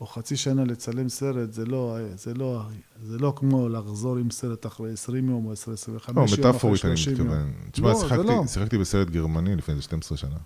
או 0.00 0.06
חצי 0.06 0.36
שנה 0.36 0.64
לצלם 0.64 1.08
סרט, 1.08 1.52
זה 1.52 1.66
לא, 1.66 1.96
זה 2.14 2.34
לא, 2.34 2.62
זה 3.02 3.18
לא 3.18 3.32
כמו 3.36 3.68
לחזור 3.68 4.16
עם 4.16 4.30
סרט 4.30 4.66
אחרי 4.66 4.92
20 4.92 5.28
יום 5.30 5.46
או 5.46 5.52
25 5.52 6.08
לא, 6.08 6.20
יום 6.20 6.24
אחרי 6.24 6.38
מטאפורית 6.50 6.84
אני 6.84 6.96
30 6.96 7.16
יום. 7.18 7.26
מתכוון. 7.28 7.52
תשמע, 7.70 7.88
לא, 7.92 8.00
שיחקתי- 8.00 8.22
לא. 8.26 8.42
שיחקתי 8.46 8.78
בסרט 8.78 9.10
גרמני 9.10 9.56
לפני 9.56 9.72
איזה 9.74 9.82
12 9.82 10.18
שנה. 10.18 10.36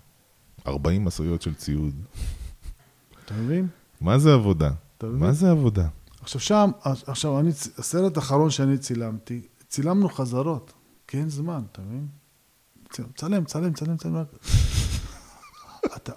40 0.67 1.05
משאיות 1.05 1.41
של 1.41 1.53
ציוד. 1.53 1.93
אתה 3.25 3.33
מבין? 3.33 3.67
מה 4.01 4.17
זה 4.19 4.33
עבודה? 4.33 4.71
מה 5.03 5.31
זה 5.31 5.51
עבודה? 5.51 5.87
עכשיו 6.21 6.41
שם, 6.41 6.71
עכשיו 6.83 7.39
אני, 7.39 7.49
הסרט 7.77 8.17
האחרון 8.17 8.49
שאני 8.49 8.77
צילמתי, 8.77 9.41
צילמנו 9.67 10.09
חזרות, 10.09 10.73
כי 11.07 11.17
אין 11.17 11.29
זמן, 11.29 11.61
אתה 11.71 11.81
מבין? 11.81 12.07
צלם, 13.15 13.43
צלם, 13.45 13.73
צלם, 13.73 13.97
צלם. 13.97 14.23
אתה, 15.85 16.11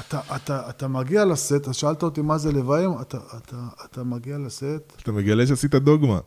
אתה, 0.00 0.20
אתה, 0.36 0.70
אתה, 0.70 0.88
מגיע 0.88 1.24
לסט, 1.24 1.68
אז 1.68 1.76
שאלת 1.76 2.02
אותי 2.02 2.22
מה 2.22 2.38
זה 2.38 2.52
לביים, 2.52 2.90
אתה, 3.00 3.18
אתה, 3.36 3.56
אתה 3.84 4.04
מגיע 4.04 4.38
לסט, 4.38 4.92
אתה 5.02 5.12
מגלה 5.12 5.46
שעשית 5.46 5.74
דוגמה. 5.74 6.18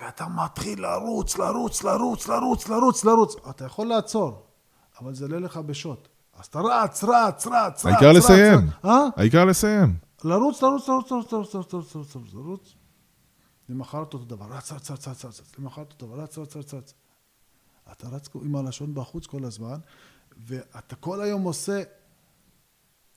ואתה 0.00 0.26
מתחיל 0.28 0.82
לרוץ, 0.82 1.38
לרוץ, 1.38 1.82
לרוץ, 1.84 2.28
לרוץ, 2.28 2.68
לרוץ, 2.68 3.04
לרוץ. 3.04 3.36
אתה 3.50 3.64
יכול 3.64 3.86
לעצור, 3.86 4.42
אבל 5.00 5.14
זה 5.14 5.24
עולה 5.24 5.38
לך 5.38 5.56
בשוט. 5.56 6.08
אז 6.38 6.46
אתה 6.46 6.60
רץ, 6.60 7.04
רץ, 7.04 7.46
רץ, 7.46 7.46
רץ, 7.46 7.86
העיקר 7.86 8.12
לסיים. 8.12 8.58
אה? 8.84 9.04
העיקר 9.16 9.44
לסיים. 9.44 9.96
לרוץ, 10.24 10.62
לרוץ, 10.62 10.88
לרוץ, 10.88 11.10
לרוץ, 11.10 11.32
לרוץ, 11.32 11.54
לרוץ, 11.54 11.74
לרוץ, 11.74 11.94
לרוץ, 11.94 12.14
לרוץ, 12.14 12.34
לרוץ. 12.34 12.74
למחרת 13.68 14.14
אותו 14.14 14.24
דבר, 14.24 14.46
רץ, 14.50 14.72
רץ, 14.72 14.90
רץ, 14.90 15.08
רץ, 15.08 15.24
רץ, 15.24 15.42
למחרת 15.58 15.92
אותו 15.92 16.06
דבר, 16.06 16.20
רץ, 16.20 16.38
רץ, 16.38 16.56
רץ, 16.56 16.74
רץ. 16.74 16.94
אתה 17.92 18.08
רץ 18.08 18.28
עם 18.42 18.56
הלשון 18.56 18.94
בחוץ 18.94 19.26
כל 19.26 19.44
הזמן, 19.44 19.78
ואתה 20.46 20.96
כל 20.96 21.20
היום 21.20 21.42
עושה 21.42 21.82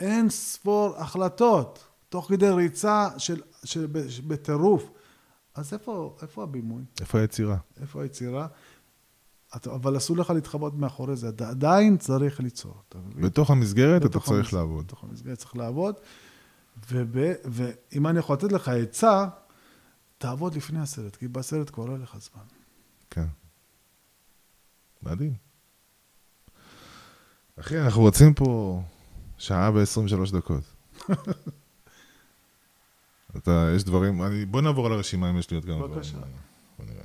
אין 0.01 0.29
ספור 0.29 0.95
החלטות, 0.97 1.83
תוך 2.09 2.27
כדי 2.29 2.49
ריצה 2.49 3.07
של, 3.17 3.41
של, 3.63 3.87
בטירוף. 4.27 4.89
אז 5.55 5.73
איפה, 5.73 6.15
איפה 6.21 6.43
הבימוי? 6.43 6.83
איפה 7.01 7.19
היצירה? 7.19 7.57
איפה 7.81 8.01
היצירה? 8.03 8.47
אתה, 9.55 9.73
אבל 9.75 9.97
אסור 9.97 10.17
לך 10.17 10.29
להתחבא 10.29 10.69
מאחורי 10.73 11.15
זה, 11.15 11.29
אתה 11.29 11.49
עדיין 11.49 11.97
צריך 11.97 12.39
ליצור, 12.39 12.73
אתה 12.89 12.97
מבין? 12.97 13.23
בתוך 13.23 13.51
המסגרת 13.51 14.01
אתה 14.01 14.09
בתוך 14.09 14.25
צריך 14.25 14.47
המס- 14.47 14.53
לעבוד. 14.53 14.85
בתוך 14.85 15.03
המסגרת 15.03 15.37
צריך 15.37 15.55
לעבוד, 15.55 15.95
וב, 16.91 17.15
ואם 17.45 18.07
אני 18.07 18.19
יכול 18.19 18.35
לתת 18.35 18.51
לך 18.51 18.67
עצה, 18.67 19.27
תעבוד 20.17 20.55
לפני 20.55 20.79
הסרט, 20.79 21.15
כי 21.15 21.27
בסרט 21.27 21.69
כבר 21.73 21.85
לא 21.85 21.91
יהיה 21.91 22.03
לך 22.03 22.17
זמן. 22.19 22.43
כן. 23.09 23.25
מדהים. 25.03 25.33
אחי, 27.59 27.79
אנחנו 27.81 28.01
רוצים 28.01 28.33
פה 28.33 28.81
שעה 29.41 29.71
ו-23 29.73 30.33
דקות. 30.37 30.63
אתה, 33.37 33.69
יש 33.75 33.83
דברים, 33.83 34.23
אני, 34.23 34.45
בוא 34.45 34.61
נעבור 34.61 34.85
על 34.85 34.93
הרשימה 34.93 35.29
אם 35.29 35.37
יש 35.37 35.51
לי 35.51 35.55
עוד 35.55 35.65
כמה 35.65 35.75
דברים. 35.75 35.91
בבקשה. 35.93 36.17
בוא 36.77 36.85
נראה. 36.85 37.03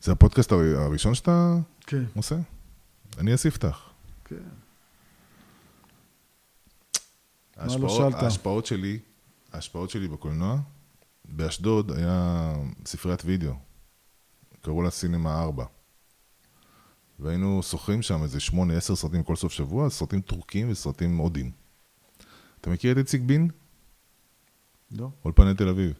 זה 0.00 0.12
הפודקאסט 0.12 0.52
הר- 0.52 0.58
הראשון 0.80 1.14
שאתה 1.14 1.54
כן. 1.80 2.04
עושה? 2.16 2.36
אני 3.18 3.32
הספתח. 3.32 3.90
כן. 4.24 4.36
לא 7.56 7.62
ההשפעות, 7.62 7.90
שאלת? 8.12 8.22
ההשפעות 8.22 8.66
שלי, 8.66 8.98
ההשפעות 9.52 9.90
שלי 9.90 10.08
בקולנוע, 10.08 10.58
באשדוד 11.24 11.90
היה 11.92 12.52
ספריית 12.86 13.22
וידאו, 13.24 13.52
קראו 14.60 14.82
לה 14.82 14.90
סינמה 14.90 15.42
4. 15.42 15.64
והיינו 17.18 17.62
שוכרים 17.62 18.02
שם 18.02 18.22
איזה 18.22 18.38
8-10 18.38 18.54
סרטים 18.80 19.22
כל 19.22 19.36
סוף 19.36 19.52
שבוע, 19.52 19.90
סרטים 19.90 20.20
טורקים 20.20 20.70
וסרטים 20.70 21.16
הודים. 21.16 21.50
אתה 22.60 22.70
מכיר 22.70 22.92
את 22.92 22.98
איציק 22.98 23.22
בין? 23.22 23.48
לא? 24.90 25.10
אולפני 25.24 25.54
תל 25.54 25.68
אביב. 25.68 25.92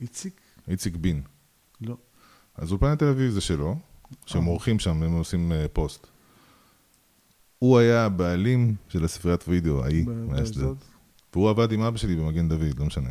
איציק? 0.00 0.40
איציק 0.68 0.96
בין. 0.96 1.22
לא. 1.80 1.96
אז 2.54 2.70
אולפני 2.70 2.96
תל 2.96 3.08
אביב 3.08 3.30
זה 3.30 3.40
שלו, 3.40 3.76
שהם. 4.26 4.44
עורכים 4.44 4.78
שם, 4.78 5.02
הם 5.02 5.12
עושים 5.12 5.52
אה, 5.52 5.66
פוסט. 5.72 6.06
הוא 7.58 7.78
היה 7.78 8.04
הבעלים 8.04 8.74
של 8.88 9.04
הספריית 9.04 9.44
וידאו 9.48 9.84
ההיא, 9.84 10.06
מאשדוד. 10.06 10.78
והוא 11.32 11.50
עבד 11.50 11.72
עם 11.72 11.80
אבא 11.80 11.96
שלי 11.96 12.16
במגן 12.16 12.48
דוד, 12.48 12.78
לא 12.78 12.86
משנה. 12.86 13.10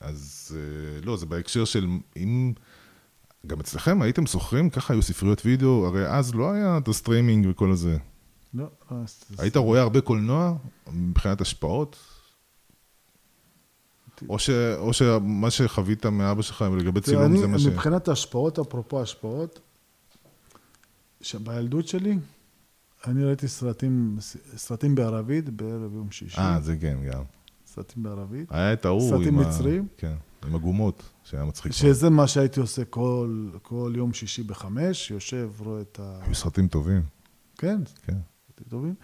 אז 0.00 0.50
אה, 0.56 1.00
לא, 1.00 1.16
זה 1.16 1.26
בהקשר 1.26 1.64
של 1.64 1.86
אם... 2.16 2.52
גם 3.46 3.60
אצלכם 3.60 4.02
הייתם 4.02 4.26
שוכרים, 4.26 4.70
ככה 4.70 4.94
היו 4.94 5.02
ספריות 5.02 5.42
וידאו, 5.46 5.86
הרי 5.86 6.08
אז 6.08 6.34
לא 6.34 6.52
היה 6.52 6.78
את 6.78 6.88
הסטרימינג 6.88 7.46
וכל 7.50 7.70
הזה. 7.72 7.96
לא. 8.54 8.64
לא, 8.90 8.96
אז- 9.04 9.24
היית 9.38 9.56
רואה 9.56 9.80
הרבה 9.80 10.00
קולנוע 10.00 10.54
מבחינת 10.92 11.40
השפעות? 11.40 11.96
או, 14.28 14.38
ש, 14.38 14.50
או 14.78 14.92
שמה 14.92 15.50
שחווית 15.50 16.06
מאבא 16.06 16.42
שלך 16.42 16.64
לגבי 16.78 17.00
צילום 17.00 17.24
אני, 17.24 17.38
זה 17.38 17.46
מה 17.46 17.58
ש... 17.58 17.66
מבחינת 17.66 18.08
ההשפעות, 18.08 18.58
אפרופו 18.58 19.02
השפעות, 19.02 19.60
שבילדות 21.20 21.88
שלי, 21.88 22.18
אני 23.06 23.24
ראיתי 23.24 23.48
סרטים, 23.48 24.16
סרטים 24.56 24.94
בערבית 24.94 25.48
בערב 25.48 25.94
יום 25.94 26.10
שישי. 26.10 26.38
אה, 26.38 26.60
זה 26.60 26.76
כן, 26.80 26.98
גם. 27.10 27.22
סרטים 27.66 28.02
בערבית. 28.02 28.46
היה 28.50 28.72
את 28.72 28.84
ההוא 28.84 29.10
סרטים 29.10 29.38
עם 29.38 29.38
ה... 29.38 29.48
מצריים? 29.48 29.86
כן, 29.96 30.14
עם 30.46 30.54
הגומות, 30.54 31.02
שהיה 31.24 31.44
מצחיק. 31.44 31.72
שזה 31.72 32.10
מה 32.10 32.26
שהייתי 32.26 32.60
עושה 32.60 32.84
כל, 32.84 33.50
כל 33.62 33.92
יום 33.96 34.12
שישי 34.12 34.42
בחמש, 34.42 35.10
יושב, 35.10 35.50
רואה 35.58 35.80
את 35.80 36.00
ה... 36.02 36.18
היו 36.22 36.34
סרטים 36.34 36.68
טובים, 36.68 37.02
כן, 37.58 37.80
כן. 38.02 38.16
סרטים 38.46 38.66
טובים. 38.68 38.94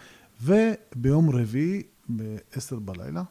וביום 0.43 1.31
רביעי, 1.31 1.83
ב-10 2.17 2.77
בלילה, 2.85 3.23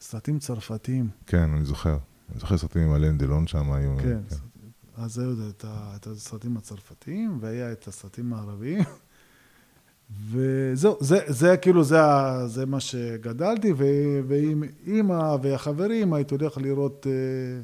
סרטים 0.00 0.38
צרפתיים. 0.38 1.08
כן, 1.26 1.50
אני 1.50 1.64
זוכר. 1.64 1.98
אני 2.30 2.40
זוכר 2.40 2.58
סרטים 2.58 2.82
עם 2.82 2.94
אלן 2.94 3.18
דלון 3.18 3.46
שם 3.46 3.72
היו... 3.72 3.96
כן, 3.98 4.20
סרטים. 4.28 4.70
אז 4.96 5.18
היו 5.18 5.32
את 5.64 6.06
הסרטים 6.06 6.56
הצרפתיים, 6.56 7.38
והיה 7.40 7.72
את 7.72 7.88
הסרטים 7.88 8.32
הערביים. 8.32 8.84
וזהו, 10.30 10.96
זה, 11.00 11.18
זה 11.26 11.56
כאילו, 11.56 11.84
זה, 11.84 11.98
זה 12.46 12.66
מה 12.66 12.80
שגדלתי, 12.80 13.72
ו- 13.76 14.20
ועם 14.28 14.62
אימא 14.86 15.36
והחברים 15.42 16.12
הייתי 16.12 16.34
הולך 16.34 16.58
לראות 16.58 17.06
אה, 17.10 17.62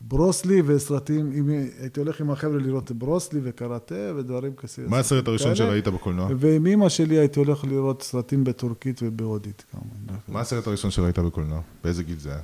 ברוסלי 0.00 0.62
וסרטים, 0.66 1.32
עם, 1.34 1.50
הייתי 1.80 2.00
הולך 2.00 2.20
עם 2.20 2.30
החבר'ה 2.30 2.58
לראות 2.58 2.92
ברוסלי 2.92 3.40
וקראטה 3.42 4.12
ודברים 4.16 4.52
כאלה. 4.54 4.88
מה 4.88 4.98
הסרט 4.98 5.28
הראשון. 5.28 5.54
שראית 5.54 5.88
בקולנוע? 5.88 6.28
ועם 6.36 6.66
אימא 6.66 6.88
שלי 6.88 7.18
הייתי 7.18 7.40
הולך 7.40 7.64
לראות 7.64 8.02
סרטים 8.02 8.44
בטורקית 8.44 9.00
ובהודית 9.02 9.64
כמובן. 9.70 10.18
מה 10.28 10.40
הסרט 10.40 10.66
הראשון 10.66 10.90
שראית 10.90 11.18
בקולנוע? 11.18 11.60
באיזה 11.84 12.02
גיל 12.02 12.18
זה 12.18 12.30
היה? 12.30 12.40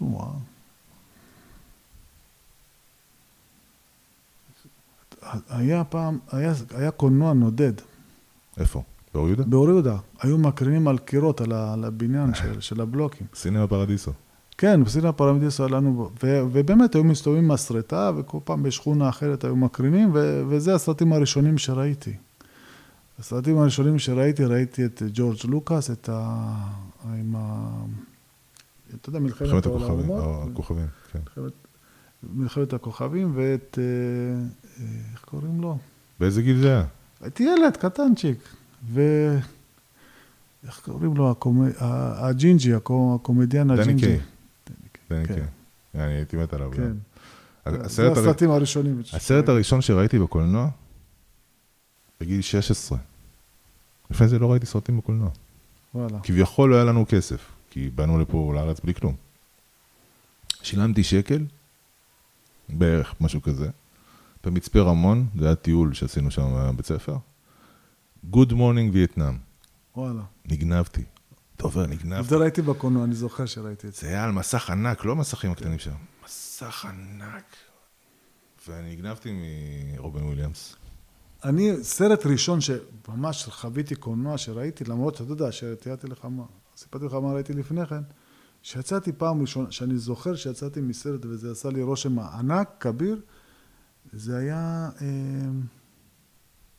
וואו. 0.00 0.53
היה 5.48 5.84
פעם, 5.84 6.18
היה, 6.32 6.52
היה 6.74 6.90
קולנוע 6.90 7.32
נודד 7.32 7.72
איפה? 8.56 8.82
באור 9.14 9.26
יהודה? 9.26 9.44
באור 9.44 9.68
יהודה. 9.68 9.96
היו 10.20 10.38
מקרינים 10.38 10.88
על 10.88 10.98
קירות, 10.98 11.40
על, 11.40 11.52
ה, 11.52 11.72
על 11.72 11.84
הבניין 11.84 12.34
של, 12.34 12.60
של 12.60 12.80
הבלוקים. 12.80 13.26
סינמה 13.34 13.66
פרדיסו. 13.66 14.12
כן, 14.58 14.84
בסין 14.84 15.06
הפרמידיס 15.06 15.60
היה 15.60 15.68
לנו, 15.68 16.10
ו, 16.22 16.42
ובאמת 16.52 16.94
היו 16.94 17.04
מסתובבים 17.04 17.48
מסרטה, 17.48 18.10
וכל 18.16 18.38
פעם 18.44 18.62
בשכונה 18.62 19.08
אחרת 19.08 19.44
היו 19.44 19.56
מקרינים, 19.56 20.10
ו, 20.14 20.42
וזה 20.48 20.74
הסרטים 20.74 21.12
הראשונים 21.12 21.58
שראיתי. 21.58 22.16
הסרטים 23.18 23.58
הראשונים 23.58 23.98
שראיתי, 23.98 24.44
ראיתי 24.44 24.84
את 24.84 25.02
ג'ורג' 25.12 25.36
לוקאס, 25.44 25.90
את 25.90 26.08
ה... 26.12 26.46
עם 27.04 27.34
ה... 27.36 27.70
אתה 29.00 29.08
יודע, 29.08 29.18
מלחמת 29.18 29.48
מלחמת. 29.48 29.66
העולמות. 29.66 30.24
או, 30.24 30.44
הכוכבים, 30.50 30.86
כן. 31.12 31.18
מלחמת, 31.18 31.52
מלחמת 32.32 32.72
הכוכבים, 32.72 33.32
ואת, 33.34 33.78
אה, 33.78 33.84
אה, 34.84 34.86
איך 35.12 35.24
קוראים 35.24 35.60
לו? 35.60 35.78
באיזה 36.20 36.42
גיל 36.42 36.58
זה 36.60 36.68
היה? 36.68 36.84
הייתי 37.20 37.42
ילד 37.42 37.76
קטנצ'יק, 37.76 38.38
ו... 38.92 39.00
איך 40.66 40.80
קוראים 40.84 41.16
לו? 41.16 41.30
הקומ... 41.30 41.68
הג'ינג'י, 41.78 42.74
הקו- 42.74 43.18
הקומדיאן 43.20 43.68
דני 43.68 43.82
הג'ינג'י. 43.82 44.06
קיי. 44.06 44.20
דני 45.10 45.26
כן. 45.26 45.34
קיי. 45.34 45.44
אני 45.94 46.12
הייתי 46.12 46.36
מת 46.36 46.52
עליו. 46.52 46.70
כן. 46.76 46.82
גם. 47.68 47.88
זה 47.88 48.12
הסרטים 48.12 48.50
הראשונים. 48.50 49.02
הסרט 49.12 49.48
הראשון 49.48 49.80
שראיתי 49.80 50.18
בקולנוע, 50.18 50.68
בגיל 52.20 52.40
16. 52.40 52.98
לפני 54.10 54.28
זה 54.28 54.38
לא 54.38 54.52
ראיתי 54.52 54.66
סרטים 54.66 54.98
בקולנוע. 54.98 55.30
וואלה. 55.94 56.18
כביכול 56.22 56.70
לא 56.70 56.74
היה 56.74 56.84
לנו 56.84 57.04
כסף, 57.08 57.40
כי 57.70 57.90
באנו 57.94 58.18
לפה 58.18 58.52
לארץ 58.54 58.80
בלי 58.80 58.94
כלום. 58.94 59.14
שילמתי 60.62 61.02
שקל, 61.04 61.44
בערך 62.68 63.14
משהו 63.20 63.42
כזה, 63.42 63.70
במצפה 64.44 64.80
רמון, 64.80 65.26
זה 65.38 65.46
היה 65.46 65.54
טיול 65.54 65.94
שעשינו 65.94 66.30
שם 66.30 66.70
בבית 66.72 66.86
ספר. 66.86 67.16
Good 68.32 68.50
morning 68.50 68.92
וייטנאם, 68.92 69.38
וואלה. 69.96 70.22
נגנבתי. 70.44 71.04
אתה 71.56 71.64
עובר, 71.64 71.86
נגנבתי. 71.86 72.28
זה 72.28 72.36
ראיתי 72.36 72.62
בקולנוע, 72.62 73.04
אני 73.04 73.14
זוכר 73.14 73.46
שראיתי 73.46 73.86
את 73.86 73.94
זה. 73.94 74.00
זה 74.00 74.08
היה 74.08 74.24
על 74.24 74.32
מסך 74.32 74.70
ענק, 74.70 75.04
לא 75.04 75.12
המסכים 75.12 75.50
הקטנים 75.50 75.78
שם. 75.78 75.94
מסך 76.24 76.84
ענק. 76.84 77.44
ואני 78.68 78.96
נגנבתי 78.96 79.32
מרובין 79.96 80.24
וויליאמס. 80.24 80.76
אני, 81.44 81.72
סרט 81.82 82.26
ראשון 82.26 82.58
שממש 82.60 83.44
חוויתי 83.44 83.94
קולנוע 83.94 84.38
שראיתי, 84.38 84.84
למרות 84.84 85.16
שאתה 85.16 85.32
יודע, 85.32 85.52
שתיארתי 85.52 86.06
לך 86.06 86.24
מה, 86.24 86.44
סיפרתי 86.76 87.04
לך 87.04 87.12
מה 87.12 87.32
ראיתי 87.32 87.52
לפני 87.52 87.86
כן, 87.86 88.02
שיצאתי 88.64 89.12
פעם 89.12 89.40
ראשונה, 89.40 89.70
שאני 89.70 89.98
זוכר 89.98 90.34
שיצאתי 90.34 90.80
מסרט 90.80 91.26
וזה 91.26 91.50
עשה 91.50 91.70
לי 91.70 91.82
רושם 91.82 92.18
ענק, 92.18 92.68
כביר, 92.80 93.20
זה 94.12 94.36
היה 94.36 94.90
אה, 95.00 95.06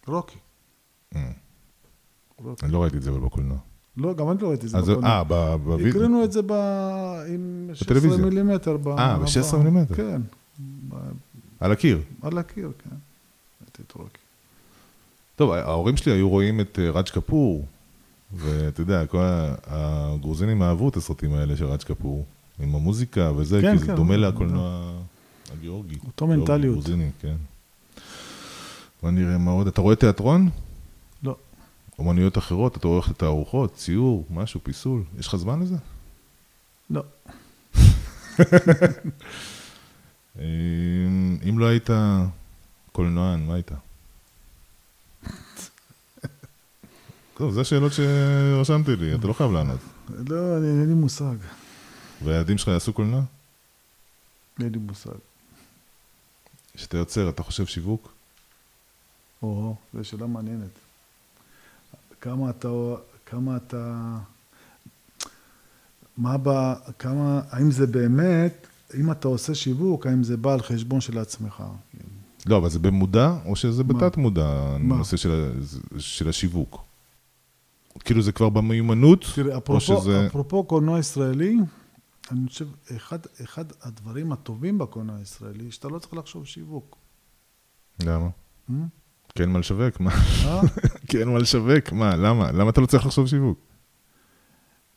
רוקי. 0.08 0.38
אה, 1.16 1.32
רוקי. 2.38 2.66
אני 2.66 2.74
לא 2.74 2.84
ראיתי 2.84 2.98
את 2.98 3.02
זה 3.04 3.12
בקולנוע. 3.12 3.58
לא, 3.98 4.14
גם 4.14 4.32
אני 4.32 4.38
לא 4.42 4.50
ראיתי 4.50 4.66
את 4.66 4.72
זה 4.72 4.82
בקולנוע. 4.82 5.10
אה, 5.10 5.24
בווידאו. 5.58 5.90
הקרינו 5.90 6.24
את 6.24 6.32
זה 6.32 6.42
ב... 6.42 6.52
עם 7.28 7.70
16 7.74 7.98
בטלוויזיה. 7.98 8.26
מילימטר. 8.26 8.78
אה, 8.98 9.18
ב-16 9.20 9.56
ב- 9.56 9.58
מילימטר. 9.58 9.96
כן, 9.96 10.22
על 11.60 11.72
הקיר. 11.72 12.02
על 12.22 12.38
הקיר, 12.38 12.72
כן. 12.84 12.96
ראיתי 13.62 13.82
את 13.88 13.92
רוקי. 13.92 14.18
טוב, 15.36 15.52
ההורים 15.52 15.98
שלי 15.98 16.12
היו 16.12 16.30
רואים 16.30 16.60
את 16.60 16.80
אה, 16.80 16.90
רג' 16.90 17.10
קפור, 17.10 17.66
ואתה 18.34 18.82
יודע, 18.82 19.06
כל 19.06 19.22
הגרוזינים 19.68 20.62
אהבו 20.62 20.90
את 20.90 20.96
הסרטים 20.96 21.34
האלה 21.34 21.58
של 21.58 21.66
רג' 21.66 21.84
קפור, 21.84 22.26
עם 22.60 22.76
המוזיקה 22.76 23.32
וזה, 23.36 23.62
כן, 23.62 23.72
כי 23.74 23.78
זה 23.78 23.86
כן, 23.86 23.96
דומה 23.96 24.18
לקולנוע 24.18 24.92
הגיאורגי. 25.54 25.98
אותו 26.08 26.28
מנטליות. 26.28 26.74
גרוזיני, 26.74 27.10
כן. 27.22 27.36
בוא 29.02 29.12
נראה 29.12 29.38
מה 29.38 29.52
עוד. 29.52 29.68
אתה 29.68 29.82
רואה 29.82 29.96
תיאטרון? 29.96 30.50
לא. 31.24 31.36
אומנויות 32.00 32.38
אחרות, 32.38 32.78
אתה 32.78 32.88
רואה 32.88 33.00
את 33.06 33.12
התערוכות, 33.12 33.76
ציור, 33.76 34.26
משהו, 34.30 34.60
פיסול. 34.64 35.04
יש 35.20 35.28
לך 35.28 35.36
זמן 35.36 35.60
לזה? 35.60 35.76
לא. 36.90 37.04
אם 40.40 41.38
אם 41.50 41.60
לא 41.60 41.66
היית 41.66 41.90
קולנוען, 42.92 43.46
מה 43.46 43.54
היית? 43.54 43.72
טוב, 47.38 47.54
זה 47.54 47.64
שאלות 47.64 47.92
שרשמתי 47.94 48.96
לי, 48.96 49.16
אתה 49.16 49.28
לא 49.28 49.34
חייב 49.34 49.52
לענות. 49.52 49.80
לא, 50.30 50.58
אני- 50.58 50.68
אין 50.68 50.88
לי 50.88 50.94
מושג. 50.94 51.36
והילדים 52.24 52.58
שלך 52.58 52.68
יעשו 52.68 52.94
קולנוע? 52.94 53.22
אין 54.60 54.72
לי 54.72 54.78
מושג. 54.78 55.12
כשאתה 56.74 56.98
יוצר, 56.98 57.30
אתה 57.30 57.44
חושב 57.44 57.66
שיווק? 57.66 58.12
או, 59.44 59.76
זו 59.94 60.04
שאלה 60.04 60.26
מעניינת. 60.28 60.70
כמה 62.22 62.50
אתה, 62.50 62.68
כמה 63.26 63.58
אתה, 63.58 64.18
מה 66.18 66.36
ב... 66.44 66.50
כמה, 67.00 67.42
האם 67.50 67.72
זה 67.72 67.88
באמת, 67.88 68.68
אם 69.00 69.12
אתה 69.12 69.28
עושה 69.28 69.56
שיווק, 69.56 70.06
האם 70.08 70.24
זה 70.24 70.38
בא 70.38 70.54
על 70.54 70.62
חשבון 70.62 71.02
של 71.02 71.18
עצמך? 71.18 71.64
לא, 72.46 72.58
אבל 72.58 72.70
זה 72.70 72.80
במודע, 72.80 73.34
או 73.46 73.56
שזה? 73.56 73.84
בתת 73.84 74.18
מודע? 74.18 74.48
הנושא 74.76 75.18
של, 75.18 75.52
של 75.98 76.30
השיווק? 76.30 76.84
כאילו 78.00 78.22
זה 78.22 78.32
כבר 78.32 78.50
במיומנות, 78.50 79.26
תראה, 79.36 79.58
אפרופו, 79.58 80.02
שזה... 80.02 80.28
אפרופו 80.28 80.64
קולנוע 80.64 81.00
ישראלי, 81.00 81.58
אני 82.32 82.48
חושב, 82.48 82.68
אחד, 82.96 83.20
אחד 83.44 83.66
הדברים 83.82 84.32
הטובים 84.32 84.78
בקולנוע 84.78 85.18
הישראלי, 85.18 85.72
שאתה 85.72 85.88
לא 85.88 86.00
צריך 86.00 86.14
לחשוב 86.14 86.46
שיווק. 86.46 86.98
למה? 88.04 88.30
אה? 88.70 88.76
כי 89.36 89.42
אין 89.42 89.50
מה 89.50 89.60
לשווק, 89.60 90.00
מה? 90.00 90.12
אה? 90.46 90.62
כי 91.08 91.20
אין 91.20 91.30
מה 91.30 91.40
לשווק, 91.40 91.92
מה? 91.92 92.16
למה? 92.16 92.52
למה 92.52 92.70
אתה 92.70 92.82
לא 92.82 92.86
צריך 92.86 93.06
לחשוב 93.06 93.28
שיווק? 93.28 93.60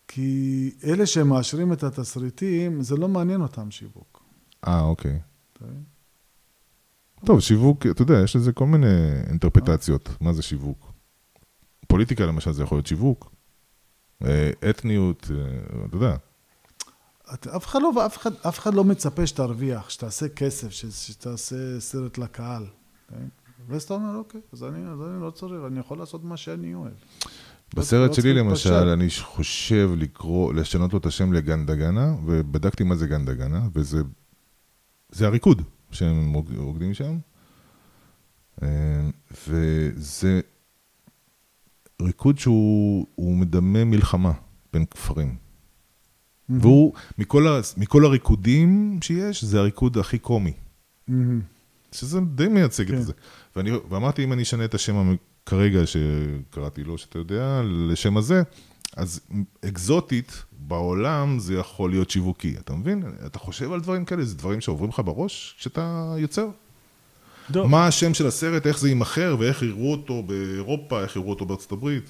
כי 0.09 0.71
אלה 0.85 1.07
שמאשרים 1.07 1.73
את 1.73 1.83
התסריטים, 1.83 2.83
זה 2.83 2.97
לא 2.97 3.09
מעניין 3.09 3.43
אותם 3.43 3.71
שיווק. 3.71 4.23
אה, 4.67 4.81
אוקיי. 4.81 5.19
טוב, 7.25 7.41
שיווק, 7.41 7.87
אתה 7.87 8.03
יודע, 8.03 8.21
יש 8.25 8.37
לזה 8.37 8.53
כל 8.53 8.67
מיני 8.67 8.87
אינטרפטציות. 9.27 10.09
מה 10.21 10.33
זה 10.33 10.43
שיווק? 10.43 10.93
פוליטיקה 11.99 12.27
למשל 12.27 12.53
זה 12.53 12.63
יכול 12.63 12.77
להיות 12.79 12.87
שיווק. 12.87 13.31
אה, 14.25 14.51
אתניות, 14.71 15.31
אה, 15.31 15.85
אתה 15.87 15.97
יודע. 15.97 16.17
אתה- 17.35 17.57
אף 17.57 17.67
אחד, 17.67 17.79
לא, 17.83 18.07
אף, 18.07 18.17
אחד, 18.17 18.31
אף 18.49 18.59
אחד 18.59 18.75
לא 18.75 18.85
מצפה 18.85 19.27
שתרוויח, 19.27 19.91
שתעשה 19.91 20.29
כסף, 20.29 20.71
ש, 20.71 20.85
שתעשה 20.87 21.57
סרט 21.81 22.19
לקהל. 22.19 22.67
כן? 23.09 23.29
ואז 23.69 23.83
אתה 23.83 23.95
אומר, 23.95 24.17
אוקיי, 24.17 24.41
אז 24.53 24.65
אני, 24.65 24.89
אז 24.91 24.99
אני 25.03 25.23
לא 25.23 25.31
צריך, 25.31 25.53
אני 25.67 25.81
יכול 25.81 25.99
לעשות 25.99 26.25
מה 26.25 26.37
שאני 26.37 26.75
אוהב. 26.75 26.93
בסרט 27.75 28.09
לא 28.11 28.15
שלי 28.15 28.35
למשל. 28.35 28.73
אני 28.75 29.09
חושב 29.21 29.91
לקרוא, 29.97 30.55
לשנות 30.55 30.93
לו 30.93 30.99
את 30.99 31.07
השם 31.07 31.33
לגנדגנה, 31.33 32.15
ובדקתי 32.25 32.85
מה 32.85 32.95
זה 32.97 33.07
גנדגנה, 33.07 33.69
וזה 33.75 33.99
זה 35.11 35.27
הריקוד 35.27 35.63
שהם 35.91 36.33
רוק- 36.33 36.51
רוקדים 36.57 36.95
שם. 36.95 37.19
אה, 38.63 38.69
וזה 39.49 40.41
ריקוד 42.03 42.39
שהוא 42.39 43.07
הוא 43.15 43.37
מדמה 43.37 43.85
מלחמה 43.85 44.33
בין 44.73 44.85
כפרים. 44.85 45.37
והוא, 46.49 46.93
מכל, 47.19 47.49
ה, 47.49 47.61
מכל 47.77 48.05
הריקודים 48.05 48.99
שיש, 49.03 49.45
זה 49.45 49.59
הריקוד 49.59 49.99
הכי 49.99 50.19
קומי. 50.19 50.53
שזה 51.93 52.21
די 52.21 52.49
מייצג 52.49 52.89
כן. 52.89 52.95
את 52.95 53.05
זה. 53.05 53.13
ואני, 53.57 53.71
ואמרתי, 53.89 54.25
אם 54.25 54.33
אני 54.33 54.43
אשנה 54.43 54.65
את 54.65 54.75
השם 54.75 55.17
כרגע 55.47 55.81
שקראתי 55.87 56.85
לו, 56.85 56.99
שאתה 56.99 57.19
יודע, 57.19 57.63
לשם 57.65 58.17
הזה, 58.17 58.43
אז 58.97 59.21
אקזוטית 59.65 60.45
בעולם 60.53 61.39
זה 61.39 61.55
יכול 61.55 61.91
להיות 61.91 62.11
שיווקי, 62.11 62.55
אתה 62.59 62.73
מבין? 62.73 63.03
אתה 63.27 63.39
חושב 63.39 63.73
על 63.73 63.81
דברים 63.81 64.05
כאלה, 64.05 64.25
זה 64.25 64.35
דברים 64.35 64.61
שעוברים 64.61 64.91
לך 64.91 65.03
בראש 65.05 65.55
כשאתה 65.59 66.15
יוצר? 66.19 66.49
לא. 67.55 67.69
מה 67.69 67.87
השם 67.87 68.15
של 68.15 68.27
הסרט, 68.27 68.67
איך 68.67 68.79
זה 68.79 68.89
יימכר 68.89 69.37
ואיך 69.39 69.63
יראו 69.63 69.93
אותו 69.93 70.23
באירופה, 70.23 71.01
איך 71.03 71.17
יראו 71.17 71.31
אותו 71.31 71.47
בארצות 71.47 71.73
הברית? 71.73 72.05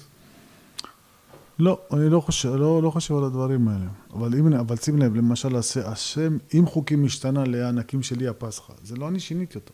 לא, 1.59 1.79
אני 1.93 2.09
לא 2.09 2.19
חושב, 2.19 2.49
לא, 2.55 2.83
לא 2.83 2.89
חושב 2.91 3.17
על 3.17 3.23
הדברים 3.23 3.67
האלה. 3.67 3.85
אבל, 4.13 4.35
אם, 4.35 4.53
אבל 4.53 4.77
שים 4.77 4.97
לב, 4.99 5.15
למשל, 5.15 5.55
הש- 5.55 5.77
השם, 5.77 6.37
אם 6.53 6.65
חוקים 6.65 7.03
משתנה 7.03 7.43
לענקים 7.45 8.03
שלי 8.03 8.27
הפסחא, 8.27 8.73
זה 8.83 8.95
לא 8.95 9.07
אני 9.07 9.19
שיניתי 9.19 9.57
אותו, 9.57 9.73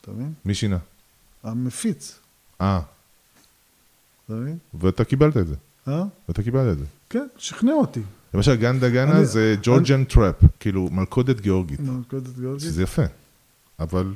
אתה 0.00 0.10
מבין? 0.10 0.32
מי 0.44 0.54
שינה? 0.54 0.78
המפיץ, 1.42 2.18
אה, 2.60 2.80
אתה 4.26 4.34
מבין? 4.34 4.58
ואתה 4.74 5.04
קיבלת 5.04 5.36
את 5.36 5.46
זה. 5.46 5.54
אה? 5.88 6.04
ואתה 6.28 6.42
קיבלת 6.42 6.72
את 6.72 6.78
זה. 6.78 6.84
כן, 7.10 7.26
שכנע 7.38 7.72
אותי. 7.72 8.00
למשל, 8.34 8.54
גנדה 8.54 8.88
גנה 8.90 9.16
אני- 9.16 9.26
זה 9.26 9.56
Georgian 9.62 10.04
trap, 10.04 10.34
כאילו 10.60 10.88
מלכודת 10.92 11.40
גיאורגית, 11.40 11.80
מלכודת 11.80 12.38
גיאורגית. 12.38 12.60
שזה 12.62 12.82
יפה. 12.82 13.02
אבל 13.80 14.14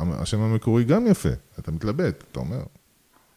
השם 0.00 0.40
המקורי 0.40 0.84
גם 0.84 1.06
יפה, 1.06 1.28
אתה 1.58 1.70
מתלבט, 1.72 2.24
אתה 2.32 2.40
אומר. 2.40 2.62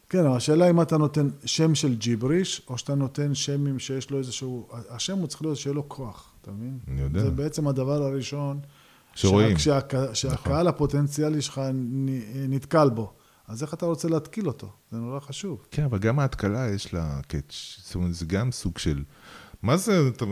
כן, 0.09 0.25
אבל 0.25 0.35
השאלה 0.37 0.69
אם 0.69 0.81
אתה 0.81 0.97
נותן 0.97 1.27
שם 1.45 1.75
של 1.75 1.95
ג'יבריש, 1.95 2.61
או 2.69 2.77
שאתה 2.77 2.95
נותן 2.95 3.35
שם 3.35 3.79
שיש 3.79 4.09
לו 4.11 4.17
איזשהו... 4.17 4.67
השם 4.89 5.17
הוא 5.17 5.27
צריך 5.27 5.41
להיות 5.41 5.57
שיהיה 5.57 5.73
לו 5.73 5.89
כוח, 5.89 6.33
אתה 6.41 6.51
מבין? 6.51 6.77
אני 6.87 7.01
יודע. 7.01 7.21
זה 7.23 7.31
בעצם 7.31 7.67
הדבר 7.67 8.03
הראשון. 8.03 8.59
שרואים. 9.15 9.57
שה- 9.57 9.79
כשהק- 9.81 10.13
שהקהל 10.13 10.67
הפוטנציאלי 10.67 11.41
שלך 11.41 11.61
נ- 11.73 12.53
נתקל 12.53 12.89
בו. 12.89 13.13
אז 13.47 13.63
איך 13.63 13.73
אתה 13.73 13.85
רוצה 13.85 14.07
להתקיל 14.07 14.47
אותו? 14.47 14.71
זה 14.91 14.97
נורא 14.97 15.19
חשוב. 15.19 15.65
כן, 15.71 15.83
אבל 15.83 15.97
גם 15.99 16.19
ההתקלה 16.19 16.69
יש 16.69 16.93
לה 16.93 17.19
catch, 17.27 17.53
זאת 17.83 17.95
אומרת, 17.95 18.13
זה 18.13 18.25
גם 18.25 18.51
סוג 18.51 18.77
של... 18.77 19.03
מה 19.63 19.77
זה, 19.77 20.07
אתה... 20.07 20.25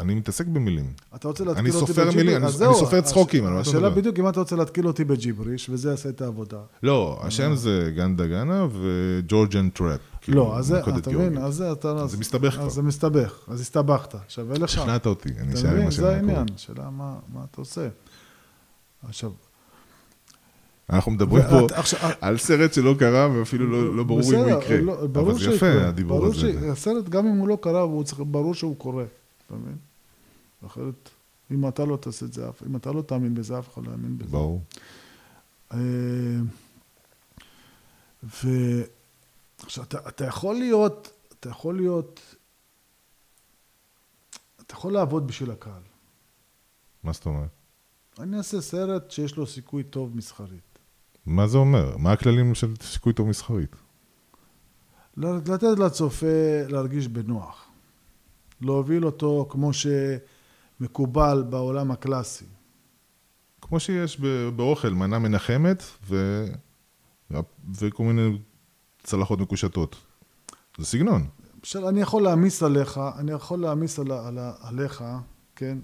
אני 0.00 0.14
מתעסק 0.14 0.46
במילים. 0.46 0.92
אתה 1.14 1.28
רוצה 1.28 1.44
להתקיל 1.44 1.60
אני 1.66 1.74
אותי 1.74 1.78
סופר 1.86 1.92
בג'יבריש? 2.02 2.16
מילים, 2.16 2.36
אני- 2.36 2.46
אז 2.46 2.52
אני 2.52 2.58
זהו, 2.58 2.74
סופר 2.74 2.98
הש- 2.98 3.04
צחוקים, 3.04 3.46
השאלה. 3.46 3.90
בדיוק 3.90 4.18
אם 4.18 4.28
אתה 4.28 4.40
רוצה 4.40 4.56
להתקיל 4.56 4.86
אותי 4.86 5.04
בג'יבריש, 5.04 5.68
וזה 5.70 5.90
יעשה 5.90 6.08
את 6.08 6.20
העבודה. 6.22 6.58
לא, 6.82 7.18
השם 7.22 7.54
זה 7.54 7.92
גנדה 7.96 8.26
גנה 8.26 8.66
ו 8.72 8.83
Georgian 8.83 9.68
trap. 9.68 10.00
כאילו, 10.20 10.38
לא, 10.38 10.58
אז 10.58 10.66
זה, 10.66 10.80
אתה 10.80 11.10
מבין? 11.10 11.38
אז 11.38 11.54
זה 11.54 11.72
אתה... 11.72 11.88
אז 11.90 12.10
זה 12.10 12.18
מסתבך 12.18 12.54
כבר. 12.54 12.66
אז 12.66 12.72
זה 12.72 12.82
מסתבך, 12.82 13.38
אז 13.48 13.60
הסתבכת. 13.60 14.14
שווה 14.28 14.58
לך. 14.58 14.68
שכנעת 14.68 15.06
אותי, 15.06 15.28
אני 15.40 15.54
אשאר 15.54 15.76
עם? 15.76 15.86
השם 15.88 16.02
זה. 16.02 16.14
העניין, 16.16 16.46
השאלה 16.54 16.90
מה 16.90 17.14
אתה 17.50 17.60
עושה. 17.60 17.88
עכשיו, 19.08 19.30
אנחנו 20.90 21.12
מדברים 21.12 21.42
פה 21.50 21.66
על 22.20 22.38
סרט 22.38 22.72
שלא 22.72 22.94
קרה 22.98 23.28
ואפילו 23.38 23.66
לא 23.70 23.96
לא 23.96 24.04
ברור 24.04 24.20
אם 24.22 24.34
הוא 24.38 24.48
יקרה. 24.62 24.80
לא, 24.80 25.06
ברור 25.06 25.30
אבל 25.30 25.38
זה. 25.40 25.50
יפה, 25.54 25.66
הדיבור 25.88 26.18
ברור 26.18 26.30
הזה. 26.30 26.52
שהסרט, 26.60 27.08
גם 27.08 27.26
אם 27.26 27.36
הוא 27.36 27.48
לא 27.48 27.58
קרה, 27.62 27.86
ברור 28.18 28.54
שהוא 28.54 28.76
קורה, 28.76 29.04
אתה 29.46 29.54
מבין? 29.54 29.78
אחרת, 30.66 31.10
אם 31.50 31.68
אתה 31.68 31.84
לא 31.84 31.96
תעשה 31.96 32.26
את 32.26 32.32
זה, 32.32 32.46
אם 32.66 32.76
אתה 32.76 32.92
לא 32.92 33.02
תאמין 33.02 33.34
בזה, 33.34 33.58
אף 33.58 33.74
אחד 33.74 33.86
לא 33.86 33.90
יאמין 33.90 34.18
בזה. 34.18 34.30
ברור. 34.30 34.62
אה, 35.72 35.78
ו... 38.22 38.48
עכשיו, 39.62 39.84
אתה, 39.84 40.08
אתה 40.08 40.24
יכול 40.24 40.54
להיות, 40.54 41.12
אתה 41.28 41.48
יכול 41.48 41.76
להיות, 41.76 42.20
אתה 44.60 44.74
יכול 44.74 44.92
לעבוד 44.92 45.26
בשביל 45.26 45.50
הקהל. 45.50 45.82
מה 47.02 47.12
זאת 47.12 47.26
אומרת? 47.26 47.50
אני 48.18 48.38
אעשה 48.38 48.60
סרט 48.60 49.10
שיש 49.10 49.36
לו 49.36 49.46
סיכוי 49.46 49.84
טוב 49.84 50.16
מסחרית. 50.16 50.78
מה 51.26 51.46
זה 51.46 51.58
אומר? 51.58 51.96
מה 51.96 52.12
הכללים 52.12 52.54
של 52.54 52.74
סיכוי 52.82 53.12
טוב 53.12 53.28
מסחרית? 53.28 53.76
לתת 55.16 55.78
לצופה 55.78 56.26
להרגיש 56.68 57.08
בנוח. 57.08 57.65
להוביל 58.60 59.06
אותו 59.06 59.46
כמו 59.50 59.70
שמקובל 59.72 61.44
בעולם 61.50 61.90
הקלאסי. 61.90 62.44
כמו 63.60 63.80
שיש 63.80 64.20
באוכל, 64.56 64.88
מנה 64.88 65.18
מנחמת 65.18 65.82
ו... 66.08 66.44
וכל 67.80 68.02
מיני 68.04 68.38
צלחות 69.02 69.40
מקושטות. 69.40 69.96
זה 70.78 70.86
סגנון. 70.86 71.26
עכשיו, 71.60 71.88
אני 71.88 72.00
יכול 72.00 72.22
להעמיס 72.22 72.62
עליך, 72.62 73.00
אני 73.18 73.32
יכול 73.32 73.58
להעמיס 73.58 73.98
על, 73.98 74.12
על, 74.12 74.38
עליך, 74.60 75.04
כן? 75.56 75.78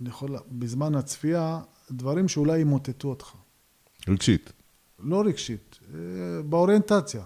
אני 0.00 0.08
יכול, 0.08 0.36
בזמן 0.48 0.94
הצפייה, 0.94 1.60
דברים 1.90 2.28
שאולי 2.28 2.58
ימוטטו 2.58 3.08
אותך. 3.08 3.32
רגשית. 4.08 4.52
לא 4.98 5.22
רגשית, 5.26 5.78
אה, 5.94 5.98
באוריינטציה. 6.42 7.22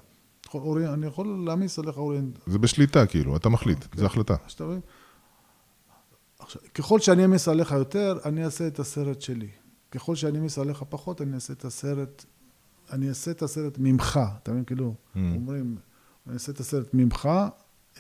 אני 0.94 1.06
יכול 1.06 1.44
להעמיס 1.46 1.78
עליך 1.78 1.96
אוריינטציה. 1.96 2.52
זה 2.52 2.58
בשליטה, 2.58 3.06
כאילו, 3.06 3.36
אתה 3.36 3.48
מחליט, 3.48 3.96
זו 3.96 4.06
החלטה. 4.06 4.34
שאתה 4.48 4.64
מבין? 4.64 4.80
עכשיו, 6.38 6.62
ככל 6.74 7.00
שאני 7.00 7.22
אעמיס 7.22 7.48
עליך 7.48 7.72
יותר, 7.72 8.18
אני 8.24 8.44
אעשה 8.44 8.66
את 8.66 8.78
הסרט 8.78 9.20
שלי. 9.20 9.48
ככל 9.90 10.14
שאני 10.14 10.38
אעמיס 10.38 10.58
עליך 10.58 10.82
פחות, 10.88 11.20
אני 11.22 11.34
אעשה 11.34 11.52
את 11.52 11.64
הסרט, 11.64 12.24
אני 12.92 13.08
אעשה 13.08 13.30
את 13.30 13.42
הסרט 13.42 13.78
ממך, 13.78 14.20
אתה 14.42 14.50
מבין? 14.52 14.64
כאילו, 14.64 14.94
Mm. 15.14 15.18
אומרים, 15.34 15.76
אני 16.26 16.34
אעשה 16.34 16.52
את 16.52 16.60
הסרט 16.60 16.86
ממך 16.94 17.28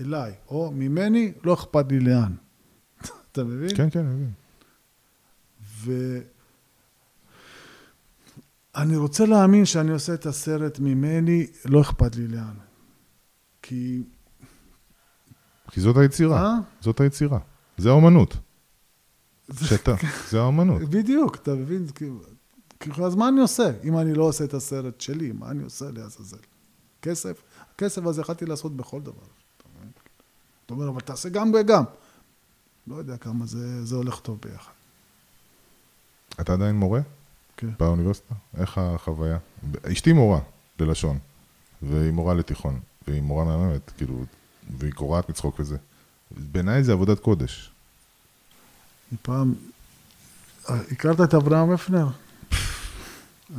אליי, 0.00 0.32
או 0.48 0.70
ממני, 0.74 1.32
לא 1.44 1.54
אכפת 1.54 1.86
לי 1.92 2.00
לאן. 2.00 2.32
אתה 3.32 3.44
מבין? 3.44 3.76
כן, 3.76 3.90
כן, 3.90 4.06
אני 4.06 4.14
מבין. 4.14 4.32
אני 8.76 8.96
רוצה 8.96 9.26
להאמין 9.26 9.64
שאני 9.64 9.90
עושה 9.90 10.14
את 10.14 10.26
הסרט 10.26 10.78
ממני, 10.78 11.46
לא 11.64 11.80
אכפת 11.80 12.16
לי 12.16 12.28
לאן. 12.28 12.54
כי... 13.62 14.02
כי 15.70 15.80
זאת 15.80 15.96
היצירה. 15.96 16.42
אה? 16.42 16.54
זאת 16.80 17.00
היצירה. 17.00 17.38
זה 17.78 17.88
האומנות. 17.88 18.36
שאתה, 19.64 19.94
זה 20.30 20.40
האומנות. 20.40 20.82
בדיוק, 20.82 21.36
אתה 21.36 21.54
מבין? 21.54 21.86
כאילו, 22.80 23.06
אז 23.06 23.14
מה 23.14 23.28
אני 23.28 23.40
עושה? 23.40 23.70
אם 23.84 23.98
אני 23.98 24.14
לא 24.14 24.24
עושה 24.24 24.44
את 24.44 24.54
הסרט 24.54 25.00
שלי, 25.00 25.32
מה 25.32 25.50
אני 25.50 25.62
עושה 25.62 25.90
לעזאזל? 25.90 26.36
כסף? 27.02 27.42
הכסף 27.74 28.06
הזה 28.06 28.20
יכלתי 28.20 28.46
לעשות 28.46 28.76
בכל 28.76 29.00
דבר. 29.00 29.26
אתה 30.66 30.74
אומר, 30.74 30.88
אבל 30.88 31.00
תעשה 31.00 31.28
גם 31.28 31.52
וגם. 31.54 31.84
לא 32.86 32.96
יודע 32.96 33.16
כמה 33.16 33.46
זה, 33.46 33.84
זה 33.84 33.96
הולך 33.96 34.20
טוב 34.20 34.38
ביחד. 34.42 34.72
אתה 36.40 36.52
עדיין 36.52 36.76
מורה? 36.76 37.00
כן. 37.62 37.70
באוניברסיטה? 37.78 38.34
איך 38.56 38.78
החוויה? 38.78 39.38
אשתי 39.92 40.12
מורה 40.12 40.40
ללשון, 40.80 41.18
והיא 41.82 42.12
מורה 42.12 42.34
לתיכון, 42.34 42.80
והיא 43.08 43.22
מורה 43.22 43.44
מהממת, 43.44 43.90
כאילו, 43.96 44.24
והיא 44.78 44.92
קורעת 44.92 45.28
מצחוק 45.28 45.60
וזה. 45.60 45.76
בעיניי 46.30 46.84
זה 46.84 46.92
עבודת 46.92 47.20
קודש. 47.20 47.70
פעם... 49.22 49.54
הכרת 50.68 51.20
את 51.20 51.34
אברהם 51.34 51.72
אפנר? 51.72 52.06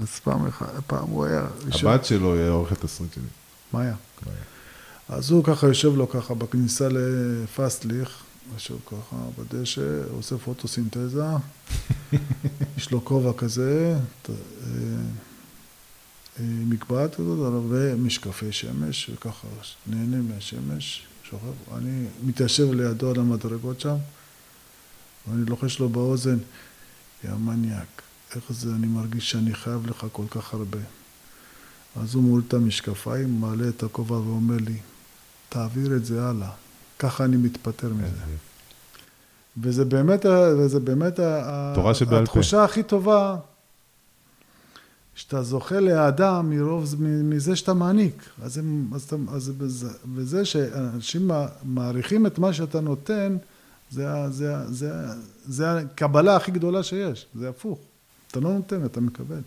אז 0.02 0.20
פעם 0.24 0.48
אחת, 0.48 0.68
פעם 0.88 1.08
הוא 1.10 1.26
היה... 1.26 1.48
הבת 1.84 2.06
שלו 2.06 2.34
היא 2.34 2.50
עורכת 2.50 2.82
תסריט 2.82 3.14
שלי. 3.14 3.24
מה 3.74 3.82
היה? 3.82 3.96
אז 5.10 5.32
הוא 5.32 5.44
ככה 5.44 5.68
יושב 5.68 5.96
לו 5.96 6.10
ככה 6.10 6.34
בכניסה 6.34 6.88
לפסטליך, 6.92 8.24
יושב 8.54 8.76
ככה 8.86 9.16
בדשא, 9.38 10.02
עושה 10.12 10.38
פוטוסינתזה, 10.38 11.24
יש 12.78 12.92
לו 12.92 13.06
כובע 13.06 13.34
כזה, 13.34 13.98
אה, 14.30 14.36
אה, 16.40 16.46
מקבעת 16.46 17.16
כזאת, 17.16 17.64
ומשקפי 17.70 18.52
שמש, 18.52 19.10
וככה 19.14 19.48
נהנה 19.88 20.18
מהשמש, 20.18 21.04
שוכב. 21.24 21.76
אני 21.78 22.06
מתיישב 22.24 22.72
לידו 22.72 23.10
על 23.10 23.20
המדרגות 23.20 23.80
שם, 23.80 23.96
ואני 25.28 25.46
לוחש 25.46 25.80
לו 25.80 25.90
באוזן, 25.90 26.38
יא 27.24 27.32
מניאק, 27.34 28.02
איך 28.36 28.44
זה, 28.50 28.70
אני 28.76 28.88
מרגיש 28.88 29.32
שאני 29.32 29.56
חייב 29.56 29.88
לך 29.88 30.06
כל 30.12 30.26
כך 30.30 30.54
הרבה. 30.54 30.80
אז 31.96 32.16
הוא 32.16 32.24
מוריד 32.24 32.46
את 32.48 32.54
המשקפיים, 32.54 33.42
מעלה 33.42 33.70
את 33.70 33.84
הכובע 33.84 34.18
ואומר 34.18 34.58
לי, 34.58 34.78
תעביר 35.50 35.96
את 35.96 36.06
זה 36.06 36.26
הלאה. 36.26 36.63
ככה 37.04 37.26
אני 37.26 37.38
מתפטר 37.38 37.94
מזה. 37.94 38.08
וזה 39.58 39.86
באמת, 39.86 40.26
וזה 40.58 40.80
באמת 40.80 41.20
תורה 41.76 41.94
שבעל 41.94 42.16
פה. 42.18 42.24
התחושה 42.24 42.64
הכי 42.64 42.84
טובה, 42.84 43.38
שאתה 45.16 45.44
זוכה 45.44 45.80
לאדם 45.80 46.50
מרוב, 46.50 46.96
מזה 47.00 47.56
שאתה 47.56 47.74
מעניק. 47.74 48.24
אז, 48.42 48.58
הם, 48.58 48.90
אז, 48.96 49.04
אתה, 49.04 49.16
אז 49.32 49.50
בזה, 49.50 49.90
וזה 50.16 50.46
שאנשים 50.46 51.28
מע- 51.28 51.48
מעריכים 51.64 52.26
את 52.28 52.40
מה 52.40 52.54
שאתה 52.54 52.82
נותן, 52.82 53.38
זה, 53.92 54.06
זה, 54.30 54.54
זה, 54.68 54.96
ה- 54.96 55.14
זה 55.46 55.72
הקבלה 55.78 56.36
הכי 56.36 56.52
גדולה 56.52 56.84
שיש, 56.84 57.26
זה 57.36 57.50
הפוך. 57.50 57.80
אתה 58.32 58.40
לא 58.40 58.54
נותן, 58.54 58.86
אתה 58.86 59.02
מקבל. 59.02 59.42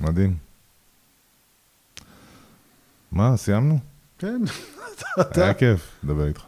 מדהים. 0.00 0.36
מה, 3.12 3.36
סיימנו? 3.36 3.78
כן, 4.18 4.42
היה 5.34 5.54
כיף 5.54 5.80
לדבר 6.04 6.26
איתך. 6.26 6.42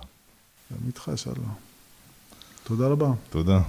גם 0.73 0.79
איתך 0.87 1.11
שלום. 1.17 1.55
תודה 2.65 2.89
רבה. 2.89 3.11
תודה. 3.31 3.61